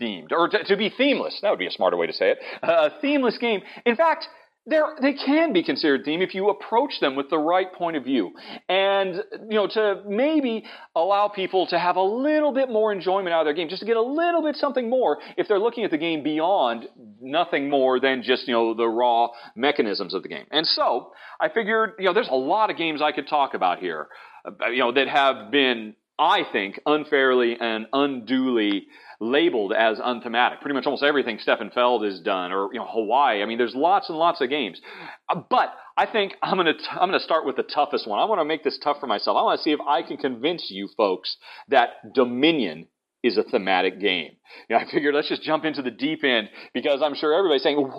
themed 0.00 0.30
or 0.30 0.48
to, 0.48 0.64
to 0.64 0.76
be 0.76 0.90
themeless, 0.96 1.38
that 1.42 1.50
would 1.50 1.58
be 1.58 1.66
a 1.66 1.70
smarter 1.70 1.96
way 1.96 2.06
to 2.06 2.12
say 2.12 2.30
it, 2.30 2.38
uh, 2.62 2.90
a 2.90 3.00
themeless 3.00 3.38
game, 3.38 3.60
in 3.84 3.96
fact, 3.96 4.26
they're, 4.66 4.94
they 5.00 5.14
can 5.14 5.52
be 5.52 5.64
considered 5.64 6.04
theme 6.04 6.22
if 6.22 6.34
you 6.34 6.48
approach 6.48 7.00
them 7.00 7.16
with 7.16 7.30
the 7.30 7.38
right 7.38 7.72
point 7.72 7.96
of 7.96 8.04
view. 8.04 8.32
And, 8.68 9.16
you 9.48 9.56
know, 9.56 9.66
to 9.66 10.02
maybe 10.06 10.64
allow 10.94 11.28
people 11.28 11.66
to 11.68 11.78
have 11.78 11.96
a 11.96 12.02
little 12.02 12.52
bit 12.52 12.68
more 12.68 12.92
enjoyment 12.92 13.34
out 13.34 13.40
of 13.40 13.46
their 13.46 13.54
game, 13.54 13.68
just 13.68 13.80
to 13.80 13.86
get 13.86 13.96
a 13.96 14.02
little 14.02 14.42
bit 14.42 14.56
something 14.56 14.88
more 14.88 15.18
if 15.36 15.48
they're 15.48 15.58
looking 15.58 15.84
at 15.84 15.90
the 15.90 15.98
game 15.98 16.22
beyond 16.22 16.86
nothing 17.20 17.68
more 17.68 17.98
than 17.98 18.22
just, 18.22 18.46
you 18.46 18.54
know, 18.54 18.74
the 18.74 18.86
raw 18.86 19.28
mechanisms 19.56 20.14
of 20.14 20.22
the 20.22 20.28
game. 20.28 20.46
And 20.52 20.66
so, 20.66 21.12
I 21.40 21.48
figured, 21.48 21.94
you 21.98 22.04
know, 22.04 22.14
there's 22.14 22.28
a 22.28 22.36
lot 22.36 22.70
of 22.70 22.76
games 22.76 23.02
I 23.02 23.10
could 23.10 23.26
talk 23.26 23.54
about 23.54 23.80
here, 23.80 24.06
uh, 24.44 24.68
you 24.68 24.78
know, 24.78 24.92
that 24.92 25.08
have 25.08 25.50
been, 25.50 25.96
I 26.18 26.44
think, 26.52 26.78
unfairly 26.86 27.56
and 27.60 27.86
unduly 27.92 28.86
labeled 29.22 29.72
as 29.72 30.00
unthematic. 30.02 30.60
Pretty 30.60 30.74
much 30.74 30.84
almost 30.84 31.02
everything 31.04 31.38
Stefan 31.40 31.70
Feld 31.70 32.04
has 32.04 32.20
done, 32.20 32.52
or 32.52 32.68
you 32.72 32.80
know 32.80 32.86
Hawaii. 32.86 33.42
I 33.42 33.46
mean, 33.46 33.56
there's 33.56 33.74
lots 33.74 34.08
and 34.08 34.18
lots 34.18 34.40
of 34.40 34.50
games. 34.50 34.80
Uh, 35.28 35.40
but 35.48 35.72
I 35.96 36.06
think 36.06 36.34
I'm 36.42 36.56
gonna 36.56 36.74
t- 36.74 36.84
I'm 36.90 37.08
gonna 37.08 37.20
start 37.20 37.46
with 37.46 37.56
the 37.56 37.62
toughest 37.62 38.06
one. 38.06 38.18
I 38.18 38.24
want 38.24 38.40
to 38.40 38.44
make 38.44 38.64
this 38.64 38.78
tough 38.82 38.98
for 39.00 39.06
myself. 39.06 39.36
I 39.36 39.42
want 39.42 39.58
to 39.58 39.62
see 39.62 39.70
if 39.72 39.80
I 39.86 40.02
can 40.02 40.16
convince 40.16 40.70
you 40.70 40.88
folks 40.96 41.36
that 41.68 42.14
Dominion 42.14 42.88
is 43.22 43.38
a 43.38 43.44
thematic 43.44 44.00
game. 44.00 44.32
You 44.68 44.76
know, 44.76 44.82
I 44.82 44.90
figured 44.90 45.14
let's 45.14 45.28
just 45.28 45.42
jump 45.42 45.64
into 45.64 45.82
the 45.82 45.92
deep 45.92 46.24
end 46.24 46.50
because 46.74 47.00
I'm 47.02 47.14
sure 47.14 47.32
everybody's 47.32 47.62
saying. 47.62 47.90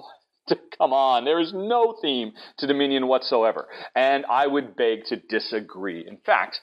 Come 0.78 0.94
on, 0.94 1.26
there 1.26 1.40
is 1.40 1.54
no 1.54 1.96
theme 2.02 2.34
to 2.58 2.68
Dominion 2.68 3.08
whatsoever. 3.08 3.68
And 3.96 4.26
I 4.26 4.48
would 4.48 4.76
beg 4.76 5.06
to 5.06 5.18
disagree. 5.18 6.06
In 6.08 6.18
fact, 6.26 6.60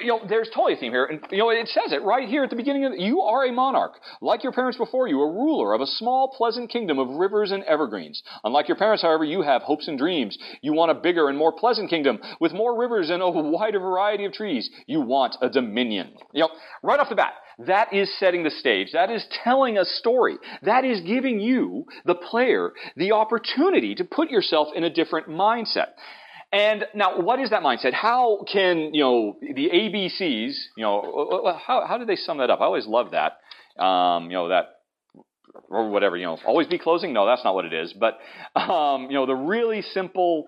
you 0.00 0.08
know, 0.08 0.20
there's 0.28 0.48
totally 0.48 0.74
a 0.74 0.76
theme 0.76 0.92
here. 0.92 1.06
And, 1.06 1.20
you 1.30 1.38
know, 1.38 1.50
it 1.50 1.68
says 1.68 1.92
it 1.92 2.02
right 2.02 2.28
here 2.28 2.44
at 2.44 2.50
the 2.50 2.56
beginning 2.56 2.84
of 2.84 2.92
the, 2.92 3.00
you 3.00 3.22
are 3.22 3.46
a 3.46 3.52
monarch. 3.52 3.94
Like 4.20 4.42
your 4.42 4.52
parents 4.52 4.78
before 4.78 5.08
you, 5.08 5.20
a 5.20 5.32
ruler 5.32 5.74
of 5.74 5.80
a 5.80 5.86
small, 5.86 6.28
pleasant 6.36 6.70
kingdom 6.70 6.98
of 6.98 7.08
rivers 7.08 7.50
and 7.50 7.64
evergreens. 7.64 8.22
Unlike 8.44 8.68
your 8.68 8.76
parents, 8.76 9.02
however, 9.02 9.24
you 9.24 9.42
have 9.42 9.62
hopes 9.62 9.88
and 9.88 9.98
dreams. 9.98 10.38
You 10.60 10.72
want 10.72 10.90
a 10.90 10.94
bigger 10.94 11.28
and 11.28 11.38
more 11.38 11.52
pleasant 11.52 11.90
kingdom 11.90 12.20
with 12.40 12.52
more 12.52 12.78
rivers 12.78 13.10
and 13.10 13.22
a 13.22 13.30
wider 13.30 13.80
variety 13.80 14.24
of 14.24 14.32
trees. 14.32 14.70
You 14.86 15.00
want 15.00 15.36
a 15.40 15.48
dominion. 15.48 16.14
You 16.32 16.42
know, 16.42 16.50
right 16.82 17.00
off 17.00 17.08
the 17.08 17.16
bat, 17.16 17.32
that 17.58 17.92
is 17.92 18.12
setting 18.18 18.44
the 18.44 18.50
stage. 18.50 18.92
That 18.92 19.10
is 19.10 19.26
telling 19.44 19.78
a 19.78 19.84
story. 19.84 20.36
That 20.62 20.84
is 20.84 21.00
giving 21.00 21.40
you, 21.40 21.86
the 22.04 22.14
player, 22.14 22.72
the 22.96 23.12
opportunity 23.12 23.94
to 23.94 24.04
put 24.04 24.30
yourself 24.30 24.68
in 24.74 24.84
a 24.84 24.90
different 24.90 25.28
mindset. 25.28 25.88
And 26.52 26.84
now, 26.94 27.20
what 27.20 27.40
is 27.40 27.50
that 27.50 27.62
mindset? 27.62 27.92
How 27.92 28.44
can, 28.50 28.94
you 28.94 29.02
know, 29.02 29.36
the 29.40 29.68
ABCs, 29.68 30.54
you 30.76 30.84
know, 30.84 31.58
how, 31.66 31.84
how 31.86 31.98
do 31.98 32.04
they 32.04 32.16
sum 32.16 32.38
that 32.38 32.50
up? 32.50 32.60
I 32.60 32.64
always 32.64 32.86
love 32.86 33.12
that. 33.12 33.38
Um, 33.82 34.24
you 34.30 34.36
know, 34.36 34.48
that, 34.48 34.66
or 35.68 35.90
whatever, 35.90 36.16
you 36.16 36.26
know, 36.26 36.38
always 36.46 36.66
be 36.66 36.78
closing? 36.78 37.12
No, 37.12 37.26
that's 37.26 37.42
not 37.42 37.54
what 37.54 37.64
it 37.64 37.72
is. 37.72 37.92
But, 37.92 38.18
um, 38.58 39.06
you 39.10 39.14
know, 39.14 39.26
the 39.26 39.34
really 39.34 39.82
simple, 39.82 40.46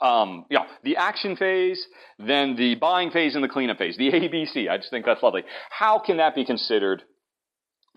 um, 0.00 0.46
know, 0.58 0.64
the 0.84 0.96
action 0.96 1.36
phase, 1.36 1.86
then 2.18 2.56
the 2.56 2.76
buying 2.76 3.10
phase 3.10 3.34
and 3.34 3.44
the 3.44 3.48
cleanup 3.48 3.78
phase, 3.78 3.96
the 3.96 4.10
ABC. 4.10 4.68
I 4.70 4.78
just 4.78 4.90
think 4.90 5.04
that's 5.04 5.22
lovely. 5.22 5.44
How 5.70 5.98
can 5.98 6.16
that 6.18 6.34
be 6.34 6.44
considered 6.44 7.02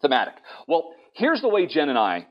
thematic? 0.01 0.35
Well, 0.67 0.91
here's 1.13 1.41
the 1.41 1.49
way 1.49 1.67
Jen 1.67 1.89
and 1.89 1.97
I 1.97 2.27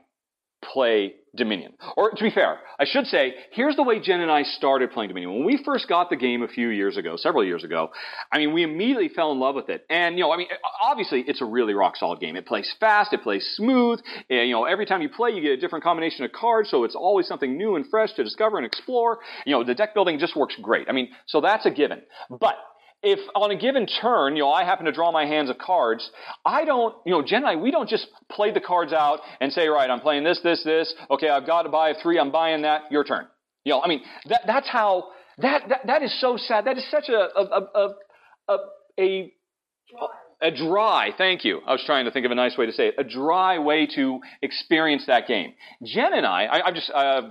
play 0.61 1.15
Dominion. 1.35 1.73
Or 1.95 2.11
to 2.11 2.23
be 2.23 2.31
fair, 2.31 2.57
I 2.79 2.85
should 2.85 3.05
say, 3.05 3.35
here's 3.51 3.75
the 3.75 3.83
way 3.83 3.99
Jen 3.99 4.19
and 4.19 4.31
I 4.31 4.43
started 4.43 4.91
playing 4.91 5.09
Dominion. 5.09 5.33
When 5.33 5.45
we 5.45 5.61
first 5.63 5.87
got 5.87 6.09
the 6.09 6.15
game 6.15 6.41
a 6.41 6.47
few 6.47 6.69
years 6.69 6.97
ago, 6.97 7.17
several 7.17 7.45
years 7.45 7.63
ago, 7.63 7.91
I 8.31 8.39
mean, 8.39 8.53
we 8.53 8.63
immediately 8.63 9.09
fell 9.09 9.31
in 9.31 9.39
love 9.39 9.55
with 9.55 9.69
it. 9.69 9.85
And, 9.89 10.17
you 10.17 10.23
know, 10.23 10.31
I 10.31 10.37
mean, 10.37 10.47
obviously 10.81 11.23
it's 11.27 11.41
a 11.41 11.45
really 11.45 11.73
rock 11.73 11.97
solid 11.97 12.19
game. 12.19 12.35
It 12.35 12.45
plays 12.47 12.73
fast, 12.79 13.13
it 13.13 13.21
plays 13.21 13.47
smooth, 13.55 13.99
and, 14.29 14.47
you 14.49 14.53
know, 14.53 14.65
every 14.65 14.85
time 14.85 15.01
you 15.01 15.09
play, 15.09 15.31
you 15.31 15.41
get 15.41 15.51
a 15.51 15.57
different 15.57 15.83
combination 15.83 16.25
of 16.25 16.31
cards, 16.31 16.69
so 16.69 16.83
it's 16.83 16.95
always 16.95 17.27
something 17.27 17.57
new 17.57 17.75
and 17.75 17.85
fresh 17.89 18.11
to 18.13 18.23
discover 18.23 18.57
and 18.57 18.65
explore. 18.65 19.19
You 19.45 19.53
know, 19.53 19.63
the 19.63 19.75
deck 19.75 19.93
building 19.93 20.19
just 20.19 20.35
works 20.35 20.55
great. 20.61 20.89
I 20.89 20.93
mean, 20.93 21.09
so 21.27 21.41
that's 21.41 21.65
a 21.65 21.71
given. 21.71 22.01
But 22.29 22.55
if 23.01 23.19
on 23.35 23.51
a 23.51 23.55
given 23.55 23.87
turn, 23.87 24.35
you 24.35 24.43
know, 24.43 24.51
I 24.51 24.63
happen 24.63 24.85
to 24.85 24.91
draw 24.91 25.11
my 25.11 25.25
hands 25.25 25.49
of 25.49 25.57
cards, 25.57 26.09
I 26.45 26.65
don't, 26.65 26.95
you 27.05 27.11
know, 27.11 27.21
Jen 27.21 27.39
and 27.39 27.47
I, 27.47 27.55
we 27.55 27.71
don't 27.71 27.89
just 27.89 28.07
play 28.29 28.51
the 28.51 28.59
cards 28.59 28.91
out 28.91 29.19
and 29.39 29.51
say, 29.53 29.67
right, 29.67 29.89
I'm 29.89 30.01
playing 30.01 30.23
this, 30.23 30.39
this, 30.43 30.63
this. 30.63 30.93
Okay, 31.09 31.29
I've 31.29 31.45
got 31.45 31.63
to 31.63 31.69
buy 31.69 31.89
a 31.89 31.93
three. 32.01 32.19
I'm 32.19 32.31
buying 32.31 32.63
that. 32.63 32.91
Your 32.91 33.03
turn. 33.03 33.27
You 33.63 33.73
know, 33.73 33.81
I 33.81 33.87
mean, 33.87 34.01
that, 34.27 34.41
that's 34.45 34.67
how, 34.67 35.09
that, 35.37 35.69
that, 35.69 35.87
that 35.87 36.03
is 36.03 36.19
so 36.19 36.37
sad. 36.37 36.65
That 36.65 36.77
is 36.77 36.89
such 36.91 37.09
a, 37.09 37.13
a, 37.13 37.43
a, 37.43 37.67
a, 37.75 37.93
a, 38.49 38.57
a 38.99 39.33
a 40.41 40.51
dry, 40.51 41.11
thank 41.17 41.43
you. 41.43 41.61
I 41.65 41.73
was 41.73 41.83
trying 41.85 42.05
to 42.05 42.11
think 42.11 42.25
of 42.25 42.31
a 42.31 42.35
nice 42.35 42.57
way 42.57 42.65
to 42.65 42.71
say 42.71 42.87
it. 42.87 42.95
A 42.97 43.03
dry 43.03 43.59
way 43.59 43.87
to 43.95 44.19
experience 44.41 45.05
that 45.07 45.27
game. 45.27 45.53
Jen 45.83 46.13
and 46.13 46.25
I, 46.25 46.45
I, 46.45 46.67
I 46.67 46.71
just, 46.71 46.89
uh, 46.93 47.21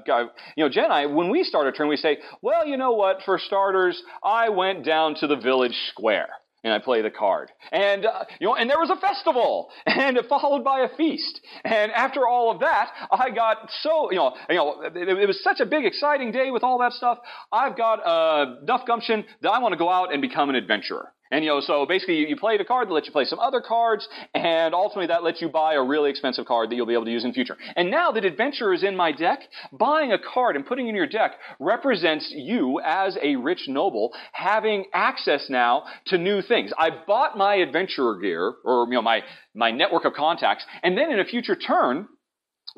you 0.56 0.64
know, 0.64 0.68
Jen 0.68 0.84
and 0.84 0.92
I, 0.92 1.06
when 1.06 1.30
we 1.30 1.42
start 1.42 1.66
a 1.66 1.72
turn, 1.72 1.88
we 1.88 1.96
say, 1.96 2.18
well, 2.42 2.66
you 2.66 2.76
know 2.76 2.92
what? 2.92 3.22
For 3.24 3.38
starters, 3.38 4.02
I 4.22 4.50
went 4.50 4.84
down 4.84 5.14
to 5.16 5.26
the 5.26 5.36
village 5.36 5.76
square 5.90 6.28
and 6.64 6.72
I 6.72 6.78
play 6.78 7.02
the 7.02 7.10
card. 7.10 7.50
And, 7.72 8.04
uh, 8.04 8.24
you 8.40 8.46
know, 8.46 8.56
and 8.56 8.68
there 8.68 8.78
was 8.78 8.90
a 8.90 8.96
festival, 8.96 9.70
and 9.86 10.18
followed 10.28 10.64
by 10.64 10.80
a 10.80 10.88
feast. 10.96 11.40
And 11.64 11.92
after 11.92 12.26
all 12.26 12.50
of 12.50 12.60
that, 12.60 12.90
I 13.10 13.30
got 13.30 13.70
so, 13.82 14.10
you 14.10 14.16
know, 14.16 14.34
you 14.48 14.56
know, 14.56 14.82
it, 14.82 15.08
it 15.08 15.26
was 15.26 15.42
such 15.42 15.60
a 15.60 15.66
big, 15.66 15.84
exciting 15.84 16.32
day 16.32 16.50
with 16.50 16.62
all 16.62 16.78
that 16.80 16.92
stuff. 16.92 17.18
I've 17.52 17.76
got 17.76 18.04
uh, 18.04 18.56
enough 18.62 18.86
gumption 18.86 19.24
that 19.42 19.50
I 19.50 19.60
want 19.60 19.72
to 19.72 19.78
go 19.78 19.88
out 19.88 20.12
and 20.12 20.20
become 20.20 20.50
an 20.50 20.56
adventurer. 20.56 21.12
And 21.30 21.44
you 21.44 21.50
know, 21.50 21.60
so 21.60 21.86
basically 21.86 22.16
you, 22.16 22.26
you 22.28 22.36
play 22.36 22.56
the 22.58 22.64
card 22.64 22.88
that 22.88 22.94
lets 22.94 23.06
you 23.06 23.12
play 23.12 23.24
some 23.24 23.38
other 23.38 23.60
cards, 23.60 24.08
and 24.34 24.74
ultimately 24.74 25.08
that 25.08 25.22
lets 25.22 25.40
you 25.40 25.48
buy 25.48 25.74
a 25.74 25.82
really 25.82 26.10
expensive 26.10 26.46
card 26.46 26.70
that 26.70 26.76
you'll 26.76 26.86
be 26.86 26.94
able 26.94 27.04
to 27.04 27.10
use 27.10 27.24
in 27.24 27.32
future. 27.32 27.56
And 27.76 27.90
now 27.90 28.12
that 28.12 28.24
Adventure 28.24 28.72
is 28.72 28.82
in 28.82 28.96
my 28.96 29.12
deck, 29.12 29.40
buying 29.72 30.12
a 30.12 30.18
card 30.18 30.56
and 30.56 30.66
putting 30.66 30.86
it 30.86 30.90
in 30.90 30.96
your 30.96 31.06
deck 31.06 31.32
represents 31.58 32.32
you 32.34 32.80
as 32.84 33.16
a 33.22 33.36
rich 33.36 33.64
noble 33.68 34.12
having 34.32 34.86
access 34.92 35.46
now 35.48 35.84
to 36.06 36.18
new 36.18 36.42
things. 36.42 36.72
I 36.78 36.90
bought 37.06 37.36
my 37.36 37.56
adventurer 37.56 38.18
gear, 38.18 38.54
or 38.64 38.86
you 38.86 38.94
know, 38.94 39.02
my, 39.02 39.22
my 39.54 39.70
network 39.70 40.04
of 40.04 40.14
contacts, 40.14 40.64
and 40.82 40.96
then 40.96 41.10
in 41.10 41.20
a 41.20 41.24
future 41.24 41.56
turn, 41.56 42.08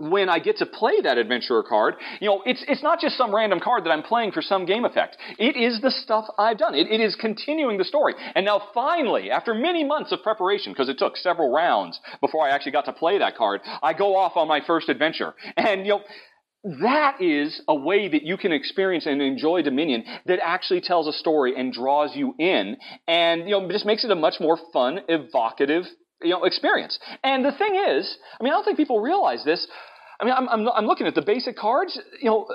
when 0.01 0.29
I 0.29 0.39
get 0.39 0.57
to 0.59 0.67
play 0.67 1.01
that 1.03 1.19
adventurer 1.19 1.63
card, 1.63 1.95
you 2.21 2.29
know, 2.29 2.43
it's, 2.47 2.65
it's 2.67 2.83
not 2.83 3.01
just 3.01 3.17
some 3.17 3.35
random 3.35 3.61
card 3.61 3.85
that 3.85 3.91
I'm 3.91 4.03
playing 4.03 4.33
for 4.33 4.41
some 4.41 4.65
game 4.65 4.85
effect. 4.85 5.19
It 5.39 5.57
is 5.57 5.81
the 5.81 5.91
stuff 5.91 6.25
I've 6.39 6.59
done. 6.59 6.75
It, 6.75 6.91
it 6.91 7.01
is 7.01 7.15
continuing 7.15 7.77
the 7.77 7.85
story. 7.85 8.15
And 8.35 8.47
now 8.47 8.63
finally, 8.73 9.31
after 9.31 9.55
many 9.55 9.85
months 9.85 10.11
of 10.13 10.23
preparation, 10.23 10.73
because 10.73 10.89
it 10.89 10.99
took 10.99 11.17
several 11.17 11.53
rounds 11.53 12.01
before 12.21 12.47
I 12.47 12.51
actually 12.51 12.73
got 12.73 12.87
to 12.87 12.93
play 12.93 13.19
that 13.19 13.37
card, 13.37 13.61
I 13.83 13.93
go 13.93 14.17
off 14.17 14.37
on 14.37 14.49
my 14.49 14.61
first 14.67 14.89
adventure. 14.89 15.35
And, 15.57 15.87
you 15.87 15.93
know, 15.93 16.03
that 16.83 17.21
is 17.21 17.61
a 17.69 17.75
way 17.75 18.09
that 18.09 18.23
you 18.23 18.37
can 18.37 18.53
experience 18.53 19.07
and 19.07 19.21
enjoy 19.21 19.63
Dominion 19.63 20.05
that 20.27 20.39
actually 20.43 20.81
tells 20.81 21.07
a 21.07 21.13
story 21.13 21.55
and 21.57 21.73
draws 21.73 22.15
you 22.17 22.35
in 22.39 22.77
and, 23.07 23.49
you 23.49 23.51
know, 23.51 23.71
just 23.71 23.87
makes 23.87 24.05
it 24.05 24.11
a 24.11 24.17
much 24.17 24.35
more 24.41 24.59
fun, 24.73 25.01
evocative 25.09 25.85
you 26.23 26.31
know, 26.31 26.45
experience. 26.45 26.99
And 27.25 27.45
the 27.45 27.53
thing 27.53 27.75
is, 27.89 28.17
I 28.39 28.45
mean, 28.45 28.53
I 28.53 28.57
don't 28.57 28.65
think 28.65 28.77
people 28.77 29.01
realize 29.01 29.45
this. 29.45 29.67
I 30.21 30.25
mean, 30.25 30.35
I'm, 30.37 30.49
I'm, 30.49 30.69
I'm 30.69 30.87
looking 30.87 31.07
at 31.07 31.15
the 31.15 31.23
basic 31.23 31.57
cards. 31.57 31.99
You 32.21 32.31
know, 32.31 32.49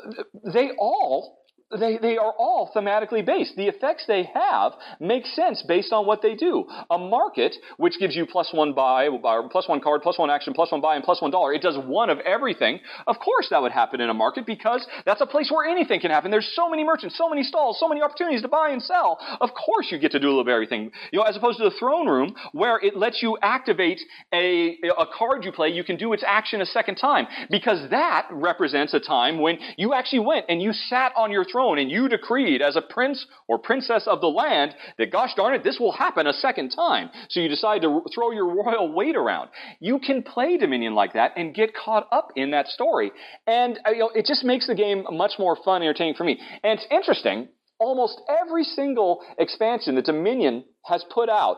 they 0.53 0.71
all 0.77 1.39
they, 1.71 1.97
they 1.97 2.17
are 2.17 2.31
all 2.37 2.71
thematically 2.75 3.25
based. 3.25 3.55
The 3.55 3.67
effects 3.67 4.05
they 4.07 4.29
have 4.33 4.73
make 4.99 5.25
sense 5.25 5.63
based 5.67 5.91
on 5.91 6.05
what 6.05 6.21
they 6.21 6.35
do. 6.35 6.65
A 6.91 6.97
market, 6.97 7.55
which 7.77 7.97
gives 7.99 8.15
you 8.15 8.27
plus 8.27 8.53
one 8.53 8.73
buy, 8.73 9.09
plus 9.49 9.67
one 9.67 9.81
card, 9.81 10.01
plus 10.03 10.19
one 10.19 10.29
action, 10.29 10.53
plus 10.53 10.71
one 10.71 10.81
buy, 10.81 10.95
and 10.95 11.03
plus 11.03 11.21
one 11.21 11.31
dollar, 11.31 11.53
it 11.53 11.63
does 11.63 11.77
one 11.85 12.11
of 12.11 12.19
everything. 12.19 12.79
Of 13.07 13.17
course 13.17 13.47
that 13.49 13.61
would 13.61 13.71
happen 13.71 13.99
in 13.99 14.09
a 14.09 14.13
market 14.13 14.45
because 14.45 14.85
that's 15.05 15.21
a 15.21 15.25
place 15.25 15.49
where 15.51 15.67
anything 15.67 15.99
can 15.99 16.11
happen. 16.11 16.29
There's 16.29 16.51
so 16.55 16.69
many 16.69 16.83
merchants, 16.83 17.17
so 17.17 17.29
many 17.29 17.41
stalls, 17.41 17.79
so 17.79 17.87
many 17.87 18.01
opportunities 18.01 18.43
to 18.43 18.47
buy 18.47 18.69
and 18.69 18.81
sell. 18.81 19.17
Of 19.41 19.49
course 19.53 19.87
you 19.89 19.97
get 19.97 20.11
to 20.11 20.19
do 20.19 20.27
a 20.27 20.29
little 20.29 20.43
bit 20.43 20.51
of 20.51 20.55
everything. 20.55 20.91
You 21.11 21.19
know, 21.19 21.25
as 21.25 21.35
opposed 21.35 21.57
to 21.57 21.63
the 21.63 21.75
throne 21.79 22.07
room 22.07 22.35
where 22.51 22.79
it 22.79 22.95
lets 22.95 23.23
you 23.23 23.39
activate 23.41 24.01
a, 24.31 24.77
a 24.99 25.05
card 25.17 25.43
you 25.43 25.51
play, 25.51 25.69
you 25.69 25.83
can 25.83 25.97
do 25.97 26.13
its 26.13 26.23
action 26.25 26.61
a 26.61 26.65
second 26.65 26.95
time 26.95 27.25
because 27.49 27.89
that 27.89 28.27
represents 28.31 28.93
a 28.93 28.99
time 28.99 29.41
when 29.41 29.57
you 29.77 29.95
actually 29.95 30.19
went 30.19 30.45
and 30.47 30.61
you 30.61 30.71
sat 30.71 31.11
on 31.17 31.31
your 31.31 31.43
throne 31.43 31.54
and 31.55 31.89
you 31.89 32.09
decreed 32.09 32.61
as 32.61 32.75
a 32.75 32.81
prince 32.81 33.25
or 33.47 33.57
princess 33.57 34.07
of 34.07 34.21
the 34.21 34.27
land 34.27 34.75
that, 34.97 35.11
gosh 35.11 35.33
darn 35.35 35.53
it, 35.53 35.63
this 35.63 35.79
will 35.79 35.91
happen 35.91 36.27
a 36.27 36.33
second 36.33 36.69
time. 36.69 37.09
So 37.29 37.39
you 37.39 37.47
decide 37.47 37.81
to 37.83 38.01
throw 38.13 38.31
your 38.31 38.47
royal 38.53 38.91
weight 38.91 39.15
around. 39.15 39.49
You 39.79 39.99
can 39.99 40.21
play 40.21 40.57
Dominion 40.57 40.95
like 40.95 41.13
that 41.13 41.31
and 41.37 41.55
get 41.55 41.73
caught 41.73 42.07
up 42.11 42.31
in 42.35 42.51
that 42.51 42.67
story. 42.67 43.11
And 43.47 43.79
uh, 43.87 43.91
you 43.91 43.99
know, 43.99 44.11
it 44.13 44.25
just 44.25 44.43
makes 44.43 44.67
the 44.67 44.75
game 44.75 45.05
much 45.11 45.33
more 45.39 45.55
fun 45.63 45.77
and 45.77 45.85
entertaining 45.85 46.15
for 46.15 46.25
me. 46.25 46.39
And 46.63 46.77
it's 46.77 46.87
interesting, 46.91 47.47
almost 47.79 48.21
every 48.29 48.63
single 48.63 49.21
expansion 49.37 49.95
that 49.95 50.05
Dominion 50.05 50.65
has 50.83 51.05
put 51.09 51.29
out, 51.29 51.57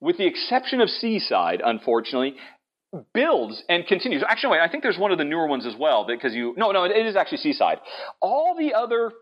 with 0.00 0.18
the 0.18 0.26
exception 0.26 0.80
of 0.80 0.88
Seaside, 0.88 1.60
unfortunately, 1.64 2.36
builds 3.14 3.62
and 3.68 3.86
continues. 3.86 4.22
Actually, 4.26 4.52
wait, 4.52 4.60
I 4.60 4.68
think 4.68 4.82
there's 4.82 4.98
one 4.98 5.12
of 5.12 5.18
the 5.18 5.24
newer 5.24 5.46
ones 5.46 5.66
as 5.66 5.74
well 5.78 6.06
because 6.06 6.34
you, 6.34 6.54
no, 6.56 6.72
no, 6.72 6.84
it 6.84 7.06
is 7.06 7.16
actually 7.16 7.38
Seaside. 7.38 7.78
All 8.20 8.54
the 8.58 8.74
other 8.74 9.12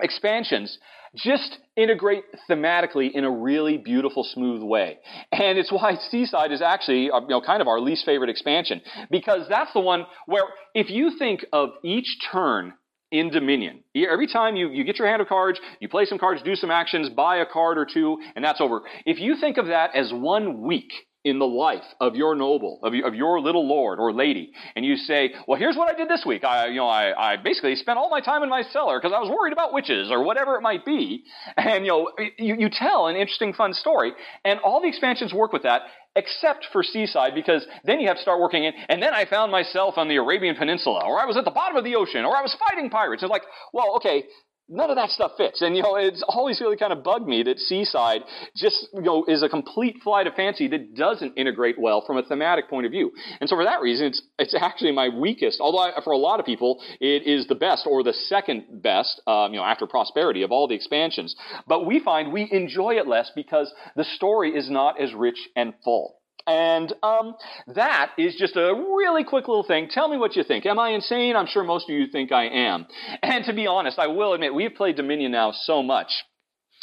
expansions 0.00 0.78
just 1.14 1.58
integrate 1.76 2.24
thematically 2.48 3.10
in 3.12 3.24
a 3.24 3.30
really 3.30 3.78
beautiful, 3.78 4.22
smooth 4.22 4.62
way. 4.62 4.98
And 5.32 5.58
it's 5.58 5.72
why 5.72 5.96
Seaside 6.10 6.52
is 6.52 6.60
actually, 6.60 7.10
uh, 7.10 7.20
you 7.20 7.28
know, 7.28 7.40
kind 7.40 7.62
of 7.62 7.68
our 7.68 7.80
least 7.80 8.04
favorite 8.04 8.28
expansion 8.28 8.82
because 9.10 9.46
that's 9.48 9.72
the 9.72 9.80
one 9.80 10.04
where 10.26 10.44
if 10.74 10.90
you 10.90 11.16
think 11.18 11.44
of 11.52 11.70
each 11.82 12.18
turn 12.30 12.74
in 13.12 13.30
Dominion. 13.30 13.84
Every 13.94 14.26
time 14.26 14.56
you, 14.56 14.68
you 14.70 14.84
get 14.84 14.98
your 14.98 15.08
hand 15.08 15.22
of 15.22 15.28
cards, 15.28 15.60
you 15.80 15.88
play 15.88 16.06
some 16.06 16.18
cards, 16.18 16.42
do 16.42 16.56
some 16.56 16.70
actions, 16.70 17.08
buy 17.08 17.36
a 17.36 17.46
card 17.46 17.78
or 17.78 17.86
two, 17.86 18.18
and 18.34 18.44
that's 18.44 18.60
over. 18.60 18.82
If 19.04 19.20
you 19.20 19.36
think 19.40 19.58
of 19.58 19.68
that 19.68 19.94
as 19.94 20.12
one 20.12 20.62
week, 20.62 20.90
in 21.26 21.40
the 21.40 21.46
life 21.46 21.82
of 22.00 22.14
your 22.14 22.36
noble, 22.36 22.78
of, 22.84 22.94
of 23.04 23.14
your 23.16 23.40
little 23.40 23.66
lord 23.66 23.98
or 23.98 24.12
lady, 24.12 24.52
and 24.76 24.86
you 24.86 24.96
say, 24.96 25.34
well, 25.48 25.58
here's 25.58 25.76
what 25.76 25.92
I 25.92 25.98
did 25.98 26.08
this 26.08 26.24
week. 26.24 26.44
I, 26.44 26.68
you 26.68 26.76
know, 26.76 26.86
I, 26.86 27.32
I 27.32 27.36
basically 27.36 27.74
spent 27.74 27.98
all 27.98 28.08
my 28.08 28.20
time 28.20 28.44
in 28.44 28.48
my 28.48 28.62
cellar 28.62 29.00
because 29.00 29.12
I 29.12 29.18
was 29.18 29.28
worried 29.28 29.52
about 29.52 29.72
witches 29.72 30.08
or 30.12 30.22
whatever 30.22 30.54
it 30.54 30.62
might 30.62 30.84
be. 30.84 31.24
And, 31.56 31.84
you 31.84 31.90
know, 31.90 32.10
you, 32.38 32.54
you 32.56 32.70
tell 32.70 33.08
an 33.08 33.16
interesting, 33.16 33.52
fun 33.52 33.74
story. 33.74 34.12
And 34.44 34.60
all 34.60 34.80
the 34.80 34.86
expansions 34.86 35.34
work 35.34 35.52
with 35.52 35.64
that 35.64 35.82
except 36.14 36.66
for 36.72 36.82
Seaside, 36.82 37.34
because 37.34 37.66
then 37.84 38.00
you 38.00 38.08
have 38.08 38.16
to 38.16 38.22
start 38.22 38.40
working 38.40 38.64
in, 38.64 38.72
and 38.88 39.02
then 39.02 39.12
I 39.12 39.26
found 39.26 39.52
myself 39.52 39.98
on 39.98 40.08
the 40.08 40.16
Arabian 40.16 40.56
Peninsula, 40.56 41.04
or 41.04 41.20
I 41.20 41.26
was 41.26 41.36
at 41.36 41.44
the 41.44 41.50
bottom 41.50 41.76
of 41.76 41.84
the 41.84 41.94
ocean, 41.94 42.24
or 42.24 42.34
I 42.34 42.40
was 42.40 42.56
fighting 42.68 42.88
pirates. 42.88 43.22
It's 43.22 43.30
like, 43.30 43.42
well, 43.74 43.96
okay, 43.96 44.24
None 44.68 44.90
of 44.90 44.96
that 44.96 45.10
stuff 45.10 45.32
fits. 45.36 45.62
And, 45.62 45.76
you 45.76 45.82
know, 45.82 45.94
it's 45.94 46.24
always 46.26 46.60
really 46.60 46.76
kind 46.76 46.92
of 46.92 47.04
bugged 47.04 47.28
me 47.28 47.44
that 47.44 47.60
Seaside 47.60 48.22
just, 48.56 48.88
you 48.92 49.02
know, 49.02 49.24
is 49.28 49.44
a 49.44 49.48
complete 49.48 49.98
flight 50.02 50.26
of 50.26 50.34
fancy 50.34 50.66
that 50.68 50.96
doesn't 50.96 51.34
integrate 51.36 51.78
well 51.78 52.02
from 52.04 52.16
a 52.16 52.24
thematic 52.24 52.68
point 52.68 52.84
of 52.84 52.90
view. 52.90 53.12
And 53.40 53.48
so 53.48 53.54
for 53.54 53.62
that 53.62 53.80
reason, 53.80 54.06
it's, 54.06 54.22
it's 54.40 54.56
actually 54.56 54.90
my 54.90 55.08
weakest, 55.08 55.60
although 55.60 55.78
I, 55.78 55.92
for 56.02 56.12
a 56.12 56.18
lot 56.18 56.40
of 56.40 56.46
people, 56.46 56.82
it 57.00 57.28
is 57.28 57.46
the 57.46 57.54
best 57.54 57.86
or 57.86 58.02
the 58.02 58.12
second 58.12 58.82
best, 58.82 59.20
um, 59.28 59.54
you 59.54 59.60
know, 59.60 59.64
after 59.64 59.86
Prosperity 59.86 60.42
of 60.42 60.50
all 60.50 60.66
the 60.66 60.74
expansions. 60.74 61.36
But 61.68 61.86
we 61.86 62.00
find 62.00 62.32
we 62.32 62.48
enjoy 62.50 62.94
it 62.94 63.06
less 63.06 63.30
because 63.36 63.72
the 63.94 64.04
story 64.04 64.50
is 64.50 64.68
not 64.68 65.00
as 65.00 65.14
rich 65.14 65.48
and 65.54 65.74
full. 65.84 66.15
And 66.46 66.92
um, 67.02 67.34
that 67.74 68.12
is 68.18 68.36
just 68.36 68.56
a 68.56 68.72
really 68.72 69.24
quick 69.24 69.48
little 69.48 69.64
thing. 69.64 69.88
Tell 69.90 70.08
me 70.08 70.16
what 70.16 70.36
you 70.36 70.44
think. 70.44 70.64
Am 70.64 70.78
I 70.78 70.90
insane? 70.90 71.34
I'm 71.34 71.46
sure 71.46 71.64
most 71.64 71.90
of 71.90 71.94
you 71.94 72.06
think 72.06 72.30
I 72.30 72.44
am. 72.44 72.86
And 73.22 73.44
to 73.46 73.52
be 73.52 73.66
honest, 73.66 73.98
I 73.98 74.06
will 74.06 74.32
admit, 74.32 74.54
we've 74.54 74.74
played 74.74 74.96
Dominion 74.96 75.32
now 75.32 75.52
so 75.52 75.82
much. 75.82 76.10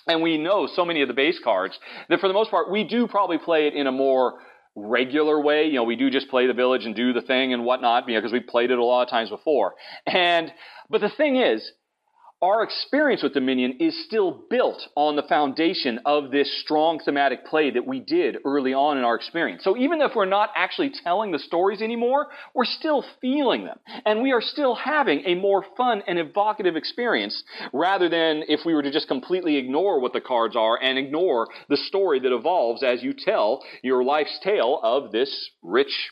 And 0.06 0.22
we 0.22 0.38
know 0.38 0.68
so 0.68 0.84
many 0.84 1.02
of 1.02 1.08
the 1.08 1.14
base 1.14 1.40
cards 1.42 1.80
that 2.10 2.20
for 2.20 2.28
the 2.28 2.34
most 2.34 2.52
part, 2.52 2.70
we 2.70 2.84
do 2.84 3.08
probably 3.08 3.38
play 3.38 3.68
it 3.68 3.74
in 3.74 3.88
a 3.88 3.92
more 3.92 4.34
regular 4.76 5.40
way. 5.40 5.68
You 5.68 5.76
know, 5.76 5.84
we 5.84 5.96
do 5.96 6.10
just 6.10 6.30
play 6.30 6.46
the 6.46 6.54
village 6.54 6.86
and 6.86 6.94
do 6.94 7.14
the 7.14 7.22
thing 7.22 7.54
and 7.54 7.64
whatnot, 7.64 8.08
you 8.10 8.16
know, 8.16 8.20
because 8.20 8.34
we've 8.34 8.48
played 8.48 8.70
it 8.70 8.78
a 8.78 8.84
lot 8.84 9.04
of 9.04 9.10
times 9.10 9.30
before. 9.30 9.76
And, 10.06 10.52
but 10.90 11.00
the 11.00 11.10
thing 11.10 11.38
is, 11.38 11.72
our 12.44 12.62
experience 12.62 13.24
with 13.24 13.34
Dominion 13.34 13.78
is 13.80 14.04
still 14.04 14.44
built 14.50 14.90
on 14.96 15.16
the 15.16 15.24
foundation 15.24 16.02
of 16.06 16.30
this 16.30 16.62
strong 16.62 17.00
thematic 17.00 17.46
play 17.46 17.72
that 17.72 17.88
we 17.88 18.02
did 18.02 18.36
early 18.44 18.74
on 18.74 18.98
in 18.98 19.06
our 19.06 19.16
experience. 19.16 19.64
So 19.64 19.78
even 19.78 20.02
if 20.02 20.12
we're 20.14 20.26
not 20.26 20.50
actually 20.54 20.92
telling 21.06 21.32
the 21.32 21.40
stories 21.40 21.82
anymore, 21.82 22.28
we're 22.54 22.66
still 22.66 23.06
feeling 23.22 23.64
them. 23.64 23.80
And 24.06 24.22
we 24.22 24.34
are 24.34 24.42
still 24.42 24.76
having 24.76 25.24
a 25.26 25.36
more 25.36 25.64
fun 25.78 26.04
and 26.06 26.20
evocative 26.20 26.76
experience 26.76 27.46
rather 27.72 28.10
than 28.10 28.44
if 28.50 28.66
we 28.66 28.74
were 28.74 28.84
to 28.84 28.92
just 28.92 29.08
completely 29.08 29.56
ignore 29.56 30.02
what 30.02 30.12
the 30.12 30.20
cards 30.20 30.58
are 30.58 30.78
and 30.78 30.98
ignore 30.98 31.48
the 31.70 31.78
story 31.78 32.20
that 32.20 32.36
evolves 32.36 32.84
as 32.84 33.02
you 33.02 33.14
tell 33.14 33.64
your 33.84 34.04
life's 34.04 34.38
tale 34.44 34.82
of 34.84 35.14
this 35.14 35.50
rich 35.62 36.10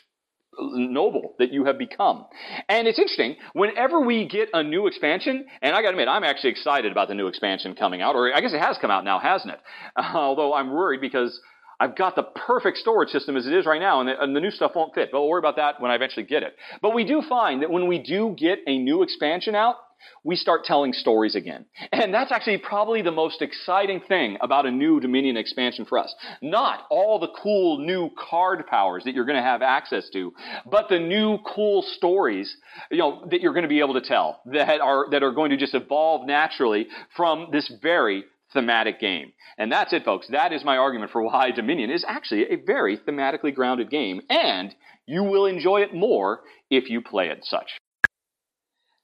noble 0.60 1.36
that 1.40 1.52
you 1.52 1.66
have 1.66 1.78
become. 1.78 2.26
And 2.68 2.88
it's 2.88 3.00
interesting, 3.00 3.36
whenever 3.54 4.02
we 4.02 4.28
get 4.28 4.50
a 4.54 4.64
new 4.64 4.88
expansion, 4.88 5.46
and 5.62 5.76
I 5.76 5.82
gotta 5.82 5.92
admit, 5.92 6.08
I'm 6.08 6.24
actually 6.24 6.52
excited 6.52 6.92
about 6.92 7.08
the 7.08 7.16
new 7.16 7.28
expansion 7.28 7.76
coming 7.76 8.02
out, 8.02 8.16
or 8.16 8.36
I 8.36 8.42
guess 8.42 8.54
it 8.54 8.62
has 8.62 8.78
come 8.80 8.92
out 8.92 9.06
now, 9.06 9.20
hasn't 9.20 9.54
it? 9.54 9.60
Uh, 9.96 10.02
although 10.16 10.54
I'm 10.54 10.72
worried 10.72 11.02
because 11.02 11.40
I've 11.80 11.96
got 11.96 12.16
the 12.16 12.24
perfect 12.24 12.78
storage 12.78 13.10
system 13.10 13.36
as 13.36 13.48
it 13.48 13.54
is 13.54 13.66
right 13.66 13.82
now, 13.82 14.02
and 14.02 14.10
the, 14.10 14.22
and 14.22 14.36
the, 14.36 14.40
new 14.40 14.52
stuff 14.52 14.74
won't 14.76 14.94
fit. 14.94 15.10
But 15.12 15.22
we'll 15.22 15.30
worry 15.30 15.40
about 15.40 15.56
that 15.56 15.82
when 15.82 15.90
I 15.90 15.96
eventually 15.96 16.26
get 16.26 16.44
it. 16.44 16.56
But 16.80 16.94
we 16.94 17.06
do 17.06 17.24
find 17.28 17.64
that 17.64 17.72
when 17.72 17.88
we 17.88 17.98
do 17.98 18.36
get 18.38 18.60
a 18.68 18.78
new 18.78 19.02
expansion 19.02 19.56
out, 19.56 19.78
we 20.24 20.36
start 20.36 20.64
telling 20.64 20.94
stories 20.94 21.36
again. 21.36 21.66
And 21.92 22.14
that's 22.14 22.32
actually 22.32 22.58
probably 22.60 23.02
the 23.02 23.12
most 23.12 23.42
exciting 23.42 24.02
thing 24.08 24.38
about 24.42 24.66
a 24.66 24.72
new 24.72 25.00
Dominion 25.00 25.38
expansion 25.38 25.86
for 25.86 25.98
us. 25.98 26.14
Not 26.42 26.86
all 26.90 27.20
the 27.20 27.30
cool 27.42 27.80
new 27.80 28.10
card 28.18 28.68
powers 28.68 29.04
that 29.06 29.14
you're 29.14 29.26
going 29.26 29.38
to 29.38 29.44
have 29.44 29.62
access 29.62 30.10
to, 30.14 30.34
but 30.70 30.90
the 30.90 31.00
new 31.00 31.40
cool 31.40 31.82
stories, 31.82 32.56
you 32.90 32.98
know, 32.98 33.26
that 33.32 33.42
you're 33.42 33.54
going 33.54 33.64
to 33.64 33.70
be 33.70 33.80
able 33.80 33.96
to 33.96 34.02
tell 34.02 34.42
that 34.46 34.82
are, 34.82 35.10
that 35.12 35.24
are 35.24 35.32
going 35.32 35.52
to 35.52 35.58
just 35.58 35.74
evolve 35.74 36.28
naturally 36.28 36.88
from 37.16 37.50
this 37.52 37.72
very 37.82 38.24
thematic 38.54 39.00
game. 39.00 39.32
And 39.58 39.72
that's 39.72 39.94
it, 39.94 40.06
folks. 40.06 40.28
That 40.30 40.54
is 40.54 40.64
my 40.64 40.78
argument 40.78 41.12
for 41.12 41.22
why 41.22 41.52
Dominion 41.52 41.90
is 41.90 42.06
actually 42.08 42.44
a 42.52 42.56
very 42.56 42.98
thematically 42.98 43.54
grounded 43.54 43.90
game, 43.90 44.22
and 44.30 44.74
you 45.06 45.24
will 45.24 45.46
enjoy 45.46 45.82
it 45.82 45.94
more 45.94 46.42
if 46.70 46.90
you 46.90 47.02
play 47.02 47.28
it 47.28 47.40
such. 47.44 47.81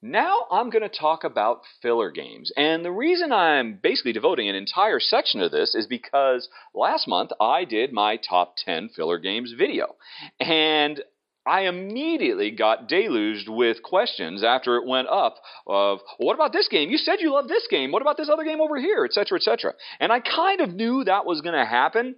Now 0.01 0.45
I'm 0.51 0.69
going 0.69 0.87
to 0.87 0.89
talk 0.89 1.23
about 1.23 1.61
filler 1.81 2.11
games. 2.11 2.51
And 2.55 2.85
the 2.85 2.91
reason 2.91 3.31
I'm 3.31 3.79
basically 3.81 4.13
devoting 4.13 4.47
an 4.47 4.55
entire 4.55 4.99
section 4.99 5.41
to 5.41 5.49
this 5.49 5.73
is 5.73 5.87
because 5.87 6.49
last 6.75 7.07
month 7.07 7.31
I 7.41 7.65
did 7.65 7.91
my 7.91 8.17
top 8.17 8.55
10 8.57 8.89
filler 8.95 9.17
games 9.17 9.55
video. 9.57 9.95
And 10.39 11.01
I 11.47 11.61
immediately 11.61 12.51
got 12.51 12.89
deluged 12.89 13.47
with 13.47 13.81
questions 13.81 14.43
after 14.43 14.75
it 14.75 14.85
went 14.85 15.07
up 15.07 15.37
of, 15.65 15.99
what 16.17 16.35
about 16.35 16.53
this 16.53 16.67
game? 16.67 16.89
You 16.89 16.97
said 16.97 17.21
you 17.21 17.31
love 17.31 17.47
this 17.47 17.67
game. 17.71 17.91
What 17.91 18.01
about 18.01 18.17
this 18.17 18.29
other 18.29 18.43
game 18.43 18.61
over 18.61 18.77
here? 18.77 19.05
Etc. 19.05 19.35
Etc. 19.35 19.73
And 19.99 20.11
I 20.11 20.19
kind 20.19 20.61
of 20.61 20.73
knew 20.73 21.05
that 21.05 21.25
was 21.25 21.41
going 21.41 21.55
to 21.55 21.65
happen 21.65 22.17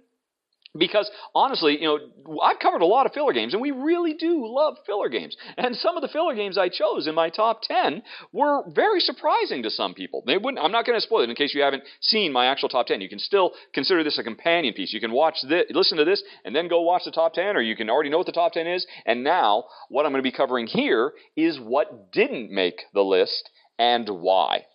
because 0.78 1.10
honestly, 1.34 1.80
you 1.80 1.86
know, 1.86 2.40
I've 2.42 2.60
covered 2.60 2.82
a 2.82 2.86
lot 2.86 3.06
of 3.06 3.12
filler 3.12 3.32
games, 3.32 3.54
and 3.54 3.62
we 3.62 3.72
really 3.72 4.14
do 4.14 4.46
love 4.46 4.76
filler 4.86 5.08
games. 5.08 5.36
And 5.56 5.74
some 5.74 5.96
of 5.96 6.02
the 6.02 6.08
filler 6.08 6.34
games 6.34 6.56
I 6.56 6.68
chose 6.68 7.06
in 7.06 7.14
my 7.14 7.28
top 7.28 7.62
ten 7.62 8.02
were 8.32 8.62
very 8.70 9.00
surprising 9.00 9.64
to 9.64 9.70
some 9.70 9.94
people. 9.94 10.22
They 10.26 10.36
wouldn't. 10.36 10.62
I'm 10.62 10.70
not 10.70 10.86
going 10.86 10.96
to 10.96 11.02
spoil 11.02 11.22
it 11.22 11.30
in 11.30 11.36
case 11.36 11.54
you 11.54 11.62
haven't 11.62 11.82
seen 12.00 12.32
my 12.32 12.46
actual 12.46 12.68
top 12.68 12.86
ten. 12.86 13.00
You 13.00 13.08
can 13.08 13.18
still 13.18 13.52
consider 13.74 14.04
this 14.04 14.18
a 14.18 14.22
companion 14.22 14.74
piece. 14.74 14.92
You 14.92 15.00
can 15.00 15.12
watch 15.12 15.38
this, 15.48 15.64
listen 15.70 15.98
to 15.98 16.04
this, 16.04 16.22
and 16.44 16.54
then 16.54 16.68
go 16.68 16.82
watch 16.82 17.02
the 17.04 17.10
top 17.10 17.34
ten, 17.34 17.56
or 17.56 17.60
you 17.60 17.74
can 17.74 17.90
already 17.90 18.10
know 18.10 18.18
what 18.18 18.26
the 18.26 18.32
top 18.32 18.52
ten 18.52 18.66
is. 18.66 18.86
And 19.06 19.24
now, 19.24 19.64
what 19.88 20.06
I'm 20.06 20.12
going 20.12 20.22
to 20.22 20.30
be 20.30 20.36
covering 20.36 20.68
here 20.68 21.12
is 21.36 21.58
what 21.58 22.12
didn't 22.12 22.52
make 22.52 22.82
the 22.94 23.02
list 23.02 23.50
and 23.78 24.08
why. 24.08 24.66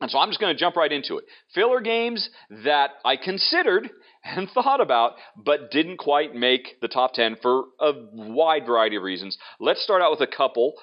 And 0.00 0.10
so 0.10 0.18
I'm 0.18 0.30
just 0.30 0.40
going 0.40 0.54
to 0.54 0.58
jump 0.58 0.76
right 0.76 0.90
into 0.90 1.18
it. 1.18 1.24
Filler 1.54 1.80
games 1.80 2.30
that 2.64 2.92
I 3.04 3.16
considered 3.16 3.90
and 4.24 4.48
thought 4.54 4.80
about, 4.80 5.14
but 5.36 5.70
didn't 5.70 5.98
quite 5.98 6.34
make 6.34 6.80
the 6.80 6.88
top 6.88 7.14
10 7.14 7.36
for 7.42 7.64
a 7.80 7.92
wide 8.12 8.66
variety 8.66 8.96
of 8.96 9.02
reasons. 9.02 9.38
Let's 9.58 9.82
start 9.82 10.02
out 10.02 10.10
with 10.10 10.20
a 10.20 10.36
couple 10.36 10.74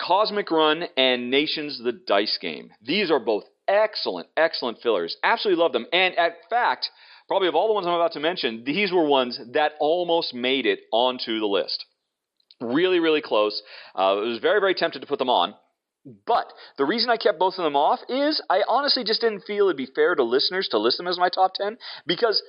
Cosmic 0.00 0.50
Run 0.50 0.84
and 0.96 1.30
Nations 1.30 1.80
the 1.82 1.92
Dice 1.92 2.38
Game. 2.40 2.70
These 2.84 3.10
are 3.10 3.20
both 3.20 3.44
excellent, 3.68 4.28
excellent 4.36 4.78
fillers. 4.82 5.16
Absolutely 5.22 5.62
love 5.62 5.72
them. 5.72 5.86
And 5.92 6.14
in 6.14 6.30
fact, 6.50 6.90
probably 7.28 7.48
of 7.48 7.54
all 7.54 7.68
the 7.68 7.74
ones 7.74 7.86
I'm 7.86 7.94
about 7.94 8.12
to 8.12 8.20
mention, 8.20 8.64
these 8.64 8.92
were 8.92 9.06
ones 9.06 9.38
that 9.52 9.72
almost 9.78 10.34
made 10.34 10.66
it 10.66 10.80
onto 10.92 11.38
the 11.38 11.46
list. 11.46 11.84
Really, 12.60 13.00
really 13.00 13.22
close. 13.22 13.62
Uh, 13.94 14.16
I 14.16 14.20
was 14.20 14.38
very, 14.38 14.60
very 14.60 14.74
tempted 14.74 15.00
to 15.00 15.06
put 15.06 15.18
them 15.18 15.30
on. 15.30 15.54
But 16.26 16.46
the 16.78 16.84
reason 16.84 17.10
I 17.10 17.16
kept 17.16 17.38
both 17.38 17.54
of 17.58 17.64
them 17.64 17.76
off 17.76 18.00
is 18.08 18.42
I 18.50 18.62
honestly 18.68 19.04
just 19.04 19.20
didn't 19.20 19.44
feel 19.46 19.66
it'd 19.66 19.76
be 19.76 19.86
fair 19.86 20.16
to 20.16 20.24
listeners 20.24 20.68
to 20.68 20.78
list 20.78 20.98
them 20.98 21.06
as 21.06 21.18
my 21.18 21.28
top 21.28 21.54
10 21.54 21.78
because 22.06 22.42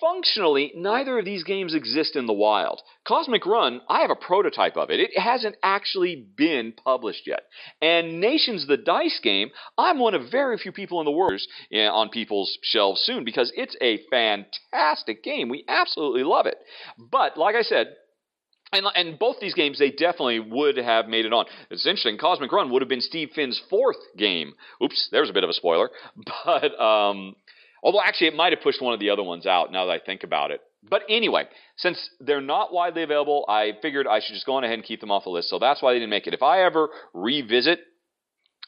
functionally 0.00 0.72
neither 0.74 1.18
of 1.18 1.24
these 1.24 1.44
games 1.44 1.74
exist 1.74 2.16
in 2.16 2.26
the 2.26 2.32
wild. 2.32 2.80
Cosmic 3.06 3.46
Run, 3.46 3.80
I 3.88 4.00
have 4.00 4.10
a 4.10 4.16
prototype 4.16 4.76
of 4.76 4.90
it. 4.90 5.00
It 5.00 5.18
hasn't 5.18 5.56
actually 5.62 6.26
been 6.36 6.72
published 6.72 7.26
yet. 7.26 7.42
And 7.82 8.20
Nations 8.20 8.66
the 8.66 8.76
Dice 8.76 9.20
game, 9.22 9.50
I'm 9.76 9.98
one 9.98 10.14
of 10.14 10.30
very 10.30 10.58
few 10.58 10.72
people 10.72 11.00
in 11.00 11.04
the 11.04 11.10
world 11.10 11.40
on 11.72 12.08
people's 12.10 12.58
shelves 12.62 13.00
soon 13.02 13.24
because 13.24 13.52
it's 13.56 13.76
a 13.80 14.00
fantastic 14.10 15.22
game. 15.22 15.48
We 15.48 15.64
absolutely 15.68 16.24
love 16.24 16.46
it. 16.46 16.58
But 16.98 17.36
like 17.36 17.54
I 17.54 17.62
said, 17.62 17.88
and, 18.72 18.84
and 18.94 19.18
both 19.18 19.36
these 19.40 19.54
games, 19.54 19.78
they 19.78 19.90
definitely 19.90 20.40
would 20.40 20.76
have 20.76 21.08
made 21.08 21.24
it 21.24 21.32
on. 21.32 21.46
It's 21.70 21.86
interesting. 21.86 22.18
Cosmic 22.18 22.52
Run 22.52 22.70
would 22.70 22.82
have 22.82 22.88
been 22.88 23.00
Steve 23.00 23.30
Finn's 23.34 23.60
fourth 23.70 23.96
game. 24.16 24.52
Oops, 24.82 25.08
there's 25.10 25.30
a 25.30 25.32
bit 25.32 25.44
of 25.44 25.50
a 25.50 25.54
spoiler. 25.54 25.90
But 26.44 26.78
um, 26.80 27.34
although 27.82 28.02
actually, 28.02 28.28
it 28.28 28.34
might 28.34 28.52
have 28.52 28.62
pushed 28.62 28.82
one 28.82 28.94
of 28.94 29.00
the 29.00 29.10
other 29.10 29.22
ones 29.22 29.46
out. 29.46 29.72
Now 29.72 29.86
that 29.86 29.92
I 29.92 29.98
think 30.04 30.24
about 30.24 30.50
it. 30.50 30.60
But 30.88 31.02
anyway, 31.08 31.44
since 31.76 31.98
they're 32.20 32.40
not 32.40 32.72
widely 32.72 33.02
available, 33.02 33.44
I 33.48 33.72
figured 33.82 34.06
I 34.06 34.20
should 34.20 34.34
just 34.34 34.46
go 34.46 34.54
on 34.54 34.64
ahead 34.64 34.78
and 34.78 34.84
keep 34.86 35.00
them 35.00 35.10
off 35.10 35.24
the 35.24 35.30
list. 35.30 35.50
So 35.50 35.58
that's 35.58 35.82
why 35.82 35.92
they 35.92 35.98
didn't 35.98 36.10
make 36.10 36.26
it. 36.26 36.34
If 36.34 36.42
I 36.42 36.62
ever 36.62 36.88
revisit 37.12 37.80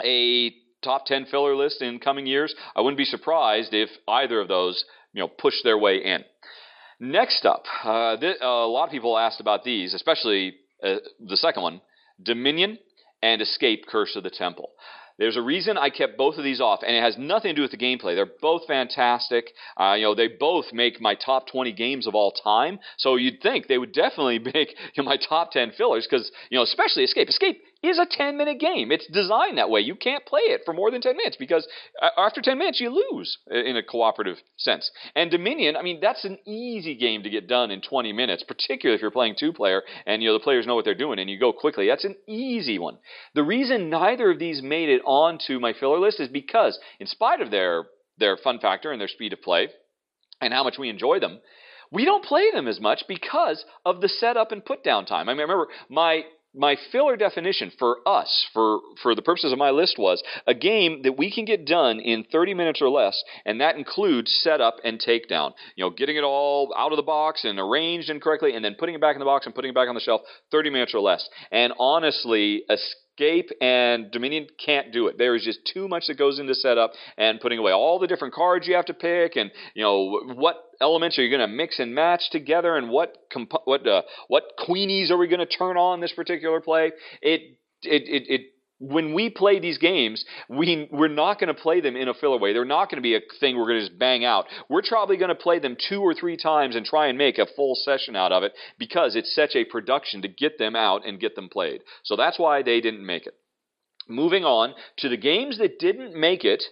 a 0.03 0.53
top 0.83 1.07
10 1.07 1.27
filler 1.27 1.55
list 1.55 1.83
in 1.83 1.99
coming 1.99 2.27
years, 2.27 2.55
I 2.75 2.81
wouldn't 2.81 2.99
be 2.99 3.05
surprised 3.05 3.73
if 3.73 3.91
either 4.09 4.41
of 4.41 4.49
those, 4.49 4.85
you 5.13 5.21
know, 5.21 5.29
push 5.29 5.55
their 5.63 5.79
way 5.79 5.99
in. 5.99 6.25
Next 6.99 7.47
up, 7.47 7.65
uh, 7.85 8.17
th- 8.17 8.39
uh, 8.43 8.47
a 8.47 8.67
lot 8.67 8.85
of 8.85 8.91
people 8.91 9.17
asked 9.17 9.41
about 9.41 9.65
these, 9.65 9.95
especially 9.95 10.55
uh, 10.83 10.97
the 11.21 11.37
second 11.37 11.63
one 11.63 11.81
Dominion 12.23 12.79
and 13.23 13.41
Escape 13.41 13.87
Curse 13.87 14.17
of 14.17 14.23
the 14.23 14.31
Temple. 14.31 14.71
There's 15.21 15.37
a 15.37 15.43
reason 15.43 15.77
I 15.77 15.91
kept 15.91 16.17
both 16.17 16.39
of 16.39 16.45
these 16.45 16.63
off, 16.63 16.81
and 16.83 16.97
it 16.97 17.03
has 17.03 17.19
nothing 17.19 17.51
to 17.51 17.55
do 17.55 17.61
with 17.61 17.73
the 17.73 17.77
gameplay. 17.77 18.15
They're 18.15 18.25
both 18.41 18.67
fantastic. 18.67 19.53
Uh, 19.79 19.93
you 19.93 20.05
know, 20.05 20.15
they 20.15 20.29
both 20.29 20.73
make 20.73 20.99
my 20.99 21.15
top 21.15 21.47
20 21.47 21.73
games 21.73 22.07
of 22.07 22.15
all 22.15 22.33
time. 22.33 22.79
So 22.97 23.17
you'd 23.17 23.43
think 23.43 23.67
they 23.67 23.77
would 23.77 23.93
definitely 23.93 24.39
make 24.55 24.75
you 24.95 25.03
know, 25.03 25.05
my 25.05 25.19
top 25.19 25.53
10 25.53 25.73
fillers, 25.77 26.09
because 26.11 26.33
you 26.49 26.57
know, 26.57 26.63
especially 26.63 27.05
Escape. 27.05 27.29
Escape 27.29 27.63
is 27.83 27.99
a 27.99 28.07
10 28.09 28.37
minute 28.37 28.61
game. 28.61 28.93
It's 28.93 29.07
designed 29.07 29.59
that 29.59 29.71
way. 29.71 29.81
You 29.81 29.95
can't 29.95 30.27
play 30.27 30.43
it 30.43 30.63
for 30.65 30.75
more 30.75 30.91
than 30.91 31.01
10 31.01 31.17
minutes 31.17 31.37
because 31.39 31.67
uh, 32.01 32.09
after 32.17 32.41
10 32.43 32.59
minutes 32.59 32.81
you 32.81 32.91
lose 32.91 33.39
uh, 33.51 33.59
in 33.59 33.77
a 33.77 33.83
cooperative 33.83 34.37
sense. 34.57 34.91
And 35.15 35.31
Dominion, 35.31 35.77
I 35.77 35.83
mean, 35.83 35.99
that's 36.01 36.25
an 36.25 36.39
easy 36.47 36.95
game 36.95 37.23
to 37.23 37.31
get 37.31 37.49
done 37.49 37.71
in 37.71 37.81
20 37.81 38.13
minutes, 38.13 38.45
particularly 38.47 38.97
if 38.97 39.03
you're 39.03 39.11
playing 39.11 39.37
two 39.39 39.53
player 39.53 39.83
and 40.07 40.23
you 40.23 40.29
know 40.29 40.35
the 40.35 40.45
players 40.45 40.67
know 40.67 40.75
what 40.75 40.85
they're 40.85 40.95
doing 40.95 41.19
and 41.19 41.31
you 41.31 41.39
go 41.39 41.53
quickly. 41.53 41.89
That's 41.89 42.05
an 42.05 42.17
easy 42.27 42.79
one. 42.79 42.99
The 43.35 43.43
reason 43.43 43.91
neither 43.91 44.31
of 44.31 44.39
these 44.39 44.63
made 44.63 44.89
it 44.89 45.03
onto 45.05 45.59
my 45.59 45.73
filler 45.73 45.99
list 45.99 46.21
is 46.21 46.29
because 46.29 46.79
in 46.99 47.07
spite 47.07 47.41
of 47.41 47.51
their 47.51 47.85
their 48.19 48.37
fun 48.37 48.59
factor 48.59 48.93
and 48.93 49.01
their 49.01 49.09
speed 49.09 49.33
of 49.33 49.41
play 49.41 49.69
and 50.43 50.53
how 50.53 50.63
much 50.63 50.79
we 50.79 50.91
enjoy 50.91 51.19
them, 51.21 51.41
we 51.91 52.05
don't 52.05 52.25
play 52.25 52.51
them 52.53 52.69
as 52.69 52.81
much 52.81 53.05
because 53.09 53.65
of 53.85 54.01
the 54.01 54.09
setup 54.09 54.53
and 54.53 54.65
put 54.65 54.85
down 54.85 55.07
time. 55.07 55.29
I 55.29 55.33
mean, 55.33 55.41
I 55.41 55.43
remember 55.43 55.69
my 55.89 56.23
my 56.55 56.77
filler 56.91 57.17
definition 57.17 57.71
for 57.79 57.99
us, 58.07 58.49
for, 58.53 58.81
for 59.03 59.15
the 59.15 59.23
purposes 59.23 59.53
of 59.53 59.59
my 59.59 59.71
list, 59.71 59.97
was 59.99 60.23
a 60.47 60.55
game 60.55 61.03
that 61.03 61.17
we 61.17 61.33
can 61.33 61.45
get 61.45 61.65
done 61.65 62.01
in 62.01 62.25
30 62.25 62.55
minutes 62.55 62.83
or 62.83 62.89
less, 62.89 63.23
and 63.45 63.61
that 63.61 63.77
includes 63.77 64.33
setup 64.43 64.77
and 64.85 65.01
takedown. 65.01 65.53
You 65.77 65.85
know, 65.85 65.91
getting 65.91 66.17
it 66.17 66.25
all 66.25 66.75
out 66.77 66.93
of 66.93 66.97
the 66.97 67.03
box 67.03 67.45
and 67.45 67.59
arranged 67.59 68.11
incorrectly, 68.11 68.55
and 68.55 68.65
then 68.65 68.75
putting 68.79 68.95
it 68.95 69.01
back 69.01 69.15
in 69.15 69.21
the 69.21 69.25
box 69.25 69.47
and 69.47 69.55
putting 69.55 69.71
it 69.71 69.75
back 69.75 69.89
on 69.89 69.95
the 69.95 70.01
shelf, 70.01 70.23
30 70.51 70.71
minutes 70.71 70.95
or 70.95 71.01
less. 71.01 71.29
And 71.53 71.73
honestly, 71.79 72.63
Escape 72.69 73.51
and 73.61 74.11
Dominion 74.11 74.49
can't 74.65 74.93
do 74.93 75.07
it. 75.07 75.19
There 75.19 75.37
is 75.37 75.45
just 75.45 75.61
too 75.73 75.87
much 75.87 76.05
that 76.09 76.19
goes 76.19 76.39
into 76.41 76.55
setup 76.55 76.93
and 77.17 77.41
putting 77.41 77.59
away 77.59 77.73
all 77.73 77.99
the 77.99 78.07
different 78.07 78.35
cards 78.35 78.67
you 78.67 78.75
have 78.75 78.87
to 78.87 78.95
pick, 78.95 79.37
and 79.37 79.53
you 79.75 79.85
know 79.85 80.21
what 80.35 80.57
elements 80.81 81.19
are 81.19 81.23
you 81.23 81.37
going 81.37 81.49
to 81.49 81.55
mix 81.55 81.79
and 81.79 81.95
match 81.95 82.31
together, 82.31 82.77
and 82.77 82.91
what 82.91 83.17
comp- 83.33 83.65
what 83.65 83.87
uh, 83.87 84.03
what 84.29 84.45
queenies 84.59 85.11
are 85.11 85.17
we 85.17 85.29
going 85.29 85.41
to 85.41 85.47
turn 85.47 85.77
on 85.77 86.01
this 86.01 86.13
particular 86.13 86.61
play. 86.61 86.93
It 87.23 87.59
it 87.83 88.03
it, 88.07 88.23
it 88.29 88.41
when 88.81 89.13
we 89.13 89.29
play 89.29 89.61
these 89.61 89.77
games, 89.77 90.25
we 90.49 90.89
we're 90.91 91.09
not 91.09 91.39
going 91.39 91.55
to 91.55 91.61
play 91.61 91.81
them 91.81 91.97
in 91.97 92.09
a 92.09 92.15
filler 92.15 92.39
way. 92.39 92.53
They're 92.55 92.65
not 92.65 92.91
going 92.91 92.97
to 92.97 93.03
be 93.03 93.15
a 93.15 93.21
thing 93.39 93.57
we're 93.57 93.67
going 93.67 93.81
to 93.81 93.87
just 93.87 93.99
bang 93.99 94.25
out. 94.25 94.47
We're 94.71 94.83
probably 94.83 95.19
going 95.19 95.29
to 95.29 95.35
play 95.35 95.59
them 95.59 95.77
two 95.89 96.01
or 96.01 96.15
three 96.15 96.39
times 96.39 96.75
and 96.75 96.85
try 96.87 97.09
and 97.09 97.19
make 97.19 97.39
a 97.39 97.47
full 97.57 97.75
session 97.75 98.17
out 98.17 98.33
of 98.33 98.43
it 98.43 98.53
because 98.79 99.15
it's 99.15 99.35
such 99.35 99.55
a 99.55 99.67
production 99.67 100.23
to 100.23 100.29
get 100.29 100.59
them 100.59 100.75
out 100.75 101.07
and 101.07 101.21
get 101.21 101.37
them 101.37 101.51
played. 101.51 101.83
So 102.05 102.17
that's 102.17 102.39
why 102.39 102.63
they 102.63 102.81
didn't 102.81 103.05
make 103.05 103.27
it. 103.27 103.35
Moving 104.09 104.45
on 104.45 104.75
to 104.99 105.09
the 105.11 105.19
games 105.19 105.59
that 105.59 105.79
didn't 105.79 106.19
make 106.19 106.45
it 106.45 106.65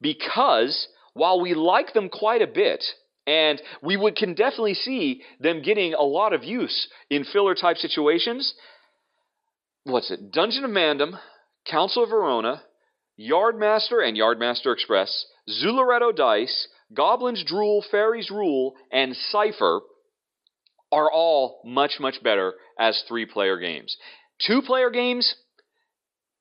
because 0.00 0.88
while 1.14 1.40
we 1.40 1.54
like 1.54 1.92
them 1.92 2.08
quite 2.08 2.42
a 2.42 2.46
bit, 2.46 2.84
and 3.26 3.60
we 3.82 3.96
would 3.96 4.16
can 4.16 4.34
definitely 4.34 4.74
see 4.74 5.22
them 5.38 5.62
getting 5.62 5.94
a 5.94 6.02
lot 6.02 6.32
of 6.32 6.44
use 6.44 6.88
in 7.08 7.24
filler 7.24 7.54
type 7.54 7.76
situations. 7.76 8.54
What's 9.84 10.10
it? 10.10 10.32
Dungeon 10.32 10.64
of 10.64 10.70
Mandom, 10.70 11.16
Council 11.66 12.04
of 12.04 12.10
Verona, 12.10 12.62
Yardmaster 13.18 14.06
and 14.06 14.16
Yardmaster 14.16 14.72
Express, 14.72 15.26
Zooloretto 15.48 16.14
Dice, 16.14 16.68
Goblins 16.94 17.44
Drool, 17.44 17.84
Fairies 17.90 18.30
Rule, 18.30 18.74
and 18.90 19.14
Cypher 19.14 19.80
are 20.92 21.10
all 21.10 21.60
much, 21.64 21.98
much 22.00 22.22
better 22.22 22.54
as 22.78 23.02
three 23.06 23.26
player 23.26 23.58
games. 23.58 23.96
Two 24.44 24.62
player 24.62 24.90
games, 24.90 25.34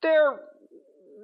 they're 0.02 0.40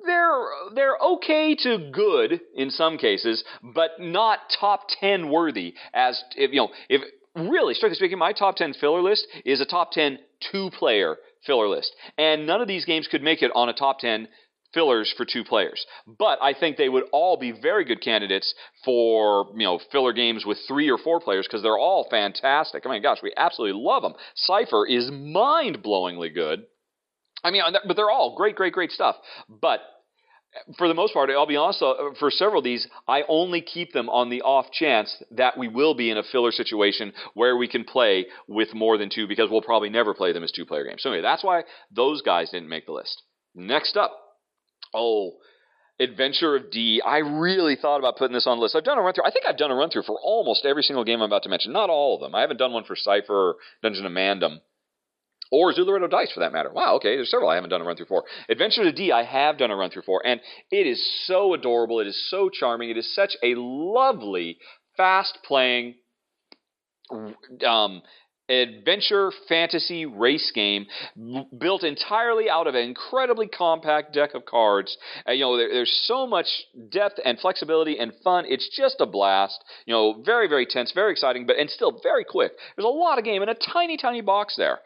they're 0.06 0.48
they're 0.74 0.98
okay 0.98 1.56
to 1.56 1.90
good 1.92 2.42
in 2.56 2.70
some 2.70 2.98
cases, 2.98 3.44
but 3.62 3.92
not 4.00 4.40
top 4.60 4.88
ten 5.00 5.30
worthy. 5.30 5.74
As 5.94 6.22
if 6.36 6.52
you 6.52 6.58
know, 6.58 6.70
if 6.90 7.02
really 7.36 7.74
strictly 7.74 7.96
speaking, 7.96 8.18
my 8.18 8.34
top 8.34 8.56
ten 8.56 8.74
filler 8.74 9.02
list 9.02 9.28
is 9.44 9.62
a 9.62 9.66
top 9.66 9.92
ten 9.92 10.20
two 10.52 10.70
player 10.72 11.18
filler 11.46 11.68
list. 11.68 11.94
And 12.18 12.48
none 12.48 12.62
of 12.62 12.68
these 12.68 12.86
games 12.86 13.08
could 13.08 13.24
make 13.24 13.42
it 13.42 13.52
on 13.56 13.70
a 13.70 13.74
top 13.74 14.00
10 14.00 14.28
fillers 14.74 15.14
for 15.16 15.26
two 15.26 15.44
players. 15.44 15.86
But 16.06 16.40
I 16.42 16.54
think 16.54 16.78
they 16.78 16.90
would 16.90 17.06
all 17.12 17.38
be 17.38 17.52
very 17.52 17.86
good 17.86 18.02
candidates 18.02 18.54
for, 18.84 19.48
you 19.56 19.66
know, 19.66 19.80
filler 19.92 20.14
games 20.14 20.46
with 20.46 20.58
three 20.68 20.90
or 20.90 20.98
four 20.98 21.20
players 21.20 21.48
because 21.48 21.64
they're 21.64 21.78
all 21.78 22.08
fantastic. 22.10 22.86
I 22.86 22.90
mean, 22.90 23.02
gosh, 23.02 23.20
we 23.24 23.34
absolutely 23.38 23.82
love 23.82 24.04
them. 24.04 24.14
Cypher 24.36 24.86
is 24.86 25.10
mind-blowingly 25.12 26.34
good. 26.34 26.66
I 27.44 27.52
mean, 27.52 27.62
but 27.88 27.96
they're 27.96 28.10
all 28.10 28.36
great, 28.36 28.56
great, 28.56 28.74
great 28.74 28.92
stuff. 28.92 29.16
But 29.48 29.80
for 30.78 30.88
the 30.88 30.94
most 30.94 31.14
part, 31.14 31.30
I'll 31.30 31.46
be 31.46 31.56
honest, 31.56 31.82
uh, 31.82 31.94
for 32.20 32.32
several 32.32 32.60
of 32.60 32.64
these, 32.64 32.88
I 33.08 33.24
only 33.28 33.62
keep 33.62 33.94
them 33.94 34.10
on 34.10 34.30
the 34.30 34.42
off 34.42 34.72
chance 34.72 35.24
that 35.32 35.58
we 35.58 35.68
will 35.68 35.96
be 35.96 36.10
in 36.10 36.18
a 36.18 36.24
filler 36.24 36.52
situation 36.52 37.14
where 37.34 37.58
we 37.58 37.68
can 37.68 37.84
play 37.84 38.28
with 38.48 38.74
more 38.74 38.98
than 38.98 39.10
two 39.10 39.28
because 39.28 39.50
we'll 39.50 39.62
probably 39.62 39.90
never 39.90 40.14
play 40.14 40.34
them 40.34 40.44
as 40.44 40.52
two 40.52 40.66
player 40.66 40.86
games. 40.86 41.04
So, 41.04 41.10
anyway, 41.10 41.24
that's 41.24 41.44
why 41.44 41.64
those 41.92 42.22
guys 42.22 42.52
didn't 42.52 42.70
make 42.70 42.86
the 42.86 42.94
list. 42.94 43.22
Next 43.54 43.98
up, 43.98 44.12
oh, 44.94 45.34
Adventure 45.98 46.58
of 46.58 46.72
D. 46.72 47.02
I 47.06 47.20
really 47.20 47.78
thought 47.78 48.00
about 48.00 48.18
putting 48.18 48.34
this 48.34 48.48
on 48.48 48.58
the 48.58 48.62
list. 48.62 48.76
I've 48.76 48.84
done 48.84 48.98
a 48.98 49.02
run 49.02 49.14
through. 49.14 49.26
I 49.26 49.32
think 49.32 49.46
I've 49.48 49.58
done 49.58 49.72
a 49.72 49.76
run 49.76 49.90
through 49.90 50.04
for 50.04 50.20
almost 50.22 50.66
every 50.66 50.84
single 50.84 51.06
game 51.06 51.22
I'm 51.22 51.30
about 51.30 51.44
to 51.44 51.50
mention. 51.50 51.72
Not 51.72 51.90
all 51.90 52.16
of 52.16 52.22
them. 52.22 52.36
I 52.36 52.42
haven't 52.42 52.58
done 52.58 52.74
one 52.74 52.84
for 52.84 52.98
Cypher 52.98 53.34
or 53.34 53.56
Dungeon 53.82 54.06
of 54.06 54.12
Mandom 54.12 54.60
or 55.56 55.74
Zooloretto 55.74 56.10
Dice 56.10 56.32
for 56.34 56.42
that 56.42 56.52
matter. 56.52 56.72
Wow, 56.72 56.96
okay, 56.96 57.16
there's 57.16 57.32
several 57.32 57.50
I 57.50 57.56
haven't 57.56 57.70
done 57.70 57.82
a 57.82 57.86
run 57.86 57.96
through 57.96 58.08
for. 58.08 58.26
Adventure 58.50 58.84
to 58.84 58.92
D 58.92 59.12
I 59.14 59.24
have 59.24 59.58
done 59.58 59.72
a 59.72 59.76
run 59.76 59.90
through 59.90 60.02
for, 60.02 60.22
and 60.26 60.42
it 60.70 60.86
is 60.86 61.26
so 61.26 61.54
adorable. 61.54 62.02
It 62.02 62.08
is 62.08 62.30
so 62.30 62.50
charming. 62.50 62.90
It 62.90 62.98
is 62.98 63.16
such 63.16 63.38
a 63.42 63.56
lovely, 63.56 64.58
fast 64.98 65.38
playing 65.46 65.96
um, 67.66 68.02
adventure 68.50 69.32
fantasy 69.50 70.06
race 70.06 70.52
game 70.54 70.86
built 71.58 71.84
entirely 71.84 72.50
out 72.50 72.68
of 72.68 72.76
an 72.76 72.84
incredibly 72.84 73.48
compact 73.48 74.14
deck 74.14 74.36
of 74.36 74.46
cards. 74.46 74.96
Uh, 75.28 75.32
you 75.32 75.42
know, 75.42 75.58
there, 75.58 75.70
there's 75.72 76.04
so 76.06 76.28
much 76.28 76.48
depth 76.92 77.20
and 77.24 77.40
flexibility 77.40 77.98
and 77.98 78.12
fun. 78.24 78.46
It's 78.48 78.70
just 78.76 78.98
a 79.00 79.06
blast. 79.06 79.64
You 79.86 79.94
know, 79.94 80.22
very 80.24 80.48
very 80.48 80.66
tense, 80.66 80.92
very 80.92 81.12
exciting, 81.12 81.46
but 81.46 81.58
and 81.58 81.70
still 81.70 82.00
very 82.04 82.24
quick. 82.24 82.52
There's 82.76 82.86
a 82.86 82.90
lot 82.90 83.18
of 83.18 83.26
game 83.26 83.42
in 83.42 83.50
a 83.50 83.56
tiny 83.56 83.98
tiny 83.98 84.22
box 84.22 84.56
there. 84.58 84.80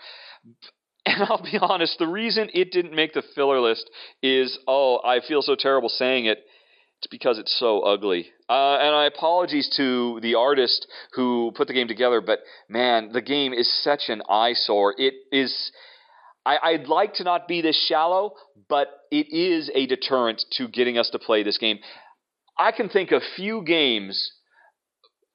And 1.05 1.23
I'll 1.23 1.41
be 1.41 1.57
honest, 1.59 1.97
the 1.97 2.07
reason 2.07 2.49
it 2.53 2.71
didn't 2.71 2.93
make 2.93 3.13
the 3.13 3.23
filler 3.33 3.59
list 3.59 3.89
is 4.21 4.59
oh, 4.67 4.99
I 5.03 5.21
feel 5.25 5.41
so 5.41 5.55
terrible 5.55 5.89
saying 5.89 6.25
it. 6.25 6.39
It's 6.99 7.07
because 7.07 7.39
it's 7.39 7.57
so 7.57 7.79
ugly. 7.81 8.27
Uh, 8.49 8.77
and 8.77 8.93
I 8.93 9.05
apologies 9.05 9.69
to 9.77 10.19
the 10.21 10.35
artist 10.35 10.85
who 11.13 11.53
put 11.55 11.67
the 11.67 11.73
game 11.73 11.87
together, 11.87 12.19
but 12.19 12.39
man, 12.67 13.11
the 13.13 13.21
game 13.21 13.53
is 13.53 13.71
such 13.83 14.09
an 14.09 14.21
eyesore. 14.29 14.95
It 14.97 15.13
is. 15.31 15.71
I, 16.45 16.73
would 16.73 16.87
like 16.87 17.13
to 17.15 17.23
not 17.23 17.47
be 17.47 17.61
this 17.61 17.81
shallow, 17.87 18.33
but 18.67 18.87
it 19.11 19.27
is 19.31 19.69
a 19.75 19.85
deterrent 19.85 20.43
to 20.53 20.67
getting 20.67 20.97
us 20.97 21.09
to 21.11 21.19
play 21.19 21.43
this 21.43 21.57
game. 21.57 21.79
I 22.57 22.71
can 22.71 22.89
think 22.89 23.11
of 23.11 23.21
few 23.35 23.63
games 23.63 24.31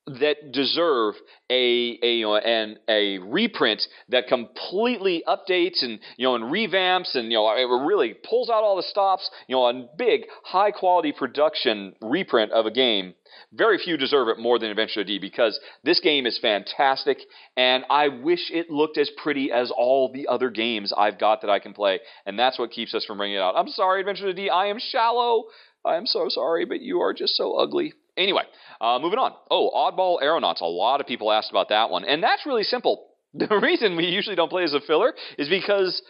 that 0.06 0.52
deserve 0.52 1.14
a, 1.48 1.98
a 2.02 2.16
you 2.16 2.26
know 2.26 2.74
a 2.88 3.18
reprint 3.18 3.82
that 4.10 4.26
completely 4.26 5.22
updates 5.26 5.82
and 5.82 5.98
you 6.18 6.26
know 6.26 6.34
and 6.34 6.44
revamps 6.44 7.14
and 7.14 7.32
you 7.32 7.38
know 7.38 7.48
it 7.56 7.64
really 7.86 8.14
pulls 8.28 8.50
out 8.50 8.62
all 8.62 8.76
the 8.76 8.82
stops 8.82 9.30
you 9.46 9.56
know 9.56 9.66
a 9.66 9.88
big 9.96 10.22
high 10.44 10.70
quality 10.70 11.10
production 11.10 11.94
reprint 12.02 12.52
of 12.52 12.66
a 12.66 12.70
game 12.70 13.14
very 13.52 13.78
few 13.78 13.96
deserve 13.96 14.28
it 14.28 14.38
more 14.38 14.58
than 14.58 14.70
Adventure 14.70 15.04
D 15.04 15.18
because 15.18 15.58
this 15.84 16.00
game 16.00 16.26
is 16.26 16.38
fantastic 16.38 17.18
and 17.56 17.84
I 17.88 18.08
wish 18.08 18.50
it 18.50 18.70
looked 18.70 18.98
as 18.98 19.10
pretty 19.22 19.50
as 19.50 19.72
all 19.74 20.12
the 20.12 20.28
other 20.28 20.50
games 20.50 20.92
I've 20.96 21.18
got 21.18 21.40
that 21.40 21.50
I 21.50 21.60
can 21.60 21.72
play 21.72 22.00
and 22.26 22.38
that's 22.38 22.58
what 22.58 22.72
keeps 22.72 22.94
us 22.94 23.06
from 23.06 23.16
bringing 23.16 23.38
it 23.38 23.40
out. 23.40 23.54
I'm 23.56 23.68
sorry 23.68 24.00
Adventure 24.00 24.34
D, 24.34 24.50
I 24.50 24.66
am 24.66 24.78
shallow. 24.78 25.44
I 25.86 25.96
am 25.96 26.06
so 26.06 26.26
sorry, 26.28 26.64
but 26.64 26.80
you 26.80 27.00
are 27.00 27.12
just 27.12 27.36
so 27.36 27.56
ugly. 27.56 27.92
Anyway, 28.16 28.42
uh, 28.80 28.98
moving 29.00 29.18
on. 29.18 29.32
Oh, 29.50 29.70
Oddball 29.74 30.22
Aeronauts. 30.22 30.60
A 30.60 30.66
lot 30.66 31.00
of 31.00 31.06
people 31.06 31.32
asked 31.32 31.50
about 31.50 31.70
that 31.70 31.90
one. 31.90 32.04
And 32.04 32.22
that's 32.22 32.46
really 32.46 32.64
simple. 32.64 33.08
The 33.36 33.58
reason 33.60 33.96
we 33.96 34.04
usually 34.04 34.36
don't 34.36 34.48
play 34.48 34.62
as 34.62 34.74
a 34.74 34.80
filler 34.80 35.12
is 35.38 35.48
because 35.48 36.00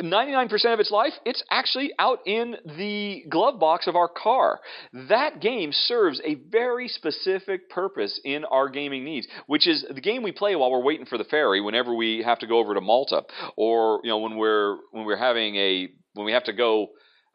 99% 0.00 0.72
of 0.72 0.80
its 0.80 0.90
life, 0.90 1.12
it's 1.24 1.42
actually 1.50 1.92
out 1.98 2.18
in 2.26 2.56
the 2.64 3.24
glove 3.28 3.60
box 3.60 3.86
of 3.86 3.96
our 3.96 4.08
car. 4.08 4.60
That 5.08 5.40
game 5.40 5.70
serves 5.72 6.20
a 6.24 6.34
very 6.50 6.88
specific 6.88 7.70
purpose 7.70 8.20
in 8.24 8.44
our 8.44 8.68
gaming 8.68 9.04
needs, 9.04 9.28
which 9.46 9.68
is 9.68 9.84
the 9.88 10.00
game 10.00 10.22
we 10.22 10.32
play 10.32 10.56
while 10.56 10.70
we're 10.70 10.82
waiting 10.82 11.06
for 11.06 11.16
the 11.16 11.24
ferry 11.24 11.60
whenever 11.60 11.94
we 11.94 12.22
have 12.24 12.40
to 12.40 12.46
go 12.46 12.58
over 12.58 12.74
to 12.74 12.80
Malta 12.80 13.22
or, 13.56 14.00
you 14.02 14.10
know, 14.10 14.18
when 14.18 14.36
we're 14.36 14.76
when 14.90 15.04
we're 15.04 15.16
having 15.16 15.54
a 15.56 15.88
when 16.14 16.26
we 16.26 16.32
have 16.32 16.44
to 16.44 16.52
go 16.52 16.88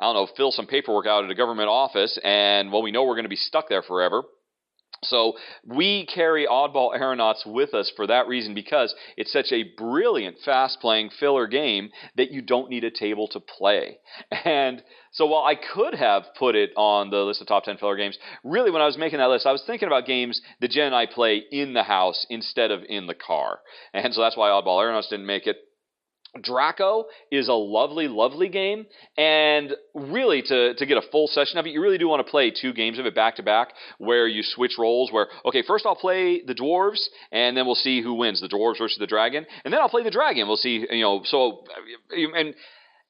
I 0.04 0.08
don't 0.08 0.16
know, 0.16 0.34
fill 0.36 0.52
some 0.52 0.68
paperwork 0.68 1.08
out 1.08 1.24
at 1.24 1.32
a 1.32 1.36
government 1.36 1.70
office, 1.70 2.20
and 2.24 2.74
well, 2.74 2.82
we 2.82 2.92
know 2.92 3.06
we're 3.06 3.16
going 3.16 3.24
to 3.24 3.30
be 3.30 3.38
stuck 3.38 3.70
there 3.70 3.82
forever. 3.82 4.24
So 5.04 5.34
we 5.66 6.06
carry 6.06 6.46
Oddball 6.46 6.94
Aeronauts 6.94 7.44
with 7.46 7.74
us 7.74 7.92
for 7.96 8.08
that 8.08 8.28
reason 8.28 8.54
because 8.54 8.94
it's 9.18 9.32
such 9.32 9.52
a 9.52 9.64
brilliant, 9.78 10.38
fast-playing 10.44 11.12
filler 11.20 11.48
game 11.48 11.90
that 12.16 12.32
you 12.32 12.42
don't 12.42 12.70
need 12.70 12.84
a 12.84 12.92
table 12.92 13.28
to 13.30 13.40
play. 13.40 13.98
And 14.46 14.82
so 15.12 15.26
while 15.26 15.44
I 15.44 15.56
could 15.56 15.94
have 15.94 16.24
put 16.38 16.56
it 16.56 16.72
on 16.76 17.10
the 17.10 17.18
list 17.18 17.42
of 17.42 17.48
top 17.48 17.64
10 17.64 17.78
filler 17.78 17.98
games, 17.98 18.18
really 18.44 18.72
when 18.72 18.82
I 18.82 18.86
was 18.86 18.98
making 18.98 19.20
that 19.20 19.30
list, 19.30 19.46
I 19.46 19.52
was 19.52 19.64
thinking 19.66 19.88
about 19.88 20.06
games 20.06 20.42
that 20.62 20.72
Jen 20.72 20.88
and 20.88 20.96
I 20.96 21.06
play 21.06 21.44
in 21.52 21.74
the 21.74 21.84
house 21.84 22.26
instead 22.30 22.72
of 22.72 22.82
in 22.88 23.08
the 23.08 23.14
car. 23.14 23.60
And 23.94 24.14
so 24.14 24.22
that's 24.22 24.38
why 24.38 24.50
Oddball 24.50 24.82
Aeronauts 24.82 25.10
didn't 25.10 25.26
make 25.26 25.48
it. 25.48 25.58
Draco 26.42 27.06
is 27.32 27.48
a 27.48 27.54
lovely, 27.54 28.08
lovely 28.08 28.50
game, 28.50 28.88
and 29.18 29.72
really 29.94 30.42
to, 30.42 30.74
to 30.74 30.86
get 30.86 30.98
a 30.98 31.02
full 31.12 31.28
session 31.28 31.60
of 31.60 31.66
it, 31.66 31.70
you 31.70 31.82
really 31.82 32.00
do 32.00 32.08
want 32.08 32.26
to 32.26 32.30
play 32.30 32.52
two 32.52 32.74
games 32.74 32.98
of 32.98 33.06
it 33.06 33.14
back 33.14 33.36
to 33.36 33.44
back, 33.44 33.74
where 34.00 34.28
you 34.28 34.42
switch 34.42 34.74
roles. 34.80 35.12
Where 35.12 35.28
okay, 35.46 35.62
first 35.62 35.86
I'll 35.86 35.96
play 35.96 36.42
the 36.44 36.56
dwarves, 36.56 37.06
and 37.32 37.56
then 37.56 37.66
we'll 37.66 37.76
see 37.76 38.02
who 38.02 38.16
wins, 38.16 38.42
the 38.42 38.48
dwarves 38.48 38.80
versus 38.80 38.98
the 39.00 39.08
dragon, 39.08 39.46
and 39.64 39.72
then 39.74 39.80
I'll 39.80 39.90
play 39.90 40.04
the 40.04 40.12
dragon. 40.12 40.48
We'll 40.48 40.58
see, 40.58 40.88
you 40.90 41.04
know, 41.04 41.22
so 41.26 41.66
and. 42.12 42.56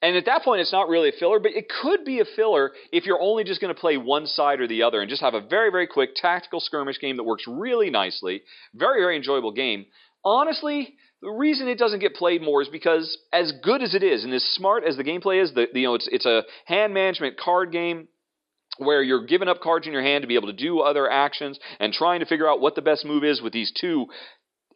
And 0.02 0.18
at 0.18 0.26
that 0.26 0.42
point, 0.42 0.60
it's 0.60 0.72
not 0.72 0.90
really 0.90 1.08
a 1.08 1.12
filler, 1.12 1.38
but 1.38 1.52
it 1.52 1.64
could 1.80 2.04
be 2.04 2.20
a 2.20 2.26
filler 2.36 2.72
if 2.92 3.06
you're 3.06 3.22
only 3.22 3.42
just 3.42 3.58
going 3.58 3.74
to 3.74 3.80
play 3.80 3.96
one 3.96 4.26
side 4.26 4.60
or 4.60 4.66
the 4.66 4.82
other 4.82 5.00
and 5.00 5.08
just 5.08 5.22
have 5.22 5.32
a 5.32 5.40
very, 5.40 5.70
very 5.70 5.86
quick 5.86 6.10
tactical 6.14 6.60
skirmish 6.60 7.00
game 7.00 7.16
that 7.16 7.22
works 7.22 7.44
really 7.48 7.88
nicely. 7.88 8.42
Very, 8.74 9.00
very 9.00 9.16
enjoyable 9.16 9.52
game. 9.52 9.86
Honestly, 10.22 10.96
the 11.24 11.30
reason 11.30 11.68
it 11.68 11.78
doesn't 11.78 12.00
get 12.00 12.14
played 12.14 12.42
more 12.42 12.60
is 12.60 12.68
because, 12.68 13.16
as 13.32 13.50
good 13.62 13.82
as 13.82 13.94
it 13.94 14.02
is 14.02 14.24
and 14.24 14.34
as 14.34 14.44
smart 14.44 14.84
as 14.84 14.96
the 14.98 15.04
gameplay 15.04 15.42
is, 15.42 15.54
the, 15.54 15.66
you 15.72 15.84
know, 15.84 15.94
it's 15.94 16.06
it's 16.12 16.26
a 16.26 16.42
hand 16.66 16.92
management 16.92 17.38
card 17.38 17.72
game 17.72 18.08
where 18.76 19.02
you're 19.02 19.24
giving 19.24 19.48
up 19.48 19.60
cards 19.60 19.86
in 19.86 19.92
your 19.92 20.02
hand 20.02 20.22
to 20.22 20.28
be 20.28 20.34
able 20.34 20.48
to 20.48 20.52
do 20.52 20.80
other 20.80 21.10
actions 21.10 21.58
and 21.80 21.92
trying 21.94 22.20
to 22.20 22.26
figure 22.26 22.48
out 22.48 22.60
what 22.60 22.74
the 22.74 22.82
best 22.82 23.06
move 23.06 23.24
is 23.24 23.40
with 23.40 23.52
these 23.54 23.72
two 23.80 24.06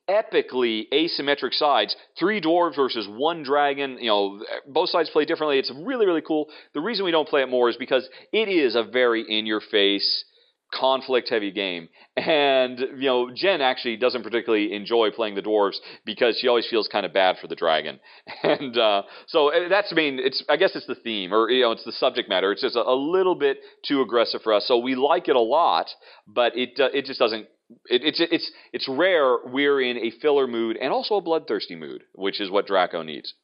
epically 0.08 0.84
asymmetric 0.90 1.52
sides 1.52 1.94
three 2.18 2.40
dwarves 2.40 2.74
versus 2.74 3.06
one 3.10 3.42
dragon 3.42 3.98
you 4.00 4.06
know 4.06 4.42
both 4.66 4.88
sides 4.88 5.10
play 5.10 5.26
differently. 5.26 5.58
It's 5.58 5.72
really 5.84 6.06
really 6.06 6.22
cool. 6.26 6.46
The 6.72 6.80
reason 6.80 7.04
we 7.04 7.10
don't 7.10 7.28
play 7.28 7.42
it 7.42 7.50
more 7.50 7.68
is 7.68 7.76
because 7.76 8.08
it 8.32 8.48
is 8.48 8.74
a 8.74 8.84
very 8.84 9.22
in 9.28 9.44
your 9.44 9.60
face 9.60 10.24
conflict 10.72 11.28
heavy 11.30 11.50
game. 11.50 11.88
And, 12.16 12.78
you 12.78 13.08
know, 13.08 13.30
Jen 13.34 13.60
actually 13.60 13.96
doesn't 13.96 14.22
particularly 14.22 14.72
enjoy 14.72 15.10
playing 15.10 15.34
the 15.34 15.42
dwarves 15.42 15.76
because 16.04 16.38
she 16.40 16.48
always 16.48 16.66
feels 16.68 16.88
kind 16.88 17.06
of 17.06 17.12
bad 17.12 17.36
for 17.40 17.46
the 17.46 17.54
dragon. 17.54 18.00
And 18.42 18.76
uh, 18.78 19.02
so 19.26 19.52
uh, 19.52 19.68
that's, 19.68 19.88
I 19.92 19.94
mean, 19.94 20.18
it's, 20.18 20.42
I 20.48 20.56
guess 20.56 20.74
it's 20.74 20.86
the 20.86 20.94
theme 20.94 21.32
or, 21.32 21.50
you 21.50 21.62
know, 21.62 21.72
it's 21.72 21.84
the 21.84 21.92
subject 21.92 22.28
matter. 22.28 22.52
It's 22.52 22.62
just 22.62 22.76
a, 22.76 22.80
a 22.80 22.94
little 22.94 23.34
bit 23.34 23.58
too 23.86 24.00
aggressive 24.00 24.42
for 24.42 24.52
us. 24.52 24.66
So 24.66 24.78
we 24.78 24.94
like 24.94 25.28
it 25.28 25.36
a 25.36 25.40
lot, 25.40 25.86
but 26.26 26.56
it, 26.56 26.78
uh, 26.78 26.88
it 26.92 27.04
just 27.04 27.18
doesn't 27.18 27.46
it, 27.86 28.02
it's 28.02 28.20
it's 28.20 28.50
it's 28.72 28.88
rare 28.88 29.38
we're 29.44 29.80
in 29.80 29.98
a 29.98 30.10
filler 30.22 30.46
mood 30.46 30.76
and 30.80 30.92
also 30.92 31.16
a 31.16 31.20
bloodthirsty 31.20 31.76
mood, 31.76 32.02
which 32.14 32.40
is 32.40 32.50
what 32.50 32.66
Draco 32.66 33.02
needs. 33.02 33.34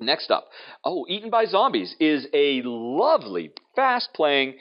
Next 0.00 0.30
up, 0.30 0.48
oh, 0.84 1.06
Eaten 1.08 1.30
by 1.30 1.46
Zombies 1.46 1.94
is 2.00 2.26
a 2.34 2.62
lovely, 2.64 3.52
fast 3.76 4.08
playing, 4.14 4.54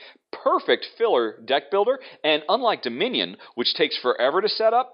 perfect 0.44 0.86
filler 0.98 1.38
deck 1.46 1.72
builder. 1.72 2.00
And 2.24 2.44
unlike 2.50 2.82
Dominion, 2.82 3.38
which 3.56 3.74
takes 3.74 3.98
forever 3.98 4.42
to 4.42 4.50
set 4.50 4.74
up, 4.74 4.94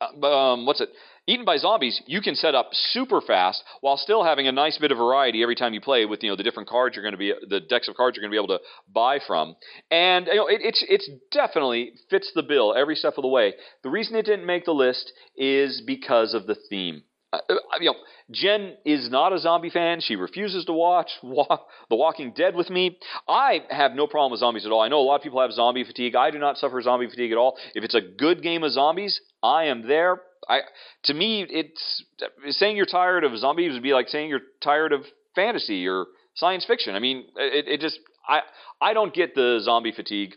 uh, 0.00 0.26
um, 0.26 0.66
what's 0.66 0.80
it? 0.80 0.90
Eaten 1.26 1.44
by 1.44 1.58
Zombies, 1.58 2.00
you 2.06 2.22
can 2.22 2.34
set 2.34 2.54
up 2.54 2.70
super 2.72 3.20
fast 3.20 3.62
while 3.82 3.98
still 3.98 4.24
having 4.24 4.48
a 4.48 4.52
nice 4.52 4.78
bit 4.78 4.90
of 4.90 4.96
variety 4.96 5.42
every 5.42 5.54
time 5.54 5.74
you 5.74 5.80
play 5.80 6.06
with 6.06 6.22
you 6.22 6.30
know 6.30 6.36
the 6.36 6.42
different 6.42 6.70
cards 6.70 6.96
you're 6.96 7.02
going 7.02 7.12
to 7.12 7.18
be 7.18 7.34
the 7.48 7.60
decks 7.60 7.86
of 7.86 7.96
cards 7.96 8.16
you're 8.16 8.22
going 8.22 8.30
to 8.30 8.34
be 8.34 8.42
able 8.42 8.58
to 8.58 8.64
buy 8.92 9.18
from, 9.26 9.54
and 9.90 10.26
you 10.26 10.36
know 10.36 10.46
it, 10.46 10.60
it's 10.62 10.82
it's 10.88 11.08
definitely 11.30 11.92
fits 12.08 12.32
the 12.34 12.42
bill 12.42 12.74
every 12.74 12.94
step 12.94 13.18
of 13.18 13.22
the 13.22 13.28
way. 13.28 13.52
The 13.82 13.90
reason 13.90 14.16
it 14.16 14.24
didn't 14.24 14.46
make 14.46 14.64
the 14.64 14.72
list 14.72 15.12
is 15.36 15.82
because 15.86 16.32
of 16.32 16.46
the 16.46 16.56
theme. 16.70 17.02
Uh, 17.32 17.38
uh, 17.48 17.54
you 17.80 17.90
know, 17.90 17.96
Jen 18.30 18.74
is 18.84 19.10
not 19.10 19.32
a 19.32 19.38
zombie 19.38 19.70
fan. 19.70 20.00
She 20.00 20.16
refuses 20.16 20.64
to 20.64 20.72
watch 20.72 21.10
walk, 21.22 21.66
The 21.90 21.96
Walking 21.96 22.32
Dead 22.34 22.54
with 22.54 22.70
me. 22.70 22.98
I 23.28 23.60
have 23.70 23.92
no 23.92 24.06
problem 24.06 24.32
with 24.32 24.40
zombies 24.40 24.64
at 24.64 24.72
all. 24.72 24.80
I 24.80 24.88
know 24.88 24.98
a 24.98 25.02
lot 25.02 25.16
of 25.16 25.22
people 25.22 25.40
have 25.40 25.52
zombie 25.52 25.84
fatigue. 25.84 26.16
I 26.16 26.30
do 26.30 26.38
not 26.38 26.56
suffer 26.56 26.80
zombie 26.80 27.08
fatigue 27.08 27.32
at 27.32 27.38
all. 27.38 27.58
If 27.74 27.84
it's 27.84 27.94
a 27.94 28.00
good 28.00 28.42
game 28.42 28.62
of 28.62 28.72
zombies, 28.72 29.20
I 29.42 29.64
am 29.64 29.86
there. 29.86 30.22
I, 30.48 30.60
to 31.04 31.14
me, 31.14 31.46
it's 31.48 32.04
saying 32.56 32.76
you're 32.76 32.86
tired 32.86 33.24
of 33.24 33.36
zombies 33.36 33.72
would 33.72 33.82
be 33.82 33.92
like 33.92 34.08
saying 34.08 34.30
you're 34.30 34.40
tired 34.62 34.92
of 34.92 35.02
fantasy 35.34 35.86
or 35.86 36.06
science 36.34 36.64
fiction. 36.64 36.94
I 36.94 37.00
mean, 37.00 37.26
it, 37.36 37.68
it 37.68 37.80
just 37.80 37.98
I 38.26 38.40
I 38.80 38.94
don't 38.94 39.12
get 39.12 39.34
the 39.34 39.58
zombie 39.62 39.92
fatigue. 39.92 40.34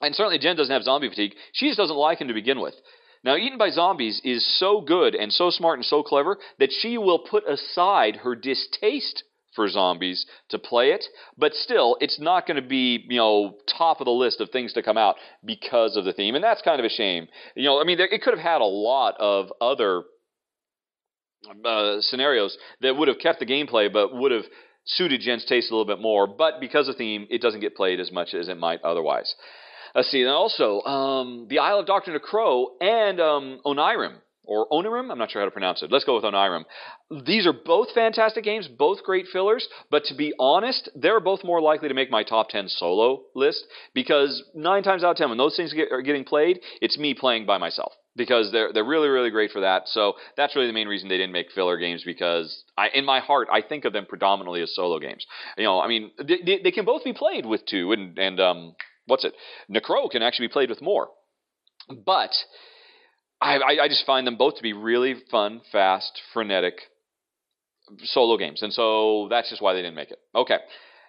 And 0.00 0.14
certainly 0.14 0.38
Jen 0.38 0.56
doesn't 0.56 0.72
have 0.72 0.82
zombie 0.82 1.08
fatigue. 1.08 1.34
She 1.52 1.66
just 1.66 1.78
doesn't 1.78 1.96
like 1.96 2.20
him 2.20 2.28
to 2.28 2.34
begin 2.34 2.60
with. 2.60 2.74
Now, 3.28 3.36
Eaten 3.36 3.58
by 3.58 3.68
Zombies 3.68 4.22
is 4.24 4.58
so 4.58 4.80
good 4.80 5.14
and 5.14 5.30
so 5.30 5.50
smart 5.50 5.78
and 5.78 5.84
so 5.84 6.02
clever 6.02 6.38
that 6.58 6.72
she 6.72 6.96
will 6.96 7.18
put 7.18 7.46
aside 7.46 8.16
her 8.16 8.34
distaste 8.34 9.22
for 9.54 9.68
zombies 9.68 10.24
to 10.48 10.58
play 10.58 10.92
it, 10.92 11.04
but 11.36 11.52
still, 11.52 11.98
it's 12.00 12.18
not 12.18 12.46
going 12.46 12.56
to 12.56 12.66
be, 12.66 13.04
you 13.06 13.18
know, 13.18 13.58
top 13.76 14.00
of 14.00 14.06
the 14.06 14.10
list 14.10 14.40
of 14.40 14.48
things 14.48 14.72
to 14.72 14.82
come 14.82 14.96
out 14.96 15.16
because 15.44 15.94
of 15.94 16.06
the 16.06 16.14
theme, 16.14 16.36
and 16.36 16.42
that's 16.42 16.62
kind 16.62 16.80
of 16.80 16.86
a 16.86 16.88
shame. 16.88 17.28
You 17.54 17.64
know, 17.64 17.78
I 17.78 17.84
mean, 17.84 18.00
it 18.00 18.22
could 18.22 18.32
have 18.32 18.42
had 18.42 18.62
a 18.62 18.64
lot 18.64 19.14
of 19.18 19.52
other 19.60 20.04
uh, 21.66 21.96
scenarios 22.00 22.56
that 22.80 22.96
would 22.96 23.08
have 23.08 23.18
kept 23.18 23.40
the 23.40 23.46
gameplay, 23.46 23.92
but 23.92 24.14
would 24.14 24.32
have 24.32 24.46
suited 24.86 25.20
Jen's 25.20 25.44
taste 25.44 25.70
a 25.70 25.74
little 25.74 25.84
bit 25.84 26.00
more, 26.00 26.26
but 26.26 26.60
because 26.60 26.88
of 26.88 26.94
the 26.94 26.98
theme, 26.98 27.26
it 27.28 27.42
doesn't 27.42 27.60
get 27.60 27.76
played 27.76 28.00
as 28.00 28.10
much 28.10 28.32
as 28.32 28.48
it 28.48 28.56
might 28.56 28.80
otherwise. 28.80 29.34
Let's 29.94 30.10
see. 30.10 30.22
And 30.22 30.30
also, 30.30 30.82
um, 30.82 31.46
the 31.48 31.58
Isle 31.58 31.80
of 31.80 31.86
Dr. 31.86 32.18
Necro 32.18 32.66
and 32.80 33.20
um, 33.20 33.60
or 34.48 34.66
Onirim, 34.70 35.12
I'm 35.12 35.18
not 35.18 35.30
sure 35.30 35.42
how 35.42 35.44
to 35.44 35.50
pronounce 35.50 35.82
it. 35.82 35.92
Let's 35.92 36.04
go 36.04 36.14
with 36.14 36.24
Onirim. 36.24 36.64
These 37.26 37.46
are 37.46 37.52
both 37.52 37.88
fantastic 37.94 38.44
games, 38.44 38.66
both 38.66 39.02
great 39.02 39.26
fillers, 39.30 39.68
but 39.90 40.04
to 40.04 40.14
be 40.14 40.32
honest, 40.38 40.88
they're 40.96 41.20
both 41.20 41.44
more 41.44 41.60
likely 41.60 41.88
to 41.88 41.94
make 41.94 42.10
my 42.10 42.24
top 42.24 42.48
10 42.48 42.68
solo 42.68 43.22
list 43.34 43.62
because 43.94 44.42
nine 44.54 44.82
times 44.82 45.04
out 45.04 45.12
of 45.12 45.16
10, 45.18 45.28
when 45.28 45.38
those 45.38 45.54
things 45.54 45.74
get, 45.74 45.92
are 45.92 46.00
getting 46.00 46.24
played, 46.24 46.60
it's 46.80 46.98
me 46.98 47.12
playing 47.12 47.44
by 47.44 47.58
myself 47.58 47.92
because 48.16 48.50
they're 48.50 48.72
they're 48.72 48.84
really 48.84 49.08
really 49.08 49.30
great 49.30 49.50
for 49.50 49.60
that. 49.60 49.82
So 49.86 50.14
that's 50.36 50.56
really 50.56 50.66
the 50.66 50.72
main 50.72 50.88
reason 50.88 51.08
they 51.08 51.18
didn't 51.18 51.32
make 51.32 51.52
filler 51.54 51.78
games 51.78 52.02
because 52.04 52.64
I 52.76 52.88
in 52.88 53.04
my 53.04 53.20
heart 53.20 53.48
I 53.52 53.62
think 53.62 53.84
of 53.84 53.92
them 53.92 54.06
predominantly 54.06 54.62
as 54.62 54.74
solo 54.74 54.98
games. 54.98 55.26
You 55.56 55.64
know, 55.64 55.80
I 55.80 55.88
mean 55.88 56.10
they, 56.18 56.60
they 56.64 56.72
can 56.72 56.84
both 56.84 57.04
be 57.04 57.12
played 57.12 57.46
with 57.46 57.64
two 57.66 57.92
and 57.92 58.18
and 58.18 58.40
um 58.40 58.74
what's 59.08 59.24
it? 59.24 59.34
Necro 59.70 60.10
can 60.10 60.22
actually 60.22 60.46
be 60.46 60.52
played 60.52 60.70
with 60.70 60.80
more. 60.80 61.08
But 61.88 62.30
I, 63.40 63.58
I, 63.82 63.88
just 63.88 64.06
find 64.06 64.26
them 64.26 64.36
both 64.36 64.56
to 64.56 64.62
be 64.62 64.72
really 64.72 65.14
fun, 65.30 65.60
fast, 65.72 66.20
frenetic 66.32 66.74
solo 68.04 68.36
games. 68.36 68.62
And 68.62 68.72
so 68.72 69.28
that's 69.30 69.48
just 69.48 69.62
why 69.62 69.74
they 69.74 69.82
didn't 69.82 69.94
make 69.94 70.10
it. 70.10 70.18
Okay. 70.34 70.58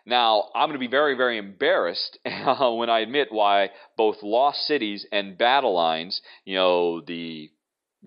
Now, 0.05 0.45
I'm 0.55 0.69
going 0.69 0.79
to 0.79 0.85
be 0.85 0.89
very, 0.89 1.15
very 1.15 1.37
embarrassed 1.37 2.17
when 2.23 2.89
I 2.89 2.99
admit 2.99 3.27
why 3.31 3.69
both 3.97 4.17
Lost 4.23 4.65
Cities 4.65 5.05
and 5.11 5.37
Battle 5.37 5.75
Lines, 5.75 6.21
you 6.45 6.55
know, 6.55 7.01
the 7.01 7.49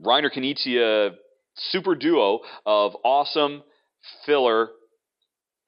Reiner 0.01 0.31
Knizia 0.35 1.15
super 1.55 1.95
duo 1.95 2.41
of 2.65 2.97
awesome 3.05 3.63
filler 4.25 4.71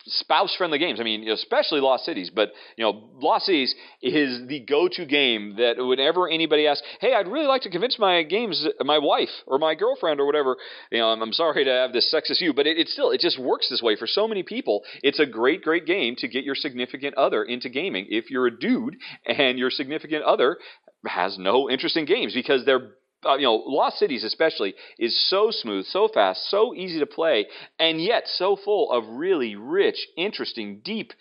spouse 0.06 0.54
friendly 0.56 0.78
games. 0.78 1.00
I 1.00 1.04
mean, 1.04 1.28
especially 1.28 1.80
Lost 1.80 2.04
Cities, 2.04 2.30
but 2.34 2.52
you 2.76 2.84
know, 2.84 3.10
Lost 3.20 3.46
Cities 3.46 3.74
is 4.02 4.46
the 4.46 4.60
go 4.60 4.88
to 4.88 5.06
game 5.06 5.56
that 5.56 5.76
whenever 5.78 6.28
anybody 6.28 6.66
asks, 6.66 6.86
"Hey, 7.00 7.14
I'd 7.14 7.28
really 7.28 7.46
like 7.46 7.62
to 7.62 7.70
convince 7.70 7.98
my 7.98 8.22
games, 8.22 8.66
my 8.80 8.98
wife 8.98 9.30
or 9.46 9.58
my 9.58 9.74
girlfriend 9.74 10.20
or 10.20 10.26
whatever," 10.26 10.56
you 10.90 10.98
know, 10.98 11.08
I'm, 11.08 11.22
I'm 11.22 11.32
sorry 11.32 11.64
to 11.64 11.70
have 11.70 11.92
this 11.92 12.12
sexist 12.12 12.38
view, 12.38 12.52
but 12.52 12.66
it, 12.66 12.78
it 12.78 12.88
still 12.88 13.10
it 13.10 13.20
just 13.20 13.38
works 13.38 13.68
this 13.70 13.82
way 13.82 13.96
for 13.96 14.06
so 14.06 14.28
many 14.28 14.42
people. 14.42 14.82
It's 15.02 15.20
a 15.20 15.26
great, 15.26 15.62
great 15.62 15.86
game 15.86 16.16
to 16.16 16.28
get 16.28 16.44
your 16.44 16.54
significant 16.54 17.14
other 17.16 17.42
into 17.42 17.68
gaming. 17.68 18.06
If 18.10 18.30
you're 18.30 18.46
a 18.46 18.58
dude 18.58 18.96
and 19.26 19.58
your 19.58 19.70
significant 19.70 20.24
other 20.24 20.58
has 21.06 21.38
no 21.38 21.70
interest 21.70 21.96
in 21.96 22.04
games 22.04 22.34
because 22.34 22.64
they're 22.64 22.92
uh, 23.24 23.36
you 23.36 23.44
know, 23.44 23.62
Lost 23.66 23.98
Cities 23.98 24.24
especially 24.24 24.74
is 24.98 25.28
so 25.28 25.50
smooth, 25.50 25.86
so 25.86 26.08
fast, 26.08 26.48
so 26.50 26.74
easy 26.74 26.98
to 26.98 27.06
play, 27.06 27.46
and 27.78 28.02
yet 28.02 28.24
so 28.26 28.56
full 28.56 28.90
of 28.90 29.04
really 29.08 29.56
rich, 29.56 30.06
interesting, 30.16 30.80
deep, 30.84 31.12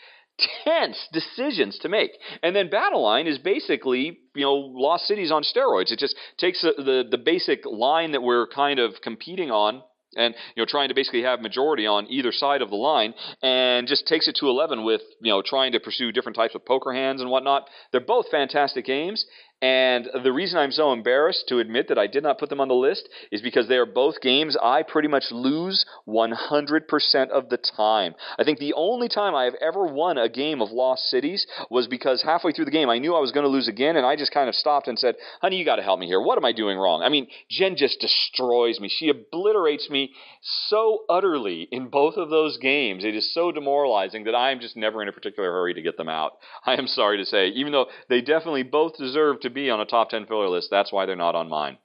tense 0.64 1.08
decisions 1.12 1.78
to 1.80 1.90
make. 1.90 2.12
And 2.42 2.56
then 2.56 2.70
Battle 2.70 3.04
Line 3.04 3.28
is 3.28 3.38
basically, 3.38 4.20
you 4.36 4.44
know, 4.44 4.54
Lost 4.54 5.06
Cities 5.06 5.32
on 5.32 5.44
steroids. 5.44 5.92
It 5.92 6.00
just 6.00 6.16
takes 6.38 6.62
the, 6.62 6.74
the, 6.78 7.04
the 7.10 7.18
basic 7.18 7.66
line 7.66 8.14
that 8.14 8.22
we're 8.22 8.48
kind 8.48 8.80
of 8.80 8.94
competing 9.02 9.52
on 9.52 9.84
and 10.16 10.36
you 10.56 10.62
know 10.62 10.66
trying 10.68 10.90
to 10.90 10.96
basically 10.96 11.24
have 11.24 11.42
majority 11.42 11.86
on 11.86 12.08
either 12.10 12.32
side 12.32 12.62
of 12.62 12.70
the 12.70 12.76
line 12.76 13.14
and 13.42 13.88
just 13.88 14.08
takes 14.08 14.28
it 14.28 14.36
to 14.40 14.48
11 14.48 14.84
with 14.84 15.02
you 15.22 15.32
know 15.32 15.42
trying 15.44 15.72
to 15.72 15.80
pursue 15.80 16.12
different 16.12 16.36
types 16.36 16.56
of 16.56 16.66
poker 16.66 16.94
hands 16.94 17.22
and 17.22 17.30
whatnot 17.30 17.68
they're 17.92 18.02
both 18.02 18.30
fantastic 18.30 18.86
games 18.86 19.26
and 19.64 20.10
the 20.26 20.34
reason 20.34 20.60
I'm 20.60 20.74
so 20.74 20.92
embarrassed 20.92 21.46
to 21.48 21.60
admit 21.60 21.88
that 21.88 21.98
I 21.98 22.06
did 22.06 22.22
not 22.22 22.38
put 22.38 22.50
them 22.50 22.60
on 22.60 22.68
the 22.68 22.74
list 22.74 23.08
is 23.32 23.42
because 23.42 23.70
they 23.70 23.78
are 23.78 23.86
both 23.86 24.20
games 24.20 24.58
I 24.62 24.84
pretty 24.84 25.08
much 25.08 25.32
lose 25.32 25.86
100% 26.06 27.30
of 27.30 27.48
the 27.48 27.58
time. 27.78 28.14
I 28.38 28.44
think 28.44 28.60
the 28.60 28.74
only 28.74 29.08
time 29.08 29.34
I 29.34 29.46
have 29.46 29.56
ever 29.62 29.86
won 29.86 30.18
a 30.18 30.28
game 30.28 30.62
of 30.62 30.72
Lost 30.72 31.04
Cities 31.04 31.48
was 31.70 31.88
because 31.88 32.22
halfway 32.22 32.52
through 32.52 32.66
the 32.66 32.72
game 32.72 32.90
I 32.90 32.98
knew 32.98 33.16
I 33.16 33.22
was 33.22 33.32
going 33.32 33.46
to 33.46 33.50
lose 33.50 33.70
again, 33.70 33.96
and 33.96 34.06
I 34.06 34.18
just 34.18 34.34
kind 34.34 34.50
of 34.50 34.56
stopped 34.56 34.90
and 34.90 35.00
said, 35.00 35.16
Honey, 35.40 35.56
you 35.56 35.64
got 35.64 35.78
to 35.78 35.82
help 35.82 35.98
me 35.98 36.08
here. 36.08 36.20
What 36.20 36.38
am 36.38 36.44
I 36.44 36.52
doing 36.52 36.78
wrong? 36.78 37.02
I 37.02 37.08
mean, 37.08 37.28
Jen 37.50 37.78
just 37.78 38.02
destroys 38.02 38.82
me. 38.82 38.90
She 38.90 39.08
obliterates 39.08 39.90
me 39.90 40.12
so 40.42 41.06
utterly 41.10 41.70
in 41.72 41.88
both 41.88 42.16
of 42.18 42.30
those 42.30 42.58
games. 42.58 43.06
It 43.06 43.16
is 43.16 43.34
so 43.34 43.54
demoralizing 43.54 44.26
that 44.26 44.36
I 44.36 44.52
am 44.52 44.60
just 44.60 44.76
never 44.76 45.02
in 45.02 45.08
a 45.08 45.14
particular 45.14 45.50
hurry 45.50 45.74
to 45.74 45.82
get 45.82 45.96
them 45.96 46.10
out. 46.10 46.34
I 46.66 46.74
am 46.74 46.88
sorry 46.88 47.18
to 47.20 47.26
say, 47.26 47.48
even 47.48 47.72
though 47.72 47.86
they 48.10 48.20
definitely 48.20 48.64
both 48.64 48.98
deserve 48.98 49.40
to 49.40 49.53
be 49.54 49.70
on 49.70 49.80
a 49.80 49.86
top 49.86 50.10
10 50.10 50.26
filler 50.26 50.50
list. 50.50 50.70
That's 50.72 50.92
why 50.92 51.06
they're 51.06 51.16
not 51.16 51.36
on 51.36 51.50
mine. 51.50 51.78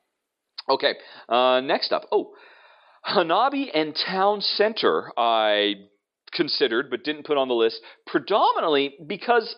Okay, 0.68 0.94
uh, 1.28 1.60
next 1.60 1.92
up. 1.92 2.06
Oh, 2.12 2.32
Hanabi 3.06 3.68
and 3.72 3.96
Town 4.06 4.40
Center 4.40 5.12
I 5.16 5.74
considered 6.32 6.90
but 6.90 7.04
didn't 7.04 7.24
put 7.24 7.38
on 7.38 7.48
the 7.48 7.54
list 7.54 7.80
predominantly 8.06 8.94
because, 9.06 9.54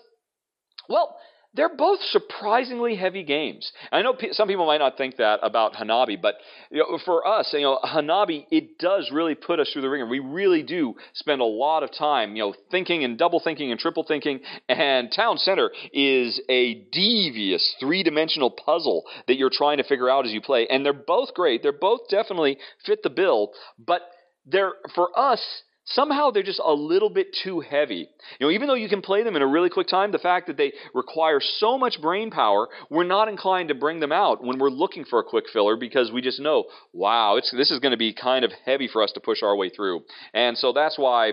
well, 0.89 1.17
they're 1.55 1.75
both 1.75 2.01
surprisingly 2.11 2.95
heavy 2.95 3.25
games. 3.25 3.73
I 3.91 4.03
know 4.03 4.17
some 4.33 4.47
people 4.47 4.67
might 4.67 4.79
not 4.79 4.97
think 4.97 5.17
that 5.17 5.41
about 5.43 5.75
Hanabi, 5.75 6.21
but 6.21 6.37
you 6.71 6.79
know, 6.79 6.99
for 7.05 7.27
us, 7.27 7.51
you 7.53 7.63
know, 7.63 7.79
Hanabi 7.85 8.47
it 8.51 8.79
does 8.79 9.11
really 9.13 9.35
put 9.35 9.59
us 9.59 9.71
through 9.73 9.83
the 9.83 9.91
ringer. 9.91 10.07
We 10.07 10.21
really 10.21 10.63
do 10.63 10.95
spend 11.15 11.41
a 11.41 11.45
lot 11.45 11.83
of 11.83 11.91
time, 11.93 12.37
you 12.37 12.45
know, 12.45 12.55
thinking 12.71 13.03
and 13.03 13.19
double 13.19 13.41
thinking 13.41 13.73
and 13.73 13.81
triple 13.81 14.05
thinking. 14.05 14.41
And 14.69 15.11
Town 15.11 15.39
Center 15.39 15.71
is 15.93 16.41
a 16.49 16.87
devious 16.93 17.75
three-dimensional 17.81 18.53
puzzle 18.53 19.05
that 19.27 19.37
you're 19.37 19.51
trying 19.51 19.79
to 19.79 19.85
figure 19.85 20.09
out 20.09 20.27
as 20.27 20.33
you 20.33 20.41
play, 20.41 20.69
and 20.69 20.85
they're 20.85 20.93
both 20.93 21.35
great. 21.35 21.63
They're 21.63 21.73
both 21.73 22.09
definitely 22.09 22.59
fit 22.87 23.03
the 23.03 23.11
bill, 23.11 23.51
but 23.79 24.03
they're 24.47 24.73
for 24.95 25.11
us 25.19 25.63
somehow 25.91 26.31
they're 26.31 26.43
just 26.43 26.61
a 26.65 26.73
little 26.73 27.11
bit 27.11 27.29
too 27.43 27.61
heavy. 27.61 28.09
You 28.39 28.47
know, 28.47 28.51
even 28.51 28.69
though 28.69 28.75
you 28.75 28.89
can 28.89 29.03
play 29.03 29.23
them 29.23 29.37
in 29.37 29.43
a 29.43 29.47
really 29.47 29.71
quick 29.71 29.89
time, 29.89 30.13
the 30.13 30.19
fact 30.19 30.47
that 30.47 30.57
they 30.57 30.73
require 30.95 31.41
so 31.41 31.79
much 31.79 32.01
brain 32.01 32.31
power, 32.31 32.69
we're 32.91 33.05
not 33.05 33.29
inclined 33.29 33.69
to 33.69 33.75
bring 33.75 34.01
them 34.01 34.13
out 34.13 34.45
when 34.45 34.59
we're 34.59 34.71
looking 34.71 35.05
for 35.05 35.21
a 35.21 35.25
quick 35.25 35.45
filler 35.53 35.77
because 35.77 36.11
we 36.13 36.21
just 36.21 36.41
know, 36.41 36.65
wow, 36.93 37.37
this 37.37 37.71
is 37.71 37.79
going 37.79 37.93
to 37.93 37.99
be 37.99 38.13
kind 38.13 38.45
of 38.45 38.53
heavy 38.65 38.89
for 38.89 39.03
us 39.03 39.13
to 39.13 39.21
push 39.21 39.43
our 39.43 39.57
way 39.57 39.71
through. 39.71 40.03
And 40.35 40.57
so 40.57 40.73
that's 40.73 40.99
why 40.99 41.33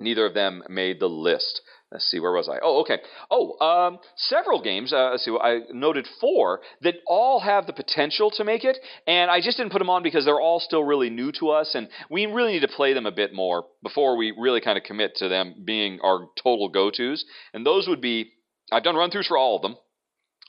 neither 0.00 0.26
of 0.26 0.34
them 0.34 0.62
made 0.68 1.00
the 1.00 1.08
list. 1.08 1.60
Let's 1.94 2.10
see, 2.10 2.18
where 2.18 2.32
was 2.32 2.48
I? 2.48 2.58
Oh, 2.60 2.80
okay. 2.80 2.98
Oh, 3.30 3.56
um, 3.64 4.00
several 4.16 4.60
games. 4.60 4.92
Uh, 4.92 5.10
let's 5.12 5.24
see, 5.24 5.30
I 5.40 5.60
noted 5.72 6.08
four 6.20 6.60
that 6.82 6.96
all 7.06 7.38
have 7.38 7.68
the 7.68 7.72
potential 7.72 8.32
to 8.32 8.44
make 8.44 8.64
it, 8.64 8.76
and 9.06 9.30
I 9.30 9.40
just 9.40 9.56
didn't 9.58 9.70
put 9.70 9.78
them 9.78 9.88
on 9.88 10.02
because 10.02 10.24
they're 10.24 10.40
all 10.40 10.58
still 10.58 10.82
really 10.82 11.08
new 11.08 11.30
to 11.38 11.50
us, 11.50 11.76
and 11.76 11.88
we 12.10 12.26
really 12.26 12.54
need 12.54 12.66
to 12.66 12.68
play 12.68 12.94
them 12.94 13.06
a 13.06 13.12
bit 13.12 13.32
more 13.32 13.66
before 13.82 14.16
we 14.16 14.34
really 14.36 14.60
kind 14.60 14.76
of 14.76 14.82
commit 14.82 15.14
to 15.16 15.28
them 15.28 15.62
being 15.64 16.00
our 16.02 16.26
total 16.42 16.68
go 16.68 16.90
tos. 16.90 17.24
And 17.54 17.64
those 17.64 17.86
would 17.86 18.00
be 18.00 18.32
I've 18.72 18.82
done 18.82 18.96
run 18.96 19.12
throughs 19.12 19.26
for 19.26 19.38
all 19.38 19.56
of 19.56 19.62
them 19.62 19.76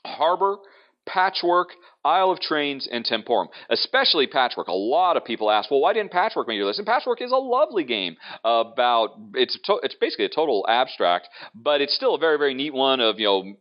Harbor, 0.04 0.56
Patchwork, 1.06 1.70
Isle 2.04 2.32
of 2.32 2.40
Trains, 2.40 2.88
and 2.90 3.04
Temporum. 3.04 3.46
Especially 3.70 4.26
Patchwork. 4.26 4.68
A 4.68 4.72
lot 4.72 5.16
of 5.16 5.24
people 5.24 5.50
ask, 5.50 5.70
well, 5.70 5.80
why 5.80 5.92
didn't 5.92 6.12
Patchwork 6.12 6.48
make 6.48 6.56
your 6.56 6.66
list? 6.66 6.78
And 6.78 6.86
Patchwork 6.86 7.22
is 7.22 7.32
a 7.32 7.36
lovely 7.36 7.84
game 7.84 8.16
about, 8.44 9.10
it's, 9.34 9.58
to, 9.64 9.78
it's 9.82 9.96
basically 10.00 10.26
a 10.26 10.28
total 10.30 10.64
abstract, 10.68 11.28
but 11.54 11.80
it's 11.80 11.94
still 11.94 12.14
a 12.14 12.18
very, 12.18 12.38
very 12.38 12.54
neat 12.54 12.74
one 12.74 13.00
of, 13.00 13.18
you 13.18 13.26
know, 13.26 13.54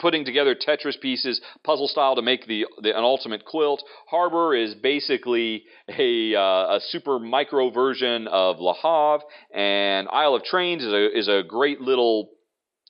putting 0.00 0.24
together 0.24 0.56
Tetris 0.56 1.00
pieces, 1.00 1.40
puzzle 1.62 1.86
style, 1.86 2.16
to 2.16 2.22
make 2.22 2.46
the, 2.46 2.66
the 2.82 2.90
an 2.90 3.04
ultimate 3.04 3.44
quilt. 3.44 3.82
Harbor 4.08 4.54
is 4.54 4.74
basically 4.74 5.62
a, 5.88 6.34
uh, 6.34 6.76
a 6.76 6.80
super 6.88 7.20
micro 7.20 7.70
version 7.70 8.26
of 8.26 8.56
Havre, 8.56 9.24
and 9.54 10.08
Isle 10.08 10.34
of 10.34 10.42
Trains 10.42 10.82
is 10.82 10.92
a, 10.92 11.18
is 11.18 11.28
a 11.28 11.42
great 11.46 11.80
little 11.80 12.30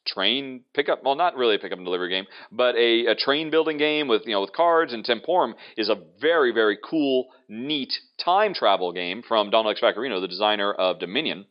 train 0.06 0.62
pickup 0.74 1.02
well 1.04 1.14
not 1.14 1.36
really 1.36 1.54
a 1.54 1.58
pickup 1.58 1.78
and 1.78 1.86
delivery 1.86 2.08
game 2.08 2.24
but 2.50 2.74
a, 2.76 3.06
a 3.06 3.14
train 3.14 3.50
building 3.50 3.78
game 3.78 4.08
with 4.08 4.22
you 4.26 4.32
know 4.32 4.40
with 4.40 4.52
cards 4.52 4.92
and 4.92 5.04
temporum 5.04 5.52
is 5.76 5.88
a 5.88 5.96
very 6.20 6.52
very 6.52 6.78
cool 6.82 7.26
neat 7.48 7.92
time 8.24 8.54
travel 8.54 8.92
game 8.92 9.22
from 9.26 9.50
donald 9.50 9.72
x 9.72 9.80
Vaccarino 9.80 10.20
the 10.20 10.28
designer 10.28 10.72
of 10.72 10.98
Dominion. 10.98 11.44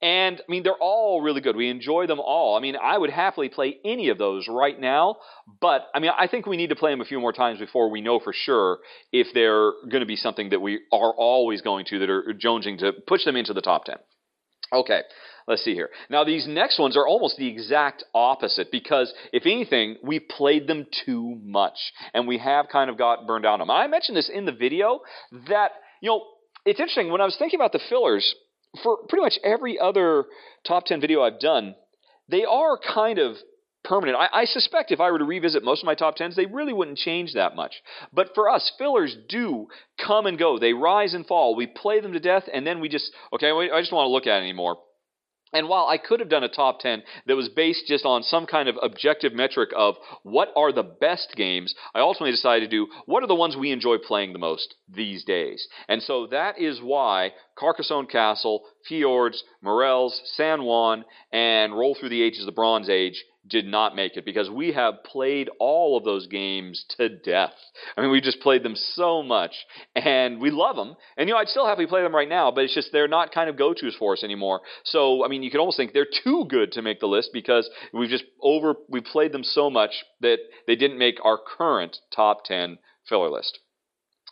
And 0.00 0.40
I 0.40 0.50
mean 0.50 0.62
they're 0.62 0.74
all 0.74 1.20
really 1.20 1.40
good. 1.40 1.56
We 1.56 1.68
enjoy 1.68 2.06
them 2.06 2.20
all. 2.20 2.56
I 2.56 2.60
mean 2.60 2.76
I 2.76 2.96
would 2.96 3.10
happily 3.10 3.48
play 3.48 3.78
any 3.84 4.08
of 4.10 4.18
those 4.18 4.46
right 4.48 4.78
now 4.78 5.16
but 5.60 5.88
I 5.94 6.00
mean 6.00 6.12
I 6.16 6.28
think 6.28 6.46
we 6.46 6.56
need 6.56 6.70
to 6.70 6.76
play 6.76 6.92
them 6.92 7.00
a 7.00 7.04
few 7.04 7.20
more 7.20 7.32
times 7.32 7.58
before 7.58 7.90
we 7.90 8.00
know 8.00 8.20
for 8.20 8.32
sure 8.32 8.78
if 9.12 9.28
they're 9.34 9.72
going 9.88 10.00
to 10.00 10.06
be 10.06 10.16
something 10.16 10.50
that 10.50 10.60
we 10.60 10.80
are 10.92 11.12
always 11.12 11.62
going 11.62 11.86
to 11.86 11.98
that 11.98 12.10
are 12.10 12.34
jonesing 12.34 12.78
to 12.78 12.92
push 13.06 13.24
them 13.24 13.36
into 13.36 13.52
the 13.52 13.60
top 13.60 13.84
10 13.84 13.96
okay 14.72 15.02
Let's 15.48 15.64
see 15.64 15.72
here. 15.72 15.88
Now, 16.10 16.24
these 16.24 16.46
next 16.46 16.78
ones 16.78 16.94
are 16.94 17.06
almost 17.06 17.38
the 17.38 17.48
exact 17.48 18.04
opposite 18.14 18.70
because, 18.70 19.14
if 19.32 19.46
anything, 19.46 19.96
we 20.02 20.20
played 20.20 20.66
them 20.66 20.86
too 21.06 21.40
much 21.42 21.78
and 22.12 22.28
we 22.28 22.36
have 22.36 22.66
kind 22.70 22.90
of 22.90 22.98
got 22.98 23.26
burned 23.26 23.46
out 23.46 23.54
on 23.54 23.60
them. 23.60 23.70
I 23.70 23.86
mentioned 23.86 24.18
this 24.18 24.28
in 24.28 24.44
the 24.44 24.52
video 24.52 25.00
that, 25.48 25.70
you 26.02 26.10
know, 26.10 26.22
it's 26.66 26.78
interesting. 26.78 27.10
When 27.10 27.22
I 27.22 27.24
was 27.24 27.36
thinking 27.38 27.58
about 27.58 27.72
the 27.72 27.80
fillers, 27.88 28.34
for 28.82 28.98
pretty 29.08 29.22
much 29.22 29.38
every 29.42 29.78
other 29.78 30.26
top 30.66 30.84
10 30.84 31.00
video 31.00 31.22
I've 31.22 31.40
done, 31.40 31.74
they 32.28 32.44
are 32.44 32.78
kind 32.78 33.18
of 33.18 33.36
permanent. 33.84 34.18
I, 34.18 34.40
I, 34.40 34.44
suspect 34.44 34.92
if 34.92 35.00
I 35.00 35.10
were 35.10 35.18
to 35.18 35.24
revisit 35.24 35.64
most 35.64 35.82
of 35.82 35.86
my 35.86 35.94
top 35.94 36.16
tens, 36.16 36.36
they 36.36 36.44
really 36.44 36.74
wouldn't 36.74 36.98
change 36.98 37.32
that 37.32 37.56
much. 37.56 37.72
But 38.12 38.34
for 38.34 38.50
us, 38.50 38.70
fillers 38.76 39.16
do 39.30 39.68
come 40.04 40.26
and 40.26 40.38
go. 40.38 40.58
They 40.58 40.74
rise 40.74 41.14
and 41.14 41.26
fall. 41.26 41.56
We 41.56 41.66
play 41.66 42.00
them 42.00 42.12
to 42.12 42.20
death, 42.20 42.44
and 42.52 42.66
then 42.66 42.80
we 42.80 42.90
just 42.90 43.10
okay. 43.32 43.50
I 43.50 43.80
just 43.80 43.92
want 43.92 44.06
to 44.06 44.12
look 44.12 44.26
at 44.26 44.40
it 44.40 44.42
anymore. 44.42 44.76
And 45.52 45.68
while 45.68 45.86
I 45.86 45.98
could 45.98 46.20
have 46.20 46.28
done 46.28 46.44
a 46.44 46.48
top 46.48 46.80
10 46.80 47.02
that 47.26 47.36
was 47.36 47.48
based 47.48 47.86
just 47.86 48.04
on 48.04 48.22
some 48.22 48.46
kind 48.46 48.68
of 48.68 48.76
objective 48.82 49.32
metric 49.32 49.70
of 49.76 49.96
what 50.22 50.52
are 50.56 50.72
the 50.72 50.82
best 50.82 51.34
games, 51.36 51.74
I 51.94 52.00
ultimately 52.00 52.32
decided 52.32 52.70
to 52.70 52.76
do 52.76 52.88
what 53.06 53.22
are 53.22 53.26
the 53.26 53.34
ones 53.34 53.56
we 53.56 53.72
enjoy 53.72 53.96
playing 53.98 54.32
the 54.32 54.38
most 54.38 54.74
these 54.88 55.24
days. 55.24 55.66
And 55.88 56.02
so 56.02 56.26
that 56.28 56.58
is 56.58 56.80
why 56.82 57.32
Carcassonne 57.56 58.06
Castle, 58.06 58.64
Fjords, 58.86 59.42
Morels, 59.62 60.20
San 60.36 60.62
Juan, 60.64 61.04
and 61.32 61.72
Roll 61.72 61.94
Through 61.94 62.10
the 62.10 62.22
Ages, 62.22 62.44
the 62.44 62.52
Bronze 62.52 62.88
Age 62.88 63.24
did 63.48 63.66
not 63.66 63.96
make 63.96 64.16
it 64.16 64.24
because 64.24 64.50
we 64.50 64.72
have 64.72 65.02
played 65.04 65.48
all 65.58 65.96
of 65.96 66.04
those 66.04 66.26
games 66.26 66.84
to 66.96 67.08
death. 67.08 67.54
I 67.96 68.00
mean, 68.00 68.10
we 68.10 68.20
just 68.20 68.40
played 68.40 68.62
them 68.62 68.74
so 68.76 69.22
much 69.22 69.52
and 69.94 70.40
we 70.40 70.50
love 70.50 70.76
them. 70.76 70.96
And, 71.16 71.28
you 71.28 71.34
know, 71.34 71.40
I'd 71.40 71.48
still 71.48 71.66
happily 71.66 71.86
play 71.86 72.02
them 72.02 72.14
right 72.14 72.28
now, 72.28 72.50
but 72.50 72.64
it's 72.64 72.74
just 72.74 72.90
they're 72.92 73.08
not 73.08 73.32
kind 73.32 73.48
of 73.48 73.56
go 73.56 73.74
tos 73.74 73.94
for 73.98 74.12
us 74.12 74.24
anymore. 74.24 74.60
So, 74.84 75.24
I 75.24 75.28
mean, 75.28 75.42
you 75.42 75.50
could 75.50 75.60
almost 75.60 75.76
think 75.76 75.92
they're 75.92 76.06
too 76.24 76.46
good 76.48 76.72
to 76.72 76.82
make 76.82 77.00
the 77.00 77.06
list 77.06 77.30
because 77.32 77.68
we've 77.92 78.10
just 78.10 78.24
over, 78.40 78.74
we 78.88 79.00
played 79.00 79.32
them 79.32 79.44
so 79.44 79.70
much 79.70 80.04
that 80.20 80.38
they 80.66 80.76
didn't 80.76 80.98
make 80.98 81.16
our 81.24 81.38
current 81.38 81.96
top 82.14 82.44
10 82.44 82.78
filler 83.08 83.30
list. 83.30 83.58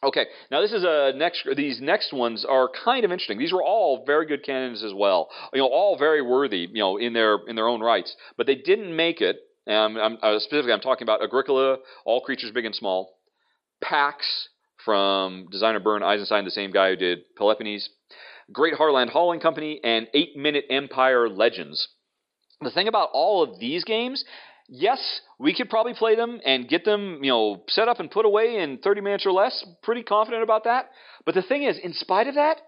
Okay, 0.03 0.27
now 0.51 0.61
this 0.61 0.73
is 0.73 0.85
a 0.85 1.13
next. 1.17 1.47
These 1.57 1.81
next 1.81 2.13
ones 2.13 2.45
are 2.45 2.69
kind 2.85 3.05
of 3.05 3.13
interesting. 3.13 3.39
These 3.39 3.53
were 3.53 3.63
all 3.63 4.05
very 4.05 4.27
good 4.27 4.45
candidates 4.45 4.85
as 4.85 4.93
well. 4.95 5.31
You 5.55 5.61
know, 5.61 5.69
all 5.69 5.97
very 5.97 6.21
worthy. 6.21 6.69
You 6.71 6.81
know, 6.81 6.97
in 6.99 7.13
their 7.15 7.39
in 7.47 7.57
their 7.57 7.67
own 7.67 7.81
rights, 7.81 8.15
but 8.37 8.47
they 8.47 8.57
didn't 8.57 8.95
make 8.95 9.21
it. 9.21 9.39
Um, 9.67 9.97
I'm, 9.97 10.19
uh, 10.23 10.39
specifically, 10.39 10.73
I'm 10.73 10.81
talking 10.81 11.05
about 11.05 11.25
Agricola, 11.25 11.79
All 12.05 12.21
Creatures 12.21 12.53
Big 12.53 12.65
and 12.67 12.75
Small, 12.75 13.17
Pax 13.83 14.49
from 14.85 15.49
designer 15.51 15.81
Bernd 15.81 16.05
Eisenstein, 16.05 16.45
the 16.45 16.51
same 16.51 16.71
guy 16.71 16.91
who 16.91 16.97
did 16.97 17.21
Peloponnese, 17.37 17.89
Great 18.53 18.75
Heartland 18.75 19.11
Hauling 19.11 19.41
Company, 19.41 19.81
and 19.83 20.07
Eight 20.15 20.37
Minute 20.37 20.67
Empire 20.71 21.29
Legends. 21.29 21.89
The 22.61 22.71
thing 22.71 22.89
about 22.89 23.11
all 23.13 23.43
of 23.43 23.59
these 23.59 23.85
games 23.85 24.25
yes, 24.69 25.21
we 25.39 25.55
could 25.55 25.71
probably 25.71 25.95
play 25.95 26.17
them 26.17 26.41
and 26.45 26.69
get 26.69 26.85
them, 26.85 27.21
you 27.23 27.31
know, 27.31 27.65
set 27.69 27.89
up 27.89 28.01
and 28.01 28.11
put 28.11 28.27
away 28.27 28.59
in 28.59 28.79
30 28.79 29.01
minutes 29.01 29.27
or 29.27 29.33
less. 29.33 29.65
Pretty 29.83 30.03
confident 30.03 30.43
about 30.43 30.65
that. 30.65 30.91
But 31.25 31.35
the 31.35 31.43
thing 31.43 31.65
is, 31.65 31.79
in 31.79 31.93
spite 31.93 32.27
of 32.27 32.35
that, 32.35 32.59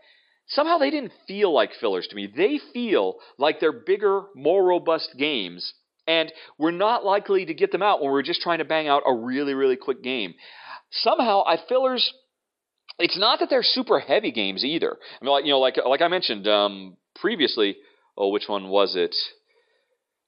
somehow 0.48 0.78
they 0.78 0.90
didn't 0.90 1.12
feel 1.26 1.52
like 1.52 1.70
fillers 1.80 2.06
to 2.08 2.16
me. 2.16 2.32
They 2.34 2.60
feel 2.72 3.16
like 3.38 3.60
they're 3.60 3.72
bigger, 3.72 4.22
more 4.34 4.64
robust 4.64 5.10
games. 5.18 5.74
And 6.06 6.32
we're 6.58 6.70
not 6.70 7.04
likely 7.04 7.44
to 7.46 7.54
get 7.54 7.70
them 7.70 7.82
out 7.82 8.00
when 8.00 8.10
we're 8.10 8.22
just 8.22 8.40
trying 8.40 8.58
to 8.58 8.64
bang 8.64 8.88
out 8.88 9.02
a 9.06 9.14
really, 9.14 9.54
really 9.54 9.76
quick 9.76 10.02
game. 10.02 10.34
Somehow, 10.90 11.44
I 11.46 11.58
fillers. 11.68 12.12
It's 12.98 13.18
not 13.18 13.40
that 13.40 13.50
they're 13.50 13.62
super 13.62 14.00
heavy 14.00 14.32
games 14.32 14.64
either. 14.64 14.96
I 15.20 15.24
mean, 15.24 15.32
like 15.32 15.44
you 15.44 15.52
know, 15.52 15.60
like 15.60 15.76
like 15.84 16.00
I 16.00 16.08
mentioned 16.08 16.48
um, 16.48 16.96
previously. 17.20 17.76
Oh, 18.16 18.30
which 18.30 18.48
one 18.48 18.68
was 18.68 18.96
it? 18.96 19.14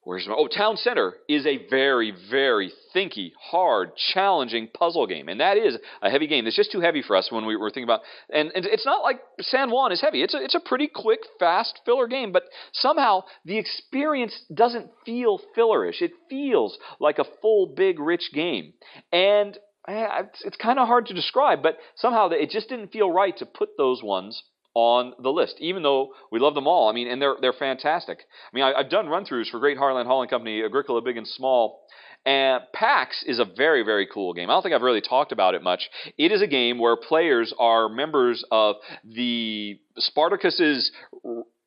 Where's 0.02 0.26
my, 0.26 0.34
oh, 0.34 0.46
Town 0.46 0.78
Center 0.78 1.12
is 1.28 1.44
a 1.44 1.68
very, 1.68 2.14
very 2.30 2.72
thinky, 2.94 3.32
hard, 3.38 3.90
challenging 4.14 4.68
puzzle 4.72 5.06
game, 5.06 5.28
and 5.28 5.40
that 5.40 5.58
is 5.58 5.76
a 6.00 6.08
heavy 6.08 6.26
game. 6.26 6.46
It's 6.46 6.56
just 6.56 6.72
too 6.72 6.80
heavy 6.80 7.02
for 7.02 7.16
us 7.16 7.30
when 7.30 7.44
we 7.44 7.54
were 7.54 7.68
thinking 7.68 7.84
about. 7.84 8.00
And, 8.32 8.50
and 8.54 8.64
it's 8.64 8.86
not 8.86 9.02
like 9.02 9.20
San 9.40 9.70
Juan 9.70 9.92
is 9.92 10.00
heavy. 10.00 10.22
It's 10.22 10.32
a, 10.32 10.42
it's 10.42 10.54
a 10.54 10.60
pretty 10.60 10.88
quick, 10.88 11.20
fast 11.38 11.80
filler 11.84 12.06
game, 12.06 12.32
but 12.32 12.44
somehow 12.72 13.24
the 13.44 13.58
experience 13.58 14.34
doesn't 14.52 14.88
feel 15.04 15.38
fillerish. 15.54 16.00
It 16.00 16.12
feels 16.30 16.78
like 16.98 17.18
a 17.18 17.26
full, 17.42 17.74
big, 17.76 18.00
rich 18.00 18.30
game, 18.32 18.72
and 19.12 19.58
eh, 19.86 20.06
it's, 20.20 20.42
it's 20.46 20.56
kind 20.56 20.78
of 20.78 20.86
hard 20.88 21.06
to 21.06 21.14
describe. 21.14 21.62
But 21.62 21.76
somehow 21.96 22.30
it 22.30 22.48
just 22.48 22.70
didn't 22.70 22.90
feel 22.90 23.12
right 23.12 23.36
to 23.36 23.44
put 23.44 23.76
those 23.76 24.02
ones 24.02 24.42
on 24.74 25.14
the 25.22 25.30
list, 25.30 25.56
even 25.58 25.82
though 25.82 26.10
we 26.30 26.38
love 26.38 26.54
them 26.54 26.66
all. 26.66 26.88
I 26.88 26.92
mean, 26.92 27.08
and 27.08 27.20
they're 27.20 27.36
they're 27.40 27.52
fantastic. 27.52 28.18
I 28.20 28.56
mean, 28.56 28.64
I, 28.64 28.82
have 28.82 28.90
done 28.90 29.08
run 29.08 29.24
throughs 29.24 29.50
for 29.50 29.58
Great 29.58 29.78
Heartland 29.78 30.06
Hauling 30.06 30.28
Company, 30.28 30.62
Agricola 30.62 31.02
Big 31.02 31.16
and 31.16 31.26
Small. 31.26 31.80
And 32.26 32.62
PAX 32.74 33.24
is 33.26 33.38
a 33.38 33.46
very, 33.46 33.82
very 33.82 34.06
cool 34.06 34.34
game. 34.34 34.50
I 34.50 34.52
don't 34.52 34.62
think 34.62 34.74
I've 34.74 34.82
really 34.82 35.00
talked 35.00 35.32
about 35.32 35.54
it 35.54 35.62
much. 35.62 35.88
It 36.18 36.32
is 36.32 36.42
a 36.42 36.46
game 36.46 36.78
where 36.78 36.94
players 36.94 37.54
are 37.58 37.88
members 37.88 38.44
of 38.50 38.76
the 39.04 39.80
Spartacus's 39.96 40.92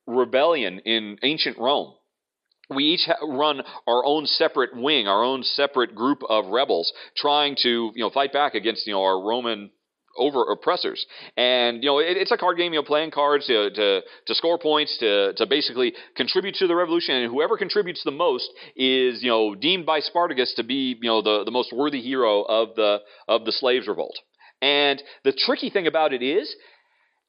rebellion 0.05 0.79
in 0.85 1.17
ancient 1.23 1.57
Rome 1.57 1.93
we 2.69 2.85
each 2.85 3.07
run 3.21 3.61
our 3.87 4.05
own 4.05 4.25
separate 4.25 4.75
wing, 4.75 5.07
our 5.07 5.23
own 5.23 5.43
separate 5.43 5.95
group 5.95 6.21
of 6.27 6.47
rebels, 6.47 6.93
trying 7.15 7.55
to 7.63 7.91
you 7.93 8.03
know 8.03 8.09
fight 8.09 8.33
back 8.33 8.55
against 8.55 8.87
you 8.87 8.93
know 8.93 9.03
our 9.03 9.21
Roman 9.21 9.71
over 10.17 10.51
oppressors. 10.51 11.05
And 11.37 11.83
you 11.83 11.89
know, 11.89 11.99
it, 11.99 12.17
it's 12.17 12.31
a 12.31 12.37
card 12.37 12.57
game. 12.57 12.73
You 12.73 12.79
know, 12.79 12.85
playing 12.85 13.11
cards 13.11 13.47
to, 13.47 13.69
to 13.71 14.01
to 14.27 14.35
score 14.35 14.57
points 14.57 14.97
to 14.99 15.33
to 15.33 15.45
basically 15.45 15.93
contribute 16.15 16.55
to 16.55 16.67
the 16.67 16.75
revolution. 16.75 17.15
And 17.15 17.31
whoever 17.31 17.57
contributes 17.57 18.03
the 18.03 18.11
most 18.11 18.49
is 18.75 19.23
you 19.23 19.29
know 19.29 19.55
deemed 19.55 19.85
by 19.85 19.99
Spartacus 19.99 20.53
to 20.55 20.63
be 20.63 20.97
you 21.01 21.09
know 21.09 21.21
the 21.21 21.43
the 21.43 21.51
most 21.51 21.73
worthy 21.73 22.01
hero 22.01 22.41
of 22.43 22.75
the 22.75 22.99
of 23.27 23.45
the 23.45 23.51
slaves 23.51 23.87
revolt. 23.87 24.17
And 24.61 25.01
the 25.23 25.33
tricky 25.33 25.69
thing 25.69 25.87
about 25.87 26.13
it 26.13 26.23
is. 26.23 26.53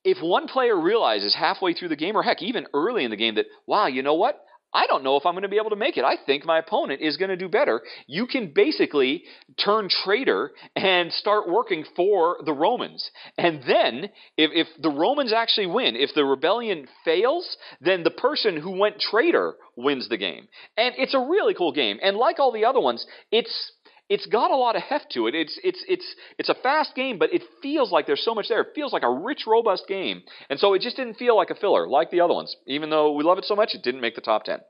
If 0.07 0.19
one 0.23 0.49
player 0.49 0.79
realizes 0.79 1.35
halfway 1.35 1.73
through 1.73 1.89
the 1.89 1.97
game, 1.97 2.15
or 2.15 2.23
heck, 2.23 2.43
even 2.43 2.67
early 2.75 3.05
in 3.07 3.11
the 3.11 3.17
game, 3.17 3.37
that, 3.37 3.47
wow, 3.67 3.87
you 3.87 4.03
know 4.03 4.13
what? 4.13 4.39
I 4.75 4.87
don't 4.87 5.05
know 5.05 5.17
if 5.17 5.25
I'm 5.25 5.35
going 5.35 5.43
to 5.43 5.49
be 5.49 5.59
able 5.59 5.71
to 5.71 5.77
make 5.77 5.97
it. 5.97 6.05
I 6.05 6.17
think 6.27 6.45
my 6.45 6.59
opponent 6.59 7.01
is 7.01 7.17
going 7.17 7.31
to 7.31 7.37
do 7.37 7.49
better. 7.49 7.81
You 8.09 8.27
can 8.27 8.53
basically 8.53 9.23
turn 9.65 9.89
traitor 9.89 10.51
and 10.75 11.13
start 11.13 11.49
working 11.49 11.85
for 11.95 12.39
the 12.45 12.53
Romans. 12.53 13.09
And 13.39 13.63
then, 13.67 14.11
if, 14.37 14.51
if 14.53 14.67
the 14.83 14.91
Romans 14.91 15.33
actually 15.33 15.67
win, 15.67 15.95
if 15.95 16.11
the 16.15 16.25
rebellion 16.25 16.89
fails, 17.05 17.57
then 17.81 18.03
the 18.03 18.11
person 18.11 18.61
who 18.61 18.77
went 18.77 18.99
traitor 18.99 19.55
wins 19.77 20.09
the 20.09 20.17
game. 20.17 20.49
And 20.77 20.95
it's 20.99 21.15
a 21.15 21.19
really 21.21 21.55
cool 21.55 21.73
game. 21.73 21.99
And 22.03 22.17
like 22.17 22.41
all 22.41 22.53
the 22.53 22.65
other 22.65 22.81
ones, 22.81 23.07
it's 23.31 23.73
it's 24.15 24.27
got 24.27 24.53
a 24.53 24.57
lot 24.57 24.77
of 24.77 24.83
heft 24.83 25.11
to 25.15 25.27
it. 25.27 25.35
It's 25.35 25.59
it's 25.65 25.85
it's 25.89 26.15
it's 26.39 26.49
a 26.49 26.55
fast 26.55 26.95
game, 26.95 27.19
but 27.19 27.35
it 27.35 27.43
feels 27.61 27.91
like 27.91 28.07
there's 28.07 28.25
so 28.25 28.33
much 28.33 28.47
there. 28.49 28.61
It 28.61 28.69
feels 28.73 28.93
like 28.93 29.03
a 29.03 29.11
rich, 29.11 29.43
robust 29.45 29.89
game, 29.89 30.23
and 30.49 30.57
so 30.61 30.73
it 30.75 30.83
just 30.83 30.97
didn't 30.97 31.15
feel 31.15 31.37
like 31.37 31.51
a 31.51 31.57
filler 31.57 31.89
like 31.89 32.13
the 32.13 32.21
other 32.21 32.33
ones. 32.33 32.55
Even 32.69 32.91
though 32.91 33.11
we 33.13 33.25
love 33.25 33.39
it 33.39 33.45
so 33.45 33.57
much, 33.57 33.75
it 33.75 33.83
didn't 33.83 34.01
make 34.01 34.15
the 34.15 34.21
top 34.21 34.45
ten. 34.45 34.61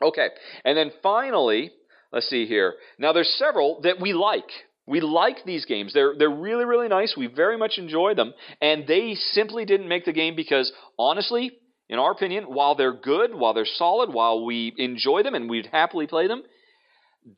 Okay, 0.00 0.28
and 0.64 0.78
then 0.78 0.92
finally, 1.02 1.72
let's 2.12 2.28
see 2.28 2.46
here. 2.46 2.74
Now 3.00 3.12
there's 3.12 3.34
several 3.36 3.80
that 3.82 4.00
we 4.00 4.12
like. 4.12 4.48
We 4.86 5.00
like 5.00 5.38
these 5.44 5.64
games. 5.64 5.92
They're 5.92 6.14
they're 6.16 6.30
really 6.30 6.64
really 6.64 6.88
nice. 6.88 7.14
We 7.16 7.26
very 7.26 7.58
much 7.58 7.78
enjoy 7.78 8.14
them, 8.14 8.32
and 8.62 8.86
they 8.86 9.16
simply 9.32 9.64
didn't 9.64 9.88
make 9.88 10.04
the 10.04 10.12
game 10.12 10.36
because 10.36 10.72
honestly, 10.96 11.50
in 11.88 11.98
our 11.98 12.12
opinion, 12.12 12.44
while 12.44 12.76
they're 12.76 12.96
good, 12.96 13.34
while 13.34 13.54
they're 13.54 13.66
solid, 13.66 14.14
while 14.14 14.44
we 14.44 14.72
enjoy 14.78 15.24
them 15.24 15.34
and 15.34 15.50
we'd 15.50 15.66
happily 15.66 16.06
play 16.06 16.28
them, 16.28 16.44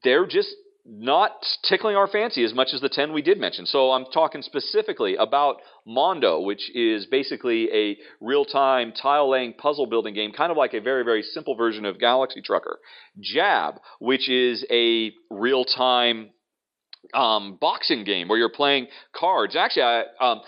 they're 0.04 0.26
just 0.26 0.54
not 0.92 1.32
tickling 1.62 1.94
our 1.94 2.08
fancy 2.08 2.42
as 2.42 2.52
much 2.52 2.68
as 2.74 2.80
the 2.80 2.88
10 2.88 3.12
we 3.12 3.22
did 3.22 3.38
mention. 3.38 3.64
So 3.64 3.92
I'm 3.92 4.06
talking 4.12 4.42
specifically 4.42 5.14
about 5.14 5.56
Mondo, 5.86 6.40
which 6.40 6.74
is 6.74 7.06
basically 7.06 7.68
a 7.72 7.96
real 8.20 8.44
time 8.44 8.92
tile 8.92 9.30
laying 9.30 9.52
puzzle 9.52 9.86
building 9.86 10.14
game, 10.14 10.32
kind 10.32 10.50
of 10.50 10.56
like 10.58 10.74
a 10.74 10.80
very, 10.80 11.04
very 11.04 11.22
simple 11.22 11.54
version 11.54 11.84
of 11.84 12.00
Galaxy 12.00 12.42
Trucker. 12.42 12.80
Jab, 13.20 13.76
which 14.00 14.28
is 14.28 14.66
a 14.70 15.12
real 15.30 15.64
time 15.64 16.30
um, 17.14 17.56
boxing 17.60 18.04
game 18.04 18.28
where 18.28 18.38
you're 18.38 18.48
playing 18.48 18.88
cards. 19.14 19.54
Actually, 19.54 19.82
I, 19.82 20.02
um, 20.20 20.40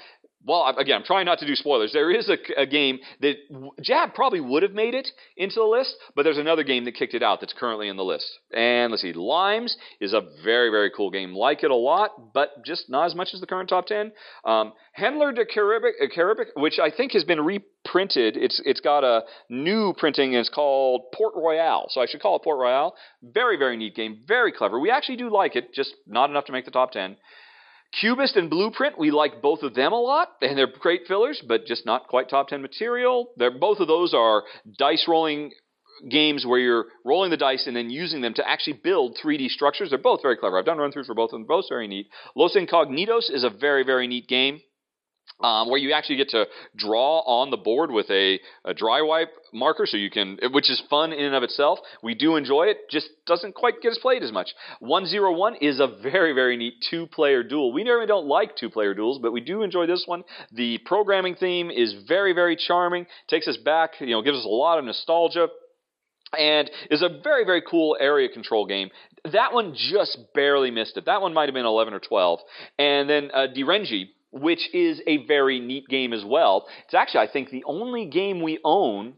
well, 0.45 0.75
again, 0.79 0.97
I'm 0.97 1.05
trying 1.05 1.27
not 1.27 1.39
to 1.39 1.47
do 1.47 1.55
spoilers. 1.55 1.93
There 1.93 2.11
is 2.11 2.29
a, 2.29 2.37
a, 2.61 2.67
game 2.67 2.99
that 3.21 3.37
Jab 3.81 4.15
probably 4.15 4.41
would 4.41 4.63
have 4.63 4.73
made 4.73 4.95
it 4.95 5.09
into 5.37 5.57
the 5.57 5.65
list, 5.65 5.95
but 6.17 6.25
there's 6.25 6.39
another 6.39 6.65
game 6.65 6.85
that 6.85 6.95
kicked 6.95 7.15
it 7.15 7.23
out 7.23 7.41
that's 7.41 7.53
currently 7.53 7.89
in 7.89 7.97
the 7.97 8.05
list. 8.05 8.27
And 8.53 8.91
let's 8.91 9.03
see, 9.03 9.13
Limes 9.13 9.77
is 10.01 10.13
a 10.13 10.23
very, 10.43 10.71
very 10.71 10.91
cool 10.97 11.11
game. 11.11 11.33
Like 11.35 11.63
it 11.63 11.71
a 11.71 11.77
lot, 11.77 12.33
but 12.35 12.65
just 12.65 12.91
not 12.91 13.07
as 13.07 13.15
much 13.15 13.29
as 13.35 13.41
the 13.41 13.47
current 13.47 13.69
top 13.69 13.87
10. 13.87 14.13
Um, 14.45 14.73
Händler 14.99 15.35
der 15.35 15.47
Karibik, 15.47 15.93
uh, 16.03 16.07
Karibik, 16.15 16.49
which 16.57 16.79
I 16.79 16.91
think 16.91 17.13
has 17.13 17.25
been 17.25 17.41
reprinted. 17.41 18.37
It's 18.37 18.61
It's 18.65 18.81
got 18.81 19.05
a 19.05 19.23
new 19.49 19.95
printing, 19.97 20.35
and 20.35 20.41
it's 20.41 20.49
called 20.49 21.13
Port 21.15 21.35
Royal. 21.37 21.87
So 21.91 22.01
I 22.01 22.07
should 22.07 22.21
call 22.21 22.37
it 22.37 22.43
Port 22.43 22.59
Royal. 22.59 22.95
Very, 23.23 23.57
very 23.57 23.77
neat 23.77 23.95
game. 23.95 24.23
Very 24.27 24.53
clever. 24.53 24.81
We 24.81 24.91
actually 24.91 25.17
do 25.17 25.31
like 25.31 25.57
it, 25.57 25.73
just 25.73 25.95
not 26.07 26.31
enough 26.31 26.47
to 26.47 26.53
make 26.53 26.65
the 26.65 26.71
top 26.71 26.93
10. 26.93 27.17
Cubist 28.01 28.37
and 28.37 28.49
Blueprint, 28.49 28.99
we 28.99 29.11
like 29.11 29.43
both 29.43 29.63
of 29.63 29.75
them 29.75 29.93
a 29.93 30.01
lot, 30.01 30.29
and 30.41 30.57
they're 30.57 30.67
great 30.67 31.03
fillers, 31.07 31.43
but 31.47 31.67
just 31.67 31.85
not 31.85 32.09
quite 32.09 32.29
top 32.29 32.49
10 32.49 32.63
material. 32.63 33.33
They're, 33.37 33.51
both 33.51 33.81
of 33.81 33.89
those 33.89 34.15
are 34.15 34.45
dice 34.79 35.05
rolling 35.07 35.53
games 36.11 36.45
where 36.47 36.59
you're 36.59 36.87
rolling 37.05 37.31
the 37.31 37.37
dice 37.37 37.67
and 37.67 37.77
then 37.77 37.91
using 37.91 38.23
them 38.23 38.35
to 38.35 38.49
actually 38.49 38.81
build 38.83 39.19
3D 39.23 39.49
structures. 39.49 39.91
They're 39.91 39.99
both 39.99 40.23
very 40.23 40.37
clever. 40.37 40.59
I've 40.59 40.65
done 40.65 40.79
run 40.79 40.91
throughs 40.91 41.07
for 41.07 41.15
both 41.15 41.33
of 41.33 41.39
them, 41.39 41.47
both 41.47 41.67
very 41.69 41.87
neat. 41.87 42.09
Los 42.35 42.57
Incognitos 42.57 43.31
is 43.31 43.45
a 43.45 43.51
very, 43.51 43.85
very 43.85 44.07
neat 44.07 44.27
game 44.27 44.61
um, 45.41 45.69
where 45.69 45.79
you 45.79 45.93
actually 45.93 46.17
get 46.17 46.31
to 46.31 46.47
draw 46.77 47.21
on 47.21 47.51
the 47.51 47.57
board 47.57 47.91
with 47.91 48.11
a, 48.11 48.39
a, 48.65 48.75
dry 48.75 49.03
wipe 49.03 49.33
marker, 49.53 49.87
so 49.87 49.97
you 49.97 50.11
can, 50.11 50.39
which 50.53 50.71
is 50.71 50.83
fun 50.89 51.13
in 51.13 51.25
and 51.25 51.35
of 51.35 51.43
itself. 51.43 51.79
We 52.03 52.15
do 52.15 52.37
enjoy 52.37 52.65
it, 52.65 52.89
just 52.91 53.09
doesn't 53.27 53.55
quite 53.55 53.81
get 53.81 53.93
as 53.93 53.99
played 53.99 54.23
as 54.23 54.33
much. 54.33 54.51
101 54.81 55.57
is 55.57 55.81
a 55.81 55.89
very, 56.03 56.33
very 56.33 56.57
neat 56.57 56.75
two 56.89 57.07
player 57.07 57.43
duel. 57.43 57.73
We 57.73 57.85
normally 57.85 58.07
don't 58.07 58.27
like 58.27 58.57
two 58.57 58.71
player 58.71 58.95
duels, 58.95 59.19
but 59.21 59.33
we 59.33 59.41
do 59.41 59.63
enjoy 59.63 59.87
this 59.87 60.05
one. 60.07 60.25
The 60.53 60.79
programming 60.85 61.35
theme 61.37 61.71
is 61.71 61.95
very, 62.07 62.33
very 62.33 62.57
charming, 62.57 63.07
takes 63.29 63.49
us 63.49 63.57
back, 63.57 63.93
you 64.01 64.09
know, 64.09 64.23
gives 64.23 64.39
us 64.39 64.45
a 64.45 64.49
lot 64.49 64.79
of 64.79 64.85
nostalgia 64.85 65.49
and 66.39 66.71
is 66.91 67.03
a 67.03 67.21
very 67.23 67.45
very 67.45 67.63
cool 67.69 67.97
area 68.01 68.29
control 68.29 68.67
game. 68.67 68.91
That 69.33 69.53
one 69.53 69.75
just 69.77 70.19
barely 70.35 70.71
missed 70.71 70.97
it. 70.97 71.07
That 71.07 71.23
one 71.23 71.33
might 71.35 71.49
have 71.49 71.55
been 71.55 71.67
11 71.67 71.95
or 71.95 72.01
12. 72.01 72.41
And 72.79 73.09
then 73.09 73.31
uh, 73.33 73.47
Direnji, 73.57 74.07
which 74.33 74.75
is 74.75 75.01
a 75.07 75.27
very 75.27 75.61
neat 75.61 75.87
game 75.89 76.13
as 76.13 76.25
well. 76.25 76.67
It's 76.85 76.95
actually, 76.95 77.29
I 77.29 77.33
think, 77.33 77.51
the 77.51 77.65
only 77.65 78.07
game 78.07 78.43
we 78.43 78.59
own. 78.65 79.15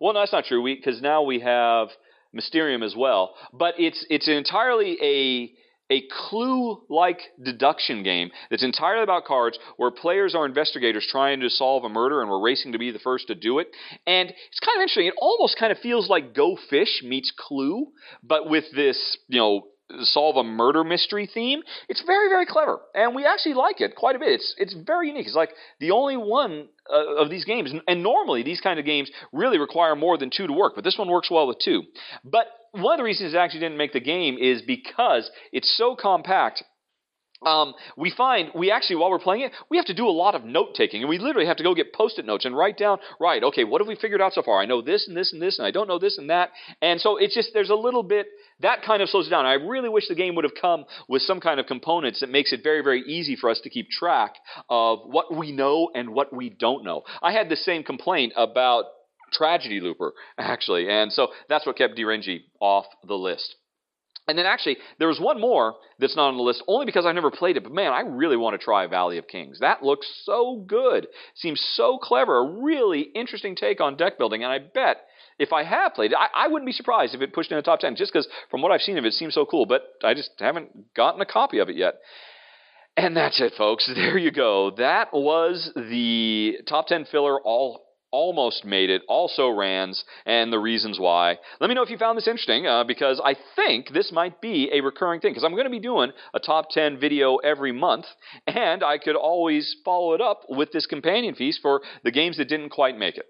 Well, 0.00 0.14
no, 0.14 0.20
that's 0.20 0.32
not 0.32 0.44
true. 0.44 0.64
Because 0.64 1.02
now 1.02 1.22
we 1.22 1.40
have 1.40 1.88
Mysterium 2.32 2.82
as 2.82 2.94
well. 2.96 3.34
But 3.52 3.74
it's 3.78 4.06
it's 4.08 4.28
entirely 4.28 4.96
a 5.02 5.52
a 5.90 6.08
clue-like 6.30 7.20
deduction 7.42 8.02
game 8.02 8.30
that's 8.50 8.64
entirely 8.64 9.02
about 9.02 9.26
cards 9.26 9.58
where 9.76 9.90
players 9.90 10.34
are 10.34 10.46
investigators 10.46 11.06
trying 11.10 11.40
to 11.40 11.50
solve 11.50 11.84
a 11.84 11.88
murder 11.88 12.22
and 12.22 12.30
we're 12.30 12.40
racing 12.40 12.72
to 12.72 12.78
be 12.78 12.90
the 12.90 12.98
first 12.98 13.26
to 13.26 13.34
do 13.34 13.58
it. 13.58 13.68
And 14.06 14.30
it's 14.30 14.60
kind 14.60 14.76
of 14.76 14.82
interesting. 14.82 15.06
It 15.06 15.14
almost 15.20 15.58
kind 15.58 15.70
of 15.70 15.78
feels 15.78 16.08
like 16.08 16.34
Go 16.34 16.56
Fish 16.70 17.02
meets 17.04 17.30
Clue, 17.36 17.88
but 18.22 18.48
with 18.48 18.64
this, 18.74 19.18
you 19.28 19.38
know, 19.38 19.66
solve 20.02 20.36
a 20.36 20.44
murder 20.44 20.84
mystery 20.84 21.28
theme. 21.32 21.62
It's 21.88 22.02
very, 22.04 22.28
very 22.28 22.46
clever, 22.46 22.80
and 22.94 23.14
we 23.14 23.24
actually 23.24 23.54
like 23.54 23.80
it 23.80 23.94
quite 23.96 24.16
a 24.16 24.18
bit. 24.18 24.30
It's 24.30 24.54
it's 24.58 24.74
very 24.74 25.08
unique. 25.08 25.26
It's 25.26 25.36
like 25.36 25.50
the 25.80 25.90
only 25.90 26.16
one 26.16 26.68
uh, 26.92 27.16
of 27.16 27.30
these 27.30 27.44
games, 27.44 27.72
and 27.86 28.02
normally 28.02 28.42
these 28.42 28.60
kind 28.60 28.78
of 28.78 28.86
games 28.86 29.10
really 29.32 29.58
require 29.58 29.96
more 29.96 30.18
than 30.18 30.30
two 30.30 30.46
to 30.46 30.52
work, 30.52 30.74
but 30.74 30.84
this 30.84 30.98
one 30.98 31.08
works 31.08 31.30
well 31.30 31.46
with 31.46 31.58
two. 31.58 31.82
But 32.24 32.46
one 32.72 32.94
of 32.94 32.98
the 32.98 33.04
reasons 33.04 33.34
it 33.34 33.36
actually 33.36 33.60
didn't 33.60 33.78
make 33.78 33.92
the 33.92 34.00
game 34.00 34.38
is 34.38 34.62
because 34.62 35.30
it's 35.52 35.76
so 35.76 35.94
compact 35.94 36.62
um, 37.44 37.74
we 37.96 38.10
find 38.10 38.50
we 38.54 38.70
actually 38.70 38.96
while 38.96 39.10
we're 39.10 39.18
playing 39.18 39.42
it 39.42 39.52
we 39.70 39.76
have 39.76 39.86
to 39.86 39.94
do 39.94 40.06
a 40.06 40.10
lot 40.10 40.34
of 40.34 40.44
note 40.44 40.74
taking 40.74 41.02
and 41.02 41.08
we 41.08 41.18
literally 41.18 41.46
have 41.46 41.56
to 41.56 41.62
go 41.62 41.74
get 41.74 41.92
post-it 41.92 42.24
notes 42.24 42.44
and 42.44 42.56
write 42.56 42.76
down 42.76 42.98
right 43.20 43.42
okay 43.42 43.64
what 43.64 43.80
have 43.80 43.88
we 43.88 43.96
figured 43.96 44.20
out 44.20 44.32
so 44.32 44.42
far? 44.42 44.60
I 44.60 44.66
know 44.66 44.82
this 44.82 45.08
and 45.08 45.16
this 45.16 45.32
and 45.32 45.40
this 45.40 45.58
and 45.58 45.66
i 45.66 45.70
don't 45.70 45.88
know 45.88 45.98
this 45.98 46.18
and 46.18 46.30
that. 46.30 46.50
And 46.80 47.00
so 47.00 47.16
it's 47.16 47.34
just 47.34 47.50
there's 47.54 47.70
a 47.70 47.74
little 47.74 48.02
bit 48.02 48.26
that 48.60 48.82
kind 48.82 49.02
of 49.02 49.08
slows 49.08 49.26
it 49.26 49.30
down. 49.30 49.46
I 49.46 49.54
really 49.54 49.88
wish 49.88 50.08
the 50.08 50.14
game 50.14 50.34
would 50.36 50.44
have 50.44 50.54
come 50.60 50.84
with 51.08 51.22
some 51.22 51.40
kind 51.40 51.58
of 51.58 51.66
components 51.66 52.20
that 52.20 52.30
makes 52.30 52.52
it 52.52 52.60
very 52.62 52.82
very 52.82 53.02
easy 53.02 53.36
for 53.36 53.50
us 53.50 53.60
to 53.60 53.70
keep 53.70 53.88
track 53.90 54.34
of 54.68 55.00
what 55.04 55.34
we 55.34 55.52
know 55.52 55.90
and 55.94 56.10
what 56.10 56.34
we 56.34 56.50
don't 56.50 56.84
know. 56.84 57.02
I 57.22 57.32
had 57.32 57.48
the 57.48 57.56
same 57.56 57.82
complaint 57.82 58.32
about 58.36 58.84
tragedy 59.32 59.80
looper 59.80 60.12
actually 60.38 60.88
and 60.90 61.12
so 61.12 61.28
that's 61.48 61.64
what 61.66 61.76
kept 61.76 61.96
Direnji 61.96 62.42
off 62.60 62.84
the 63.06 63.14
list 63.14 63.56
and 64.28 64.38
then 64.38 64.46
actually, 64.46 64.76
there 64.98 65.08
was 65.08 65.18
one 65.18 65.40
more 65.40 65.74
that's 65.98 66.14
not 66.14 66.28
on 66.28 66.36
the 66.36 66.42
list, 66.42 66.62
only 66.68 66.86
because 66.86 67.04
I've 67.04 67.14
never 67.14 67.30
played 67.30 67.56
it. 67.56 67.64
But 67.64 67.72
man, 67.72 67.92
I 67.92 68.00
really 68.00 68.36
want 68.36 68.58
to 68.58 68.64
try 68.64 68.86
Valley 68.86 69.18
of 69.18 69.26
Kings. 69.26 69.58
That 69.60 69.82
looks 69.82 70.08
so 70.24 70.64
good. 70.66 71.08
Seems 71.34 71.60
so 71.74 71.98
clever. 71.98 72.38
A 72.38 72.62
really 72.62 73.00
interesting 73.00 73.56
take 73.56 73.80
on 73.80 73.96
deck 73.96 74.18
building. 74.18 74.44
And 74.44 74.52
I 74.52 74.58
bet 74.60 74.98
if 75.38 75.52
I 75.52 75.64
have 75.64 75.94
played 75.94 76.12
it, 76.12 76.18
I, 76.18 76.44
I 76.44 76.48
wouldn't 76.48 76.66
be 76.66 76.72
surprised 76.72 77.14
if 77.14 77.20
it 77.20 77.32
pushed 77.32 77.50
in 77.50 77.56
the 77.56 77.62
top 77.62 77.80
10, 77.80 77.96
just 77.96 78.12
because 78.12 78.28
from 78.48 78.62
what 78.62 78.70
I've 78.70 78.80
seen 78.80 78.96
of 78.96 79.04
it, 79.04 79.08
it 79.08 79.14
seems 79.14 79.34
so 79.34 79.44
cool. 79.44 79.66
But 79.66 79.82
I 80.04 80.14
just 80.14 80.30
haven't 80.38 80.94
gotten 80.94 81.20
a 81.20 81.26
copy 81.26 81.58
of 81.58 81.68
it 81.68 81.76
yet. 81.76 81.94
And 82.96 83.16
that's 83.16 83.40
it, 83.40 83.54
folks. 83.58 83.90
There 83.94 84.18
you 84.18 84.30
go. 84.30 84.70
That 84.76 85.08
was 85.12 85.70
the 85.74 86.58
top 86.68 86.86
10 86.86 87.06
filler 87.06 87.40
all 87.40 87.82
almost 88.12 88.64
made 88.64 88.90
it, 88.90 89.02
also 89.08 89.48
Rans, 89.48 90.04
and 90.26 90.52
the 90.52 90.58
reasons 90.58 90.98
why. 91.00 91.38
Let 91.60 91.68
me 91.68 91.74
know 91.74 91.82
if 91.82 91.90
you 91.90 91.98
found 91.98 92.16
this 92.16 92.28
interesting, 92.28 92.66
uh, 92.66 92.84
because 92.84 93.20
I 93.24 93.34
think 93.56 93.92
this 93.92 94.12
might 94.12 94.40
be 94.40 94.70
a 94.72 94.80
recurring 94.80 95.20
thing, 95.20 95.32
because 95.32 95.44
I'm 95.44 95.52
going 95.52 95.64
to 95.64 95.70
be 95.70 95.80
doing 95.80 96.12
a 96.34 96.38
top 96.38 96.70
10 96.70 97.00
video 97.00 97.36
every 97.36 97.72
month, 97.72 98.06
and 98.46 98.84
I 98.84 98.98
could 98.98 99.16
always 99.16 99.74
follow 99.84 100.14
it 100.14 100.20
up 100.20 100.42
with 100.48 100.72
this 100.72 100.86
companion 100.86 101.34
piece 101.34 101.58
for 101.58 101.80
the 102.04 102.10
games 102.10 102.36
that 102.36 102.48
didn't 102.48 102.70
quite 102.70 102.96
make 102.96 103.16
it. 103.16 103.26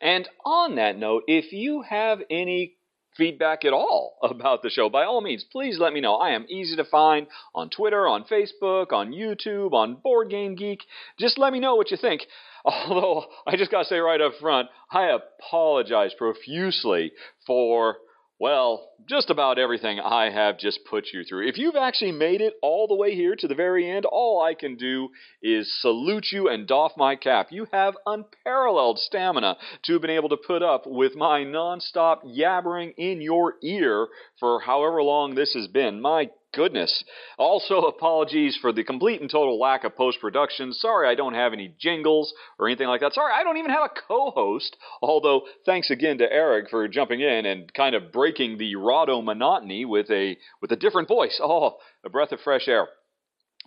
And 0.00 0.28
on 0.44 0.76
that 0.76 0.96
note, 0.96 1.24
if 1.26 1.52
you 1.52 1.82
have 1.82 2.20
any 2.30 2.74
feedback 3.16 3.64
at 3.64 3.72
all 3.72 4.16
about 4.22 4.62
the 4.62 4.70
show, 4.70 4.88
by 4.88 5.04
all 5.04 5.20
means, 5.20 5.44
please 5.44 5.78
let 5.78 5.92
me 5.92 6.00
know. 6.00 6.14
I 6.14 6.30
am 6.30 6.46
easy 6.48 6.76
to 6.76 6.84
find 6.84 7.26
on 7.54 7.68
Twitter, 7.68 8.06
on 8.06 8.24
Facebook, 8.24 8.92
on 8.92 9.12
YouTube, 9.12 9.72
on 9.72 9.96
Board 9.96 10.30
Game 10.30 10.54
Geek. 10.54 10.80
Just 11.18 11.38
let 11.38 11.52
me 11.52 11.60
know 11.60 11.74
what 11.74 11.90
you 11.90 11.96
think. 11.96 12.22
Although 12.64 13.26
I 13.46 13.56
just 13.56 13.70
got 13.70 13.82
to 13.82 13.88
say 13.88 13.98
right 13.98 14.20
up 14.20 14.32
front, 14.40 14.68
I 14.90 15.10
apologize 15.10 16.12
profusely 16.14 17.12
for 17.46 17.96
well, 18.40 18.90
just 19.08 19.30
about 19.30 19.58
everything 19.58 19.98
I 19.98 20.30
have 20.30 20.60
just 20.60 20.84
put 20.88 21.08
you 21.12 21.24
through. 21.24 21.48
If 21.48 21.58
you've 21.58 21.74
actually 21.74 22.12
made 22.12 22.40
it 22.40 22.54
all 22.62 22.86
the 22.86 22.94
way 22.94 23.16
here 23.16 23.34
to 23.34 23.48
the 23.48 23.54
very 23.56 23.90
end, 23.90 24.04
all 24.04 24.40
I 24.40 24.54
can 24.54 24.76
do 24.76 25.08
is 25.42 25.80
salute 25.80 26.26
you 26.30 26.48
and 26.48 26.64
doff 26.64 26.92
my 26.96 27.16
cap. 27.16 27.48
You 27.50 27.66
have 27.72 27.96
unparalleled 28.06 29.00
stamina 29.00 29.56
to 29.84 29.92
have 29.94 30.02
been 30.02 30.10
able 30.12 30.28
to 30.28 30.36
put 30.36 30.62
up 30.62 30.84
with 30.86 31.16
my 31.16 31.40
nonstop 31.40 32.18
yabbering 32.24 32.94
in 32.96 33.20
your 33.20 33.54
ear 33.60 34.06
for 34.38 34.60
however 34.60 35.02
long 35.02 35.34
this 35.34 35.54
has 35.54 35.66
been. 35.66 36.00
My 36.00 36.30
goodness. 36.58 37.04
Also, 37.38 37.82
apologies 37.82 38.58
for 38.60 38.72
the 38.72 38.82
complete 38.82 39.20
and 39.20 39.30
total 39.30 39.60
lack 39.60 39.84
of 39.84 39.94
post 39.94 40.20
production. 40.20 40.72
Sorry 40.72 41.08
I 41.08 41.14
don't 41.14 41.34
have 41.34 41.52
any 41.52 41.72
jingles 41.78 42.34
or 42.58 42.66
anything 42.66 42.88
like 42.88 43.00
that. 43.00 43.14
Sorry 43.14 43.32
I 43.32 43.44
don't 43.44 43.58
even 43.58 43.70
have 43.70 43.84
a 43.84 44.00
co 44.08 44.32
host. 44.32 44.76
Although, 45.00 45.42
thanks 45.64 45.88
again 45.88 46.18
to 46.18 46.30
Eric 46.30 46.68
for 46.68 46.88
jumping 46.88 47.20
in 47.20 47.46
and 47.46 47.72
kind 47.72 47.94
of 47.94 48.10
breaking 48.10 48.58
the 48.58 48.74
Rahdo 48.74 49.22
monotony 49.22 49.84
with 49.84 50.10
a, 50.10 50.36
with 50.60 50.72
a 50.72 50.76
different 50.76 51.06
voice. 51.06 51.40
Oh, 51.40 51.76
a 52.04 52.10
breath 52.10 52.32
of 52.32 52.40
fresh 52.40 52.66
air. 52.66 52.88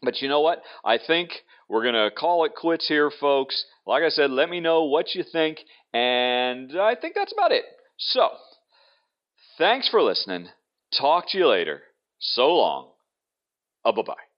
But 0.03 0.21
you 0.21 0.27
know 0.27 0.41
what? 0.41 0.61
I 0.83 0.97
think 0.97 1.29
we're 1.69 1.83
going 1.83 1.93
to 1.93 2.11
call 2.13 2.43
it 2.43 2.55
quits 2.55 2.89
here, 2.89 3.09
folks. 3.21 3.63
Like 3.87 4.03
I 4.03 4.09
said, 4.09 4.31
let 4.31 4.49
me 4.49 4.59
know 4.59 4.83
what 4.83 5.15
you 5.15 5.23
think. 5.23 5.59
And 5.93 6.77
I 6.77 6.95
think 6.95 7.15
that's 7.15 7.31
about 7.31 7.53
it. 7.53 7.63
So, 7.97 8.31
thanks 9.57 9.87
for 9.87 10.01
listening. 10.01 10.49
Talk 10.99 11.29
to 11.29 11.37
you 11.37 11.47
later. 11.47 11.83
So 12.21 12.47
long. 12.55 12.91
Uh, 13.83 13.91
bye 13.91 14.03
bye. 14.03 14.30